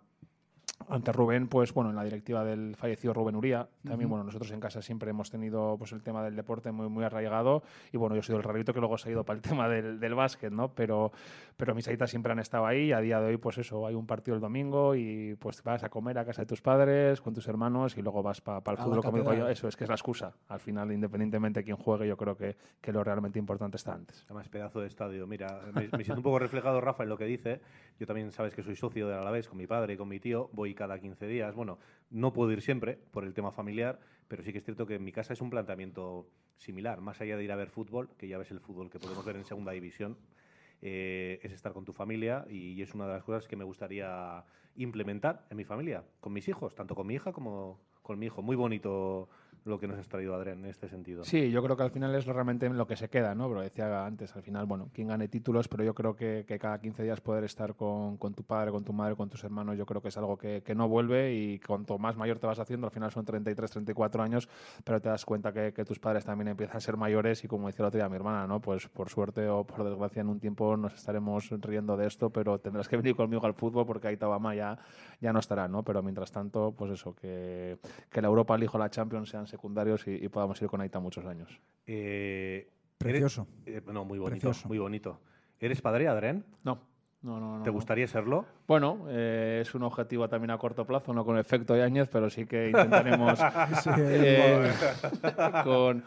ante 0.89 1.13
Rubén, 1.13 1.49
pues 1.49 1.73
bueno, 1.73 1.91
en 1.91 1.97
la 1.97 2.05
directiva 2.05 2.45
del 2.45 2.75
fallecido 2.77 3.13
Rubén 3.13 3.37
Uría, 3.37 3.69
también, 3.85 4.09
bueno, 4.09 4.25
nosotros 4.25 4.51
en 4.51 4.61
casa 4.61 4.83
siempre 4.83 5.11
hemos 5.11 5.31
tenido 5.31 5.77
pues 5.79 5.93
el 5.93 6.03
tema 6.03 6.23
del 6.25 6.35
deporte 6.35 6.73
muy, 6.73 6.89
muy 6.89 7.05
arraigado. 7.05 7.63
Y 7.93 7.97
bueno, 7.97 8.17
yo 8.17 8.23
soy 8.23 8.37
el 8.37 8.43
rarito 8.43 8.73
que 8.73 8.81
luego 8.81 8.99
se 8.99 9.09
ha 9.09 9.13
ido 9.13 9.25
para 9.25 9.37
el 9.37 9.43
tema 9.49 9.69
del, 9.69 10.01
del 10.01 10.15
básquet, 10.15 10.53
¿no? 10.53 10.73
Pero, 10.75 11.13
pero 11.61 11.75
mis 11.75 11.87
aitas 11.89 12.09
siempre 12.09 12.33
han 12.33 12.39
estado 12.39 12.65
ahí 12.65 12.87
y 12.87 12.93
a 12.93 13.01
día 13.01 13.21
de 13.21 13.27
hoy, 13.27 13.37
pues 13.37 13.59
eso, 13.59 13.87
hay 13.87 13.95
un 13.95 14.07
partido 14.07 14.35
el 14.35 14.41
domingo 14.41 14.95
y 14.95 15.37
pues 15.39 15.63
vas 15.63 15.85
a 15.85 15.91
comer 15.91 16.19
a 16.19 16.25
casa 16.25 16.41
de 16.41 16.47
tus 16.47 16.63
padres, 16.63 17.21
con 17.21 17.35
tus 17.35 17.47
hermanos 17.49 17.99
y 17.99 18.03
luego 18.03 18.23
vas 18.23 18.41
para 18.41 18.59
el 18.59 18.81
A 18.81 18.83
fútbol, 18.83 19.03
como 19.03 19.19
digo 19.19 19.35
yo, 19.35 19.47
eso 19.47 19.69
es 19.69 19.77
que 19.77 19.85
es 19.85 19.89
la 19.89 19.95
excusa. 19.95 20.35
Al 20.49 20.59
final, 20.59 20.91
independientemente 20.91 21.61
de 21.61 21.65
quién 21.65 21.77
juegue, 21.77 22.09
yo 22.09 22.17
creo 22.17 22.35
que, 22.35 22.57
que 22.81 22.93
lo 22.93 23.05
realmente 23.05 23.39
importante 23.39 23.77
está 23.77 23.93
antes. 23.93 24.25
Además, 24.25 24.49
pedazo 24.49 24.81
de 24.81 24.87
estadio. 24.87 25.27
Mira, 25.27 25.61
me, 25.75 25.89
me 25.97 26.03
siento 26.03 26.21
un 26.21 26.23
poco 26.23 26.39
reflejado, 26.39 26.81
Rafa, 26.81 27.03
en 27.03 27.11
lo 27.11 27.19
que 27.19 27.27
dice. 27.27 27.61
Yo 27.99 28.07
también 28.07 28.33
sabes 28.33 28.55
que 28.55 28.63
soy 28.63 28.75
socio 28.75 29.07
del 29.07 29.19
Alavés 29.19 29.47
con 29.47 29.59
mi 29.59 29.67
padre 29.67 29.93
y 29.93 29.97
con 29.99 30.09
mi 30.09 30.19
tío. 30.19 30.49
Voy 30.55 30.75
cada 30.75 30.99
15 30.99 31.27
días. 31.27 31.55
Bueno, 31.55 31.79
no 32.09 32.33
puedo 32.33 32.51
ir 32.53 32.63
siempre 32.63 32.99
por 33.11 33.25
el 33.25 33.35
tema 33.35 33.53
familiar, 33.53 34.01
pero 34.29 34.43
sí 34.43 34.53
que 34.53 34.59
es 34.59 34.65
cierto 34.65 34.87
que 34.87 34.95
en 34.95 35.05
mi 35.05 35.13
casa 35.13 35.35
es 35.35 35.43
un 35.43 35.51
planteamiento 35.51 36.27
similar. 36.57 37.01
Más 37.01 37.21
allá 37.21 37.37
de 37.37 37.45
ir 37.45 37.53
a 37.53 37.57
ver 37.57 37.69
fútbol, 37.69 38.09
que 38.17 38.29
ya 38.29 38.39
ves 38.39 38.51
el 38.51 38.61
fútbol 38.61 38.91
que 38.91 38.99
podemos 38.99 39.25
ver 39.25 39.37
en 39.37 39.45
segunda 39.45 39.73
división, 39.73 40.17
eh, 40.83 41.41
es 41.43 41.53
estar 41.53 41.73
con 41.73 41.85
tu 41.85 41.93
familia 41.93 42.47
y 42.49 42.81
es 42.81 42.95
una 42.95 43.07
de 43.07 43.15
las 43.15 43.25
cosas 43.25 43.47
que 43.47 43.57
me 43.57 43.65
gustaría 43.65 44.45
implementar 44.77 45.47
en 45.51 45.57
mi 45.57 45.65
familia, 45.65 46.05
con 46.21 46.33
mis 46.33 46.49
hijos, 46.49 46.75
tanto 46.75 46.95
con 46.95 47.07
mi 47.07 47.15
hija 47.15 47.33
como 47.33 47.81
con 48.03 48.19
mi 48.19 48.27
hijo. 48.27 48.43
Muy 48.43 48.57
bonito 48.57 49.29
lo 49.65 49.79
que 49.79 49.87
nos 49.87 49.99
has 49.99 50.09
traído, 50.09 50.35
Adrián, 50.35 50.59
en 50.61 50.67
este 50.67 50.89
sentido. 50.89 51.25
Sí, 51.25 51.51
yo 51.51 51.63
creo 51.63 51.77
que 51.77 51.83
al 51.83 51.91
final 51.91 52.15
es 52.15 52.27
realmente 52.27 52.69
lo 52.69 52.87
que 52.87 52.97
se 52.97 53.09
queda, 53.09 53.35
¿no? 53.35 53.49
Pero 53.49 53.63
decía 53.63 54.05
antes, 54.05 54.35
al 54.37 54.43
final, 54.43 54.67
bueno, 54.67 54.89
quien 54.93 55.09
gane 55.09 55.29
títulos, 55.29 55.69
pero 55.69 55.85
yo 55.85 55.95
creo 55.95 56.15
que, 56.15 56.45
que 56.47 56.59
cada 56.59 56.79
15 56.81 57.03
días 57.03 57.21
poder 57.21 57.45
estar 57.45 57.75
con, 57.75 58.17
con 58.17 58.35
tu 58.35 58.43
padre, 58.45 58.71
con 58.71 58.85
tu 58.85 58.93
madre, 58.93 59.17
con 59.17 59.29
tus 59.29 59.45
hermanos, 59.45 59.77
yo 59.77 59.87
creo 59.87 60.01
que 60.01 60.09
es 60.09 60.17
algo 60.17 60.37
que, 60.37 60.63
que 60.63 60.75
no 60.75 60.89
vuelve 60.89 61.35
y 61.35 61.59
cuanto 61.59 61.99
más 61.99 62.17
mayor 62.17 62.39
te 62.39 62.47
vas 62.47 62.59
haciendo, 62.59 62.87
al 62.87 62.93
final 62.93 63.11
son 63.11 63.25
33, 63.25 63.71
34 63.71 64.23
años, 64.23 64.49
pero 64.85 65.01
te 65.01 65.09
das 65.09 65.25
cuenta 65.25 65.53
que, 65.53 65.73
que 65.73 65.85
tus 65.85 65.99
padres 65.99 66.25
también 66.25 66.49
empiezan 66.49 66.77
a 66.77 66.81
ser 66.81 66.97
mayores 66.97 67.45
y 67.45 67.49
como 67.49 67.67
decía 67.67 67.85
el 67.85 67.89
otro 67.89 67.99
día 67.99 68.09
mi 68.09 68.17
hermana, 68.17 68.47
¿no? 68.47 68.61
Pues 68.61 68.89
por 68.89 69.09
suerte 69.09 69.49
o 69.49 69.65
por 69.65 69.85
desgracia 69.85 70.21
en 70.21 70.29
un 70.29 70.41
tiempo 70.41 70.77
nos 70.77 70.95
estaremos 70.95 71.51
riendo 71.51 71.97
de 71.97 72.07
esto, 72.07 72.31
pero 72.31 72.59
tendrás 72.59 72.89
que 72.89 72.97
venir 72.97 73.15
conmigo 73.15 73.45
al 73.47 73.55
fútbol 73.55 73.87
porque 73.87 74.09
ahí 74.09 74.17
Tabama 74.17 74.55
ya, 74.55 74.79
ya 75.21 75.33
no 75.33 75.39
estará, 75.39 75.69
¿no? 75.69 75.83
Pero 75.83 76.03
mientras 76.03 76.31
tanto, 76.33 76.75
pues 76.77 76.93
eso, 76.93 77.15
que, 77.15 77.79
que 78.11 78.23
la 78.23 78.29
Europa 78.29 78.57
o 78.73 78.79
la 78.79 78.91
Champions 78.91 79.31
sean 79.31 79.47
secundarios 79.51 80.07
y, 80.07 80.13
y 80.13 80.29
podamos 80.29 80.61
ir 80.63 80.69
con 80.69 80.81
Aita 80.81 80.99
muchos 81.01 81.27
años. 81.27 81.61
Eh, 81.87 82.69
Precioso. 82.99 83.47
eres- 83.67 83.83
eh, 83.87 83.93
no, 83.93 84.05
muy 84.05 84.19
bonito, 84.19 84.49
Precioso. 84.49 84.69
muy 84.69 84.79
bonito. 84.79 85.21
¿Eres 85.59 85.83
padre, 85.83 86.09
Adrián? 86.09 86.45
No, 86.65 86.81
no, 87.23 87.39
no. 87.41 87.59
no, 87.59 87.63
¿Te 87.65 87.69
no. 87.71 87.75
gustaría 87.75 88.07
serlo? 88.07 88.47
Bueno, 88.67 89.07
eh, 89.09 89.59
es 89.63 89.75
un 89.75 89.83
objetivo 89.83 90.29
también 90.29 90.51
a 90.53 90.59
corto 90.59 90.87
plazo, 90.87 91.13
no 91.13 91.25
con 91.25 91.37
efecto 91.39 91.77
Yáñez, 91.77 92.09
pero 92.11 92.31
sí 92.31 92.47
que 92.47 92.69
intentaremos 92.71 93.39
Sí, 93.83 93.91
eh, 93.99 94.71
con, 95.65 96.03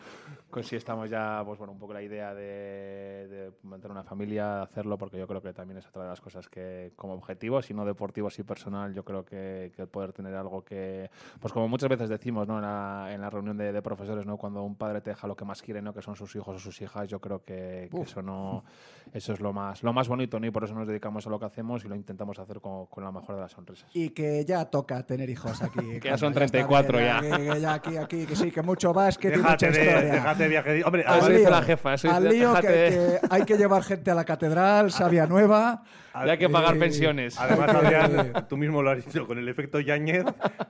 con 0.54 0.64
si 0.64 0.76
estamos 0.76 1.10
ya, 1.10 1.42
pues 1.44 1.58
bueno, 1.58 1.74
un 1.74 1.80
poco 1.80 1.94
la 1.94 2.02
idea 2.04 2.34
de, 2.36 3.28
de 3.28 3.52
mantener 3.64 3.92
una 3.92 4.04
familia, 4.04 4.62
hacerlo, 4.62 4.98
porque 4.98 5.18
yo 5.18 5.28
creo 5.28 5.42
que 5.42 5.52
también 5.52 5.80
es 5.80 5.88
otra 5.88 6.04
de 6.04 6.10
las 6.10 6.22
cosas 6.22 6.48
que, 6.48 6.94
como 6.96 7.14
objetivo, 7.16 7.62
si 7.62 7.74
no 7.74 7.84
deportivo, 7.86 8.30
sí 8.30 8.44
personal, 8.44 8.94
yo 8.94 9.04
creo 9.04 9.26
que, 9.26 9.72
que 9.76 9.82
el 9.82 9.88
poder 9.88 10.14
tener 10.14 10.36
algo 10.36 10.64
que, 10.64 11.10
pues 11.40 11.52
como 11.52 11.68
muchas 11.68 11.90
veces 11.90 12.08
decimos, 12.08 12.48
¿no? 12.48 12.58
En 12.58 12.62
la, 12.62 13.10
en 13.12 13.20
la 13.20 13.30
reunión 13.32 13.58
de, 13.58 13.72
de 13.72 13.82
profesores, 13.82 14.26
¿no? 14.28 14.38
Cuando 14.38 14.64
un 14.64 14.76
padre 14.76 15.02
te 15.02 15.10
deja 15.10 15.28
lo 15.28 15.36
que 15.36 15.44
más 15.44 15.62
quiere, 15.62 15.82
¿no? 15.82 15.94
Que 15.94 16.02
son 16.04 16.16
sus 16.16 16.36
hijos 16.36 16.56
o 16.56 16.60
sus 16.60 16.80
hijas, 16.82 17.08
yo 17.08 17.20
creo 17.20 17.44
que, 17.44 17.90
que 17.92 18.02
eso 18.02 18.22
no, 18.22 18.64
eso 19.12 19.34
es 19.34 19.40
lo 19.40 19.54
más, 19.54 19.82
lo 19.82 19.92
más 19.92 20.08
bonito, 20.08 20.40
¿no? 20.40 20.46
Y 20.46 20.52
por 20.52 20.64
eso 20.64 20.76
nos 20.76 20.88
dedicamos 20.88 21.26
a 21.26 21.32
lo 21.32 21.40
que 21.40 21.46
hacemos 21.46 21.84
y 21.84 21.88
lo 21.88 21.96
intentamos 21.96 22.38
hacer 22.38 22.62
con, 22.62 22.86
con 22.86 23.04
la 23.04 23.12
mejor 23.12 23.36
de 23.36 23.42
las 23.42 23.52
sonrisas. 23.52 23.90
Y 23.94 24.10
que 24.12 24.46
ya 24.46 24.66
toca 24.66 25.04
tener 25.04 25.30
hijos 25.30 25.62
aquí. 25.64 25.74
Que 26.04 26.10
ya 26.10 26.18
son 26.18 26.34
coño, 26.34 26.46
está 26.46 26.68
34 26.68 26.98
bien, 26.98 27.08
ya. 27.10 27.22
Que, 27.22 27.44
que 27.54 27.62
ya 27.62 27.74
aquí, 27.74 27.98
aquí, 27.98 28.26
que 28.26 28.36
sí, 28.36 28.52
que 28.52 28.62
mucho 28.62 28.94
básquet 28.94 29.36
y 29.36 29.38
mucha 29.38 29.68
Déjate 29.68 29.72
de, 29.72 29.86
historia. 29.86 30.12
déjate 30.14 30.43
de 30.44 30.50
viaje. 30.50 30.84
Hombre, 30.84 31.04
Al 31.06 31.20
Eso 31.20 31.28
dice 31.30 31.40
lío, 31.42 31.50
la 31.50 31.62
jefa, 31.62 31.94
eso 31.96 32.12
al 32.12 32.30
lío 32.30 32.54
que, 32.62 33.20
hay 33.30 33.44
que 33.44 33.58
llevar 33.58 33.84
gente 33.84 34.12
a 34.12 34.16
la 34.16 34.24
catedral, 34.26 34.92
Sabia 34.92 35.26
Nueva. 35.28 35.84
Y 36.26 36.30
hay 36.30 36.38
que 36.38 36.48
pagar 36.48 36.76
Eh, 36.76 36.80
pensiones. 36.80 37.40
Además, 37.40 37.70
Adrián, 37.74 38.46
tú 38.48 38.56
mismo 38.56 38.84
lo 38.84 38.92
has 38.92 39.04
dicho, 39.04 39.26
con 39.26 39.40
el 39.40 39.50
efecto 39.50 39.80
Yañez, 39.80 40.24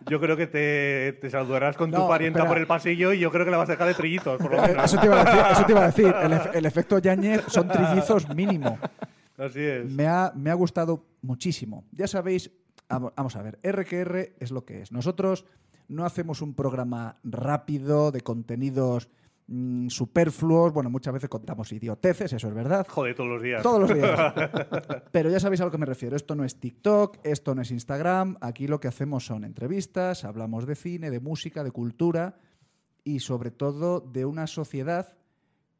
yo 0.07 0.21
creo 0.21 0.37
que 0.37 0.47
te, 0.47 1.17
te 1.19 1.29
saludarás 1.29 1.75
con 1.75 1.91
tu 1.91 2.07
parienta 2.07 2.39
espera. 2.39 2.47
por 2.49 2.57
el 2.57 2.65
pasillo 2.65 3.11
y 3.11 3.19
yo 3.19 3.29
creo 3.29 3.43
que 3.43 3.51
la 3.51 3.57
vas 3.57 3.67
a 3.67 3.73
dejar 3.73 3.87
de 3.89 3.93
trillitos, 3.93 4.37
por 4.41 4.51
lo 4.53 4.63
Eh, 4.63 4.67
menos. 4.69 4.85
Eso 4.85 4.97
te 5.01 5.05
iba 5.07 5.19
a 5.19 5.25
decir. 5.25 5.41
Eso 5.51 5.65
te 5.65 5.71
iba 5.73 5.83
a 5.83 5.87
decir. 5.87 6.15
El, 6.23 6.31
ef- 6.31 6.49
el 6.55 6.65
efecto 6.65 6.97
Yáñez 6.99 7.41
son 7.47 7.67
trillizos 7.67 8.29
mínimo. 8.33 8.79
Así 9.37 9.59
es. 9.59 9.91
Me 9.91 10.07
ha, 10.07 10.31
me 10.33 10.49
ha 10.49 10.53
gustado 10.53 11.03
muchísimo. 11.21 11.83
Ya 11.91 12.07
sabéis, 12.07 12.49
vamos 12.87 13.11
vamos 13.13 13.35
a 13.35 13.41
ver, 13.41 13.59
RQR 13.63 14.35
es 14.39 14.49
lo 14.51 14.63
que 14.63 14.81
es. 14.81 14.93
Nosotros 14.93 15.43
no 15.89 16.05
hacemos 16.05 16.41
un 16.41 16.53
programa 16.53 17.17
rápido 17.25 18.11
de 18.13 18.21
contenidos 18.21 19.09
mm, 19.47 19.87
superfluos. 19.87 20.73
Bueno, 20.73 20.89
muchas 20.89 21.13
veces 21.13 21.29
contamos 21.29 21.71
idioteces, 21.71 22.33
eso 22.33 22.47
es 22.47 22.53
verdad. 22.53 22.85
Joder, 22.89 23.15
todos 23.15 23.29
los 23.29 23.41
días. 23.41 23.63
Todos 23.63 23.81
los 23.81 23.93
días. 23.93 24.33
Pero 25.11 25.29
ya 25.29 25.39
sabéis 25.39 25.61
a 25.61 25.65
lo 25.65 25.71
que 25.71 25.77
me 25.77 25.85
refiero. 25.85 26.15
Esto 26.15 26.35
no 26.35 26.43
es 26.43 26.59
TikTok, 26.59 27.19
esto 27.23 27.55
no 27.55 27.61
es 27.61 27.71
Instagram. 27.71 28.37
Aquí 28.41 28.67
lo 28.67 28.79
que 28.79 28.87
hacemos 28.87 29.25
son 29.25 29.43
entrevistas, 29.43 30.25
hablamos 30.25 30.65
de 30.65 30.75
cine, 30.75 31.11
de 31.11 31.19
música, 31.19 31.63
de 31.63 31.71
cultura 31.71 32.35
y 33.03 33.19
sobre 33.19 33.51
todo 33.51 33.99
de 33.99 34.25
una 34.25 34.47
sociedad 34.47 35.17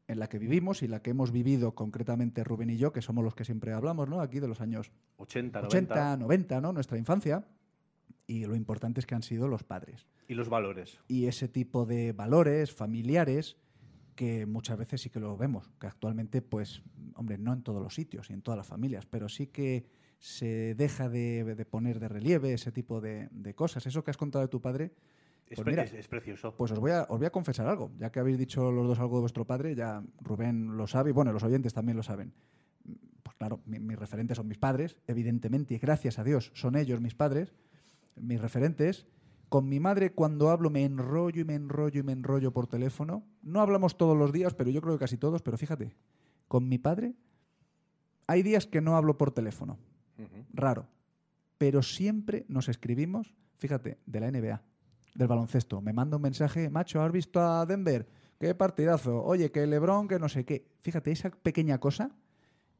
en 0.06 0.18
la 0.18 0.28
que 0.28 0.38
vivimos 0.38 0.82
y 0.82 0.88
la 0.88 1.00
que 1.00 1.10
hemos 1.10 1.30
vivido 1.30 1.74
concretamente 1.74 2.44
Rubén 2.44 2.70
y 2.70 2.76
yo, 2.76 2.92
que 2.92 3.00
somos 3.02 3.24
los 3.24 3.34
que 3.34 3.44
siempre 3.44 3.72
hablamos, 3.72 4.08
¿no? 4.08 4.20
Aquí 4.20 4.40
de 4.40 4.48
los 4.48 4.60
años 4.60 4.92
80, 5.16 5.62
90. 5.62 5.94
80, 5.94 6.16
90, 6.18 6.60
¿no? 6.60 6.72
Nuestra 6.72 6.98
infancia. 6.98 7.44
Y 8.26 8.44
lo 8.46 8.56
importante 8.56 9.00
es 9.00 9.06
que 9.06 9.14
han 9.14 9.22
sido 9.22 9.48
los 9.48 9.64
padres. 9.64 10.06
Y 10.28 10.34
los 10.34 10.48
valores. 10.48 10.98
Y 11.08 11.26
ese 11.26 11.48
tipo 11.48 11.84
de 11.86 12.12
valores 12.12 12.72
familiares 12.74 13.56
que 14.16 14.46
muchas 14.46 14.78
veces 14.78 15.00
sí 15.02 15.10
que 15.10 15.18
lo 15.20 15.36
vemos, 15.36 15.68
que 15.80 15.86
actualmente, 15.88 16.40
pues, 16.40 16.82
hombre, 17.16 17.36
no 17.36 17.52
en 17.52 17.62
todos 17.62 17.82
los 17.82 17.94
sitios 17.94 18.30
y 18.30 18.32
en 18.32 18.42
todas 18.42 18.56
las 18.58 18.66
familias, 18.68 19.06
pero 19.06 19.28
sí 19.28 19.48
que 19.48 19.86
se 20.20 20.74
deja 20.76 21.08
de, 21.08 21.42
de 21.56 21.64
poner 21.66 21.98
de 21.98 22.08
relieve 22.08 22.52
ese 22.54 22.70
tipo 22.72 23.00
de, 23.00 23.28
de 23.32 23.54
cosas. 23.54 23.86
Eso 23.86 24.04
que 24.04 24.10
has 24.12 24.16
contado 24.16 24.42
de 24.44 24.48
tu 24.48 24.60
padre, 24.60 24.92
Es, 25.46 25.56
Pues 25.56 25.64
pre- 25.64 25.72
mira, 25.72 25.82
es- 25.82 25.92
es 25.92 26.08
precioso. 26.08 26.54
pues 26.56 26.70
os 26.72 26.78
voy, 26.78 26.92
a, 26.92 27.02
os 27.10 27.18
voy 27.18 27.26
a 27.26 27.30
confesar 27.30 27.66
algo, 27.66 27.90
ya 27.98 28.10
que 28.10 28.20
habéis 28.20 28.38
dicho 28.38 28.70
los 28.72 28.86
dos 28.86 28.98
algo 29.00 29.16
de 29.16 29.20
vuestro 29.22 29.44
padre, 29.44 29.74
ya 29.74 30.02
Rubén 30.22 30.76
lo 30.78 30.86
sabe, 30.86 31.10
y 31.10 31.12
bueno, 31.12 31.32
los 31.32 31.42
oyentes 31.42 31.74
también 31.74 31.96
lo 31.98 32.02
saben. 32.02 32.32
Pues 33.22 33.36
claro, 33.36 33.60
mi- 33.66 33.78
mis 33.80 33.98
referentes 33.98 34.36
son 34.38 34.48
mis 34.48 34.56
padres, 34.58 34.96
evidentemente, 35.06 35.74
y 35.74 35.78
gracias 35.78 36.18
a 36.18 36.24
Dios 36.24 36.50
son 36.54 36.76
ellos 36.76 37.00
mis 37.02 37.14
padres, 37.14 37.52
mis 38.16 38.40
referentes. 38.40 39.06
Con 39.48 39.68
mi 39.68 39.78
madre 39.78 40.12
cuando 40.12 40.50
hablo 40.50 40.70
me 40.70 40.84
enrollo 40.84 41.42
y 41.42 41.44
me 41.44 41.54
enrollo 41.54 42.00
y 42.00 42.02
me 42.02 42.12
enrollo 42.12 42.52
por 42.52 42.66
teléfono. 42.66 43.24
No 43.42 43.60
hablamos 43.60 43.96
todos 43.96 44.16
los 44.16 44.32
días, 44.32 44.54
pero 44.54 44.70
yo 44.70 44.80
creo 44.80 44.94
que 44.94 45.04
casi 45.04 45.16
todos, 45.16 45.42
pero 45.42 45.56
fíjate, 45.56 45.94
con 46.48 46.68
mi 46.68 46.78
padre 46.78 47.14
hay 48.26 48.42
días 48.42 48.66
que 48.66 48.80
no 48.80 48.96
hablo 48.96 49.18
por 49.18 49.32
teléfono, 49.32 49.78
raro, 50.52 50.88
pero 51.58 51.82
siempre 51.82 52.46
nos 52.48 52.68
escribimos, 52.68 53.34
fíjate, 53.58 53.98
de 54.06 54.20
la 54.20 54.30
NBA, 54.30 54.62
del 55.14 55.28
baloncesto. 55.28 55.80
Me 55.80 55.92
manda 55.92 56.16
un 56.16 56.22
mensaje, 56.22 56.70
macho, 56.70 57.02
¿has 57.02 57.12
visto 57.12 57.40
a 57.40 57.66
Denver? 57.66 58.08
Qué 58.38 58.54
partidazo. 58.54 59.22
Oye, 59.22 59.50
que 59.50 59.66
Lebron, 59.66 60.08
que 60.08 60.18
no 60.18 60.28
sé 60.28 60.44
qué. 60.44 60.66
Fíjate, 60.80 61.12
esa 61.12 61.30
pequeña 61.30 61.78
cosa 61.78 62.10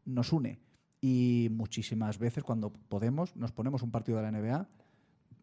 nos 0.04 0.32
une. 0.32 0.60
Y 1.00 1.48
muchísimas 1.52 2.18
veces 2.18 2.42
cuando 2.42 2.72
podemos 2.72 3.36
nos 3.36 3.52
ponemos 3.52 3.82
un 3.82 3.90
partido 3.90 4.18
de 4.18 4.24
la 4.24 4.32
NBA. 4.32 4.68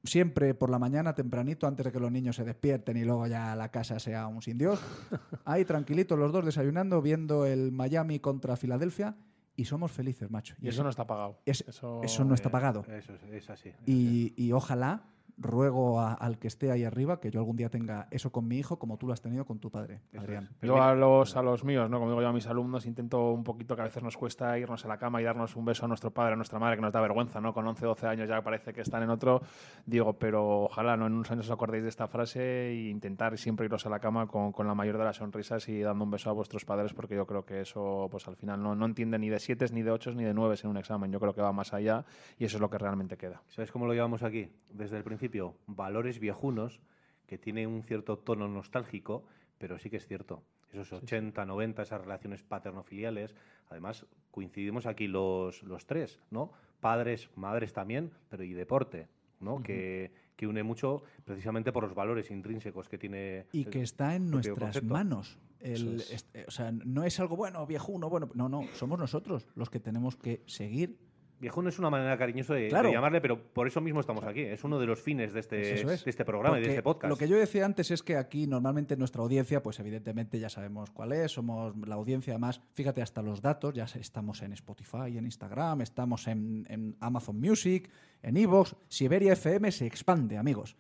Siempre 0.04 0.56
por 0.56 0.70
la 0.72 0.80
mañana, 0.80 1.14
tempranito, 1.14 1.68
antes 1.68 1.86
de 1.86 1.92
que 1.92 2.00
los 2.00 2.12
niños 2.12 2.36
se 2.36 2.44
despierten 2.44 2.98
y 2.98 3.04
luego 3.06 3.28
ya 3.28 3.56
la 3.56 3.70
casa 3.70 4.00
sea 4.00 4.26
un 4.28 4.42
sin 4.42 4.58
Dios. 4.58 4.80
Ahí 5.46 5.64
tranquilitos 5.64 6.18
los 6.18 6.32
dos 6.32 6.44
desayunando, 6.44 7.02
viendo 7.04 7.46
el 7.46 7.72
Miami 7.72 8.20
contra 8.20 8.56
Filadelfia 8.56 9.16
y 9.56 9.66
somos 9.66 9.92
felices, 9.92 10.32
macho. 10.32 10.56
Y 10.60 10.70
eso 10.70 10.82
no 10.84 10.90
está 10.90 11.06
pagado. 11.06 11.38
es- 11.46 11.64
eso, 11.68 12.02
eso 12.04 12.26
no 12.26 12.34
está 12.34 12.50
pagado. 12.50 12.84
Eso 12.88 13.14
es, 13.14 13.22
es 13.32 13.50
así. 13.52 13.70
es 13.70 13.76
así. 13.76 13.92
Y, 13.92 14.34
y 14.38 14.52
ojalá, 14.54 15.04
ruego 15.42 16.00
a- 16.00 16.14
al 16.14 16.38
que 16.38 16.48
esté 16.48 16.72
ahí 16.72 16.84
arriba, 16.84 17.20
que 17.20 17.32
yo 17.32 17.40
algún 17.40 17.58
día 17.58 17.70
tenga 17.70 18.08
eso 18.12 18.32
con 18.32 18.48
mi 18.48 18.58
hijo 18.58 18.78
como 18.78 18.98
tú 18.98 19.08
lo 19.08 19.14
has 19.14 19.22
tenido 19.22 19.46
con 19.46 19.60
tu 19.60 19.70
padre, 19.72 20.02
Adrián. 20.18 20.50
es. 20.62 20.68
Yo 20.68 20.82
a 20.82 20.94
los, 20.94 21.36
a 21.36 21.42
los 21.42 21.64
míos, 21.64 21.90
¿no? 21.90 22.00
como 22.00 22.12
digo 22.12 22.22
yo 22.22 22.28
a 22.28 22.34
mis 22.34 22.48
alumnos, 22.48 22.86
intento 22.86 23.32
un 23.32 23.44
poquito 23.44 23.76
que 23.76 23.82
a 23.82 23.86
veces 23.86 24.04
nos 24.04 24.18
cuesta 24.18 24.58
irnos 24.58 24.86
a 24.86 24.88
la 24.88 24.98
cama 24.98 25.22
y 25.22 25.24
darnos 25.26 25.56
un 25.56 25.66
beso 25.66 25.86
a 25.86 25.88
nuestro 25.88 26.12
padre, 26.12 26.34
a 26.34 26.36
nuestra 26.36 26.60
madre, 26.60 26.76
que 26.76 26.82
nos 26.82 26.94
da 26.94 27.02
vergüenza, 27.02 27.42
¿no? 27.42 27.54
Con 27.54 27.66
11, 27.68 27.86
12 27.86 28.08
años 28.08 28.30
ya 28.30 28.42
parece 28.42 28.74
que 28.74 28.82
están 28.82 29.04
en 29.04 29.10
otro. 29.10 29.42
Digo, 29.86 30.14
pero 30.14 30.64
ojalá 30.64 30.96
¿no? 30.98 31.08
en 31.08 31.14
unos 31.14 31.32
años 31.32 31.46
os 31.46 31.52
acordéis 31.52 31.84
de 31.84 31.90
esta 31.90 32.08
frase 32.08 32.70
e 32.70 32.90
intentar 32.90 33.38
siempre 33.38 33.66
iros 33.66 33.86
a 33.86 33.90
la 33.90 34.00
cama 34.00 34.28
con, 34.28 34.52
con 34.52 34.68
la 34.68 34.76
mayor 34.76 34.98
de 34.98 35.06
las 35.06 35.18
sonrisas 35.18 35.68
y 35.70 35.82
dando 35.82 36.04
un 36.04 36.12
beso 36.12 36.30
a 36.30 36.34
vuestros 36.34 36.66
padres, 36.66 36.94
porque 36.94 37.16
yo 37.16 37.26
creo 37.26 37.46
que 37.46 37.62
eso, 37.62 38.08
pues 38.12 38.28
al 38.28 38.36
final 38.36 38.62
no, 38.62 38.76
no 38.76 38.86
entiende 38.86 39.18
ni 39.18 39.30
de 39.30 39.40
7, 39.40 39.66
ni 39.74 39.82
de 39.82 39.92
8, 39.92 40.12
ni 40.14 40.24
de 40.24 40.34
9 40.34 40.56
en 40.64 40.70
un 40.70 40.78
examen. 40.78 41.12
Yo 41.12 41.20
creo 41.20 41.34
que 41.34 41.42
va 41.42 41.52
más 41.54 41.74
allá 41.74 42.04
y 42.38 42.46
eso 42.46 42.58
es 42.58 42.62
lo 42.62 42.70
que 42.70 42.78
realmente 42.78 43.18
queda. 43.18 43.42
¿Sabes 43.48 43.72
cómo 43.72 43.86
lo 43.88 43.94
llevamos 43.94 44.22
aquí? 44.24 44.50
Desde 44.70 44.98
el 44.98 45.04
principio, 45.04 45.31
valores 45.68 46.20
viejunos 46.20 46.82
que 47.26 47.38
tienen 47.38 47.70
un 47.70 47.84
cierto 47.84 48.18
tono 48.18 48.48
nostálgico, 48.48 49.26
pero 49.58 49.80
sí 49.80 49.90
que 49.90 49.98
es 49.98 50.08
cierto. 50.08 50.44
Esos 50.72 50.92
80, 50.94 51.46
90, 51.46 51.82
esas 51.82 52.02
relaciones 52.02 52.44
paterno-filiales. 52.44 53.36
Además, 53.70 54.06
coincidimos 54.32 54.86
aquí 54.86 55.08
los, 55.08 55.64
los 55.64 55.86
tres, 55.86 56.20
¿no? 56.30 56.52
Padres, 56.80 57.30
madres 57.36 57.74
también, 57.74 58.12
pero 58.30 58.44
y 58.44 58.54
deporte, 58.54 59.08
¿no? 59.40 59.62
que, 59.62 60.12
que 60.36 60.48
une 60.48 60.64
mucho 60.64 61.04
precisamente 61.26 61.72
por 61.72 61.84
los 61.84 61.94
valores 61.94 62.32
intrínsecos 62.32 62.90
que 62.90 62.98
tiene. 62.98 63.46
Y 63.52 63.66
el 63.66 63.70
que 63.70 63.82
está 63.82 64.16
en 64.16 64.32
nuestras 64.32 64.58
concepto. 64.58 64.94
manos. 64.94 65.38
El- 65.60 66.02
es. 66.02 66.26
o 66.48 66.52
sea, 66.52 66.72
no 66.72 67.04
es 67.04 67.20
algo 67.20 67.36
bueno, 67.36 67.66
viejuno, 67.68 68.10
bueno. 68.10 68.30
No, 68.34 68.50
no, 68.50 68.64
somos 68.74 68.98
nosotros 68.98 69.48
los 69.56 69.70
que 69.70 69.80
tenemos 69.80 70.16
que 70.16 70.42
seguir. 70.48 70.98
Viejuno 71.42 71.70
es 71.70 71.80
una 71.80 71.90
manera 71.90 72.18
cariñosa 72.18 72.54
de, 72.54 72.62
de 72.62 72.68
Claro. 72.70 72.92
llamarle, 72.92 73.20
pero 73.20 73.42
por 73.52 73.68
eso 73.68 73.82
mismo 73.82 74.00
estamos 74.00 74.24
aquí. 74.24 74.42
Es 74.42 74.64
uno 74.64 74.80
de 74.80 74.86
los 74.86 75.02
fines 75.02 75.34
de 75.34 75.40
este, 75.42 75.74
es. 75.74 76.06
de 76.06 76.10
este 76.10 76.24
programa 76.24 76.58
y 76.58 76.62
de 76.62 76.66
Porque 76.68 76.72
este 76.74 76.84
podcast. 76.84 77.10
Lo 77.10 77.18
que 77.18 77.28
yo 77.28 77.36
decía 77.38 77.66
antes 77.66 77.90
es 77.92 78.04
que 78.04 78.16
aquí 78.16 78.46
normalmente 78.48 78.96
nuestra 78.96 79.22
audiencia, 79.24 79.62
pues 79.64 79.80
evidentemente 79.80 80.40
ya 80.40 80.50
sabemos 80.50 80.92
cuál 80.92 81.12
es, 81.14 81.32
somos 81.32 81.76
la 81.88 81.96
audiencia 81.96 82.38
más, 82.38 82.62
fíjate 82.76 83.02
hasta 83.02 83.22
los 83.22 83.42
datos, 83.42 83.74
ya 83.74 83.86
estamos 83.86 84.42
en 84.44 84.54
Spotify, 84.54 85.18
en 85.18 85.26
Instagram, 85.26 85.82
estamos 85.82 86.28
en, 86.28 86.66
en 86.70 86.96
Amazon 87.00 87.40
Music, 87.40 87.90
en 88.22 88.38
Evox, 88.38 88.76
Siberia 88.88 89.34
FM 89.34 89.72
se 89.72 89.88
expande, 89.88 90.38
amigos. 90.38 90.78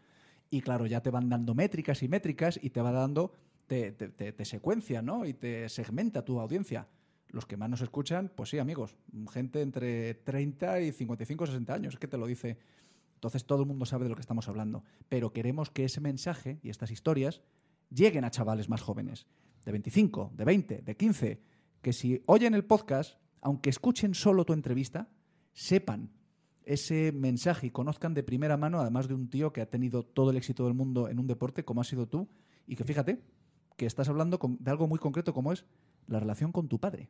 Y 0.51 0.61
claro, 0.61 0.85
ya 0.85 1.01
te 1.01 1.09
van 1.09 1.27
dando 1.27 1.55
métricas 1.55 2.03
y 2.03 2.07
métricas 2.07 2.59
y 2.61 2.69
te 2.69 2.81
va 2.81 2.91
dando, 2.91 3.33
te, 3.67 3.91
te- 3.93 4.09
te- 4.09 4.31
te 4.33 4.45
secuencia, 4.45 5.01
¿no? 5.01 5.25
Y 5.25 5.33
te 5.33 5.67
segmenta 5.69 6.23
tu 6.23 6.39
audiencia. 6.39 6.87
Los 7.31 7.45
que 7.45 7.57
más 7.57 7.69
nos 7.69 7.81
escuchan, 7.81 8.31
pues 8.35 8.49
sí, 8.49 8.59
amigos, 8.59 8.95
gente 9.31 9.61
entre 9.61 10.13
30 10.15 10.81
y 10.81 10.91
55, 10.91 11.47
60 11.47 11.73
años, 11.73 11.93
es 11.95 11.99
que 11.99 12.07
te 12.07 12.17
lo 12.17 12.27
dice 12.27 12.57
entonces 13.21 13.45
todo 13.45 13.61
el 13.61 13.67
mundo 13.67 13.85
sabe 13.85 14.05
de 14.05 14.09
lo 14.09 14.15
que 14.15 14.21
estamos 14.21 14.47
hablando. 14.47 14.83
Pero 15.07 15.31
queremos 15.31 15.69
que 15.69 15.85
ese 15.85 16.01
mensaje 16.01 16.59
y 16.63 16.71
estas 16.71 16.89
historias 16.89 17.43
lleguen 17.91 18.23
a 18.23 18.31
chavales 18.31 18.67
más 18.67 18.81
jóvenes, 18.81 19.27
de 19.63 19.71
25, 19.71 20.31
de 20.33 20.43
20, 20.43 20.81
de 20.81 20.97
15, 20.97 21.43
que 21.83 21.93
si 21.93 22.23
oyen 22.25 22.55
el 22.55 22.65
podcast, 22.65 23.19
aunque 23.41 23.69
escuchen 23.69 24.15
solo 24.15 24.43
tu 24.43 24.53
entrevista, 24.53 25.07
sepan 25.53 26.09
ese 26.63 27.11
mensaje 27.11 27.67
y 27.67 27.69
conozcan 27.69 28.15
de 28.15 28.23
primera 28.23 28.57
mano, 28.57 28.79
además 28.79 29.07
de 29.07 29.13
un 29.13 29.29
tío 29.29 29.53
que 29.53 29.61
ha 29.61 29.69
tenido 29.69 30.01
todo 30.01 30.31
el 30.31 30.37
éxito 30.37 30.65
del 30.65 30.73
mundo 30.73 31.07
en 31.07 31.19
un 31.19 31.27
deporte 31.27 31.63
como 31.63 31.81
has 31.81 31.87
sido 31.87 32.07
tú, 32.07 32.27
y 32.65 32.75
que 32.75 32.85
fíjate 32.85 33.21
que 33.77 33.85
estás 33.85 34.09
hablando 34.09 34.39
de 34.59 34.71
algo 34.71 34.87
muy 34.87 34.97
concreto 34.97 35.31
como 35.31 35.51
es 35.51 35.63
la 36.11 36.19
relación 36.19 36.51
con 36.51 36.67
tu 36.67 36.79
padre. 36.79 37.09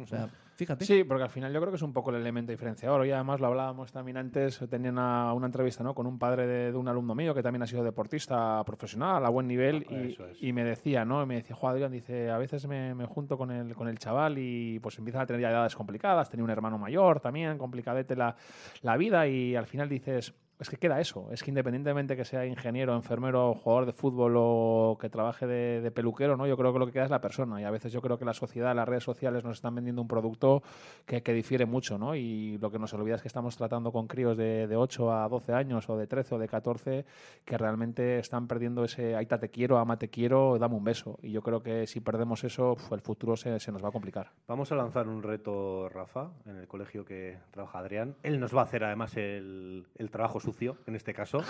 O 0.00 0.06
sea, 0.06 0.28
fíjate. 0.54 0.84
Sí, 0.84 1.02
porque 1.02 1.24
al 1.24 1.30
final 1.30 1.52
yo 1.52 1.58
creo 1.58 1.72
que 1.72 1.76
es 1.76 1.82
un 1.82 1.92
poco 1.92 2.10
el 2.10 2.16
elemento 2.16 2.52
diferenciador. 2.52 3.04
Y 3.04 3.10
además 3.10 3.40
lo 3.40 3.48
hablábamos 3.48 3.90
también 3.90 4.16
antes, 4.16 4.60
tenía 4.70 4.92
una, 4.92 5.32
una 5.32 5.46
entrevista 5.46 5.82
¿no? 5.82 5.92
con 5.92 6.06
un 6.06 6.20
padre 6.20 6.46
de, 6.46 6.70
de 6.70 6.78
un 6.78 6.86
alumno 6.86 7.16
mío 7.16 7.34
que 7.34 7.42
también 7.42 7.62
ha 7.62 7.66
sido 7.66 7.82
deportista 7.82 8.62
profesional 8.64 9.26
a 9.26 9.28
buen 9.28 9.48
nivel 9.48 9.84
Ah, 9.90 9.94
y, 9.94 10.12
es. 10.12 10.18
y 10.40 10.52
me 10.52 10.62
decía, 10.62 11.04
¿no? 11.04 11.26
Me 11.26 11.34
decía, 11.36 11.56
Juan 11.56 11.72
Adrián, 11.72 11.90
dice, 11.90 12.30
a 12.30 12.38
veces 12.38 12.68
me, 12.68 12.94
me 12.94 13.06
junto 13.06 13.36
con 13.36 13.50
el, 13.50 13.74
con 13.74 13.88
el 13.88 13.98
chaval 13.98 14.38
y 14.38 14.78
pues 14.78 14.96
empiezan 14.98 15.22
a 15.22 15.26
tener 15.26 15.42
ya 15.42 15.50
edades 15.50 15.74
complicadas, 15.74 16.30
tenía 16.30 16.44
un 16.44 16.50
hermano 16.50 16.78
mayor 16.78 17.18
también, 17.18 17.58
complicadete 17.58 18.14
la, 18.14 18.36
la 18.82 18.96
vida 18.96 19.26
y 19.26 19.56
al 19.56 19.66
final 19.66 19.88
dices, 19.88 20.32
es 20.60 20.68
que 20.68 20.76
queda 20.76 21.00
eso. 21.00 21.28
Es 21.30 21.42
que 21.42 21.50
independientemente 21.50 22.16
que 22.16 22.24
sea 22.24 22.44
ingeniero, 22.44 22.94
enfermero, 22.94 23.54
jugador 23.54 23.86
de 23.86 23.92
fútbol 23.92 24.34
o 24.36 24.98
que 25.00 25.08
trabaje 25.08 25.46
de, 25.46 25.90
peluquero, 25.92 26.36
¿no? 26.36 26.46
Yo 26.46 26.56
creo 26.56 26.72
que 26.72 26.78
lo 26.78 26.86
que 26.86 26.92
queda 26.92 27.04
es 27.04 27.10
la 27.10 27.20
persona. 27.20 27.60
Y 27.60 27.64
a 27.64 27.70
veces 27.70 27.92
yo 27.92 28.00
creo 28.00 28.18
que 28.18 28.24
la 28.24 28.34
sociedad, 28.34 28.74
las 28.74 28.88
redes 28.88 29.04
sociales 29.04 29.44
nos 29.44 29.58
están 29.58 29.74
vendiendo 29.74 30.02
un 30.02 30.08
producto 30.08 30.62
que, 31.06 31.20
difiere 31.28 31.66
mucho, 31.66 31.98
¿no? 31.98 32.16
Y 32.16 32.58
lo 32.58 32.70
que 32.70 32.78
nos 32.78 32.92
olvida 32.94 33.16
es 33.16 33.22
que 33.22 33.28
estamos 33.28 33.56
tratando 33.56 33.92
con 33.92 34.06
críos 34.08 34.36
de, 34.36 34.66
de 34.66 34.76
8 34.76 35.12
a 35.12 35.28
12 35.28 35.52
años 35.52 35.88
o 35.88 35.96
de 35.96 36.06
13 36.06 36.34
o 36.34 36.38
de 36.38 36.48
14 36.48 37.04
que 37.44 37.58
realmente 37.58 38.18
están 38.18 38.48
perdiendo 38.48 38.82
ese 38.82 39.14
aita 39.14 39.38
te 39.38 39.50
quiero, 39.50 39.78
ama 39.78 39.98
te 39.98 40.08
quiero, 40.08 40.58
dame 40.58 40.74
un 40.74 40.84
beso. 40.84 41.18
Y 41.22 41.30
yo 41.30 41.42
creo 41.42 41.62
que 41.62 41.86
si 41.86 42.00
perdemos 42.00 42.42
eso, 42.44 42.76
el 42.90 43.00
futuro 43.00 43.36
se, 43.36 43.60
se 43.60 43.70
nos 43.70 43.84
va 43.84 43.88
a 43.88 43.92
complicar. 43.92 44.32
Vamos 44.48 44.72
a 44.72 44.74
lanzar 44.74 45.06
un 45.06 45.22
reto, 45.22 45.88
Rafa, 45.88 46.30
en 46.46 46.56
el 46.56 46.66
colegio 46.66 47.04
que 47.04 47.38
trabaja 47.50 47.78
Adrián. 47.78 48.16
Él 48.22 48.40
nos 48.40 48.56
va 48.56 48.62
a 48.62 48.64
hacer 48.64 48.84
además 48.84 49.16
el, 49.16 49.86
el 49.96 50.10
trabajo 50.10 50.40
sucio, 50.52 50.76
en 50.86 50.96
este 50.96 51.14
caso. 51.14 51.42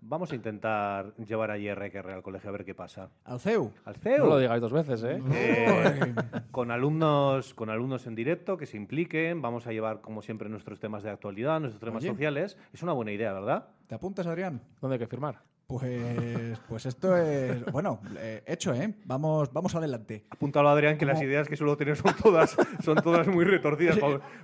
Vamos 0.00 0.32
a 0.32 0.34
intentar 0.34 1.14
llevar 1.16 1.50
a 1.50 1.58
IRQR 1.58 2.10
al 2.10 2.22
colegio 2.22 2.50
a 2.50 2.52
ver 2.52 2.64
qué 2.64 2.74
pasa. 2.74 3.10
Al 3.24 3.40
CEU. 3.40 3.72
Al 3.84 3.96
CEU. 3.96 4.18
No 4.18 4.26
lo 4.26 4.38
digáis 4.38 4.60
dos 4.60 4.72
veces, 4.72 5.02
¿eh? 5.04 5.22
Eh, 5.32 6.14
con 6.50 6.70
alumnos 6.70 7.54
con 7.54 7.70
alumnos 7.70 8.06
en 8.06 8.14
directo 8.14 8.56
que 8.56 8.66
se 8.66 8.76
impliquen 8.76 9.42
vamos 9.42 9.66
a 9.66 9.72
llevar 9.72 10.00
como 10.00 10.22
siempre 10.22 10.48
nuestros 10.48 10.80
temas 10.80 11.02
de 11.02 11.10
actualidad 11.10 11.60
nuestros 11.60 11.80
temas 11.80 12.02
Oye. 12.02 12.10
sociales 12.12 12.56
es 12.72 12.82
una 12.82 12.92
buena 12.92 13.12
idea 13.12 13.32
verdad 13.32 13.68
¿Te 13.86 13.94
apuntas, 13.94 14.26
Adrián? 14.26 14.62
¿Dónde 14.80 14.94
hay 14.94 14.98
que 14.98 15.06
firmar? 15.06 15.40
Pues, 15.66 16.58
pues 16.68 16.86
esto 16.86 17.16
es, 17.16 17.64
bueno, 17.72 18.00
eh, 18.18 18.42
hecho, 18.46 18.74
¿eh? 18.74 18.94
Vamos, 19.06 19.52
vamos 19.52 19.74
adelante. 19.74 20.26
apúntalo 20.30 20.68
Adrián 20.68 20.98
que 20.98 21.06
las 21.06 21.22
ideas 21.22 21.48
que 21.48 21.56
suelo 21.56 21.76
tener 21.76 21.96
son 21.96 22.14
todas 22.22 22.54
son 22.84 22.96
todas 23.02 23.26
muy 23.28 23.44
retorcidas 23.44 23.98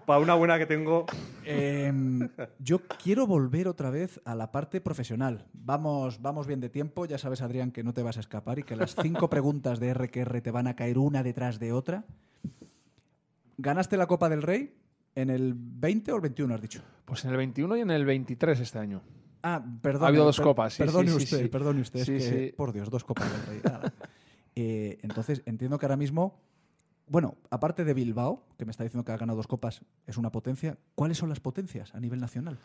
para 0.06 0.18
una 0.18 0.34
buena 0.34 0.58
que 0.58 0.66
tengo 0.66 1.06
Em, 1.44 2.28
yo 2.58 2.80
quiero 3.02 3.26
volver 3.26 3.68
otra 3.68 3.90
vez 3.90 4.20
a 4.24 4.34
la 4.34 4.52
parte 4.52 4.80
profesional. 4.80 5.46
Vamos, 5.52 6.20
vamos 6.22 6.46
bien 6.46 6.60
de 6.60 6.68
tiempo. 6.68 7.06
Ya 7.06 7.18
sabes, 7.18 7.42
Adrián, 7.42 7.72
que 7.72 7.82
no 7.82 7.92
te 7.92 8.02
vas 8.02 8.16
a 8.16 8.20
escapar 8.20 8.58
y 8.58 8.62
que 8.62 8.76
las 8.76 8.94
cinco 9.00 9.28
preguntas 9.30 9.80
de 9.80 9.92
RQR 9.94 10.40
te 10.40 10.50
van 10.50 10.66
a 10.66 10.76
caer 10.76 10.98
una 10.98 11.22
detrás 11.22 11.58
de 11.58 11.72
otra. 11.72 12.04
¿Ganaste 13.58 13.96
la 13.96 14.06
Copa 14.06 14.28
del 14.28 14.42
Rey 14.42 14.74
en 15.14 15.30
el 15.30 15.54
20 15.54 16.12
o 16.12 16.16
el 16.16 16.22
21, 16.22 16.54
has 16.54 16.62
dicho? 16.62 16.82
Pues 17.04 17.24
en 17.24 17.30
el 17.30 17.36
21 17.36 17.76
y 17.76 17.80
en 17.80 17.90
el 17.90 18.04
23 18.04 18.60
este 18.60 18.78
año. 18.78 19.02
Ah, 19.42 19.64
perdón. 19.82 20.04
Ha 20.04 20.08
habido 20.08 20.24
dos 20.24 20.40
copas, 20.40 20.74
sí, 20.74 20.82
Perdone 20.82 21.10
sí, 21.10 21.16
usted, 21.16 21.42
sí. 21.42 21.48
perdone 21.48 21.80
usted. 21.80 22.00
es 22.00 22.06
que. 22.06 22.54
Por 22.56 22.72
Dios, 22.72 22.90
dos 22.90 23.04
copas 23.04 23.30
del 23.30 23.42
Rey. 23.46 23.60
Nada. 23.64 23.92
Eh, 24.56 24.98
entonces, 25.02 25.42
entiendo 25.46 25.78
que 25.78 25.86
ahora 25.86 25.96
mismo, 25.96 26.34
bueno, 27.06 27.36
aparte 27.50 27.84
de 27.84 27.94
Bilbao, 27.94 28.42
que 28.58 28.64
me 28.64 28.72
está 28.72 28.82
diciendo 28.82 29.04
que 29.04 29.12
ha 29.12 29.16
ganado 29.16 29.36
dos 29.36 29.46
copas, 29.46 29.82
es 30.08 30.16
una 30.18 30.32
potencia, 30.32 30.76
¿cuáles 30.96 31.18
son 31.18 31.28
las 31.28 31.38
potencias 31.38 31.94
a 31.94 32.00
nivel 32.00 32.20
nacional? 32.20 32.58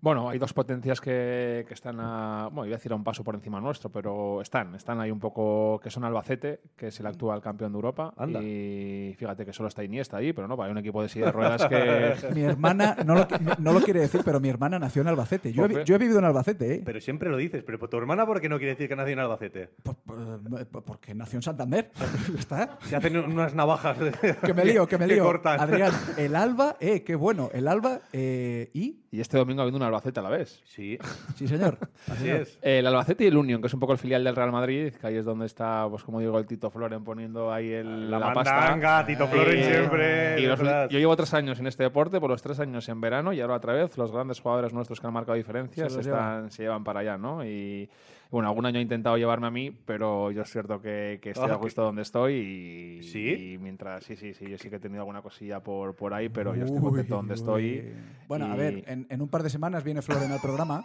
Bueno, 0.00 0.28
hay 0.28 0.38
dos 0.38 0.52
potencias 0.52 1.00
que, 1.00 1.64
que 1.66 1.74
están 1.74 1.96
a, 2.00 2.48
bueno, 2.52 2.66
iba 2.66 2.74
a 2.76 2.78
decir 2.78 2.92
a 2.92 2.94
un 2.96 3.02
paso 3.02 3.24
por 3.24 3.34
encima 3.34 3.60
nuestro, 3.60 3.90
pero 3.90 4.40
están, 4.40 4.74
están 4.74 5.00
ahí 5.00 5.10
un 5.10 5.18
poco, 5.18 5.80
que 5.82 5.90
son 5.90 6.04
Albacete, 6.04 6.60
que 6.76 6.88
es 6.88 7.00
el 7.00 7.06
actual 7.06 7.40
campeón 7.40 7.72
de 7.72 7.76
Europa, 7.76 8.12
Anda. 8.16 8.40
y 8.42 9.14
fíjate 9.18 9.44
que 9.46 9.52
solo 9.52 9.68
está 9.68 9.82
Iniesta 9.82 10.18
ahí, 10.18 10.32
pero 10.32 10.46
no, 10.48 10.62
hay 10.62 10.70
un 10.70 10.78
equipo 10.78 11.02
de 11.02 11.08
silla 11.08 11.26
de 11.26 11.32
ruedas 11.32 11.66
que... 11.66 12.14
Mi 12.34 12.42
hermana, 12.42 12.96
no 13.04 13.14
lo, 13.14 13.26
no 13.58 13.72
lo 13.72 13.80
quiere 13.80 14.00
decir, 14.00 14.20
pero 14.24 14.38
mi 14.38 14.48
hermana 14.48 14.78
nació 14.78 15.02
en 15.02 15.08
Albacete. 15.08 15.52
Yo 15.52 15.64
he, 15.64 15.68
vi- 15.68 15.84
yo 15.84 15.94
he 15.94 15.98
vivido 15.98 16.18
en 16.18 16.24
Albacete, 16.26 16.74
¿eh? 16.74 16.82
pero 16.84 17.00
siempre 17.00 17.30
lo 17.30 17.36
dices 17.36 17.64
pero 17.64 17.78
tu 17.88 17.96
hermana 17.96 18.26
por 18.26 18.40
qué 18.40 18.48
no 18.48 18.58
quiere 18.58 18.72
decir 18.74 18.88
que 18.88 18.96
nació 18.96 19.12
en 19.14 19.18
Albacete 19.20 19.68
Por- 19.82 19.96
por- 19.96 20.66
por- 20.66 20.84
porque 20.84 21.14
nació 21.14 21.38
en 21.38 21.42
Santander. 21.42 21.90
¿Está? 22.38 22.78
se 22.82 22.96
hacen 22.96 23.16
unas 23.16 23.54
navajas 23.54 23.96
Que 24.44 24.52
me 24.54 24.64
lío, 24.64 24.86
que 24.86 24.98
me 24.98 25.06
lío. 25.06 25.24
cortan. 25.24 25.58
Adrián, 25.60 25.92
el 26.16 26.36
Alba, 26.36 26.76
eh, 26.80 27.02
qué 27.02 27.14
bueno. 27.14 27.48
El 27.52 27.66
Alba 27.68 28.00
eh, 28.12 28.70
y. 28.74 29.00
Y 29.10 29.20
este 29.20 29.38
domingo 29.38 29.60
ha 29.60 29.64
habido 29.64 29.78
un 29.78 29.82
Albacete 29.86 30.20
a 30.20 30.22
la 30.22 30.28
vez. 30.30 30.60
sí 30.64 30.98
Sí, 31.36 31.48
señor. 31.48 31.78
así 32.10 32.28
es 32.28 32.58
El 32.62 32.86
Albacete 32.86 33.24
y 33.24 33.26
el 33.28 33.36
Union, 33.36 33.60
que 33.60 33.66
es 33.68 33.74
un 33.74 33.80
poco 33.80 33.92
el 33.92 33.98
filial 33.98 34.22
del 34.24 34.36
Real 34.36 34.52
Madrid, 34.52 34.92
que 34.92 35.06
ahí 35.06 35.16
es 35.16 35.24
donde 35.24 35.46
está, 35.46 35.86
pues 35.88 36.02
como 36.04 36.20
digo, 36.20 36.38
el 36.38 36.46
Tito 36.46 36.70
Floren 36.70 37.02
poniendo 37.04 37.52
ahí 37.52 37.70
el, 37.72 38.10
la, 38.10 38.18
la, 38.18 38.32
pasta. 38.32 38.54
mandanga 38.54 39.06
Tito 39.06 39.26
Floren 39.26 39.58
Y- 39.58 39.62
siempre 39.64 40.40
Y 40.40 40.46
los- 40.46 40.58
detrás. 40.58 40.88
yo 40.90 40.98
llevo 40.98 41.16
tres 41.16 41.32
años 41.34 41.58
en 41.60 41.66
este 41.66 41.82
deporte, 41.84 42.20
por 42.20 42.30
los 42.30 42.42
tres 42.42 42.60
años 42.60 42.88
en 42.88 43.00
verano, 43.00 43.32
y 43.32 43.40
ahora 43.40 43.54
otra 43.56 43.72
vez 43.72 43.96
los 43.96 44.12
grandes 44.12 44.40
jugadores 44.40 44.72
nuestros 44.72 45.00
que 45.00 45.06
han 45.06 45.12
marcado 45.12 45.36
diferencias 45.36 45.92
Se 45.92 46.00
están, 46.00 46.50
se 46.50 46.62
llevan 46.64 46.84
para 46.84 47.00
allá, 47.00 47.16
¿no? 47.18 47.44
Y 47.44 47.88
bueno, 48.30 48.48
algún 48.48 48.66
año 48.66 48.78
he 48.78 48.82
intentado 48.82 49.16
llevarme 49.16 49.46
a 49.46 49.50
mí, 49.50 49.70
pero 49.84 50.30
yo 50.30 50.42
es 50.42 50.50
cierto 50.50 50.80
que, 50.80 51.18
que 51.22 51.30
estoy 51.30 51.50
Ah, 51.50 51.54
a 51.54 51.56
gusto 51.56 51.82
donde 51.82 52.02
estoy 52.02 52.34
y, 52.34 53.02
¿Sí? 53.02 53.52
y 53.54 53.58
mientras, 53.58 54.04
sí, 54.04 54.16
sí, 54.16 54.34
sí, 54.34 54.46
yo 54.48 54.58
sí 54.58 54.68
que 54.68 54.76
he 54.76 54.80
tenido 54.80 55.00
alguna 55.02 55.22
cosilla 55.22 55.60
por, 55.62 55.94
por 55.94 56.12
ahí, 56.14 56.28
pero 56.28 56.54
yo 56.54 56.64
estoy 56.64 56.80
contento 56.80 57.16
donde 57.16 57.34
Uy, 57.34 57.38
estoy. 57.40 57.64
uy. 57.78 57.92
Bueno, 58.28 58.46
a 58.46 58.54
y- 58.54 58.58
ver, 58.58 58.84
en, 58.86 59.06
en 59.08 59.22
un 59.22 59.28
par 59.28 59.42
de 59.42 59.50
semanas 59.50 59.84
viene 59.84 60.02
Floren 60.02 60.32
al 60.32 60.40
programa. 60.40 60.84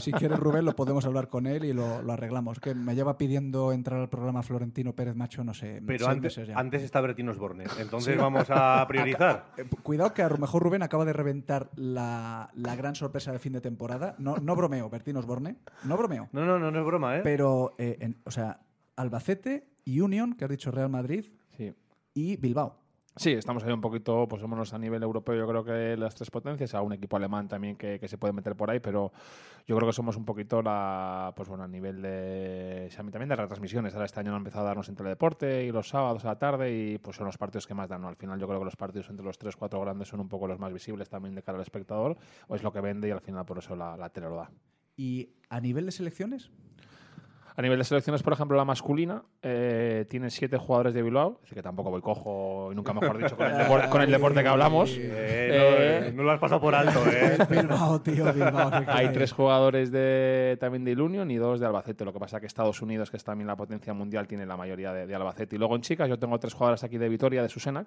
Si 0.00 0.12
quieres, 0.12 0.38
Rubén, 0.38 0.64
lo 0.64 0.74
podemos 0.76 1.04
hablar 1.06 1.28
con 1.28 1.46
él 1.46 1.64
y 1.64 1.72
lo, 1.72 2.02
lo 2.02 2.12
arreglamos. 2.12 2.60
Que 2.60 2.74
me 2.74 2.94
lleva 2.94 3.16
pidiendo 3.16 3.72
entrar 3.72 4.00
al 4.00 4.08
programa 4.08 4.42
Florentino 4.42 4.92
Pérez 4.94 5.16
Macho, 5.16 5.44
no 5.44 5.54
sé. 5.54 5.80
pero 5.86 6.06
antes, 6.08 6.36
meses 6.36 6.48
ya. 6.48 6.58
antes 6.58 6.82
está 6.82 7.00
Bertín 7.00 7.28
Osborne 7.28 7.64
entonces 7.80 8.16
vamos 8.18 8.46
a 8.50 8.84
priorizar 8.88 9.46
Eh, 9.56 9.64
Cuidado 9.82 10.12
que 10.14 10.22
a 10.22 10.28
lo 10.28 10.36
mejor 10.38 10.62
Rubén 10.62 10.82
acaba 10.82 11.04
de 11.04 11.12
reventar 11.12 11.70
la, 11.76 12.50
la 12.54 12.76
gran 12.76 12.94
sorpresa 12.94 13.32
de 13.32 13.38
fin 13.38 13.52
de 13.52 13.60
temporada. 13.60 14.14
No, 14.18 14.36
no 14.36 14.54
bromeo, 14.56 14.88
Bertín 14.90 15.16
Osborne. 15.16 15.56
No 15.84 15.96
bromeo. 15.96 16.28
no 16.32 16.44
no 16.44 16.58
no 16.58 16.70
no 16.70 16.81
es 16.82 16.86
broma 16.86 17.16
eh 17.16 17.20
Pero, 17.24 17.74
eh, 17.78 17.96
en- 18.00 18.20
o 18.24 18.30
sea, 18.30 18.60
Albacete 18.96 19.68
y 19.84 20.00
Union, 20.00 20.34
que 20.34 20.44
has 20.44 20.50
dicho 20.50 20.70
Real 20.70 20.88
Madrid, 20.90 21.26
Sí. 21.56 21.72
y 22.14 22.36
Bilbao. 22.36 22.78
Sí, 23.16 23.30
estamos 23.32 23.62
ahí 23.64 23.72
un 23.72 23.82
poquito, 23.82 24.26
pues 24.26 24.40
somos 24.40 24.72
a 24.72 24.78
nivel 24.78 25.02
europeo, 25.02 25.34
yo 25.34 25.46
creo 25.46 25.62
que 25.62 25.98
las 25.98 26.14
tres 26.14 26.30
potencias, 26.30 26.74
a 26.74 26.80
un 26.80 26.94
equipo 26.94 27.18
alemán 27.18 27.46
también 27.46 27.76
que, 27.76 28.00
que 28.00 28.08
se 28.08 28.16
puede 28.16 28.32
meter 28.32 28.56
por 28.56 28.70
ahí, 28.70 28.80
pero 28.80 29.12
yo 29.66 29.76
creo 29.76 29.86
que 29.86 29.92
somos 29.92 30.16
un 30.16 30.24
poquito 30.24 30.62
la, 30.62 31.30
pues 31.36 31.46
bueno, 31.46 31.64
a 31.64 31.68
nivel 31.68 32.00
de, 32.00 32.86
o 32.88 32.90
sea, 32.90 33.04
también 33.10 33.28
de 33.28 33.36
retransmisiones. 33.36 33.92
Ahora 33.92 34.06
este 34.06 34.20
año 34.20 34.30
han 34.30 34.38
empezado 34.38 34.64
a 34.64 34.68
darnos 34.68 34.88
en 34.88 34.94
teledeporte 34.96 35.62
y 35.62 35.70
los 35.72 35.90
sábados 35.90 36.24
a 36.24 36.28
la 36.28 36.38
tarde 36.38 36.74
y 36.74 36.96
pues 36.98 37.16
son 37.18 37.26
los 37.26 37.36
partidos 37.36 37.66
que 37.66 37.74
más 37.74 37.90
dan, 37.90 38.00
¿no? 38.00 38.08
Al 38.08 38.16
final 38.16 38.40
yo 38.40 38.46
creo 38.46 38.60
que 38.60 38.64
los 38.64 38.76
partidos 38.76 39.10
entre 39.10 39.26
los 39.26 39.36
tres, 39.36 39.56
cuatro 39.56 39.78
grandes 39.82 40.08
son 40.08 40.20
un 40.20 40.28
poco 40.30 40.46
los 40.46 40.58
más 40.58 40.72
visibles 40.72 41.10
también 41.10 41.34
de 41.34 41.42
cara 41.42 41.56
al 41.58 41.62
espectador, 41.62 42.16
o 42.48 42.54
es 42.54 42.62
lo 42.62 42.72
que 42.72 42.80
vende 42.80 43.08
y 43.08 43.10
al 43.10 43.20
final 43.20 43.44
por 43.44 43.58
eso 43.58 43.76
la, 43.76 43.94
la 43.98 44.08
tele 44.08 44.30
lo 44.30 44.36
da. 44.36 44.50
Y 44.96 45.28
a 45.50 45.60
nivel 45.60 45.84
de 45.84 45.92
selecciones, 45.92 46.50
A 47.54 47.62
nivel 47.62 47.78
de 47.78 47.84
selecciones, 47.84 48.22
por 48.22 48.32
ejemplo, 48.32 48.56
la 48.56 48.64
masculina 48.64 49.22
eh, 49.42 50.06
tiene 50.08 50.30
siete 50.30 50.56
jugadores 50.56 50.94
de 50.94 51.02
Bilbao, 51.02 51.34
es 51.36 51.40
decir, 51.42 51.56
que 51.56 51.62
tampoco 51.62 51.90
voy 51.90 52.00
cojo 52.00 52.70
y 52.72 52.74
nunca 52.74 52.92
mejor 52.94 53.18
dicho 53.18 53.36
con 53.36 53.46
el, 53.46 53.52
depor- 53.54 53.88
con 53.90 54.00
el 54.02 54.10
deporte 54.10 54.42
que 54.42 54.48
hablamos. 54.48 54.90
Eh, 54.98 55.48
no, 56.00 56.08
Eh, 56.08 56.12
no 56.14 56.22
lo 56.22 56.30
has 56.32 56.38
pasado 56.40 56.60
por 56.60 56.74
alto 56.74 56.98
eh 57.10 57.36
Bilbao, 57.50 58.00
tío, 58.00 58.32
Bilbao. 58.32 58.70
qué 58.70 58.84
Hay 58.88 59.12
tres 59.12 59.32
jugadores 59.32 59.90
de, 59.92 60.56
también 60.60 60.84
de 60.84 60.92
Union 61.00 61.30
y 61.30 61.36
dos 61.36 61.60
de 61.60 61.66
Albacete. 61.66 62.04
Lo 62.04 62.12
que 62.12 62.18
pasa 62.18 62.40
que 62.40 62.46
Estados 62.46 62.80
Unidos, 62.80 63.10
que 63.10 63.16
es 63.18 63.24
también 63.24 63.46
la 63.48 63.56
potencia 63.56 63.92
mundial, 63.92 64.26
tiene 64.26 64.46
la 64.46 64.56
mayoría 64.56 64.92
de, 64.92 65.06
de 65.06 65.14
Albacete. 65.14 65.56
Y 65.56 65.58
luego 65.58 65.76
en 65.76 65.82
chicas 65.82 66.08
yo 66.08 66.18
tengo 66.18 66.38
tres 66.38 66.54
jugadoras 66.54 66.82
aquí 66.84 66.96
de 66.96 67.08
Vitoria, 67.08 67.42
de 67.42 67.48
Susenac, 67.50 67.86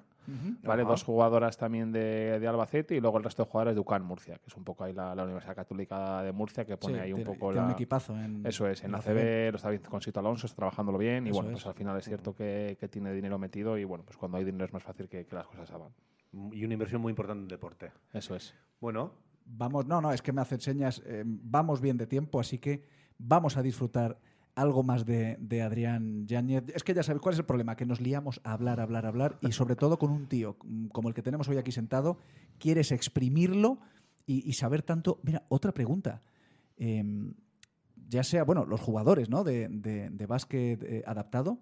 ¿vale? 0.64 0.84
Dos 0.84 1.04
jugadoras 1.04 1.58
también 1.58 1.92
de, 1.92 2.40
de 2.40 2.48
Albacete 2.48 2.96
y 2.96 3.00
luego 3.02 3.18
el 3.18 3.24
resto 3.24 3.44
de 3.44 3.50
jugadores 3.50 3.76
de 3.76 3.82
UCAN 3.82 4.04
Murcia, 4.04 4.36
que 4.36 4.48
es 4.48 4.56
un 4.56 4.64
poco 4.64 4.84
ahí 4.84 4.94
la, 4.94 5.16
la 5.16 5.24
Universidad 5.24 5.56
Católica 5.56 6.22
de 6.22 6.32
Murcia, 6.32 6.66
que 6.66 6.78
pone 6.78 6.96
Sí, 6.96 7.02
ahí 7.02 7.14
un 7.14 7.24
tiene- 7.24 7.32
poco 7.34 7.48
tiene 7.52 7.62
la... 7.62 7.66
un 7.68 7.72
equipazo 7.74 8.14
en, 8.16 8.46
Eso 8.46 8.68
es, 8.68 8.84
en 8.84 8.92
la 8.92 9.00
CB 9.00 9.55
está 9.56 9.69
bien 9.69 9.82
con 9.84 10.02
Sito 10.02 10.19
Alonso, 10.19 10.45
está 10.48 10.57
trabajándolo 10.57 10.98
bien 10.98 11.26
y 11.26 11.30
Eso 11.30 11.36
bueno, 11.38 11.49
es. 11.49 11.53
pues 11.56 11.65
al 11.68 11.73
final 11.73 11.98
es 11.98 12.06
cierto 12.06 12.36
que, 12.36 12.77
que 12.80 12.88
tiene 12.88 13.14
dinero 13.14 13.38
metido 13.40 13.77
y 13.77 13.84
bueno, 13.84 14.03
pues 14.06 14.18
cuando 14.18 14.38
hay 14.38 14.44
dinero 14.44 14.65
es 14.65 14.73
más 14.73 14.84
fácil 14.84 15.07
que, 15.10 15.26
que 15.26 15.36
las 15.36 15.48
cosas 15.48 15.69
hagan. 15.72 15.90
y 16.52 16.64
una 16.65 16.73
inversión 16.73 17.02
muy 17.02 17.11
importante 17.11 17.41
en 17.44 17.48
deporte 17.48 17.91
Eso 18.14 18.36
es. 18.36 18.53
bueno 18.80 19.11
Vamos, 19.48 19.86
no, 19.86 20.02
no, 20.02 20.11
es 20.11 20.22
que 20.23 20.32
me 20.34 20.41
hacen 20.41 20.60
señas. 20.60 21.03
eh, 21.06 21.23
vamos 21.26 21.80
bien 21.80 21.98
de 21.98 22.07
tiempo, 22.07 22.40
así 22.40 22.57
que 22.57 22.84
vamos 23.19 23.57
a 23.57 23.61
disfrutar 23.61 24.18
algo 24.56 24.82
más 24.84 25.06
de, 25.06 25.38
de 25.40 25.61
Adrián 25.61 26.26
Yáñez. 26.26 26.64
Es 26.73 26.84
que 26.84 26.95
ya 26.95 27.03
sabéis 27.03 27.22
cuál 27.22 27.34
es 27.34 27.40
el 27.40 27.45
problema, 27.45 27.76
que 27.76 27.86
nos 27.86 28.02
liamos 28.02 28.41
a 28.44 28.53
hablar, 28.53 28.80
hablar, 28.80 29.06
hablar, 29.06 29.38
y 29.41 29.52
sobre 29.52 29.76
todo 29.76 29.99
con 29.99 30.10
un 30.10 30.27
tío 30.27 30.57
como 30.91 31.10
el 31.10 31.14
que 31.14 31.22
tenemos 31.22 31.48
hoy 31.48 31.57
aquí 31.57 31.72
sentado, 31.72 32.18
quieres 32.57 32.91
exprimirlo 32.91 33.77
y, 34.26 34.49
y 34.49 34.53
saber 34.53 34.82
tanto. 34.82 35.19
Mira, 35.23 35.44
otra 35.49 35.73
pregunta. 35.73 36.22
Em, 36.77 37.34
ya 38.10 38.23
sea, 38.23 38.44
bueno, 38.44 38.65
los 38.65 38.80
jugadores 38.82 39.30
¿no? 39.30 39.44
de, 39.44 39.68
de- 39.69 40.10
de 40.10 40.26
básquet 40.26 40.82
eh, 40.84 41.03
adaptado 41.07 41.60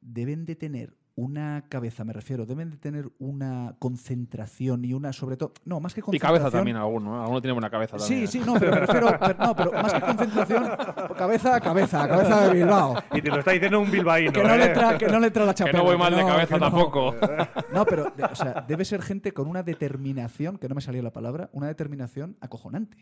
deben 0.00 0.44
de 0.46 0.56
tener 0.56 0.96
una 1.14 1.66
cabeza, 1.68 2.04
me 2.04 2.14
refiero, 2.14 2.46
deben 2.46 2.70
de 2.70 2.78
tener 2.78 3.10
una 3.18 3.76
concentración 3.78 4.82
y 4.86 4.94
una, 4.94 5.12
sobre 5.12 5.36
todo, 5.36 5.52
no, 5.66 5.78
más 5.78 5.92
que 5.92 6.00
Y 6.00 6.02
concentración. 6.02 6.38
cabeza 6.40 6.56
también 6.56 6.78
alguno, 6.78 7.14
¿eh? 7.18 7.20
alguno 7.22 7.42
tiene 7.42 7.52
buena 7.52 7.68
cabeza 7.68 7.98
también. 7.98 8.26
Sí, 8.26 8.38
sí, 8.38 8.42
no, 8.46 8.54
pero 8.58 8.72
me 8.72 8.80
refiero, 8.80 9.08
pero, 9.20 9.34
no, 9.38 9.54
pero 9.54 9.72
más 9.72 9.92
que 9.92 10.00
concentración, 10.00 10.64
cabeza 11.18 11.54
a 11.56 11.60
cabeza, 11.60 12.08
cabeza 12.08 12.46
de 12.48 12.54
Bilbao. 12.54 12.94
y 13.12 13.20
te 13.20 13.28
lo 13.28 13.38
está 13.40 13.50
diciendo 13.50 13.78
un 13.80 13.90
bilbaíno 13.90 14.32
Que 14.32 14.42
no, 14.42 14.54
¿eh? 14.54 14.58
le 14.58 14.68
tra, 14.70 14.96
que 14.96 15.06
no 15.08 15.20
le 15.20 15.30
tra 15.30 15.44
la 15.44 15.52
Que 15.52 15.58
chapela. 15.58 15.78
no 15.80 15.84
voy 15.84 15.98
mal 15.98 16.14
de 16.16 16.22
no, 16.22 16.26
cabeza 16.28 16.54
que 16.54 16.60
no. 16.60 16.70
tampoco. 16.70 17.14
No, 17.74 17.84
pero, 17.84 18.10
de- 18.16 18.24
o 18.24 18.34
sea, 18.34 18.64
debe 18.66 18.84
ser 18.86 19.02
gente 19.02 19.32
con 19.32 19.48
una 19.48 19.62
determinación, 19.62 20.56
que 20.56 20.66
no 20.66 20.74
me 20.74 20.80
salía 20.80 21.02
la 21.02 21.12
palabra, 21.12 21.50
una 21.52 21.66
determinación 21.66 22.38
acojonante. 22.40 22.96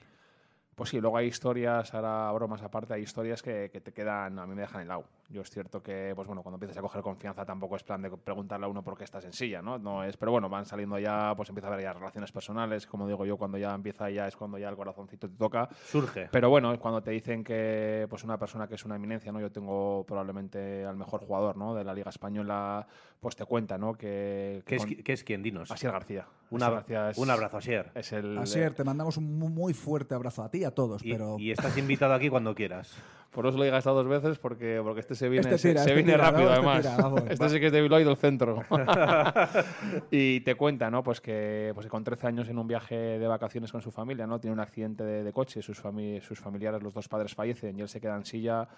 Pues 0.80 0.88
sí, 0.88 0.98
luego 0.98 1.18
hay 1.18 1.26
historias, 1.26 1.92
ahora 1.92 2.32
bromas 2.32 2.62
aparte, 2.62 2.94
hay 2.94 3.02
historias 3.02 3.42
que, 3.42 3.68
que 3.70 3.82
te 3.82 3.92
quedan, 3.92 4.38
a 4.38 4.46
mí 4.46 4.54
me 4.54 4.62
dejan 4.62 4.80
helado. 4.80 5.04
Yo 5.30 5.42
es 5.42 5.50
cierto 5.50 5.80
que, 5.80 6.12
pues 6.16 6.26
bueno, 6.26 6.42
cuando 6.42 6.56
empiezas 6.56 6.76
a 6.76 6.80
coger 6.82 7.02
confianza 7.02 7.44
tampoco 7.46 7.76
es 7.76 7.84
plan 7.84 8.02
de 8.02 8.10
preguntarle 8.10 8.66
a 8.66 8.68
uno 8.68 8.82
por 8.82 8.98
qué 8.98 9.04
estás 9.04 9.24
en 9.24 9.32
silla, 9.32 9.62
¿no? 9.62 9.78
no 9.78 10.02
es, 10.02 10.16
pero 10.16 10.32
bueno, 10.32 10.48
van 10.48 10.66
saliendo 10.66 10.98
ya, 10.98 11.32
pues 11.36 11.48
empieza 11.50 11.68
a 11.68 11.72
haber 11.72 11.84
ya 11.84 11.92
relaciones 11.92 12.32
personales, 12.32 12.84
como 12.86 13.06
digo 13.06 13.24
yo, 13.24 13.36
cuando 13.36 13.56
ya 13.56 13.72
empieza 13.72 14.10
ya 14.10 14.26
es 14.26 14.36
cuando 14.36 14.58
ya 14.58 14.68
el 14.68 14.74
corazoncito 14.74 15.28
te 15.28 15.36
toca. 15.36 15.68
Surge. 15.84 16.28
Pero 16.32 16.50
bueno, 16.50 16.72
es 16.72 16.80
cuando 16.80 17.00
te 17.02 17.12
dicen 17.12 17.44
que 17.44 18.06
pues 18.10 18.24
una 18.24 18.38
persona 18.38 18.66
que 18.66 18.74
es 18.74 18.84
una 18.84 18.96
eminencia, 18.96 19.30
¿no? 19.30 19.40
Yo 19.40 19.52
tengo 19.52 20.04
probablemente 20.04 20.84
al 20.84 20.96
mejor 20.96 21.20
jugador, 21.20 21.56
¿no? 21.56 21.74
De 21.76 21.84
la 21.84 21.94
Liga 21.94 22.10
Española, 22.10 22.86
pues 23.20 23.36
te 23.36 23.44
cuenta, 23.44 23.78
¿no? 23.78 23.94
Que, 23.94 24.62
¿Qué 24.66 24.76
es, 24.76 24.84
con- 24.84 24.94
qué 24.96 25.12
es 25.12 25.22
quién? 25.22 25.42
Dinos. 25.44 25.70
Asier 25.70 25.92
García. 25.92 26.26
Un, 26.50 26.56
Asier 26.60 26.66
abra- 26.66 26.76
García 26.80 27.10
es- 27.10 27.18
un 27.18 27.30
abrazo, 27.30 27.56
Asier. 27.58 27.92
Es 27.94 28.12
el, 28.12 28.36
Asier, 28.36 28.74
te 28.74 28.82
mandamos 28.82 29.16
un 29.16 29.38
mu- 29.38 29.48
muy 29.48 29.74
fuerte 29.74 30.14
abrazo 30.16 30.42
a 30.42 30.50
ti 30.50 30.58
y 30.58 30.64
a 30.64 30.72
todos, 30.74 31.04
Y, 31.04 31.12
pero 31.12 31.36
y 31.38 31.52
estás 31.52 31.76
invitado 31.78 32.14
aquí 32.14 32.28
cuando 32.28 32.52
quieras. 32.54 32.96
Por 33.32 33.46
eso 33.46 33.56
lo 33.58 33.64
he 33.64 33.70
gastado 33.70 33.96
dos 34.02 34.08
veces 34.08 34.38
porque, 34.38 34.80
porque 34.82 35.00
este 35.00 35.14
se 35.14 35.28
viene, 35.28 35.48
Este 35.48 35.68
tira, 35.68 35.82
se, 35.84 35.90
este 35.90 35.94
viene 35.94 36.12
tira, 36.14 36.30
rápido 36.30 36.48
¿no? 36.50 36.54
Este 36.56 36.66
además. 36.66 36.80
tira, 36.82 36.96
vamos. 36.96 37.22
este 37.30 37.48
sí 37.48 37.60
que 37.60 37.66
es 37.66 37.72
de 37.72 37.80
Bilbao 37.82 38.00
y 38.00 38.04
del 38.04 38.16
centro. 38.16 38.62
y 40.10 40.40
te 40.40 40.54
cuenta, 40.56 40.90
¿no? 40.90 41.02
Pues 41.02 41.20
que 41.20 41.70
pues 41.74 41.86
que 41.86 41.90
con 41.90 42.02
13 42.04 42.26
años 42.26 42.48
en 42.48 42.58
un 42.58 42.66
viaje 42.66 42.94
de 42.96 43.26
vacaciones 43.26 43.70
con 43.72 43.80
su 43.82 43.90
familia, 43.90 44.26
¿no? 44.26 44.40
Tiene 44.40 44.54
un 44.54 44.60
accidente 44.60 45.04
de, 45.04 45.22
de 45.22 45.32
coche, 45.32 45.62
sus, 45.62 45.82
fami- 45.82 46.20
sus 46.20 46.38
familiares, 46.40 46.82
los 46.82 46.92
dos 46.92 47.08
padres 47.08 47.34
fallecen 47.34 47.78
y 47.78 47.82
él 47.82 47.88
se 47.88 48.00
queda 48.00 48.16
en 48.16 48.24
silla. 48.24 48.68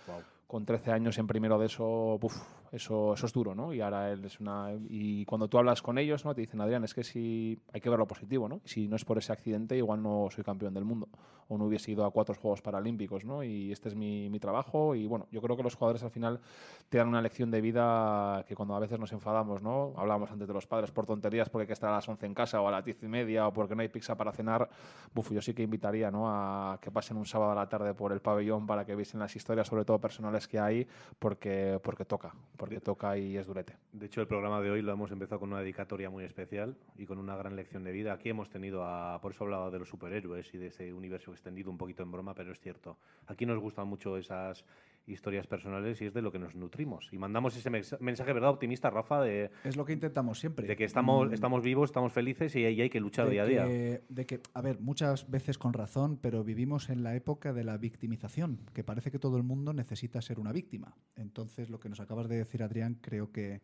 Con 0.47 0.67
13 0.67 0.93
años 0.93 1.19
en 1.19 1.27
primero 1.27 1.59
de 1.59 1.67
eso, 1.67 2.19
uf, 2.21 2.37
eso, 2.73 3.13
eso 3.13 3.27
es 3.27 3.33
duro, 3.33 3.55
¿no? 3.55 3.73
Y 3.75 3.81
ahora 3.81 4.11
él 4.11 4.25
es 4.25 4.41
una... 4.41 4.71
Y 4.89 5.27
cuando 5.27 5.47
tú 5.47 5.59
hablas 5.59 5.83
con 5.83 5.99
ellos, 5.99 6.25
¿no? 6.25 6.35
Te 6.35 6.41
dicen, 6.41 6.61
Adrián, 6.61 6.85
es 6.85 6.95
que 6.95 7.05
si 7.05 7.61
hay 7.73 7.81
que 7.81 7.91
ver 7.91 7.99
lo 7.99 8.07
positivo, 8.07 8.49
¿no? 8.49 8.61
Si 8.65 8.89
no 8.89 8.97
es 8.97 9.05
por 9.05 9.19
ese 9.19 9.33
accidente, 9.33 9.77
igual 9.77 10.03
no 10.03 10.29
soy 10.31 10.43
campeón 10.43 10.73
del 10.73 10.85
mundo. 10.85 11.09
O 11.49 11.59
no 11.59 11.67
hubiese 11.67 11.93
ido 11.93 12.07
a 12.07 12.11
cuatro 12.11 12.35
Juegos 12.35 12.63
Paralímpicos, 12.63 13.25
¿no? 13.25 13.43
Y 13.43 13.73
este 13.73 13.91
es 13.91 13.95
mi, 13.95 14.31
mi 14.31 14.41
trabajo. 14.41 14.95
Y 14.95 15.07
bueno, 15.07 15.27
yo 15.31 15.43
creo 15.43 15.55
que 15.55 15.63
los 15.63 15.75
jugadores 15.75 16.03
al 16.03 16.11
final 16.11 16.41
te 16.89 16.97
dan 16.97 17.09
una 17.09 17.21
lección 17.21 17.51
de 17.51 17.61
vida 17.61 18.45
que 18.49 18.57
cuando 18.57 18.75
a 18.75 18.79
veces 18.79 18.99
nos 18.99 19.13
enfadamos, 19.13 19.61
¿no? 19.61 19.93
Hablábamos 19.97 20.31
antes 20.31 20.49
de 20.49 20.55
los 20.55 20.67
padres 20.67 20.91
por 20.91 21.05
tonterías 21.05 21.51
porque 21.51 21.63
hay 21.63 21.67
que 21.67 21.75
estar 21.75 21.91
a 21.91 21.97
las 21.97 22.09
11 22.09 22.25
en 22.25 22.33
casa 22.33 22.63
o 22.63 22.69
a 22.69 22.71
las 22.71 22.85
10 22.85 23.03
y 23.03 23.07
media 23.09 23.49
o 23.49 23.53
porque 23.53 23.75
no 23.75 23.83
hay 23.83 23.89
pizza 23.89 24.17
para 24.17 24.33
cenar. 24.33 24.71
Buf, 25.15 25.31
yo 25.31 25.43
sí 25.43 25.53
que 25.53 25.63
invitaría, 25.63 26.11
¿no? 26.11 26.25
A 26.27 26.79
que 26.81 26.91
pasen 26.91 27.19
un 27.19 27.27
sábado 27.27 27.53
a 27.53 27.55
la 27.55 27.69
tarde 27.69 27.93
por 27.93 28.13
el 28.13 28.21
pabellón 28.21 28.67
para 28.67 28.87
que 28.87 28.97
viesen 28.97 29.21
las 29.21 29.37
historias, 29.37 29.67
sobre 29.67 29.85
todo 29.85 29.99
personales 29.99 30.42
que 30.49 30.59
hay, 30.59 30.87
porque, 31.19 31.81
porque 31.83 32.05
toca, 32.05 32.35
porque 32.57 32.81
toca 32.81 33.17
y 33.17 33.37
es 33.37 33.47
durete. 33.47 33.77
De 33.93 34.07
hecho, 34.07 34.21
el 34.21 34.27
programa 34.27 34.61
de 34.61 34.71
hoy 34.71 34.83
lo 34.83 34.93
hemos 34.93 35.11
empezado 35.11 35.41
con 35.41 35.51
una 35.51 35.61
dedicatoria 35.61 36.11
muy 36.11 36.25
especial 36.25 36.77
y 36.97 37.07
con 37.07 37.19
una 37.19 37.37
gran 37.37 37.57
lección 37.57 37.85
de 37.85 37.93
vida. 37.93 38.13
Aquí 38.13 38.29
hemos 38.29 38.51
tenido 38.51 38.85
a. 38.85 39.21
Por 39.21 39.33
eso 39.33 39.45
hablaba 39.45 39.71
de 39.71 39.79
los 39.79 39.89
superhéroes 39.89 40.53
y 40.55 40.59
de 40.59 40.69
ese 40.69 40.93
universo 40.93 41.33
extendido 41.33 41.71
un 41.71 41.79
poquito 41.79 42.03
en 42.03 42.13
broma, 42.13 42.35
pero 42.35 42.53
es 42.53 42.61
cierto. 42.61 42.97
Aquí 43.27 43.47
nos 43.47 43.59
gustan 43.59 43.87
mucho 43.89 44.17
esas 44.17 44.65
historias 45.07 45.47
personales 45.47 46.01
y 46.01 46.07
es 46.07 46.15
de 46.15 46.23
lo 46.23 46.31
que 46.31 46.39
nos 46.39 46.55
nutrimos. 46.55 47.09
Y 47.13 47.19
mandamos 47.19 47.57
ese 47.57 47.71
mens- 47.71 47.99
mensaje, 48.01 48.33
¿verdad, 48.33 48.51
optimista, 48.51 48.89
Rafa? 48.91 49.21
De, 49.21 49.51
es 49.65 49.77
lo 49.77 49.85
que 49.85 49.93
intentamos 49.93 50.39
siempre. 50.39 50.67
de 50.67 50.77
que 50.77 50.85
estamos, 50.85 51.29
Mm, 51.31 51.35
estamos 51.35 51.63
vivos, 51.63 51.91
estamos 51.91 52.13
felices 52.13 52.55
y, 52.57 52.65
hay 52.65 52.89
que 52.91 53.01
luchar 53.01 53.27
de 53.27 53.33
día 53.33 53.43
a 53.43 53.47
día. 53.47 53.65
de 53.67 54.27
que, 54.27 54.41
a 54.55 54.61
ver, 54.63 54.79
muchas 54.81 55.29
veces 55.31 55.59
con 55.59 55.73
razón, 55.73 56.19
pero 56.21 56.45
vivimos 56.45 56.89
en 56.89 57.03
la 57.03 57.15
época 57.17 57.53
de 57.53 57.65
la 57.65 57.77
victimización, 57.79 58.61
que 58.73 58.85
parece 58.85 59.11
que 59.11 59.19
todo 59.19 59.37
el 59.37 59.43
mundo 59.43 59.73
necesita 59.73 60.21
ser 60.23 60.39
una 60.39 60.53
víctima. 60.53 60.97
Entonces, 61.17 61.69
lo 61.71 61.81
que 61.81 61.89
nos 61.89 62.01
acabas 62.01 62.29
de 62.29 62.37
decir, 62.37 62.63
Adrián, 62.63 62.99
creo 63.01 63.33
que 63.33 63.61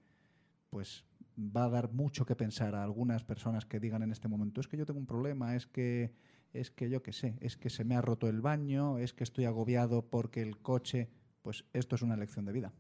pues 0.70 1.05
va 1.39 1.65
a 1.65 1.70
dar 1.70 1.93
mucho 1.93 2.27
que 2.27 2.35
pensar 2.36 2.74
a 2.74 2.82
algunas 2.82 3.24
personas 3.24 3.65
que 3.65 3.81
digan 3.81 4.02
en 4.02 4.10
este 4.10 4.28
momento, 4.28 4.60
es 4.60 4.69
que 4.69 4.77
yo 4.77 4.85
tengo 4.85 4.98
un 5.01 5.06
problema, 5.06 5.55
es 5.56 5.66
que 5.66 6.12
es 6.52 6.70
que 6.70 6.89
yo 6.89 7.02
qué 7.02 7.12
sé, 7.12 7.36
es 7.40 7.56
que 7.59 7.69
se 7.70 7.85
me 7.85 7.94
ha 7.94 8.01
roto 8.01 8.27
el 8.28 8.40
baño, 8.40 8.98
es 8.98 9.12
que 9.12 9.23
estoy 9.23 9.44
agobiado 9.44 10.06
porque 10.09 10.40
el 10.43 10.59
coche, 10.59 11.10
pues 11.43 11.65
esto 11.73 11.97
es 11.97 12.02
una 12.02 12.16
lección 12.16 12.44
de 12.44 12.52
vida. 12.52 12.73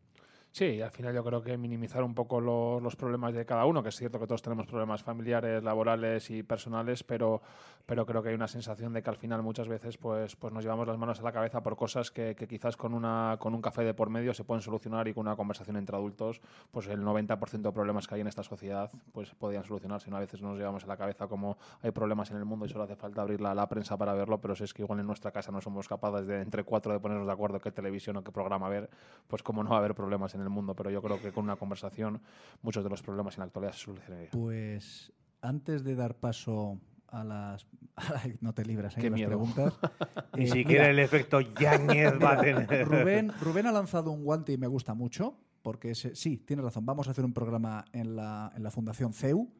Sí, 0.50 0.80
al 0.82 0.90
final 0.90 1.14
yo 1.14 1.22
creo 1.22 1.40
que 1.42 1.56
minimizar 1.56 2.02
un 2.02 2.14
poco 2.14 2.40
lo- 2.40 2.80
los 2.80 2.96
problemas 2.96 3.32
de 3.32 3.44
cada 3.46 3.64
uno, 3.66 3.82
que 3.82 3.90
es 3.90 3.96
cierto 3.96 4.18
que 4.18 4.26
todos 4.26 4.42
tenemos 4.42 4.66
problemas 4.66 5.02
familiares, 5.04 5.62
laborales 5.62 6.30
y 6.30 6.42
personales, 6.42 7.04
pero, 7.04 7.42
pero 7.86 8.04
creo 8.06 8.22
que 8.24 8.30
hay 8.30 8.34
una 8.34 8.48
sensación 8.48 8.92
de 8.92 9.02
que 9.02 9.10
al 9.10 9.16
final 9.16 9.42
muchas 9.42 9.68
veces 9.68 9.98
pues, 9.98 10.34
pues 10.34 10.52
nos 10.52 10.64
llevamos 10.64 10.88
las 10.88 10.98
manos 10.98 11.20
a 11.20 11.22
la 11.22 11.30
cabeza 11.32 11.62
por 11.62 11.76
cosas 11.76 12.10
que, 12.10 12.34
que 12.34 12.48
quizás 12.48 12.76
con, 12.76 12.92
una, 12.94 13.36
con 13.38 13.54
un 13.54 13.60
café 13.62 13.84
de 13.84 13.94
por 13.94 14.10
medio 14.10 14.34
se 14.34 14.42
pueden 14.42 14.60
solucionar 14.62 15.06
y 15.06 15.14
con 15.14 15.26
una 15.28 15.36
conversación 15.36 15.76
entre 15.76 15.94
adultos, 15.94 16.40
pues 16.72 16.88
el 16.88 17.02
90% 17.04 17.68
de 17.68 17.72
problemas 17.72 18.08
que 18.08 18.16
hay 18.16 18.22
en 18.22 18.26
esta 18.26 18.42
sociedad 18.42 18.90
pues 19.12 19.32
podían 19.36 19.62
solucionarse. 19.62 20.10
¿no? 20.10 20.16
A 20.16 20.20
veces 20.20 20.42
nos 20.42 20.58
llevamos 20.58 20.82
a 20.82 20.86
la 20.88 20.96
cabeza 20.96 21.28
como 21.28 21.56
hay 21.82 21.92
problemas 21.92 22.32
en 22.32 22.38
el 22.38 22.44
mundo 22.46 22.64
y 22.66 22.68
solo 22.70 22.82
hace 22.84 22.96
falta 22.96 23.20
abrir 23.22 23.40
la, 23.40 23.54
la 23.54 23.68
prensa 23.68 23.96
para 23.96 24.12
verlo, 24.14 24.40
pero 24.40 24.56
si 24.56 24.64
es 24.64 24.74
que 24.74 24.82
igual 24.82 24.98
en 24.98 25.06
nuestra 25.06 25.30
casa 25.30 25.52
no 25.52 25.60
somos 25.60 25.86
capaces 25.86 26.26
de 26.26 26.40
entre 26.40 26.64
cuatro 26.64 26.92
de 26.92 26.98
ponernos 26.98 27.26
de 27.26 27.32
acuerdo 27.32 27.60
qué 27.60 27.70
televisión 27.70 28.16
o 28.16 28.24
qué 28.24 28.32
programa 28.32 28.68
ver, 28.68 28.90
pues 29.28 29.42
como 29.44 29.62
no 29.62 29.70
va 29.70 29.76
a 29.76 29.78
haber 29.78 29.94
problemas 29.94 30.34
en 30.34 30.37
el 30.40 30.48
mundo, 30.50 30.74
pero 30.74 30.90
yo 30.90 31.00
creo 31.02 31.20
que 31.20 31.32
con 31.32 31.44
una 31.44 31.56
conversación 31.56 32.20
muchos 32.62 32.84
de 32.84 32.90
los 32.90 33.02
problemas 33.02 33.34
en 33.36 33.40
la 33.40 33.44
actualidad 33.46 33.72
se 33.72 33.80
solucionarían. 33.84 34.30
Pues 34.32 35.12
antes 35.40 35.84
de 35.84 35.94
dar 35.94 36.14
paso 36.16 36.80
a 37.08 37.24
las... 37.24 37.66
no 38.40 38.52
te 38.52 38.64
libras, 38.64 38.96
¿eh? 38.96 39.00
Qué 39.00 39.10
las 39.10 39.16
miedo. 39.18 39.28
preguntas. 39.28 39.74
Ni 40.36 40.44
Eh, 40.44 40.46
siquiera 40.48 40.84
mira, 40.84 40.90
el 40.90 40.98
efecto 40.98 41.40
Yáñez 41.40 42.12
va 42.22 42.32
a 42.34 42.40
tener. 42.40 42.86
Rubén, 42.86 43.32
Rubén 43.40 43.66
ha 43.66 43.72
lanzado 43.72 44.10
un 44.10 44.24
guante 44.24 44.52
y 44.52 44.58
me 44.58 44.66
gusta 44.66 44.94
mucho, 44.94 45.38
porque 45.62 45.90
es- 45.92 46.10
sí, 46.14 46.38
tienes 46.38 46.64
razón, 46.64 46.84
vamos 46.86 47.08
a 47.08 47.12
hacer 47.12 47.24
un 47.24 47.32
programa 47.32 47.84
en 47.92 48.14
la, 48.16 48.52
en 48.54 48.62
la 48.62 48.70
Fundación 48.70 49.12
CEU, 49.14 49.50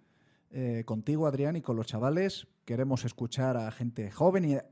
eh, 0.51 0.83
contigo, 0.87 1.27
Adrián, 1.27 1.57
y 1.57 1.63
con 1.63 1.77
los 1.77 1.87
chavales. 1.87 2.49
Queremos 2.65 3.05
escuchar 3.05 3.57
a 3.57 3.71
gente 3.71 4.11
joven 4.11 4.45
y 4.45 4.55
eh, 4.55 4.63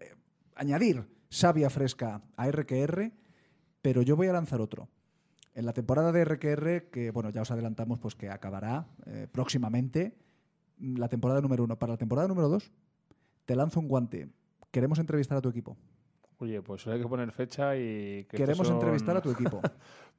añadir 0.54 1.06
savia 1.30 1.70
fresca 1.70 2.22
a 2.36 2.48
RQR, 2.50 3.10
pero 3.82 4.02
yo 4.02 4.16
voy 4.16 4.28
a 4.28 4.32
lanzar 4.32 4.60
otro. 4.60 4.88
En 5.56 5.64
la 5.64 5.72
temporada 5.72 6.12
de 6.12 6.22
RQR, 6.22 6.90
que 6.90 7.10
bueno, 7.12 7.30
ya 7.30 7.40
os 7.40 7.50
adelantamos 7.50 7.98
pues 7.98 8.14
que 8.14 8.28
acabará 8.28 8.88
eh, 9.06 9.26
próximamente, 9.32 10.14
la 10.78 11.08
temporada 11.08 11.40
número 11.40 11.64
uno. 11.64 11.78
Para 11.78 11.94
la 11.94 11.96
temporada 11.96 12.28
número 12.28 12.50
dos, 12.50 12.70
te 13.46 13.56
lanzo 13.56 13.80
un 13.80 13.88
guante. 13.88 14.28
Queremos 14.70 14.98
entrevistar 14.98 15.38
a 15.38 15.40
tu 15.40 15.48
equipo. 15.48 15.78
Oye, 16.38 16.60
pues 16.60 16.86
hay 16.86 17.00
que 17.00 17.08
poner 17.08 17.32
fecha 17.32 17.74
y... 17.76 18.24
que 18.28 18.36
Queremos 18.36 18.66
son- 18.66 18.76
entrevistar 18.76 19.16
a 19.16 19.22
tu 19.22 19.30
equipo. 19.32 19.60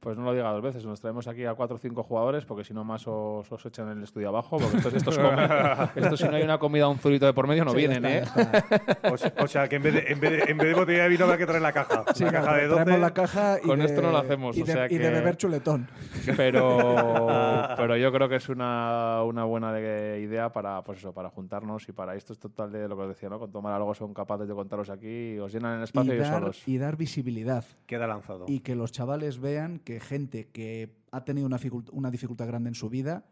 Pues 0.00 0.16
no 0.16 0.22
lo 0.24 0.32
diga 0.32 0.52
dos 0.52 0.62
veces, 0.62 0.84
nos 0.86 1.00
traemos 1.00 1.26
aquí 1.26 1.44
a 1.44 1.54
cuatro 1.54 1.74
o 1.74 1.78
cinco 1.80 2.04
jugadores 2.04 2.44
porque 2.44 2.62
si 2.62 2.72
no 2.72 2.84
más 2.84 3.02
os, 3.08 3.50
os 3.50 3.66
echan 3.66 3.88
el 3.88 4.00
estudio 4.04 4.28
abajo, 4.28 4.56
porque 4.56 4.76
estos, 4.76 4.94
estos, 4.94 5.18
comen- 5.18 5.90
estos 5.96 6.20
si 6.20 6.28
no 6.28 6.36
hay 6.36 6.42
una 6.44 6.58
comida 6.58 6.86
un 6.86 6.98
zurito 6.98 7.26
de 7.26 7.32
por 7.32 7.48
medio 7.48 7.64
no 7.64 7.72
Sí, 7.72 7.78
vienen, 7.78 8.04
¿eh? 8.04 8.18
está. 8.18 9.10
O 9.12 9.16
sea, 9.16 9.32
o 9.40 9.46
sea, 9.48 9.68
que 9.68 9.74
en 9.76 9.82
vez, 9.82 9.94
de, 9.94 10.04
en, 10.12 10.20
vez 10.20 10.30
de, 10.30 10.52
en 10.52 10.56
vez 10.56 10.68
de 10.68 10.74
botella 10.74 11.02
de 11.02 11.08
vino 11.08 11.24
habrá 11.24 11.36
que 11.36 11.46
traer 11.46 11.62
la 11.62 11.72
caja. 11.72 12.04
Sí, 12.14 12.22
la 12.22 12.30
caja 12.30 12.52
de 12.58 12.68
traemos 12.68 12.86
12. 12.86 12.98
la 12.98 13.10
caja 13.12 13.58
y 13.60 13.66
Con 13.66 13.78
de- 13.80 13.86
esto 13.86 14.00
no 14.02 14.12
lo 14.12 14.18
hacemos, 14.18 14.56
Y 14.56 14.62
o 14.62 14.64
de, 14.66 14.72
sea 14.72 14.86
y 14.86 14.98
de 14.98 15.04
que- 15.04 15.10
beber 15.10 15.36
chuletón. 15.36 15.88
Pero, 16.36 17.26
pero 17.76 17.96
yo 17.96 18.12
creo 18.12 18.28
que 18.28 18.36
es 18.36 18.48
una, 18.48 19.24
una 19.24 19.42
buena 19.44 19.72
de- 19.72 20.20
idea 20.20 20.52
para, 20.52 20.80
pues 20.82 20.98
eso, 20.98 21.12
para 21.12 21.28
juntarnos 21.30 21.88
y 21.88 21.92
para 21.92 22.14
esto 22.14 22.32
es 22.32 22.38
total 22.38 22.70
de 22.70 22.86
lo 22.88 22.96
que 22.96 23.02
os 23.02 23.08
decía, 23.08 23.28
¿no? 23.28 23.40
Con 23.40 23.50
tomar 23.50 23.72
algo 23.74 23.92
son 23.94 24.14
capaces 24.14 24.46
de 24.46 24.54
contaros 24.54 24.90
aquí, 24.90 25.36
os 25.40 25.52
llenan 25.52 25.74
el 25.74 25.80
Y 25.80 25.84
espacio 25.84 26.07
y, 26.14 26.18
dar, 26.18 26.40
solos. 26.40 26.62
y 26.66 26.78
dar 26.78 26.96
visibilidad. 26.96 27.64
Queda 27.86 28.06
lanzado. 28.06 28.44
Y 28.48 28.60
que 28.60 28.74
los 28.74 28.92
chavales 28.92 29.38
vean 29.40 29.78
que 29.78 30.00
gente 30.00 30.48
que 30.52 30.96
ha 31.12 31.24
tenido 31.24 31.46
una, 31.46 31.58
dificult- 31.58 31.90
una 31.92 32.10
dificultad 32.10 32.46
grande 32.46 32.68
en 32.68 32.74
su 32.74 32.88
vida, 32.90 33.24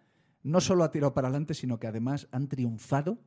no 0.43 0.61
solo 0.61 0.85
ha 0.85 0.91
tirado 0.91 1.13
para 1.15 1.29
adelante, 1.29 1.55
sino 1.55 1.79
que 1.79 1.87
además 1.87 2.29
han 2.33 2.49
triunfado 2.49 3.19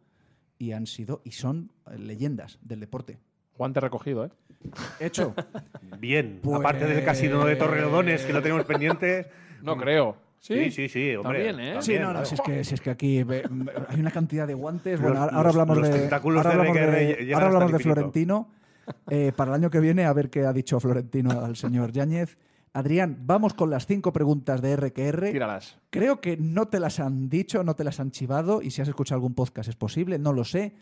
y 0.57 0.71
han 0.73 0.87
sido 0.87 1.21
y 1.23 1.31
son 1.31 1.71
eh, 1.91 1.97
leyendas 1.97 2.59
del 2.61 2.79
deporte. 2.79 3.17
Guante 3.57 3.79
recogido, 3.81 4.25
¿eh? 4.25 4.29
Hecho. 4.99 5.33
Bien, 5.99 6.39
Pues- 6.41 6.59
aparte 6.59 6.85
del 6.85 7.03
casino 7.03 7.45
de 7.45 7.55
Torrelodones, 7.55 8.25
que 8.25 8.33
lo 8.33 8.41
tenemos 8.41 8.63
pendiente. 8.65 9.27
No 9.61 9.75
creo. 9.77 10.15
Sí, 10.39 10.71
sí, 10.71 10.87
sí, 10.87 11.13
hombre. 11.17 11.45
También, 11.47 11.77
¿eh? 11.77 11.81
Sí, 11.81 11.99
no, 11.99 12.13
no, 12.13 12.23
si 12.23 12.35
es 12.35 12.41
que, 12.41 12.63
si 12.63 12.73
es 12.75 12.79
que 12.79 12.89
aquí 12.89 13.23
ve- 13.23 13.43
hay 13.89 13.99
una 13.99 14.09
cantidad 14.11 14.47
de 14.47 14.53
guantes. 14.53 14.97
Bueno, 15.01 15.15
Los- 15.15 15.23
ahora, 15.23 15.35
ahora 15.35 15.47
los- 15.49 15.55
hablamos 15.57 15.77
los 15.79 15.89
de, 15.89 15.99
tentáculos 15.99 16.37
ahora 16.45 16.49
de 16.49 16.55
hablamos 16.69 16.75
de- 16.93 17.05
llegan 17.25 17.33
ahora 17.33 17.45
hablamos 17.47 17.71
de 17.71 17.75
infinito. 17.77 17.93
Florentino. 17.95 18.49
Eh, 19.09 19.31
para 19.35 19.51
el 19.51 19.55
año 19.55 19.69
que 19.69 19.79
viene, 19.79 20.05
a 20.05 20.13
ver 20.13 20.29
qué 20.29 20.45
ha 20.45 20.53
dicho 20.53 20.79
Florentino 20.79 21.31
al 21.31 21.55
señor 21.55 21.91
Yáñez. 21.91 22.37
Adrián, 22.73 23.17
vamos 23.25 23.53
con 23.55 23.69
las 23.71 23.87
cinco 23.87 24.13
preguntas 24.13 24.61
de 24.61 24.75
RQR. 24.75 25.31
Tíralas. 25.31 25.79
Creo 25.89 26.21
que 26.21 26.37
no 26.37 26.67
te 26.67 26.79
las 26.79 26.99
han 26.99 27.27
dicho, 27.29 27.63
no 27.63 27.75
te 27.75 27.83
las 27.83 27.99
han 27.99 28.11
chivado, 28.11 28.61
y 28.61 28.69
si 28.71 28.81
has 28.81 28.87
escuchado 28.87 29.17
algún 29.17 29.33
podcast 29.33 29.69
es 29.69 29.75
posible, 29.75 30.19
no 30.19 30.33
lo 30.33 30.43
sé, 30.43 30.75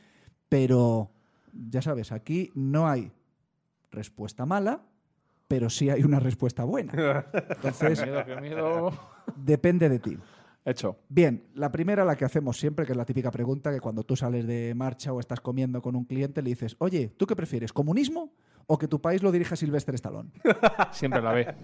pero 0.49 1.11
ya 1.53 1.81
sabes, 1.81 2.11
aquí 2.11 2.51
no 2.55 2.87
hay 2.89 3.11
respuesta 3.91 4.45
mala, 4.45 4.81
pero 5.47 5.69
sí 5.69 5.89
hay 5.89 6.03
una 6.03 6.19
respuesta 6.19 6.65
buena. 6.65 6.91
Entonces, 7.33 7.99
Qué 8.01 8.05
miedo, 8.05 8.25
qué 8.25 8.41
miedo. 8.41 8.91
depende 9.37 9.87
de 9.89 9.99
ti. 9.99 10.17
Hecho. 10.69 10.97
Bien, 11.07 11.45
la 11.55 11.71
primera, 11.71 12.03
la 12.03 12.17
que 12.17 12.25
hacemos 12.25 12.59
siempre, 12.59 12.85
que 12.85 12.91
es 12.91 12.97
la 12.97 13.05
típica 13.05 13.31
pregunta 13.31 13.71
que 13.71 13.79
cuando 13.79 14.03
tú 14.03 14.17
sales 14.17 14.45
de 14.45 14.73
marcha 14.75 15.13
o 15.13 15.19
estás 15.21 15.39
comiendo 15.39 15.81
con 15.81 15.95
un 15.95 16.03
cliente 16.03 16.41
le 16.41 16.49
dices, 16.49 16.75
oye, 16.79 17.13
¿tú 17.15 17.25
qué 17.25 17.37
prefieres, 17.37 17.71
comunismo 17.71 18.33
o 18.65 18.77
que 18.77 18.89
tu 18.89 18.99
país 18.99 19.23
lo 19.23 19.31
dirija 19.31 19.55
Silvestre 19.55 19.95
Stallone? 19.95 20.29
Siempre 20.91 21.21
la 21.21 21.31
ve. 21.31 21.55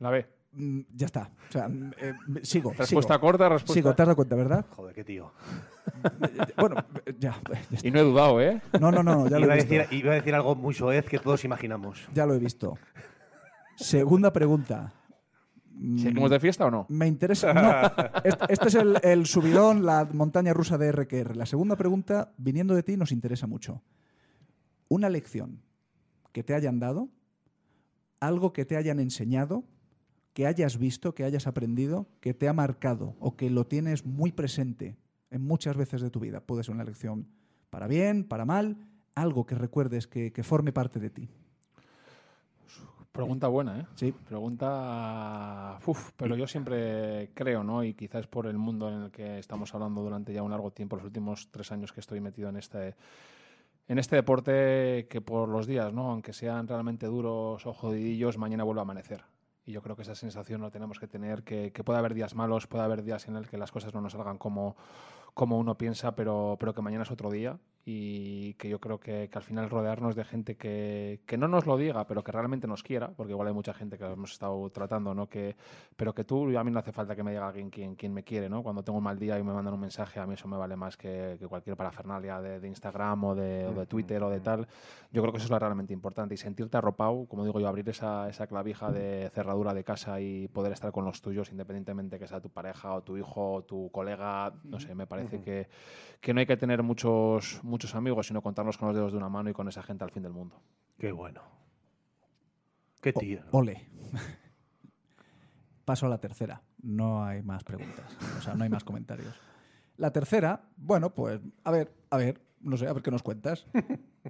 La 0.00 0.10
ve. 0.10 0.26
mm, 0.52 0.80
ya 0.92 1.06
está. 1.06 1.30
O 1.48 1.52
sea, 1.52 1.68
mm, 1.68 1.92
eh, 2.00 2.14
sigo. 2.42 2.72
Respuesta 2.76 3.14
sigo. 3.14 3.20
corta, 3.20 3.48
respuesta- 3.48 3.74
Sigo, 3.74 3.94
te 3.94 4.02
has 4.02 4.08
dado 4.08 4.16
cuenta, 4.16 4.34
¿verdad? 4.34 4.66
Joder, 4.70 4.94
qué 4.94 5.04
tío. 5.04 5.32
Bueno, 6.56 6.76
ya. 7.18 7.40
ya 7.52 7.58
está. 7.76 7.86
Y 7.86 7.90
no 7.92 8.00
he 8.00 8.02
dudado, 8.02 8.40
¿eh? 8.42 8.60
No, 8.80 8.90
no, 8.90 9.02
no, 9.04 9.28
ya 9.28 9.38
lo 9.38 9.46
Iba 9.46 9.54
he 9.54 9.60
a, 9.60 9.62
visto. 9.62 9.74
decir, 9.74 9.98
iba 9.98 10.12
a 10.12 10.14
decir 10.16 10.34
algo 10.34 10.54
muy 10.56 10.74
soez 10.74 11.06
que 11.06 11.18
todos 11.20 11.44
imaginamos. 11.44 12.08
Ya 12.12 12.26
lo 12.26 12.34
he 12.34 12.38
visto. 12.40 12.76
Segunda 13.76 14.32
pregunta. 14.32 14.92
¿Seguimos 15.96 16.30
de 16.30 16.40
fiesta 16.40 16.66
o 16.66 16.70
no? 16.70 16.86
Me 16.88 17.06
interesa. 17.06 17.54
No, 17.54 17.70
este, 18.24 18.52
este 18.52 18.68
es 18.68 18.74
el, 18.74 18.98
el 19.02 19.26
subidón, 19.26 19.86
la 19.86 20.08
montaña 20.12 20.52
rusa 20.52 20.76
de 20.78 20.90
RQR. 20.90 21.36
La 21.36 21.46
segunda 21.46 21.76
pregunta, 21.76 22.32
viniendo 22.36 22.74
de 22.74 22.82
ti, 22.82 22.96
nos 22.96 23.12
interesa 23.12 23.46
mucho. 23.46 23.82
Una 24.88 25.08
lección 25.08 25.62
que 26.32 26.42
te 26.42 26.54
hayan 26.54 26.78
dado, 26.80 27.08
algo 28.20 28.52
que 28.52 28.64
te 28.64 28.76
hayan 28.76 29.00
enseñado, 29.00 29.64
que 30.32 30.46
hayas 30.46 30.78
visto, 30.78 31.14
que 31.14 31.24
hayas 31.24 31.46
aprendido, 31.46 32.08
que 32.20 32.34
te 32.34 32.48
ha 32.48 32.52
marcado 32.52 33.16
o 33.20 33.36
que 33.36 33.50
lo 33.50 33.66
tienes 33.66 34.04
muy 34.06 34.32
presente 34.32 34.96
en 35.30 35.42
muchas 35.42 35.76
veces 35.76 36.00
de 36.00 36.10
tu 36.10 36.20
vida. 36.20 36.40
Puede 36.40 36.64
ser 36.64 36.74
una 36.74 36.84
lección 36.84 37.28
para 37.70 37.86
bien, 37.86 38.24
para 38.24 38.44
mal, 38.44 38.76
algo 39.14 39.46
que 39.46 39.54
recuerdes 39.54 40.06
que, 40.06 40.32
que 40.32 40.42
forme 40.42 40.72
parte 40.72 41.00
de 41.00 41.10
ti. 41.10 41.28
Pregunta 43.18 43.48
buena, 43.48 43.80
¿eh? 43.80 43.86
Sí. 43.96 44.12
Pregunta. 44.12 45.80
Uf, 45.84 46.12
pero 46.16 46.36
yo 46.36 46.46
siempre 46.46 47.32
creo, 47.34 47.64
¿no? 47.64 47.82
Y 47.82 47.94
quizás 47.94 48.28
por 48.28 48.46
el 48.46 48.56
mundo 48.58 48.88
en 48.88 49.02
el 49.02 49.10
que 49.10 49.40
estamos 49.40 49.74
hablando 49.74 50.02
durante 50.02 50.32
ya 50.32 50.44
un 50.44 50.52
largo 50.52 50.70
tiempo, 50.70 50.94
los 50.94 51.04
últimos 51.04 51.48
tres 51.50 51.72
años 51.72 51.92
que 51.92 51.98
estoy 51.98 52.20
metido 52.20 52.48
en 52.48 52.58
este, 52.58 52.94
en 53.88 53.98
este 53.98 54.14
deporte, 54.14 55.08
que 55.10 55.20
por 55.20 55.48
los 55.48 55.66
días, 55.66 55.92
¿no? 55.92 56.12
Aunque 56.12 56.32
sean 56.32 56.68
realmente 56.68 57.06
duros 57.06 57.66
o 57.66 57.72
jodidillos, 57.72 58.38
mañana 58.38 58.62
vuelve 58.62 58.82
a 58.82 58.82
amanecer. 58.82 59.24
Y 59.66 59.72
yo 59.72 59.82
creo 59.82 59.96
que 59.96 60.02
esa 60.02 60.14
sensación 60.14 60.60
no 60.60 60.70
tenemos 60.70 61.00
que 61.00 61.08
tener, 61.08 61.42
que, 61.42 61.72
que 61.72 61.82
puede 61.82 61.98
haber 61.98 62.14
días 62.14 62.36
malos, 62.36 62.68
puede 62.68 62.84
haber 62.84 63.02
días 63.02 63.26
en 63.26 63.34
el 63.34 63.48
que 63.48 63.58
las 63.58 63.72
cosas 63.72 63.92
no 63.92 64.00
nos 64.00 64.12
salgan 64.12 64.38
como, 64.38 64.76
como 65.34 65.58
uno 65.58 65.76
piensa, 65.76 66.14
pero, 66.14 66.56
pero 66.60 66.72
que 66.72 66.82
mañana 66.82 67.02
es 67.02 67.10
otro 67.10 67.32
día 67.32 67.58
y 67.90 68.52
que 68.54 68.68
yo 68.68 68.80
creo 68.80 69.00
que, 69.00 69.30
que 69.32 69.38
al 69.38 69.42
final 69.42 69.70
rodearnos 69.70 70.14
de 70.14 70.22
gente 70.22 70.56
que, 70.56 71.22
que 71.24 71.38
no 71.38 71.48
nos 71.48 71.64
lo 71.64 71.78
diga, 71.78 72.06
pero 72.06 72.22
que 72.22 72.30
realmente 72.30 72.66
nos 72.66 72.82
quiera, 72.82 73.08
porque 73.16 73.32
igual 73.32 73.48
hay 73.48 73.54
mucha 73.54 73.72
gente 73.72 73.96
que 73.96 74.04
hemos 74.04 74.32
estado 74.32 74.68
tratando, 74.68 75.14
¿no? 75.14 75.26
Que, 75.30 75.56
pero 75.96 76.14
que 76.14 76.22
tú, 76.22 76.58
a 76.58 76.64
mí 76.64 76.70
no 76.70 76.80
hace 76.80 76.92
falta 76.92 77.16
que 77.16 77.22
me 77.22 77.30
diga 77.30 77.48
alguien 77.48 77.70
quien, 77.70 77.96
quien 77.96 78.12
me 78.12 78.24
quiere, 78.24 78.50
¿no? 78.50 78.62
Cuando 78.62 78.82
tengo 78.82 78.98
un 78.98 79.04
mal 79.04 79.18
día 79.18 79.38
y 79.38 79.42
me 79.42 79.54
mandan 79.54 79.72
un 79.72 79.80
mensaje, 79.80 80.20
a 80.20 80.26
mí 80.26 80.34
eso 80.34 80.46
me 80.48 80.58
vale 80.58 80.76
más 80.76 80.98
que, 80.98 81.38
que 81.40 81.46
cualquier 81.46 81.76
parafernalia 81.76 82.42
de, 82.42 82.60
de 82.60 82.68
Instagram 82.68 83.24
o 83.24 83.34
de, 83.34 83.66
o 83.66 83.72
de 83.72 83.86
Twitter 83.86 84.22
o 84.22 84.28
de 84.28 84.40
tal. 84.40 84.68
Yo 85.10 85.22
creo 85.22 85.32
que 85.32 85.38
eso 85.38 85.46
es 85.46 85.50
lo 85.50 85.58
realmente 85.58 85.94
importante 85.94 86.34
y 86.34 86.36
sentirte 86.36 86.76
arropado, 86.76 87.24
como 87.24 87.46
digo 87.46 87.58
yo, 87.58 87.68
abrir 87.68 87.88
esa, 87.88 88.28
esa 88.28 88.46
clavija 88.46 88.92
de 88.92 89.30
cerradura 89.32 89.72
de 89.72 89.82
casa 89.82 90.20
y 90.20 90.46
poder 90.48 90.72
estar 90.72 90.92
con 90.92 91.06
los 91.06 91.22
tuyos, 91.22 91.50
independientemente 91.52 92.18
que 92.18 92.26
sea 92.26 92.40
tu 92.40 92.50
pareja 92.50 92.92
o 92.92 93.02
tu 93.02 93.16
hijo 93.16 93.54
o 93.54 93.62
tu 93.64 93.90
colega, 93.90 94.52
no 94.64 94.78
sé, 94.78 94.94
me 94.94 95.06
parece 95.06 95.40
que, 95.40 95.68
que 96.20 96.34
no 96.34 96.40
hay 96.40 96.46
que 96.46 96.58
tener 96.58 96.82
muchos, 96.82 97.60
muchos 97.62 97.77
amigos, 97.94 98.26
sino 98.28 98.42
contarlos 98.42 98.76
con 98.78 98.88
los 98.88 98.96
dedos 98.96 99.12
de 99.12 99.18
una 99.18 99.28
mano 99.28 99.50
y 99.50 99.52
con 99.52 99.68
esa 99.68 99.82
gente 99.82 100.04
al 100.04 100.10
fin 100.10 100.22
del 100.22 100.32
mundo. 100.32 100.60
Qué 100.98 101.12
bueno. 101.12 101.42
Qué 103.00 103.12
O- 103.14 103.20
tío. 103.20 103.40
ole. 103.52 103.88
Paso 105.84 106.06
a 106.06 106.08
la 106.08 106.18
tercera. 106.18 106.60
No 106.82 107.24
hay 107.24 107.42
más 107.42 107.64
preguntas. 107.64 108.04
O 108.38 108.42
sea, 108.42 108.54
no 108.54 108.64
hay 108.64 108.70
más 108.70 108.84
comentarios. 108.84 109.34
La 109.96 110.12
tercera, 110.12 110.60
bueno, 110.76 111.10
pues, 111.14 111.40
a 111.64 111.70
ver, 111.70 111.92
a 112.10 112.16
ver, 112.18 112.40
no 112.60 112.76
sé, 112.76 112.86
a 112.86 112.92
ver 112.92 113.02
qué 113.02 113.10
nos 113.10 113.22
cuentas. 113.22 113.66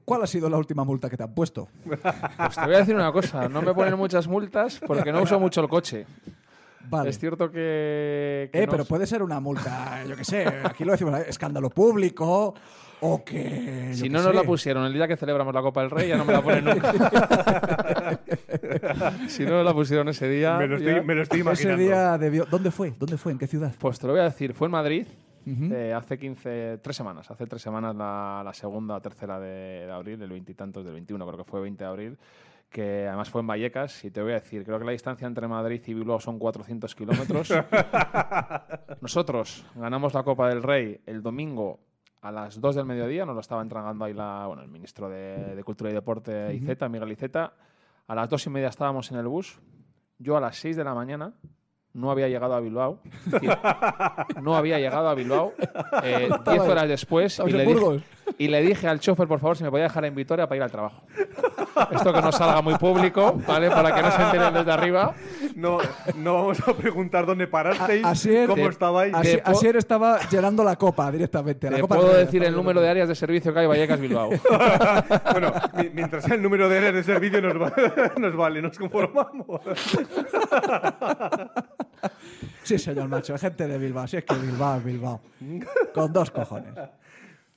¿Cuál 0.05 0.23
ha 0.23 0.27
sido 0.27 0.49
la 0.49 0.57
última 0.57 0.85
multa 0.85 1.11
que 1.11 1.17
te 1.17 1.25
han 1.25 1.35
puesto? 1.35 1.69
Pues 1.85 2.01
te 2.01 2.65
voy 2.65 2.75
a 2.75 2.79
decir 2.79 2.95
una 2.95 3.13
cosa, 3.13 3.49
no 3.49 3.61
me 3.61 3.75
ponen 3.75 3.97
muchas 3.99 4.29
multas 4.29 4.81
porque 4.87 5.13
no 5.13 5.21
uso 5.23 5.39
mucho 5.41 5.61
el 5.61 5.69
coche. 5.69 6.07
Vale. 6.89 7.11
Es 7.11 7.19
cierto 7.19 7.51
que... 7.51 8.49
que 8.53 8.63
Eh, 8.63 8.67
no 8.67 8.71
pero 8.71 8.85
puede 8.87 9.07
ser 9.07 9.23
una 9.23 9.41
multa, 9.41 10.05
yo 10.07 10.17
qué 10.17 10.25
sé, 10.25 10.47
aquí 10.65 10.85
lo 10.85 10.93
decimos, 10.93 11.19
escándalo 11.27 11.69
público 11.69 12.55
o 13.01 13.25
que... 13.25 13.89
yo 13.91 13.95
Si 13.95 14.09
no 14.09 14.23
nos 14.23 14.35
la 14.35 14.43
pusieron 14.43 14.85
el 14.85 14.93
día 14.93 15.07
que 15.09 15.17
celebramos 15.17 15.55
la 15.55 15.63
Copa 15.63 15.83
del 15.83 15.91
Rey, 15.91 16.09
ya 16.09 16.17
no 16.17 16.25
me 16.25 16.33
la 16.33 16.43
ponen 16.43 16.65
nunca. 16.65 16.93
si 19.29 19.45
no 19.45 19.51
nos 19.53 19.65
la 19.65 19.75
pusieron 19.75 20.09
ese 20.09 20.29
día... 20.29 20.57
Me 20.59 20.67
lo 20.67 20.79
ya- 20.79 20.91
estoy, 20.93 21.07
me 21.07 21.15
lo 21.15 21.23
estoy 21.23 21.41
Ese 21.41 21.49
imaginando. 21.49 21.83
día 21.83 22.19
debió... 22.19 22.45
¿Dónde 22.47 22.71
fue? 22.71 22.95
¿Dónde 22.99 23.17
fue? 23.17 23.33
¿En 23.33 23.39
qué 23.39 23.47
ciudad? 23.47 23.75
Pues 23.79 23.99
te 23.99 24.07
lo 24.07 24.13
voy 24.13 24.21
a 24.21 24.25
decir, 24.25 24.55
fue 24.55 24.67
en 24.67 24.73
Madrid 24.73 25.07
eh, 25.47 25.95
hace 25.97 26.19
15, 26.19 26.81
tres 26.83 26.95
semanas, 26.95 27.31
hace 27.31 27.47
tres 27.47 27.63
semanas 27.63 27.97
la, 27.97 28.43
la 28.45 28.53
segunda 28.53 28.97
o 28.97 29.01
tercera 29.01 29.41
de, 29.41 29.87
de 29.87 29.91
abril, 29.91 30.21
el 30.21 30.29
veintitantos 30.29 30.85
del 30.85 30.93
21, 30.93 31.27
creo 31.27 31.39
que 31.39 31.51
fue 31.51 31.63
20 31.63 31.85
de 31.85 31.89
abril, 31.89 32.19
que 32.69 33.07
además 33.07 33.31
fue 33.31 33.41
en 33.41 33.47
Vallecas, 33.47 34.05
y 34.05 34.11
te 34.11 34.21
voy 34.21 34.33
a 34.33 34.35
decir, 34.35 34.63
creo 34.63 34.79
que 34.79 34.85
la 34.85 34.93
distancia 34.93 35.27
entre 35.27 35.49
Madrid 35.49 35.81
y 35.87 35.95
Bilbao 35.95 36.21
son 36.21 36.39
400 36.39 36.95
kilómetros. 36.95 37.49
Nosotros 39.01 39.65
ganamos 39.75 40.13
la 40.13 40.23
Copa 40.23 40.51
del 40.51 40.63
Rey 40.63 41.01
el 41.07 41.23
domingo 41.23 41.81
a 42.21 42.33
las 42.33 42.61
2 42.61 42.75
del 42.75 42.85
mediodía, 42.85 43.25
nos 43.25 43.35
lo 43.35 43.41
estaba 43.41 43.63
entregando 43.63 44.05
ahí 44.05 44.13
la, 44.13 44.47
bueno, 44.47 44.63
el 44.63 44.69
ministro 44.69 45.09
de, 45.09 45.55
de 45.55 45.65
Cultura 45.65 45.91
y 45.91 45.95
Deporte, 45.95 46.55
Iceta, 46.55 46.89
Miguel 46.89 47.13
Iceta. 47.13 47.55
A 48.07 48.15
las 48.15 48.29
2 48.29 48.47
y 48.47 48.51
media 48.51 48.69
estábamos 48.69 49.11
en 49.13 49.19
el 49.19 49.29
bus. 49.29 49.61
Yo 50.19 50.37
a 50.37 50.41
las 50.41 50.57
6 50.57 50.77
de 50.77 50.85
la 50.85 50.95
mañana 50.95 51.35
no 51.99 52.11
había 52.11 52.29
llegado 52.29 52.55
a 52.55 52.61
Bilbao. 52.61 52.99
No 54.43 54.57
había 54.57 54.79
llegado 54.79 55.09
a 55.09 55.15
Bilbao. 55.15 55.53
Eh, 56.03 56.29
diez 56.51 56.61
horas 56.63 56.89
después. 56.89 57.41
Y 57.47 57.51
le, 57.51 57.65
dije, 57.65 57.75
Burgos. 57.75 58.03
y 58.39 58.49
le 58.49 58.63
dije 58.63 58.87
al 58.89 59.01
chofer, 59.01 59.27
por 59.27 59.41
favor, 59.41 59.57
si 59.57 59.65
me 59.65 59.71
podía 59.71 59.85
dejar 59.85 60.05
en 60.05 60.15
Vitoria 60.15 60.47
para 60.47 60.57
ir 60.57 60.63
al 60.63 60.71
trabajo. 60.71 61.03
Esto 61.93 62.13
que 62.13 62.23
no 62.23 62.33
salga 62.33 62.61
muy 62.63 62.75
público, 62.77 63.39
¿vale? 63.47 63.71
Para 63.71 63.95
que 63.95 64.03
no 64.03 64.11
se 64.11 64.23
enteren 64.23 64.55
desde 64.55 64.73
arriba. 64.73 65.15
No, 65.55 65.79
no 66.17 66.35
vamos 66.35 66.61
a 66.67 66.73
preguntar 66.73 67.27
dónde 67.27 67.47
parasteis, 67.47 68.05
Asier, 68.05 68.49
cómo 68.49 68.65
Te- 68.65 68.69
estabais. 68.71 69.15
Asier 69.45 69.77
estaba 69.77 70.19
llenando 70.31 70.63
la 70.65 70.77
copa 70.77 71.11
directamente. 71.11 71.69
la 71.71 71.77
Te 71.77 71.83
copa 71.83 71.97
puedo 71.97 72.15
decir 72.15 72.43
el 72.45 72.55
número 72.55 72.81
de 72.81 72.89
áreas 72.89 73.09
de 73.09 73.15
servicio 73.15 73.53
que 73.53 73.61
hay 73.61 73.67
Vallecas 73.67 74.01
Bilbao. 74.01 74.31
bueno, 75.33 75.53
mi- 75.77 75.91
mientras 75.91 76.25
sea 76.25 76.35
el 76.37 76.43
número 76.43 76.69
de 76.69 76.79
áreas 76.79 76.95
de 76.95 77.03
servicio 77.03 77.41
nos, 77.43 77.55
va- 77.61 77.73
nos 78.19 78.37
vale, 78.37 78.63
nos 78.63 78.79
conformamos. 78.79 79.61
Sí, 82.63 82.79
señor 82.79 83.09
macho, 83.09 83.37
gente 83.39 83.67
de 83.67 83.79
Bilbao. 83.79 84.07
Si 84.07 84.19
es 84.19 84.25
que 84.25 84.35
Bilbao 84.35 84.77
es 84.79 84.85
Bilbao. 84.85 85.21
Con 85.95 86.13
dos 86.13 86.31
cojones. 86.31 86.75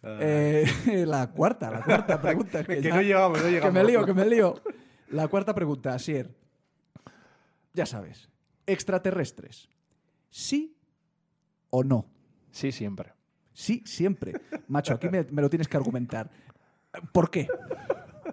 Eh, 0.04 0.66
la 1.08 1.28
cuarta, 1.32 1.70
la 1.70 1.84
cuarta 1.84 2.22
pregunta. 2.22 2.60
es 2.62 2.68
Que 2.68 2.82
ya- 2.82 2.96
no 2.96 3.02
llegamos, 3.02 3.38
no 3.40 3.46
Que 3.46 3.52
llegamos. 3.52 3.74
me 3.74 3.84
lío, 3.84 4.06
que 4.06 4.14
me 4.14 4.26
lío. 4.26 4.62
La 5.10 5.28
cuarta 5.28 5.54
pregunta, 5.54 5.94
Asier. 5.94 6.34
Ya 7.74 7.86
sabes, 7.86 8.30
extraterrestres. 8.66 9.70
¿Sí 10.30 10.78
o 11.70 11.84
no? 11.84 12.06
Sí, 12.52 12.72
siempre. 12.72 13.14
Sí, 13.54 13.84
siempre. 13.86 14.34
Macho, 14.68 14.94
aquí 14.94 15.10
me, 15.10 15.24
me 15.30 15.42
lo 15.42 15.50
tienes 15.50 15.68
que 15.68 15.76
argumentar. 15.78 16.30
¿Por 17.12 17.30
qué? 17.30 17.48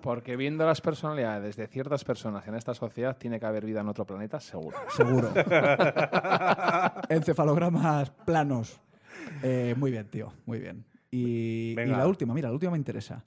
Porque 0.01 0.37
viendo 0.37 0.65
las 0.67 0.81
personalidades 0.81 1.57
de 1.57 1.67
ciertas 1.67 2.05
personas 2.05 2.47
en 2.47 2.55
esta 2.55 2.75
sociedad, 2.75 3.17
tiene 3.17 3.39
que 3.41 3.47
haber 3.47 3.65
vida 3.65 3.81
en 3.81 3.89
otro 3.89 4.07
planeta, 4.07 4.41
seguro. 4.41 4.77
Seguro. 4.97 5.33
Encefalogramas 7.09 8.11
planos. 8.25 8.81
Eh, 9.43 9.75
muy 9.77 9.91
bien, 9.91 10.09
tío, 10.09 10.33
muy 10.47 10.59
bien. 10.59 10.85
Y, 11.11 11.75
la 11.75 12.07
última, 12.07 12.35
mira, 12.35 12.49
la 12.49 12.55
última 12.55 12.73
me 12.73 12.79
interesa. 12.79 13.25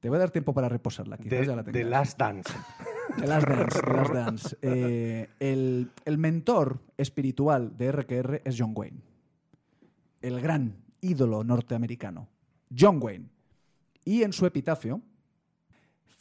Te 0.00 0.08
voy 0.08 0.16
a 0.16 0.20
dar 0.20 0.30
tiempo 0.30 0.54
para 0.54 0.68
reposarla. 0.68 1.16
Quizás 1.16 1.40
De, 1.40 1.46
ya 1.46 1.56
la 1.56 1.64
tengas. 1.64 1.84
Last 1.84 2.18
Dance. 2.18 2.52
The 3.16 3.26
Last 3.26 3.48
Dance. 3.48 3.80
The 3.80 3.92
Last 3.92 4.12
Dance. 4.12 4.56
Eh, 4.62 5.28
el, 5.40 5.90
el 6.04 6.18
mentor 6.18 6.80
espiritual 6.96 7.76
de 7.76 7.92
RQR 7.92 8.42
es 8.44 8.56
John 8.58 8.72
Wayne. 8.74 9.00
El 10.20 10.40
gran 10.40 10.76
ídolo 11.00 11.44
norteamericano. 11.44 12.28
John 12.76 12.98
Wayne. 13.00 13.30
Y 14.04 14.22
en 14.22 14.32
su 14.32 14.46
epitafio, 14.46 15.00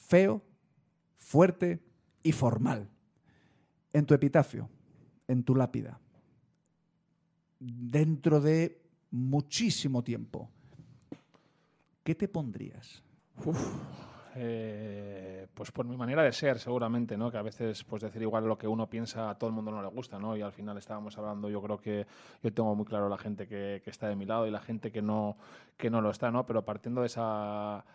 feo, 0.08 0.42
fuerte 1.18 1.82
y 2.24 2.32
formal. 2.32 2.90
En 3.94 4.06
tu 4.06 4.14
epitafio, 4.14 4.70
en 5.28 5.44
tu 5.44 5.56
lápida, 5.56 6.00
dentro 7.60 8.42
de 8.42 8.82
muchísimo 9.12 10.04
tiempo, 10.04 10.50
¿qué 12.04 12.14
te 12.14 12.28
pondrías? 12.28 13.02
Eh, 14.38 15.48
pues 15.54 15.72
por 15.72 15.86
mi 15.86 15.96
manera 15.96 16.22
de 16.22 16.34
ser, 16.34 16.60
seguramente, 16.60 17.16
¿no? 17.16 17.32
Que 17.32 17.38
a 17.38 17.42
veces, 17.42 17.86
pues 17.86 18.02
decir 18.02 18.22
igual 18.22 18.46
lo 18.46 18.58
que 18.58 18.68
uno 18.68 18.90
piensa 18.90 19.30
a 19.30 19.38
todo 19.38 19.50
el 19.50 19.56
mundo 19.56 19.72
no 19.72 19.82
le 19.82 19.88
gusta, 19.88 20.20
¿no? 20.20 20.36
Y 20.36 20.42
al 20.42 20.52
final 20.52 20.78
estábamos 20.78 21.18
hablando, 21.18 21.50
yo 21.50 21.62
creo 21.62 21.78
que 21.80 22.06
yo 22.44 22.54
tengo 22.54 22.76
muy 22.76 22.86
claro 22.86 23.08
la 23.08 23.18
gente 23.18 23.48
que, 23.48 23.82
que 23.82 23.90
está 23.90 24.10
de 24.10 24.18
mi 24.18 24.26
lado 24.26 24.46
y 24.46 24.52
la 24.52 24.60
gente 24.60 24.92
que 24.92 25.02
no, 25.02 25.38
que 25.78 25.90
no 25.90 26.02
lo 26.02 26.10
está, 26.10 26.32
¿no? 26.32 26.46
Pero 26.46 26.66
partiendo 26.66 27.00
de 27.00 27.08
esa 27.08 27.86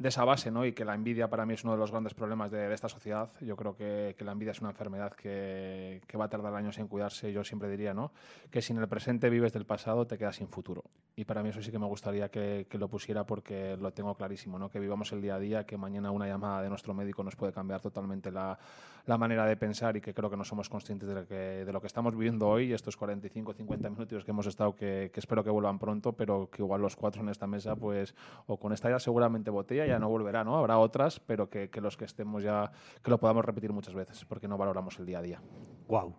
de 0.00 0.08
esa 0.08 0.24
base, 0.24 0.50
¿no? 0.50 0.64
Y 0.64 0.72
que 0.72 0.86
la 0.86 0.94
envidia 0.94 1.28
para 1.28 1.44
mí 1.44 1.52
es 1.52 1.62
uno 1.62 1.74
de 1.74 1.78
los 1.78 1.90
grandes 1.90 2.14
problemas 2.14 2.50
de, 2.50 2.72
esta 2.72 2.88
sociedad. 2.88 3.30
Yo 3.42 3.54
creo 3.54 3.76
que, 3.76 4.16
la 4.20 4.32
envidia 4.32 4.52
es 4.52 4.60
una 4.62 4.70
enfermedad 4.70 5.12
que, 5.12 6.00
que 6.06 6.16
va 6.16 6.24
a 6.24 6.28
tardar 6.30 6.54
años 6.54 6.78
en 6.78 6.88
cuidarse. 6.88 7.30
Yo 7.34 7.44
siempre 7.44 7.68
diría, 7.68 7.92
¿no? 7.92 8.10
Que 8.50 8.62
si 8.62 8.72
en 8.72 8.78
el 8.78 8.88
presente 8.88 9.28
vives 9.28 9.52
del 9.52 9.66
pasado, 9.66 10.06
te 10.06 10.16
quedas 10.16 10.36
sin 10.36 10.48
futuro. 10.48 10.84
Y 11.16 11.26
para 11.26 11.42
mí 11.42 11.50
eso 11.50 11.60
sí 11.60 11.70
que 11.70 11.78
me 11.78 11.84
gustaría 11.84 12.30
que, 12.30 12.66
que 12.70 12.78
lo 12.78 12.88
pusiera 12.88 13.24
porque 13.24 13.76
lo 13.76 13.92
tengo 13.92 14.14
clarísimo, 14.14 14.58
¿no? 14.58 14.70
Que 14.70 14.80
vivamos 14.80 15.12
el 15.12 15.20
día 15.20 15.34
a 15.34 15.38
día, 15.38 15.66
que 15.66 15.76
mañana 15.76 16.10
una 16.12 16.26
llamada 16.26 16.62
de 16.62 16.70
nuestro 16.70 16.94
médico 16.94 17.22
nos 17.22 17.36
puede 17.36 17.52
cambiar 17.52 17.82
totalmente 17.82 18.30
la, 18.30 18.58
la 19.06 19.18
manera 19.18 19.46
de 19.46 19.56
pensar 19.56 19.96
y 19.96 20.00
que 20.00 20.14
creo 20.14 20.30
que 20.30 20.36
no 20.36 20.44
somos 20.44 20.68
conscientes 20.68 21.08
de 21.08 21.14
lo 21.14 21.26
que, 21.26 21.34
de 21.34 21.72
lo 21.72 21.80
que 21.80 21.86
estamos 21.86 22.14
viviendo 22.14 22.48
hoy, 22.48 22.72
estos 22.72 22.96
45, 22.96 23.54
50 23.54 23.90
minutos 23.90 24.24
que 24.24 24.30
hemos 24.30 24.46
estado, 24.46 24.74
que, 24.74 25.10
que 25.12 25.20
espero 25.20 25.44
que 25.44 25.50
vuelvan 25.50 25.78
pronto, 25.78 26.12
pero 26.12 26.50
que 26.50 26.62
igual 26.62 26.80
los 26.80 26.96
cuatro 26.96 27.22
en 27.22 27.28
esta 27.28 27.46
mesa, 27.46 27.76
pues, 27.76 28.14
o 28.46 28.58
con 28.58 28.72
esta 28.72 28.90
ya 28.90 28.98
seguramente 28.98 29.50
botella, 29.50 29.86
ya 29.86 29.98
no 29.98 30.08
volverá, 30.08 30.44
¿no? 30.44 30.56
Habrá 30.56 30.78
otras, 30.78 31.20
pero 31.20 31.48
que, 31.48 31.70
que 31.70 31.80
los 31.80 31.96
que 31.96 32.04
estemos 32.04 32.42
ya, 32.42 32.70
que 33.02 33.10
lo 33.10 33.18
podamos 33.18 33.44
repetir 33.44 33.72
muchas 33.72 33.94
veces, 33.94 34.24
porque 34.24 34.48
no 34.48 34.58
valoramos 34.58 34.98
el 34.98 35.06
día 35.06 35.18
a 35.18 35.22
día. 35.22 35.42
Wow. 35.88 36.14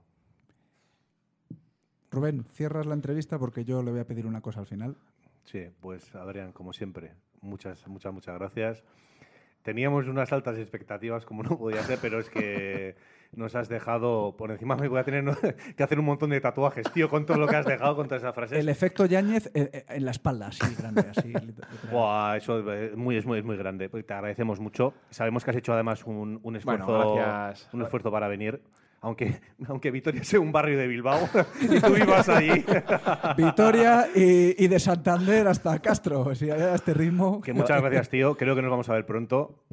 Rubén, 2.11 2.43
cierras 2.51 2.85
la 2.85 2.93
entrevista 2.93 3.39
porque 3.39 3.63
yo 3.63 3.81
le 3.81 3.91
voy 3.91 4.01
a 4.01 4.05
pedir 4.05 4.27
una 4.27 4.41
cosa 4.41 4.59
al 4.59 4.65
final. 4.65 4.97
Sí, 5.45 5.69
pues 5.79 6.13
Adrián, 6.13 6.51
como 6.51 6.73
siempre, 6.73 7.13
muchas, 7.41 7.87
muchas, 7.87 8.13
muchas 8.13 8.35
gracias. 8.37 8.83
Teníamos 9.63 10.07
unas 10.07 10.31
altas 10.33 10.57
expectativas, 10.57 11.25
como 11.25 11.43
no 11.43 11.57
podía 11.57 11.83
ser, 11.83 11.99
pero 12.01 12.19
es 12.19 12.29
que 12.29 12.95
nos 13.33 13.55
has 13.55 13.69
dejado 13.69 14.35
por 14.37 14.51
encima. 14.51 14.75
Me 14.75 14.87
voy 14.87 14.99
a 14.99 15.03
tener 15.03 15.23
que 15.77 15.83
hacer 15.83 15.99
un 15.99 16.05
montón 16.05 16.31
de 16.31 16.41
tatuajes, 16.41 16.91
tío, 16.91 17.09
con 17.09 17.25
todo 17.25 17.37
lo 17.37 17.47
que 17.47 17.55
has 17.55 17.65
dejado, 17.65 17.95
con 17.95 18.07
todas 18.07 18.23
esas 18.23 18.35
frases. 18.35 18.57
El 18.57 18.69
efecto 18.69 19.05
Yáñez 19.05 19.47
eh, 19.53 19.69
eh, 19.71 19.85
en 19.89 20.05
la 20.05 20.11
espalda, 20.11 20.47
así 20.47 20.75
grande, 20.75 21.05
así. 21.15 21.33
Buah, 21.91 22.37
eso 22.37 22.71
es 22.71 22.95
muy, 22.95 23.17
es 23.17 23.25
muy, 23.25 23.39
es 23.39 23.45
muy 23.45 23.57
grande. 23.57 23.89
Pues 23.89 24.05
te 24.05 24.13
agradecemos 24.13 24.59
mucho. 24.59 24.93
Sabemos 25.09 25.43
que 25.43 25.51
has 25.51 25.57
hecho 25.57 25.73
además 25.73 26.05
un, 26.05 26.39
un 26.43 26.55
esfuerzo, 26.55 27.15
gracias. 27.15 27.69
un 27.73 27.81
esfuerzo 27.83 28.11
para 28.11 28.27
venir. 28.27 28.61
Aunque, 29.01 29.41
aunque 29.67 29.91
Vitoria 29.91 30.23
sea 30.23 30.39
un 30.39 30.51
barrio 30.51 30.77
de 30.77 30.87
Bilbao 30.87 31.27
y 31.61 31.79
tú 31.79 31.93
vivas 31.93 32.29
allí. 32.29 32.63
Vitoria 33.37 34.07
y, 34.15 34.63
y 34.63 34.67
de 34.67 34.79
Santander 34.79 35.47
hasta 35.47 35.79
Castro. 35.79 36.33
Si 36.35 36.49
a 36.49 36.75
este 36.75 36.93
ritmo. 36.93 37.41
Que 37.41 37.53
muchas 37.53 37.81
gracias, 37.81 38.09
tío. 38.09 38.35
Creo 38.35 38.55
que 38.55 38.61
nos 38.61 38.71
vamos 38.71 38.89
a 38.89 38.93
ver 38.93 39.05
pronto. 39.05 39.63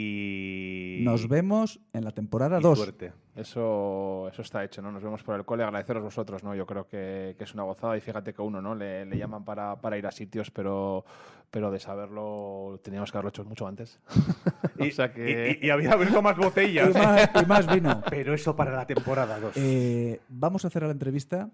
Y. 0.00 1.00
Nos 1.02 1.26
vemos 1.28 1.80
en 1.92 2.04
la 2.04 2.12
temporada 2.12 2.58
y 2.60 2.62
2. 2.62 2.78
suerte. 2.78 3.12
Eso, 3.34 4.28
eso 4.32 4.42
está 4.42 4.64
hecho, 4.64 4.80
¿no? 4.82 4.90
Nos 4.92 5.02
vemos 5.02 5.22
por 5.22 5.34
el 5.36 5.44
cole, 5.44 5.62
agradeceros 5.64 6.02
vosotros, 6.02 6.42
¿no? 6.44 6.54
Yo 6.54 6.66
creo 6.66 6.86
que, 6.86 7.34
que 7.38 7.44
es 7.44 7.54
una 7.54 7.62
gozada 7.64 7.96
y 7.96 8.00
fíjate 8.00 8.32
que 8.32 8.42
uno, 8.42 8.60
¿no? 8.62 8.74
Le, 8.74 9.04
le 9.06 9.16
llaman 9.18 9.44
para, 9.44 9.80
para 9.80 9.96
ir 9.98 10.06
a 10.06 10.10
sitios, 10.12 10.50
pero, 10.50 11.04
pero 11.50 11.70
de 11.70 11.78
saberlo 11.80 12.80
teníamos 12.82 13.10
que 13.10 13.18
haberlo 13.18 13.30
hecho 13.30 13.44
mucho 13.44 13.66
antes. 13.66 14.00
Y, 14.78 14.88
o 14.88 14.92
sea 14.92 15.12
que... 15.12 15.58
y- 15.60 15.64
y- 15.64 15.66
y 15.66 15.70
había 15.70 15.92
habido 15.92 16.22
más 16.22 16.36
Y 16.38 16.40
botellas. 16.40 16.94
más, 16.94 17.30
y 17.42 17.46
más 17.46 17.74
vino. 17.74 18.00
Pero 18.10 18.34
eso 18.34 18.54
para 18.54 18.72
la 18.76 18.86
temporada 18.86 19.40
2. 19.40 19.56
Eh, 19.56 20.20
vamos 20.28 20.64
a 20.64 20.68
hacer 20.68 20.84
la 20.84 20.92
entrevista 20.92 21.50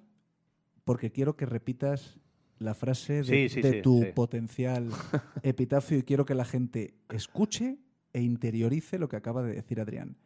porque 0.84 1.10
quiero 1.10 1.34
que 1.34 1.46
repitas 1.46 2.18
la 2.58 2.74
frase 2.74 3.22
de, 3.22 3.24
Sí, 3.24 3.48
sí, 3.48 3.62
de 3.62 3.72
sí, 3.72 3.82
tu 3.82 4.02
sí. 4.02 4.12
potencial 4.14 4.88
epitafio 5.42 5.96
y 5.98 6.02
quiero 6.02 6.24
que 6.26 6.34
la 6.34 6.44
gente 6.44 6.94
escuche 7.10 7.78
e 8.14 8.22
interiorice 8.22 8.98
lo 8.98 9.08
que 9.08 9.16
acaba 9.16 9.42
de 9.42 9.52
decir 9.52 9.80
Adrián. 9.80 10.16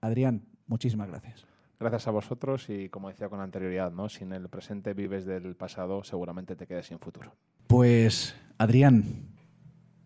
Adrián, 0.00 0.42
muchísimas 0.66 1.08
gracias. 1.08 1.46
Gracias 1.78 2.08
a 2.08 2.10
vosotros 2.10 2.68
y 2.70 2.88
como 2.88 3.08
decía 3.08 3.28
con 3.28 3.40
anterioridad, 3.40 3.92
¿no? 3.92 4.08
Si 4.08 4.24
en 4.24 4.32
el 4.32 4.48
presente 4.48 4.94
vives 4.94 5.24
del 5.24 5.54
pasado, 5.54 6.02
seguramente 6.02 6.56
te 6.56 6.66
quedes 6.66 6.86
sin 6.86 6.98
futuro. 6.98 7.36
Pues, 7.68 8.34
Adrián, 8.56 9.04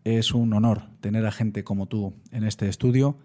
es 0.05 0.35
un 0.35 0.53
honor 0.53 0.83
tener 1.01 1.25
a 1.25 1.33
gente 1.33 1.65
como 1.65 1.87
tú 1.87 2.13
en 2.31 2.45
este 2.45 2.69
estudio 2.69 3.17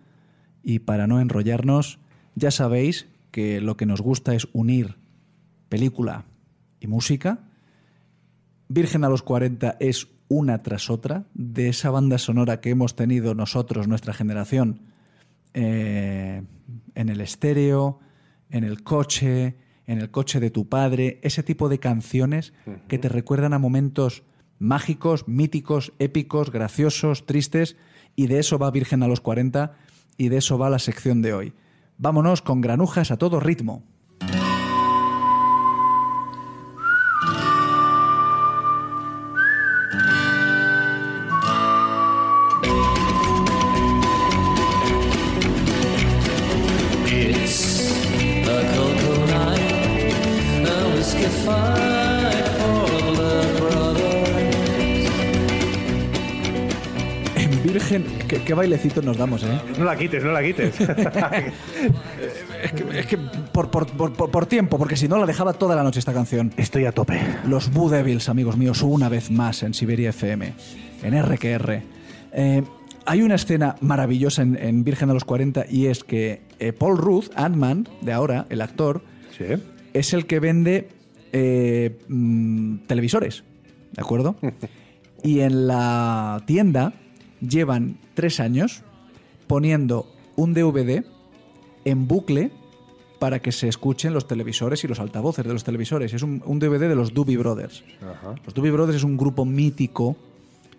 y 0.63 0.79
para 0.79 1.07
no 1.07 1.19
enrollarnos, 1.19 1.99
ya 2.35 2.51
sabéis 2.51 3.07
que 3.31 3.59
lo 3.59 3.75
que 3.75 3.85
nos 3.85 4.01
gusta 4.01 4.33
es 4.33 4.47
unir 4.53 4.95
película 5.67 6.25
y 6.79 6.87
música. 6.87 7.39
Virgen 8.69 9.03
a 9.03 9.09
los 9.09 9.23
40 9.23 9.77
es 9.79 10.07
una 10.29 10.63
tras 10.63 10.89
otra 10.89 11.25
de 11.33 11.69
esa 11.69 11.89
banda 11.89 12.17
sonora 12.17 12.59
que 12.61 12.69
hemos 12.69 12.95
tenido 12.95 13.33
nosotros, 13.33 13.87
nuestra 13.87 14.13
generación, 14.13 14.81
eh, 15.53 16.43
en 16.95 17.09
el 17.09 17.21
estéreo, 17.21 17.99
en 18.49 18.63
el 18.63 18.83
coche, 18.83 19.55
en 19.85 19.99
el 19.99 20.11
coche 20.11 20.39
de 20.39 20.49
tu 20.49 20.67
padre, 20.67 21.19
ese 21.23 21.43
tipo 21.43 21.69
de 21.69 21.79
canciones 21.79 22.53
que 22.87 22.97
te 22.97 23.09
recuerdan 23.09 23.53
a 23.53 23.59
momentos 23.59 24.23
mágicos, 24.59 25.27
míticos, 25.27 25.93
épicos, 25.99 26.51
graciosos, 26.51 27.25
tristes, 27.25 27.77
y 28.15 28.27
de 28.27 28.39
eso 28.39 28.57
va 28.57 28.71
Virgen 28.71 29.03
a 29.03 29.07
los 29.07 29.21
40 29.21 29.73
y 30.17 30.29
de 30.29 30.37
eso 30.37 30.57
va 30.57 30.69
la 30.69 30.79
sección 30.79 31.21
de 31.21 31.33
hoy. 31.33 31.53
Vámonos 31.97 32.41
con 32.41 32.61
granujas 32.61 33.11
a 33.11 33.17
todo 33.17 33.39
ritmo. 33.39 33.83
¿Qué, 58.27 58.41
qué 58.43 58.53
bailecito 58.53 59.01
nos 59.01 59.17
damos, 59.17 59.43
¿eh? 59.43 59.59
No 59.77 59.85
la 59.85 59.95
quites, 59.95 60.23
no 60.23 60.31
la 60.31 60.43
quites. 60.43 60.75
Es 62.63 62.71
que, 62.73 62.99
es 62.99 63.05
que 63.05 63.17
por, 63.17 63.69
por- 63.69 63.85
por- 63.87 64.31
por- 64.31 64.45
tiempo, 64.47 64.77
porque 64.79 64.95
si 64.95 65.07
no 65.07 65.17
la 65.19 65.25
dejaba 65.27 65.53
toda 65.53 65.75
la 65.75 65.83
noche 65.83 65.99
esta 65.99 66.13
canción. 66.13 66.51
Estoy 66.57 66.85
a 66.85 66.91
tope. 66.91 67.19
Los 67.47 67.71
Boo 67.71 67.89
Devils, 67.89 68.29
amigos 68.29 68.57
míos, 68.57 68.81
una 68.81 69.09
vez 69.09 69.29
más 69.29 69.61
en 69.63 69.73
Siberia 69.75 70.09
FM, 70.09 70.53
en 71.03 71.23
RQR. 71.23 71.81
Eh, 72.33 72.63
hay 73.05 73.21
una 73.21 73.35
escena 73.35 73.75
maravillosa 73.81 74.41
en, 74.41 74.57
en 74.57 74.83
Virgen 74.83 75.09
a 75.11 75.13
los 75.13 75.23
40 75.23 75.65
y 75.69 75.85
es 75.85 76.03
que 76.03 76.41
eh, 76.59 76.73
Paul 76.73 76.97
Rudd, 76.97 77.25
Ant-Man, 77.35 77.87
de 78.01 78.11
ahora, 78.13 78.47
el 78.49 78.61
actor, 78.61 79.03
Sí. 79.37 79.45
es 79.93 80.13
el 80.13 80.25
que 80.25 80.39
vende 80.39 80.89
eh, 81.31 81.99
mm, 82.07 82.77
televisores, 82.87 83.43
¿de 83.93 84.01
acuerdo? 84.01 84.35
y 85.23 85.41
en 85.41 85.67
la 85.67 86.41
tienda 86.47 86.93
llevan 87.41 87.97
tres 88.13 88.39
años 88.39 88.83
poniendo 89.47 90.11
un 90.35 90.53
DVD 90.53 91.03
en 91.85 92.07
bucle 92.07 92.51
para 93.19 93.39
que 93.39 93.51
se 93.51 93.67
escuchen 93.67 94.13
los 94.13 94.27
televisores 94.27 94.83
y 94.83 94.87
los 94.87 94.99
altavoces 94.99 95.45
de 95.45 95.53
los 95.53 95.63
televisores. 95.63 96.13
Es 96.13 96.21
un, 96.21 96.43
un 96.45 96.59
DVD 96.59 96.87
de 96.87 96.95
los 96.95 97.13
Doobie 97.13 97.37
Brothers. 97.37 97.83
Los 98.45 98.53
Doobie 98.53 98.71
Brothers 98.71 98.97
es 98.97 99.03
un 99.03 99.17
grupo 99.17 99.45
mítico 99.45 100.17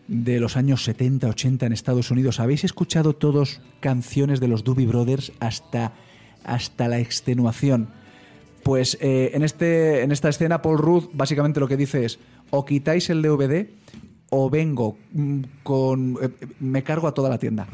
de 0.07 0.41
los 0.41 0.57
años 0.57 0.85
70, 0.85 1.29
80 1.29 1.67
en 1.67 1.73
Estados 1.73 2.11
Unidos. 2.11 2.41
¿Habéis 2.41 2.65
escuchado 2.65 3.15
todos 3.15 3.61
canciones 3.81 4.41
de 4.41 4.49
los 4.49 4.65
Doobie 4.65 4.87
Brothers 4.87 5.33
hasta, 5.41 5.93
hasta 6.45 6.89
la 6.89 6.99
extenuación? 6.99 7.89
Pues 8.63 8.99
eh, 9.01 9.31
en, 9.35 9.43
este, 9.43 10.03
en 10.03 10.13
esta 10.13 10.29
escena 10.29 10.63
Paul 10.63 10.79
Rudd 10.79 11.05
básicamente 11.13 11.61
lo 11.61 11.69
que 11.69 11.77
dice 11.77 12.05
es 12.05 12.19
o 12.51 12.65
quitáis 12.65 13.11
el 13.11 13.23
DVD 13.23 13.67
o 14.31 14.51
vengo 14.51 14.97
mm, 15.13 15.41
con... 15.63 16.17
eh, 16.21 16.31
me 16.61 16.83
cargo 16.83 17.09
a 17.09 17.15
toda 17.15 17.29
la 17.29 17.39
tienda. 17.39 17.67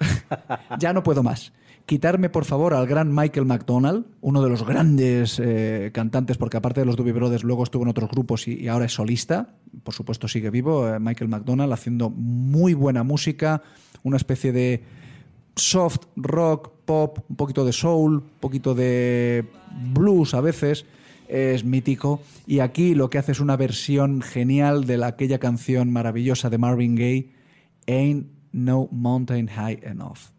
ya 0.78 0.92
no 0.92 1.02
puedo 1.02 1.22
más. 1.22 1.52
Quitarme, 1.86 2.30
por 2.30 2.46
favor, 2.46 2.72
al 2.72 2.86
gran 2.86 3.14
Michael 3.14 3.44
McDonald, 3.44 4.06
uno 4.22 4.42
de 4.42 4.48
los 4.48 4.66
grandes 4.66 5.38
eh, 5.38 5.90
cantantes, 5.92 6.38
porque 6.38 6.56
aparte 6.56 6.80
de 6.80 6.86
los 6.86 6.96
Doobie 6.96 7.12
Brothers, 7.12 7.44
luego 7.44 7.62
estuvo 7.62 7.82
en 7.82 7.90
otros 7.90 8.08
grupos 8.10 8.48
y, 8.48 8.54
y 8.54 8.68
ahora 8.68 8.86
es 8.86 8.94
solista. 8.94 9.56
Por 9.82 9.92
supuesto, 9.92 10.26
sigue 10.26 10.48
vivo. 10.48 10.88
eh, 10.88 10.98
Michael 10.98 11.28
McDonald 11.28 11.72
haciendo 11.72 12.08
muy 12.08 12.72
buena 12.72 13.02
música, 13.02 13.62
una 14.02 14.16
especie 14.16 14.52
de 14.52 14.82
soft 15.56 16.06
rock, 16.16 16.72
pop, 16.86 17.18
un 17.28 17.36
poquito 17.36 17.66
de 17.66 17.72
soul, 17.72 18.14
un 18.14 18.30
poquito 18.40 18.74
de 18.74 19.44
blues 19.92 20.32
a 20.32 20.40
veces. 20.40 20.86
Es 21.28 21.64
mítico. 21.64 22.20
Y 22.46 22.60
aquí 22.60 22.94
lo 22.94 23.10
que 23.10 23.18
hace 23.18 23.32
es 23.32 23.40
una 23.40 23.56
versión 23.56 24.22
genial 24.22 24.86
de 24.86 24.98
la, 24.98 25.08
aquella 25.08 25.38
canción 25.38 25.92
maravillosa 25.92 26.50
de 26.50 26.58
Marvin 26.58 26.94
Gaye, 26.96 27.30
Ain't 27.86 28.26
No 28.52 28.88
Mountain 28.90 29.48
High 29.48 29.80
Enough. 29.82 30.33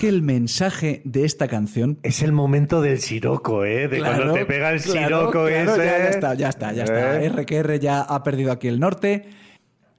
Que 0.00 0.08
el 0.08 0.22
mensaje 0.22 1.02
de 1.04 1.26
esta 1.26 1.46
canción. 1.46 1.98
Es 2.02 2.22
el 2.22 2.32
momento 2.32 2.80
del 2.80 3.00
siroco, 3.00 3.66
¿eh? 3.66 3.86
De 3.86 3.98
cuando 3.98 4.32
te 4.32 4.46
pega 4.46 4.72
el 4.72 4.80
claro, 4.80 5.06
siroco 5.06 5.44
claro, 5.46 5.74
ese. 5.74 5.84
Ya, 5.84 5.98
ya 5.98 6.08
está, 6.08 6.34
ya 6.34 6.48
está, 6.48 6.72
ya 6.72 6.84
está. 6.84 7.22
¿Eh? 7.22 7.28
RQR 7.28 7.78
ya 7.78 8.00
ha 8.00 8.22
perdido 8.22 8.50
aquí 8.50 8.66
el 8.68 8.80
norte. 8.80 9.28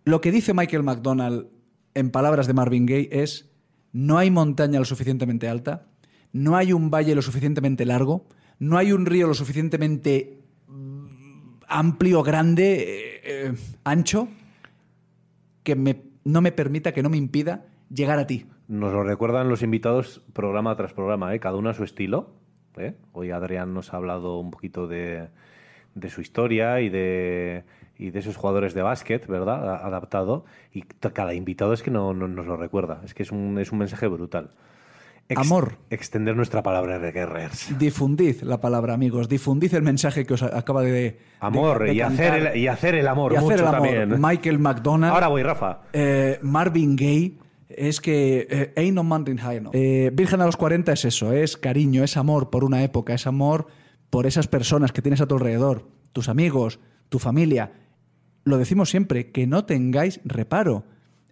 Lo 0.04 0.20
que 0.20 0.32
dice 0.32 0.56
Michael 0.56 0.82
McDonald 0.82 1.46
en 1.94 2.10
palabras 2.10 2.48
de 2.48 2.54
Marvin 2.56 2.88
Gaye 2.88 3.10
es: 3.12 3.52
no 3.94 4.18
hay 4.18 4.32
montaña 4.32 4.80
lo 4.80 4.86
suficientemente 4.86 5.48
alta, 5.48 5.86
no 6.34 6.56
hay 6.58 6.74
un 6.74 6.90
valle 6.90 7.14
lo 7.14 7.22
suficientemente 7.22 7.86
largo, 7.86 8.26
no 8.58 8.80
hay 8.80 8.94
un 8.94 9.06
río 9.06 9.28
lo 9.28 9.36
suficientemente 9.36 10.40
mm, 10.68 11.06
amplio, 11.68 12.24
grande, 12.24 12.74
eh, 12.80 13.22
eh, 13.24 13.54
ancho, 13.84 14.30
que 15.62 15.76
me- 15.76 16.02
no 16.24 16.42
me 16.42 16.52
permita, 16.52 16.92
que 16.92 17.04
no 17.04 17.10
me 17.12 17.18
impida 17.18 17.66
llegar 17.94 18.18
a 18.18 18.26
ti. 18.26 18.48
Nos 18.72 18.94
lo 18.94 19.04
recuerdan 19.04 19.50
los 19.50 19.64
invitados 19.64 20.22
programa 20.32 20.74
tras 20.78 20.94
programa, 20.94 21.36
¿eh? 21.36 21.42
cada 21.42 21.58
uno 21.58 21.70
a 21.70 21.74
su 21.74 21.84
estilo. 21.84 22.30
¿eh? 22.78 22.94
Hoy 23.12 23.30
Adrián 23.30 23.74
nos 23.74 23.94
ha 23.94 23.98
hablado 23.98 24.40
un 24.40 24.50
poquito 24.50 24.88
de, 24.88 25.28
de 25.94 26.10
su 26.10 26.22
historia 26.22 26.80
y 26.80 26.88
de, 26.88 27.66
y 27.98 28.12
de 28.12 28.20
esos 28.20 28.38
jugadores 28.38 28.74
de 28.74 28.82
básquet, 28.82 29.28
¿verdad? 29.28 29.76
Adaptado. 29.86 30.46
Y 30.72 30.84
cada 30.84 31.34
invitado 31.34 31.74
es 31.74 31.84
que 31.84 31.92
no, 31.92 32.14
no 32.14 32.30
nos 32.30 32.46
lo 32.46 32.56
recuerda. 32.56 33.02
Es 33.04 33.14
que 33.14 33.24
es 33.24 33.34
un, 33.34 33.60
es 33.60 33.74
un 33.74 33.80
mensaje 33.80 34.08
brutal. 34.08 34.52
Amor. 35.36 35.74
Extender 35.90 36.38
nuestra 36.38 36.64
palabra 36.64 36.98
de 36.98 37.12
guerrers. 37.12 37.78
Difundid 37.78 38.42
la 38.44 38.62
palabra, 38.62 38.94
amigos. 38.94 39.28
Difundid 39.28 39.74
el 39.76 39.84
mensaje 39.84 40.26
que 40.26 40.36
os 40.36 40.44
acaba 40.44 40.82
de. 40.82 41.20
Amor 41.42 41.84
de 41.84 41.94
y, 41.94 42.00
hacer 42.00 42.34
el, 42.36 42.58
y 42.58 42.68
hacer 42.70 42.96
el 42.96 43.08
amor 43.10 43.34
Y 43.34 43.36
hacer 43.36 43.50
mucho 43.50 43.64
el 43.64 43.68
amor. 43.68 43.90
también. 43.90 44.22
Michael 44.22 44.60
McDonald. 44.60 45.14
Ahora 45.14 45.28
voy, 45.28 45.44
Rafa. 45.44 45.80
Eh, 45.92 46.40
Marvin 46.42 46.96
Gaye. 46.96 47.34
Es 47.78 48.02
que 48.02 48.48
eh, 48.50 48.74
Ain't 48.76 48.94
No 48.96 49.04
Mountain 49.04 49.38
High 49.38 49.58
enough. 49.58 49.76
Eh, 49.76 50.12
Virgen 50.14 50.42
a 50.42 50.46
los 50.46 50.58
40 50.58 50.94
es 50.94 51.06
eso, 51.06 51.34
es 51.34 51.58
cariño, 51.58 52.04
es 52.04 52.18
amor 52.18 52.50
por 52.50 52.64
una 52.64 52.84
época, 52.84 53.14
es 53.14 53.28
amor 53.28 53.68
por 54.10 54.26
esas 54.28 54.48
personas 54.48 54.92
que 54.92 55.02
tienes 55.02 55.22
a 55.22 55.26
tu 55.28 55.36
alrededor, 55.36 55.88
tus 56.14 56.30
amigos, 56.30 56.80
tu 57.10 57.20
familia. 57.20 57.72
Lo 58.44 58.58
decimos 58.58 58.90
siempre, 58.90 59.32
que 59.32 59.48
no 59.48 59.66
tengáis 59.66 60.20
reparo 60.26 60.84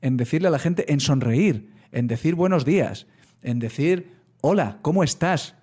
en 0.01 0.15
decirle 0.17 0.47
a 0.47 0.51
la 0.51 0.59
gente, 0.59 0.91
en 0.93 0.99
sonreír, 0.99 1.71
en 1.91 2.07
decir 2.07 2.35
buenos 2.35 2.63
días, 2.65 3.07
en 3.41 3.59
decir 3.59 4.13
hola, 4.41 4.77
¿cómo 4.81 5.03
estás? 5.03 5.55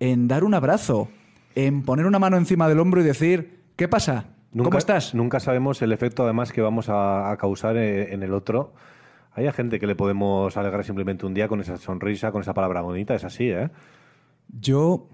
En 0.00 0.26
dar 0.28 0.42
un 0.44 0.54
abrazo, 0.54 1.08
en 1.54 1.82
poner 1.82 2.06
una 2.06 2.18
mano 2.18 2.36
encima 2.36 2.68
del 2.68 2.80
hombro 2.80 3.00
y 3.00 3.04
decir, 3.04 3.60
¿qué 3.76 3.86
pasa? 3.86 4.26
¿Cómo 4.50 4.64
Nunca- 4.64 4.78
estás? 4.78 5.14
Nunca 5.14 5.40
sabemos 5.40 5.80
el 5.82 5.92
efecto 5.92 6.24
además 6.24 6.52
que 6.52 6.60
vamos 6.60 6.88
a, 6.88 7.30
a 7.30 7.36
causar 7.36 7.76
eh, 7.76 8.12
en 8.12 8.22
el 8.22 8.32
otro. 8.34 8.72
Hay 9.34 9.50
gente 9.52 9.80
que 9.80 9.86
le 9.86 9.96
podemos 9.96 10.56
alegrar 10.56 10.84
simplemente 10.84 11.26
un 11.26 11.34
día 11.34 11.48
con 11.48 11.60
esa 11.60 11.76
sonrisa, 11.76 12.30
con 12.30 12.42
esa 12.42 12.54
palabra 12.54 12.82
bonita, 12.82 13.14
es 13.14 13.24
así, 13.24 13.50
¿eh? 13.50 13.70
Yo, 14.48 15.08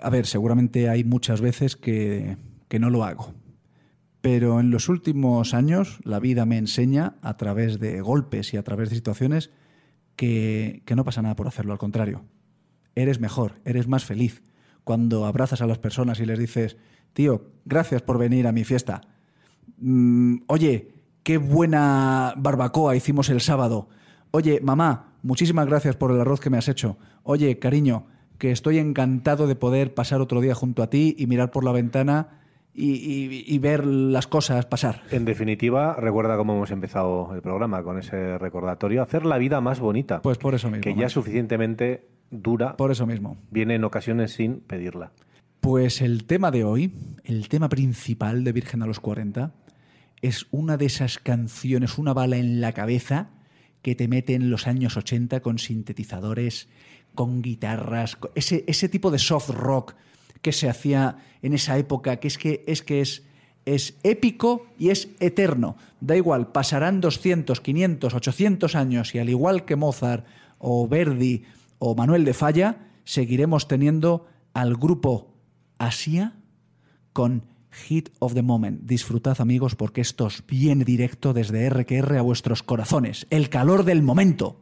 a 0.00 0.10
ver, 0.10 0.26
seguramente 0.26 0.88
hay 0.88 1.04
muchas 1.04 1.40
veces 1.40 1.76
que, 1.76 2.36
que 2.68 2.78
no 2.78 2.90
lo 2.90 3.04
hago. 3.04 3.32
Pero 4.20 4.60
en 4.60 4.70
los 4.70 4.88
últimos 4.88 5.54
años 5.54 6.00
la 6.04 6.20
vida 6.20 6.44
me 6.44 6.58
enseña 6.58 7.14
a 7.22 7.36
través 7.36 7.78
de 7.78 8.00
golpes 8.00 8.52
y 8.52 8.56
a 8.56 8.62
través 8.62 8.90
de 8.90 8.96
situaciones 8.96 9.50
que, 10.16 10.82
que 10.84 10.96
no 10.96 11.04
pasa 11.04 11.22
nada 11.22 11.36
por 11.36 11.46
hacerlo, 11.46 11.72
al 11.72 11.78
contrario. 11.78 12.24
Eres 12.94 13.20
mejor, 13.20 13.60
eres 13.64 13.88
más 13.88 14.04
feliz 14.04 14.42
cuando 14.84 15.26
abrazas 15.26 15.62
a 15.62 15.66
las 15.66 15.78
personas 15.78 16.20
y 16.20 16.26
les 16.26 16.38
dices, 16.38 16.76
tío, 17.12 17.50
gracias 17.64 18.02
por 18.02 18.18
venir 18.18 18.46
a 18.46 18.52
mi 18.52 18.64
fiesta. 18.64 19.02
Mm, 19.78 20.38
oye, 20.46 20.95
qué 21.26 21.38
buena 21.38 22.34
barbacoa 22.36 22.94
hicimos 22.94 23.30
el 23.30 23.40
sábado. 23.40 23.88
Oye, 24.30 24.60
mamá, 24.62 25.14
muchísimas 25.24 25.66
gracias 25.66 25.96
por 25.96 26.12
el 26.12 26.20
arroz 26.20 26.38
que 26.38 26.50
me 26.50 26.56
has 26.56 26.68
hecho. 26.68 26.98
Oye, 27.24 27.58
cariño, 27.58 28.06
que 28.38 28.52
estoy 28.52 28.78
encantado 28.78 29.48
de 29.48 29.56
poder 29.56 29.92
pasar 29.92 30.20
otro 30.20 30.40
día 30.40 30.54
junto 30.54 30.84
a 30.84 30.88
ti 30.88 31.16
y 31.18 31.26
mirar 31.26 31.50
por 31.50 31.64
la 31.64 31.72
ventana 31.72 32.28
y, 32.72 32.92
y- 32.92 33.44
y 33.44 33.58
ver 33.58 33.84
las 33.84 34.28
cosas 34.28 34.66
pasar. 34.66 35.02
En 35.10 35.24
definitiva, 35.24 35.96
recuerda 35.96 36.36
cómo 36.36 36.54
hemos 36.54 36.70
empezado 36.70 37.34
el 37.34 37.42
programa 37.42 37.82
con 37.82 37.98
ese 37.98 38.38
recordatorio, 38.38 39.02
hacer 39.02 39.26
la 39.26 39.36
vida 39.38 39.60
más 39.60 39.80
bonita. 39.80 40.22
Pues 40.22 40.38
por 40.38 40.54
eso 40.54 40.68
mismo. 40.70 40.82
que 40.82 40.94
ya 40.94 41.06
es 41.06 41.12
suficientemente 41.12 42.06
dura, 42.30 42.76
Por 42.76 42.92
eso 42.92 43.04
mismo. 43.04 43.36
viene 43.50 43.74
en 43.74 43.82
ocasiones 43.82 44.30
sin 44.30 44.60
pedirla. 44.60 45.10
Pues 45.58 46.02
el 46.02 46.24
tema 46.24 46.52
de 46.52 46.62
hoy, 46.62 46.92
el 47.24 47.48
tema 47.48 47.68
principal 47.68 48.44
de 48.44 48.52
Virgen 48.52 48.82
a 48.82 48.86
los 48.86 49.00
40, 49.00 49.50
es 50.22 50.46
una 50.50 50.76
de 50.76 50.86
esas 50.86 51.18
canciones, 51.18 51.98
una 51.98 52.14
bala 52.14 52.36
en 52.36 52.60
la 52.60 52.72
cabeza 52.72 53.30
que 53.82 53.94
te 53.94 54.08
mete 54.08 54.34
en 54.34 54.50
los 54.50 54.66
años 54.66 54.96
80 54.96 55.40
con 55.40 55.58
sintetizadores, 55.58 56.68
con 57.14 57.42
guitarras, 57.42 58.18
ese, 58.34 58.64
ese 58.66 58.88
tipo 58.88 59.10
de 59.10 59.18
soft 59.18 59.50
rock 59.50 59.94
que 60.42 60.52
se 60.52 60.68
hacía 60.68 61.18
en 61.42 61.54
esa 61.54 61.78
época, 61.78 62.16
que 62.16 62.28
es 62.28 62.38
que 62.38 62.64
es, 62.66 62.82
que 62.82 63.00
es, 63.00 63.24
es 63.64 63.96
épico 64.02 64.66
y 64.78 64.90
es 64.90 65.08
eterno. 65.20 65.76
Da 66.00 66.16
igual, 66.16 66.52
pasarán 66.52 67.00
200, 67.00 67.60
500, 67.60 68.14
800 68.14 68.74
años 68.74 69.14
y 69.14 69.18
al 69.18 69.28
igual 69.28 69.64
que 69.64 69.76
Mozart 69.76 70.26
o 70.58 70.86
Verdi 70.88 71.44
o 71.78 71.94
Manuel 71.94 72.24
de 72.24 72.34
Falla, 72.34 72.88
seguiremos 73.04 73.68
teniendo 73.68 74.26
al 74.52 74.76
grupo 74.76 75.34
Asia 75.78 76.34
con 77.12 77.44
Hit 77.76 78.10
of 78.18 78.34
the 78.34 78.42
Moment. 78.42 78.82
Disfrutad 78.82 79.40
amigos 79.40 79.74
porque 79.74 80.00
esto 80.00 80.24
os 80.26 80.42
viene 80.46 80.84
directo 80.84 81.32
desde 81.32 81.68
RQR 81.68 82.18
a 82.18 82.22
vuestros 82.22 82.62
corazones. 82.62 83.26
El 83.30 83.48
calor 83.48 83.84
del 83.84 84.02
momento. 84.02 84.60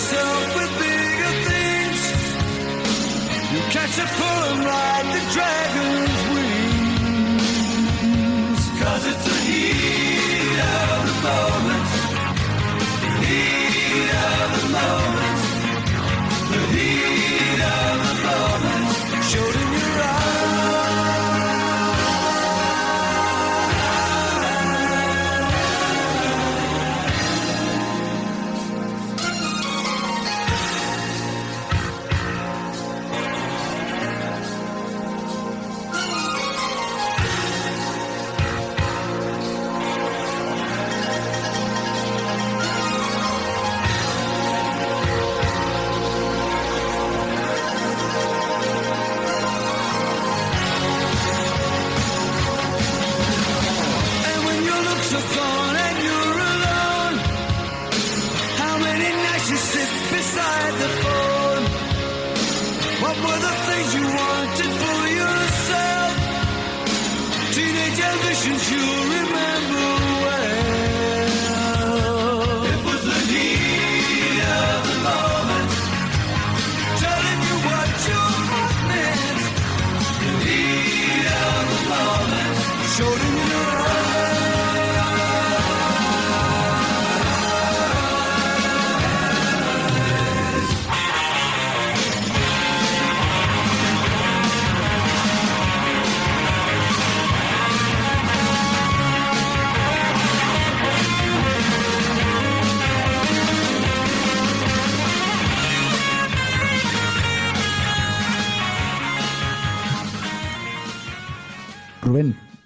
Yourself 0.00 0.54
with 0.56 0.70
bigger 0.78 1.34
things. 1.48 2.00
You 3.52 3.60
catch 3.70 3.98
a 3.98 4.06
pull 4.16 4.42
and 4.50 4.64
ride 4.64 5.06
the 5.14 5.22
dragon's 5.34 6.09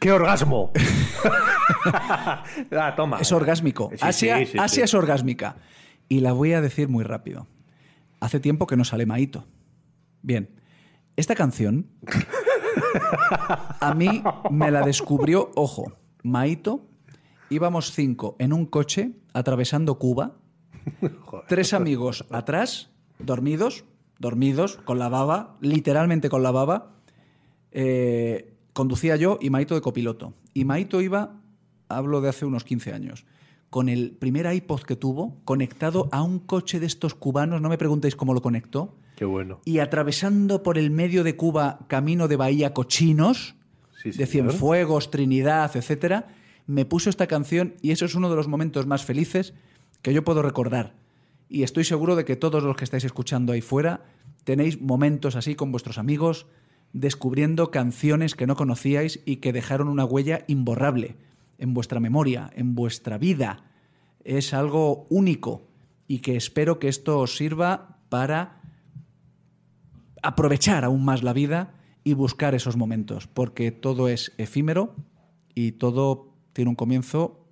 ¡Qué 0.04 0.12
orgasmo! 0.12 0.70
ah, 1.86 2.92
toma. 2.94 3.20
es 3.20 3.32
orgásmico. 3.32 3.88
Sí, 3.90 3.98
Asia, 4.02 4.38
sí, 4.40 4.46
sí, 4.52 4.58
Asia 4.58 4.68
sí. 4.68 4.82
es 4.82 4.92
orgásmica. 4.92 5.56
Y 6.10 6.20
la 6.20 6.34
voy 6.34 6.52
a 6.52 6.60
decir 6.60 6.90
muy 6.90 7.04
rápido. 7.04 7.46
Hace 8.20 8.38
tiempo 8.38 8.66
que 8.66 8.76
no 8.76 8.84
sale 8.84 9.06
Maito. 9.06 9.46
Bien, 10.20 10.60
esta 11.16 11.34
canción 11.34 11.86
a 13.80 13.94
mí 13.94 14.22
me 14.50 14.70
la 14.70 14.82
descubrió, 14.82 15.50
ojo, 15.54 15.94
Maito. 16.22 16.86
Íbamos 17.48 17.92
cinco 17.92 18.36
en 18.38 18.52
un 18.52 18.66
coche 18.66 19.12
atravesando 19.32 19.98
Cuba, 19.98 20.36
tres 21.48 21.72
amigos 21.72 22.26
atrás, 22.30 22.90
dormidos, 23.18 23.86
dormidos, 24.18 24.76
con 24.84 24.98
la 24.98 25.08
baba, 25.08 25.56
literalmente 25.62 26.28
con 26.28 26.42
la 26.42 26.50
baba. 26.50 26.90
Eh, 27.70 28.53
conducía 28.74 29.16
yo 29.16 29.38
y 29.40 29.48
Maito 29.48 29.74
de 29.74 29.80
copiloto. 29.80 30.34
Y 30.52 30.66
Maito 30.66 31.00
iba, 31.00 31.40
hablo 31.88 32.20
de 32.20 32.28
hace 32.28 32.44
unos 32.44 32.64
15 32.64 32.92
años, 32.92 33.24
con 33.70 33.88
el 33.88 34.10
primer 34.12 34.52
iPod 34.52 34.82
que 34.82 34.94
tuvo 34.96 35.40
conectado 35.44 36.08
a 36.12 36.22
un 36.22 36.38
coche 36.38 36.78
de 36.80 36.86
estos 36.86 37.14
cubanos, 37.14 37.62
no 37.62 37.68
me 37.70 37.78
preguntéis 37.78 38.14
cómo 38.14 38.34
lo 38.34 38.42
conectó, 38.42 38.94
Qué 39.16 39.24
bueno. 39.24 39.60
y 39.64 39.78
atravesando 39.78 40.62
por 40.62 40.76
el 40.76 40.90
medio 40.90 41.24
de 41.24 41.36
Cuba, 41.36 41.80
camino 41.88 42.28
de 42.28 42.36
Bahía 42.36 42.74
Cochinos, 42.74 43.54
Sí, 44.02 44.10
de. 44.10 44.26
Cienfuegos, 44.26 45.10
Trinidad, 45.10 45.74
etcétera, 45.74 46.28
me 46.66 46.84
puso 46.84 47.08
esta 47.08 47.26
canción 47.26 47.74
y 47.80 47.90
eso 47.92 48.04
es 48.04 48.14
uno 48.14 48.28
de 48.28 48.36
los 48.36 48.48
momentos 48.48 48.86
más 48.86 49.04
felices 49.04 49.54
que 50.02 50.12
yo 50.12 50.24
puedo 50.24 50.42
recordar. 50.42 50.94
Y 51.48 51.62
estoy 51.62 51.84
seguro 51.84 52.14
de 52.16 52.24
que 52.26 52.36
todos 52.36 52.62
los 52.62 52.76
que 52.76 52.84
estáis 52.84 53.04
escuchando 53.04 53.52
ahí 53.52 53.60
fuera 53.62 54.02
tenéis 54.44 54.80
momentos 54.80 55.36
así 55.36 55.54
con 55.54 55.72
vuestros 55.72 55.96
amigos, 55.98 56.46
descubriendo 56.94 57.70
canciones 57.70 58.34
que 58.34 58.46
no 58.46 58.56
conocíais 58.56 59.20
y 59.26 59.36
que 59.36 59.52
dejaron 59.52 59.88
una 59.88 60.04
huella 60.04 60.44
imborrable 60.46 61.16
en 61.58 61.74
vuestra 61.74 62.00
memoria, 62.00 62.50
en 62.54 62.74
vuestra 62.74 63.18
vida. 63.18 63.64
Es 64.22 64.54
algo 64.54 65.06
único 65.10 65.66
y 66.06 66.20
que 66.20 66.36
espero 66.36 66.78
que 66.78 66.88
esto 66.88 67.18
os 67.18 67.36
sirva 67.36 67.98
para 68.08 68.62
aprovechar 70.22 70.84
aún 70.84 71.04
más 71.04 71.22
la 71.22 71.32
vida 71.32 71.74
y 72.04 72.14
buscar 72.14 72.54
esos 72.54 72.76
momentos, 72.76 73.26
porque 73.26 73.72
todo 73.72 74.08
es 74.08 74.32
efímero 74.38 74.94
y 75.54 75.72
todo 75.72 76.32
tiene 76.52 76.70
un 76.70 76.76
comienzo 76.76 77.44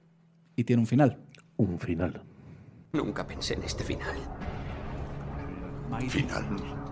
y 0.55 0.65
tiene 0.65 0.81
un 0.81 0.87
final. 0.87 1.19
Un 1.57 1.79
final. 1.79 2.23
Nunca 2.93 3.27
pensé 3.27 3.55
en 3.55 3.65
este 3.65 3.83
final. 3.83 4.17
Final. 6.09 6.92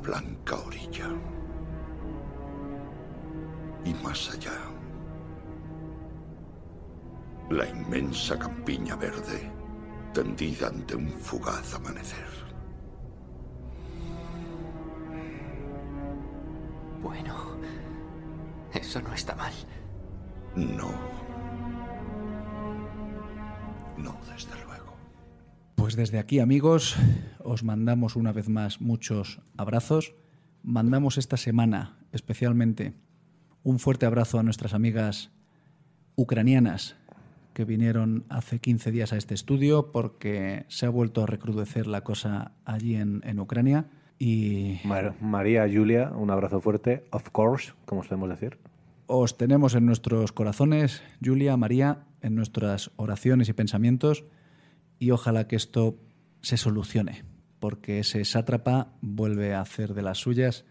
La 0.00 0.20
blanca 0.20 0.56
orilla. 0.56 1.08
Y 3.84 3.94
más 3.94 4.30
allá, 4.30 4.52
la 7.50 7.66
inmensa 7.66 8.38
campiña 8.38 8.96
verde 8.96 9.50
tendida 10.12 10.68
ante 10.68 10.94
un 10.96 11.08
fugaz 11.08 11.74
amanecer. 11.74 12.28
Bueno, 17.02 17.34
eso 18.72 19.00
no 19.00 19.14
está 19.14 19.34
mal. 19.34 19.52
No. 20.54 21.19
Pues 25.90 25.96
desde 25.96 26.20
aquí, 26.20 26.38
amigos, 26.38 26.94
os 27.42 27.64
mandamos 27.64 28.14
una 28.14 28.30
vez 28.32 28.48
más 28.48 28.80
muchos 28.80 29.40
abrazos. 29.56 30.14
Mandamos 30.62 31.18
esta 31.18 31.36
semana 31.36 31.96
especialmente 32.12 32.94
un 33.64 33.80
fuerte 33.80 34.06
abrazo 34.06 34.38
a 34.38 34.44
nuestras 34.44 34.72
amigas 34.72 35.32
ucranianas 36.14 36.94
que 37.54 37.64
vinieron 37.64 38.24
hace 38.28 38.60
15 38.60 38.92
días 38.92 39.12
a 39.12 39.16
este 39.16 39.34
estudio 39.34 39.90
porque 39.90 40.64
se 40.68 40.86
ha 40.86 40.90
vuelto 40.90 41.24
a 41.24 41.26
recrudecer 41.26 41.88
la 41.88 42.02
cosa 42.04 42.52
allí 42.64 42.94
en, 42.94 43.20
en 43.24 43.40
Ucrania. 43.40 43.86
Y 44.16 44.78
Mar- 44.84 45.16
María 45.20 45.66
Julia, 45.68 46.12
un 46.14 46.30
abrazo 46.30 46.60
fuerte. 46.60 47.04
Of 47.10 47.30
course, 47.30 47.72
como 47.84 48.04
solemos 48.04 48.28
decir. 48.28 48.58
os 49.08 49.36
tenemos 49.36 49.74
en 49.74 49.86
nuestros 49.86 50.30
corazones, 50.30 51.02
Julia, 51.20 51.56
María, 51.56 52.04
en 52.22 52.36
nuestras 52.36 52.92
oraciones 52.94 53.48
y 53.48 53.54
pensamientos 53.54 54.22
y 55.00 55.10
ojalá 55.10 55.48
que 55.48 55.56
esto 55.56 55.96
se 56.42 56.56
solucione, 56.56 57.24
porque 57.58 57.98
ese 57.98 58.24
sátrapa 58.24 58.92
vuelve 59.00 59.54
a 59.54 59.62
hacer 59.62 59.94
de 59.94 60.02
las 60.02 60.18
suyas 60.18 60.64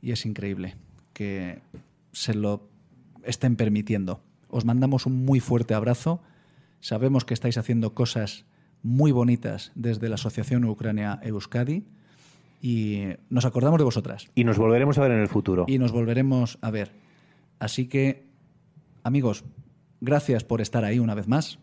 y 0.00 0.12
es 0.12 0.24
increíble 0.24 0.76
que 1.12 1.62
se 2.12 2.34
lo 2.34 2.68
estén 3.24 3.56
permitiendo. 3.56 4.22
Os 4.48 4.64
mandamos 4.64 5.06
un 5.06 5.24
muy 5.24 5.40
fuerte 5.40 5.74
abrazo. 5.74 6.22
Sabemos 6.80 7.24
que 7.24 7.34
estáis 7.34 7.58
haciendo 7.58 7.94
cosas 7.94 8.44
muy 8.82 9.12
bonitas 9.12 9.72
desde 9.74 10.08
la 10.08 10.14
Asociación 10.14 10.64
Ucrania 10.64 11.18
Euskadi 11.22 11.84
y 12.62 13.04
nos 13.30 13.44
acordamos 13.44 13.78
de 13.78 13.84
vosotras 13.84 14.28
Y 14.34 14.44
nos 14.44 14.58
volveremos 14.58 14.98
a 14.98 15.02
ver 15.02 15.12
en 15.12 15.20
el 15.20 15.28
futuro. 15.28 15.64
y 15.68 15.78
nos 15.78 15.92
volveremos 15.92 16.58
a 16.60 16.70
ver. 16.70 16.92
Así 17.58 17.86
que, 17.86 18.26
amigos, 19.02 19.44
gracias 20.00 20.44
por 20.44 20.60
estar 20.60 20.84
ahí 20.84 20.98
una 20.98 21.14
vez 21.14 21.28
más. 21.28 21.58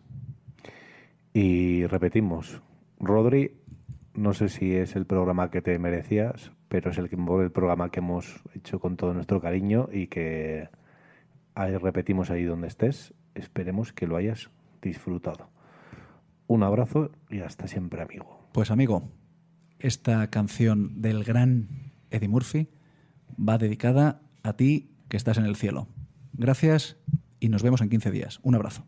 Y 1.32 1.86
repetimos, 1.86 2.62
Rodri, 2.98 3.52
no 4.14 4.32
sé 4.32 4.48
si 4.48 4.74
es 4.74 4.96
el 4.96 5.06
programa 5.06 5.50
que 5.50 5.62
te 5.62 5.78
merecías, 5.78 6.52
pero 6.68 6.90
es 6.90 6.98
el, 6.98 7.08
el 7.12 7.50
programa 7.52 7.90
que 7.90 8.00
hemos 8.00 8.42
hecho 8.54 8.80
con 8.80 8.96
todo 8.96 9.14
nuestro 9.14 9.40
cariño 9.40 9.88
y 9.92 10.08
que 10.08 10.68
ahí 11.54 11.76
repetimos 11.76 12.30
ahí 12.30 12.44
donde 12.44 12.68
estés. 12.68 13.14
Esperemos 13.34 13.92
que 13.92 14.06
lo 14.06 14.16
hayas 14.16 14.50
disfrutado. 14.82 15.50
Un 16.46 16.62
abrazo 16.62 17.10
y 17.30 17.40
hasta 17.40 17.68
siempre, 17.68 18.02
amigo. 18.02 18.48
Pues 18.52 18.70
amigo, 18.70 19.10
esta 19.78 20.28
canción 20.30 21.00
del 21.00 21.22
gran 21.22 21.92
Eddie 22.10 22.28
Murphy 22.28 22.68
va 23.38 23.58
dedicada 23.58 24.22
a 24.42 24.54
ti 24.54 24.90
que 25.08 25.16
estás 25.16 25.38
en 25.38 25.44
el 25.44 25.56
cielo. 25.56 25.88
Gracias 26.32 26.96
y 27.38 27.48
nos 27.50 27.62
vemos 27.62 27.80
en 27.82 27.90
15 27.90 28.10
días. 28.10 28.40
Un 28.42 28.54
abrazo. 28.54 28.84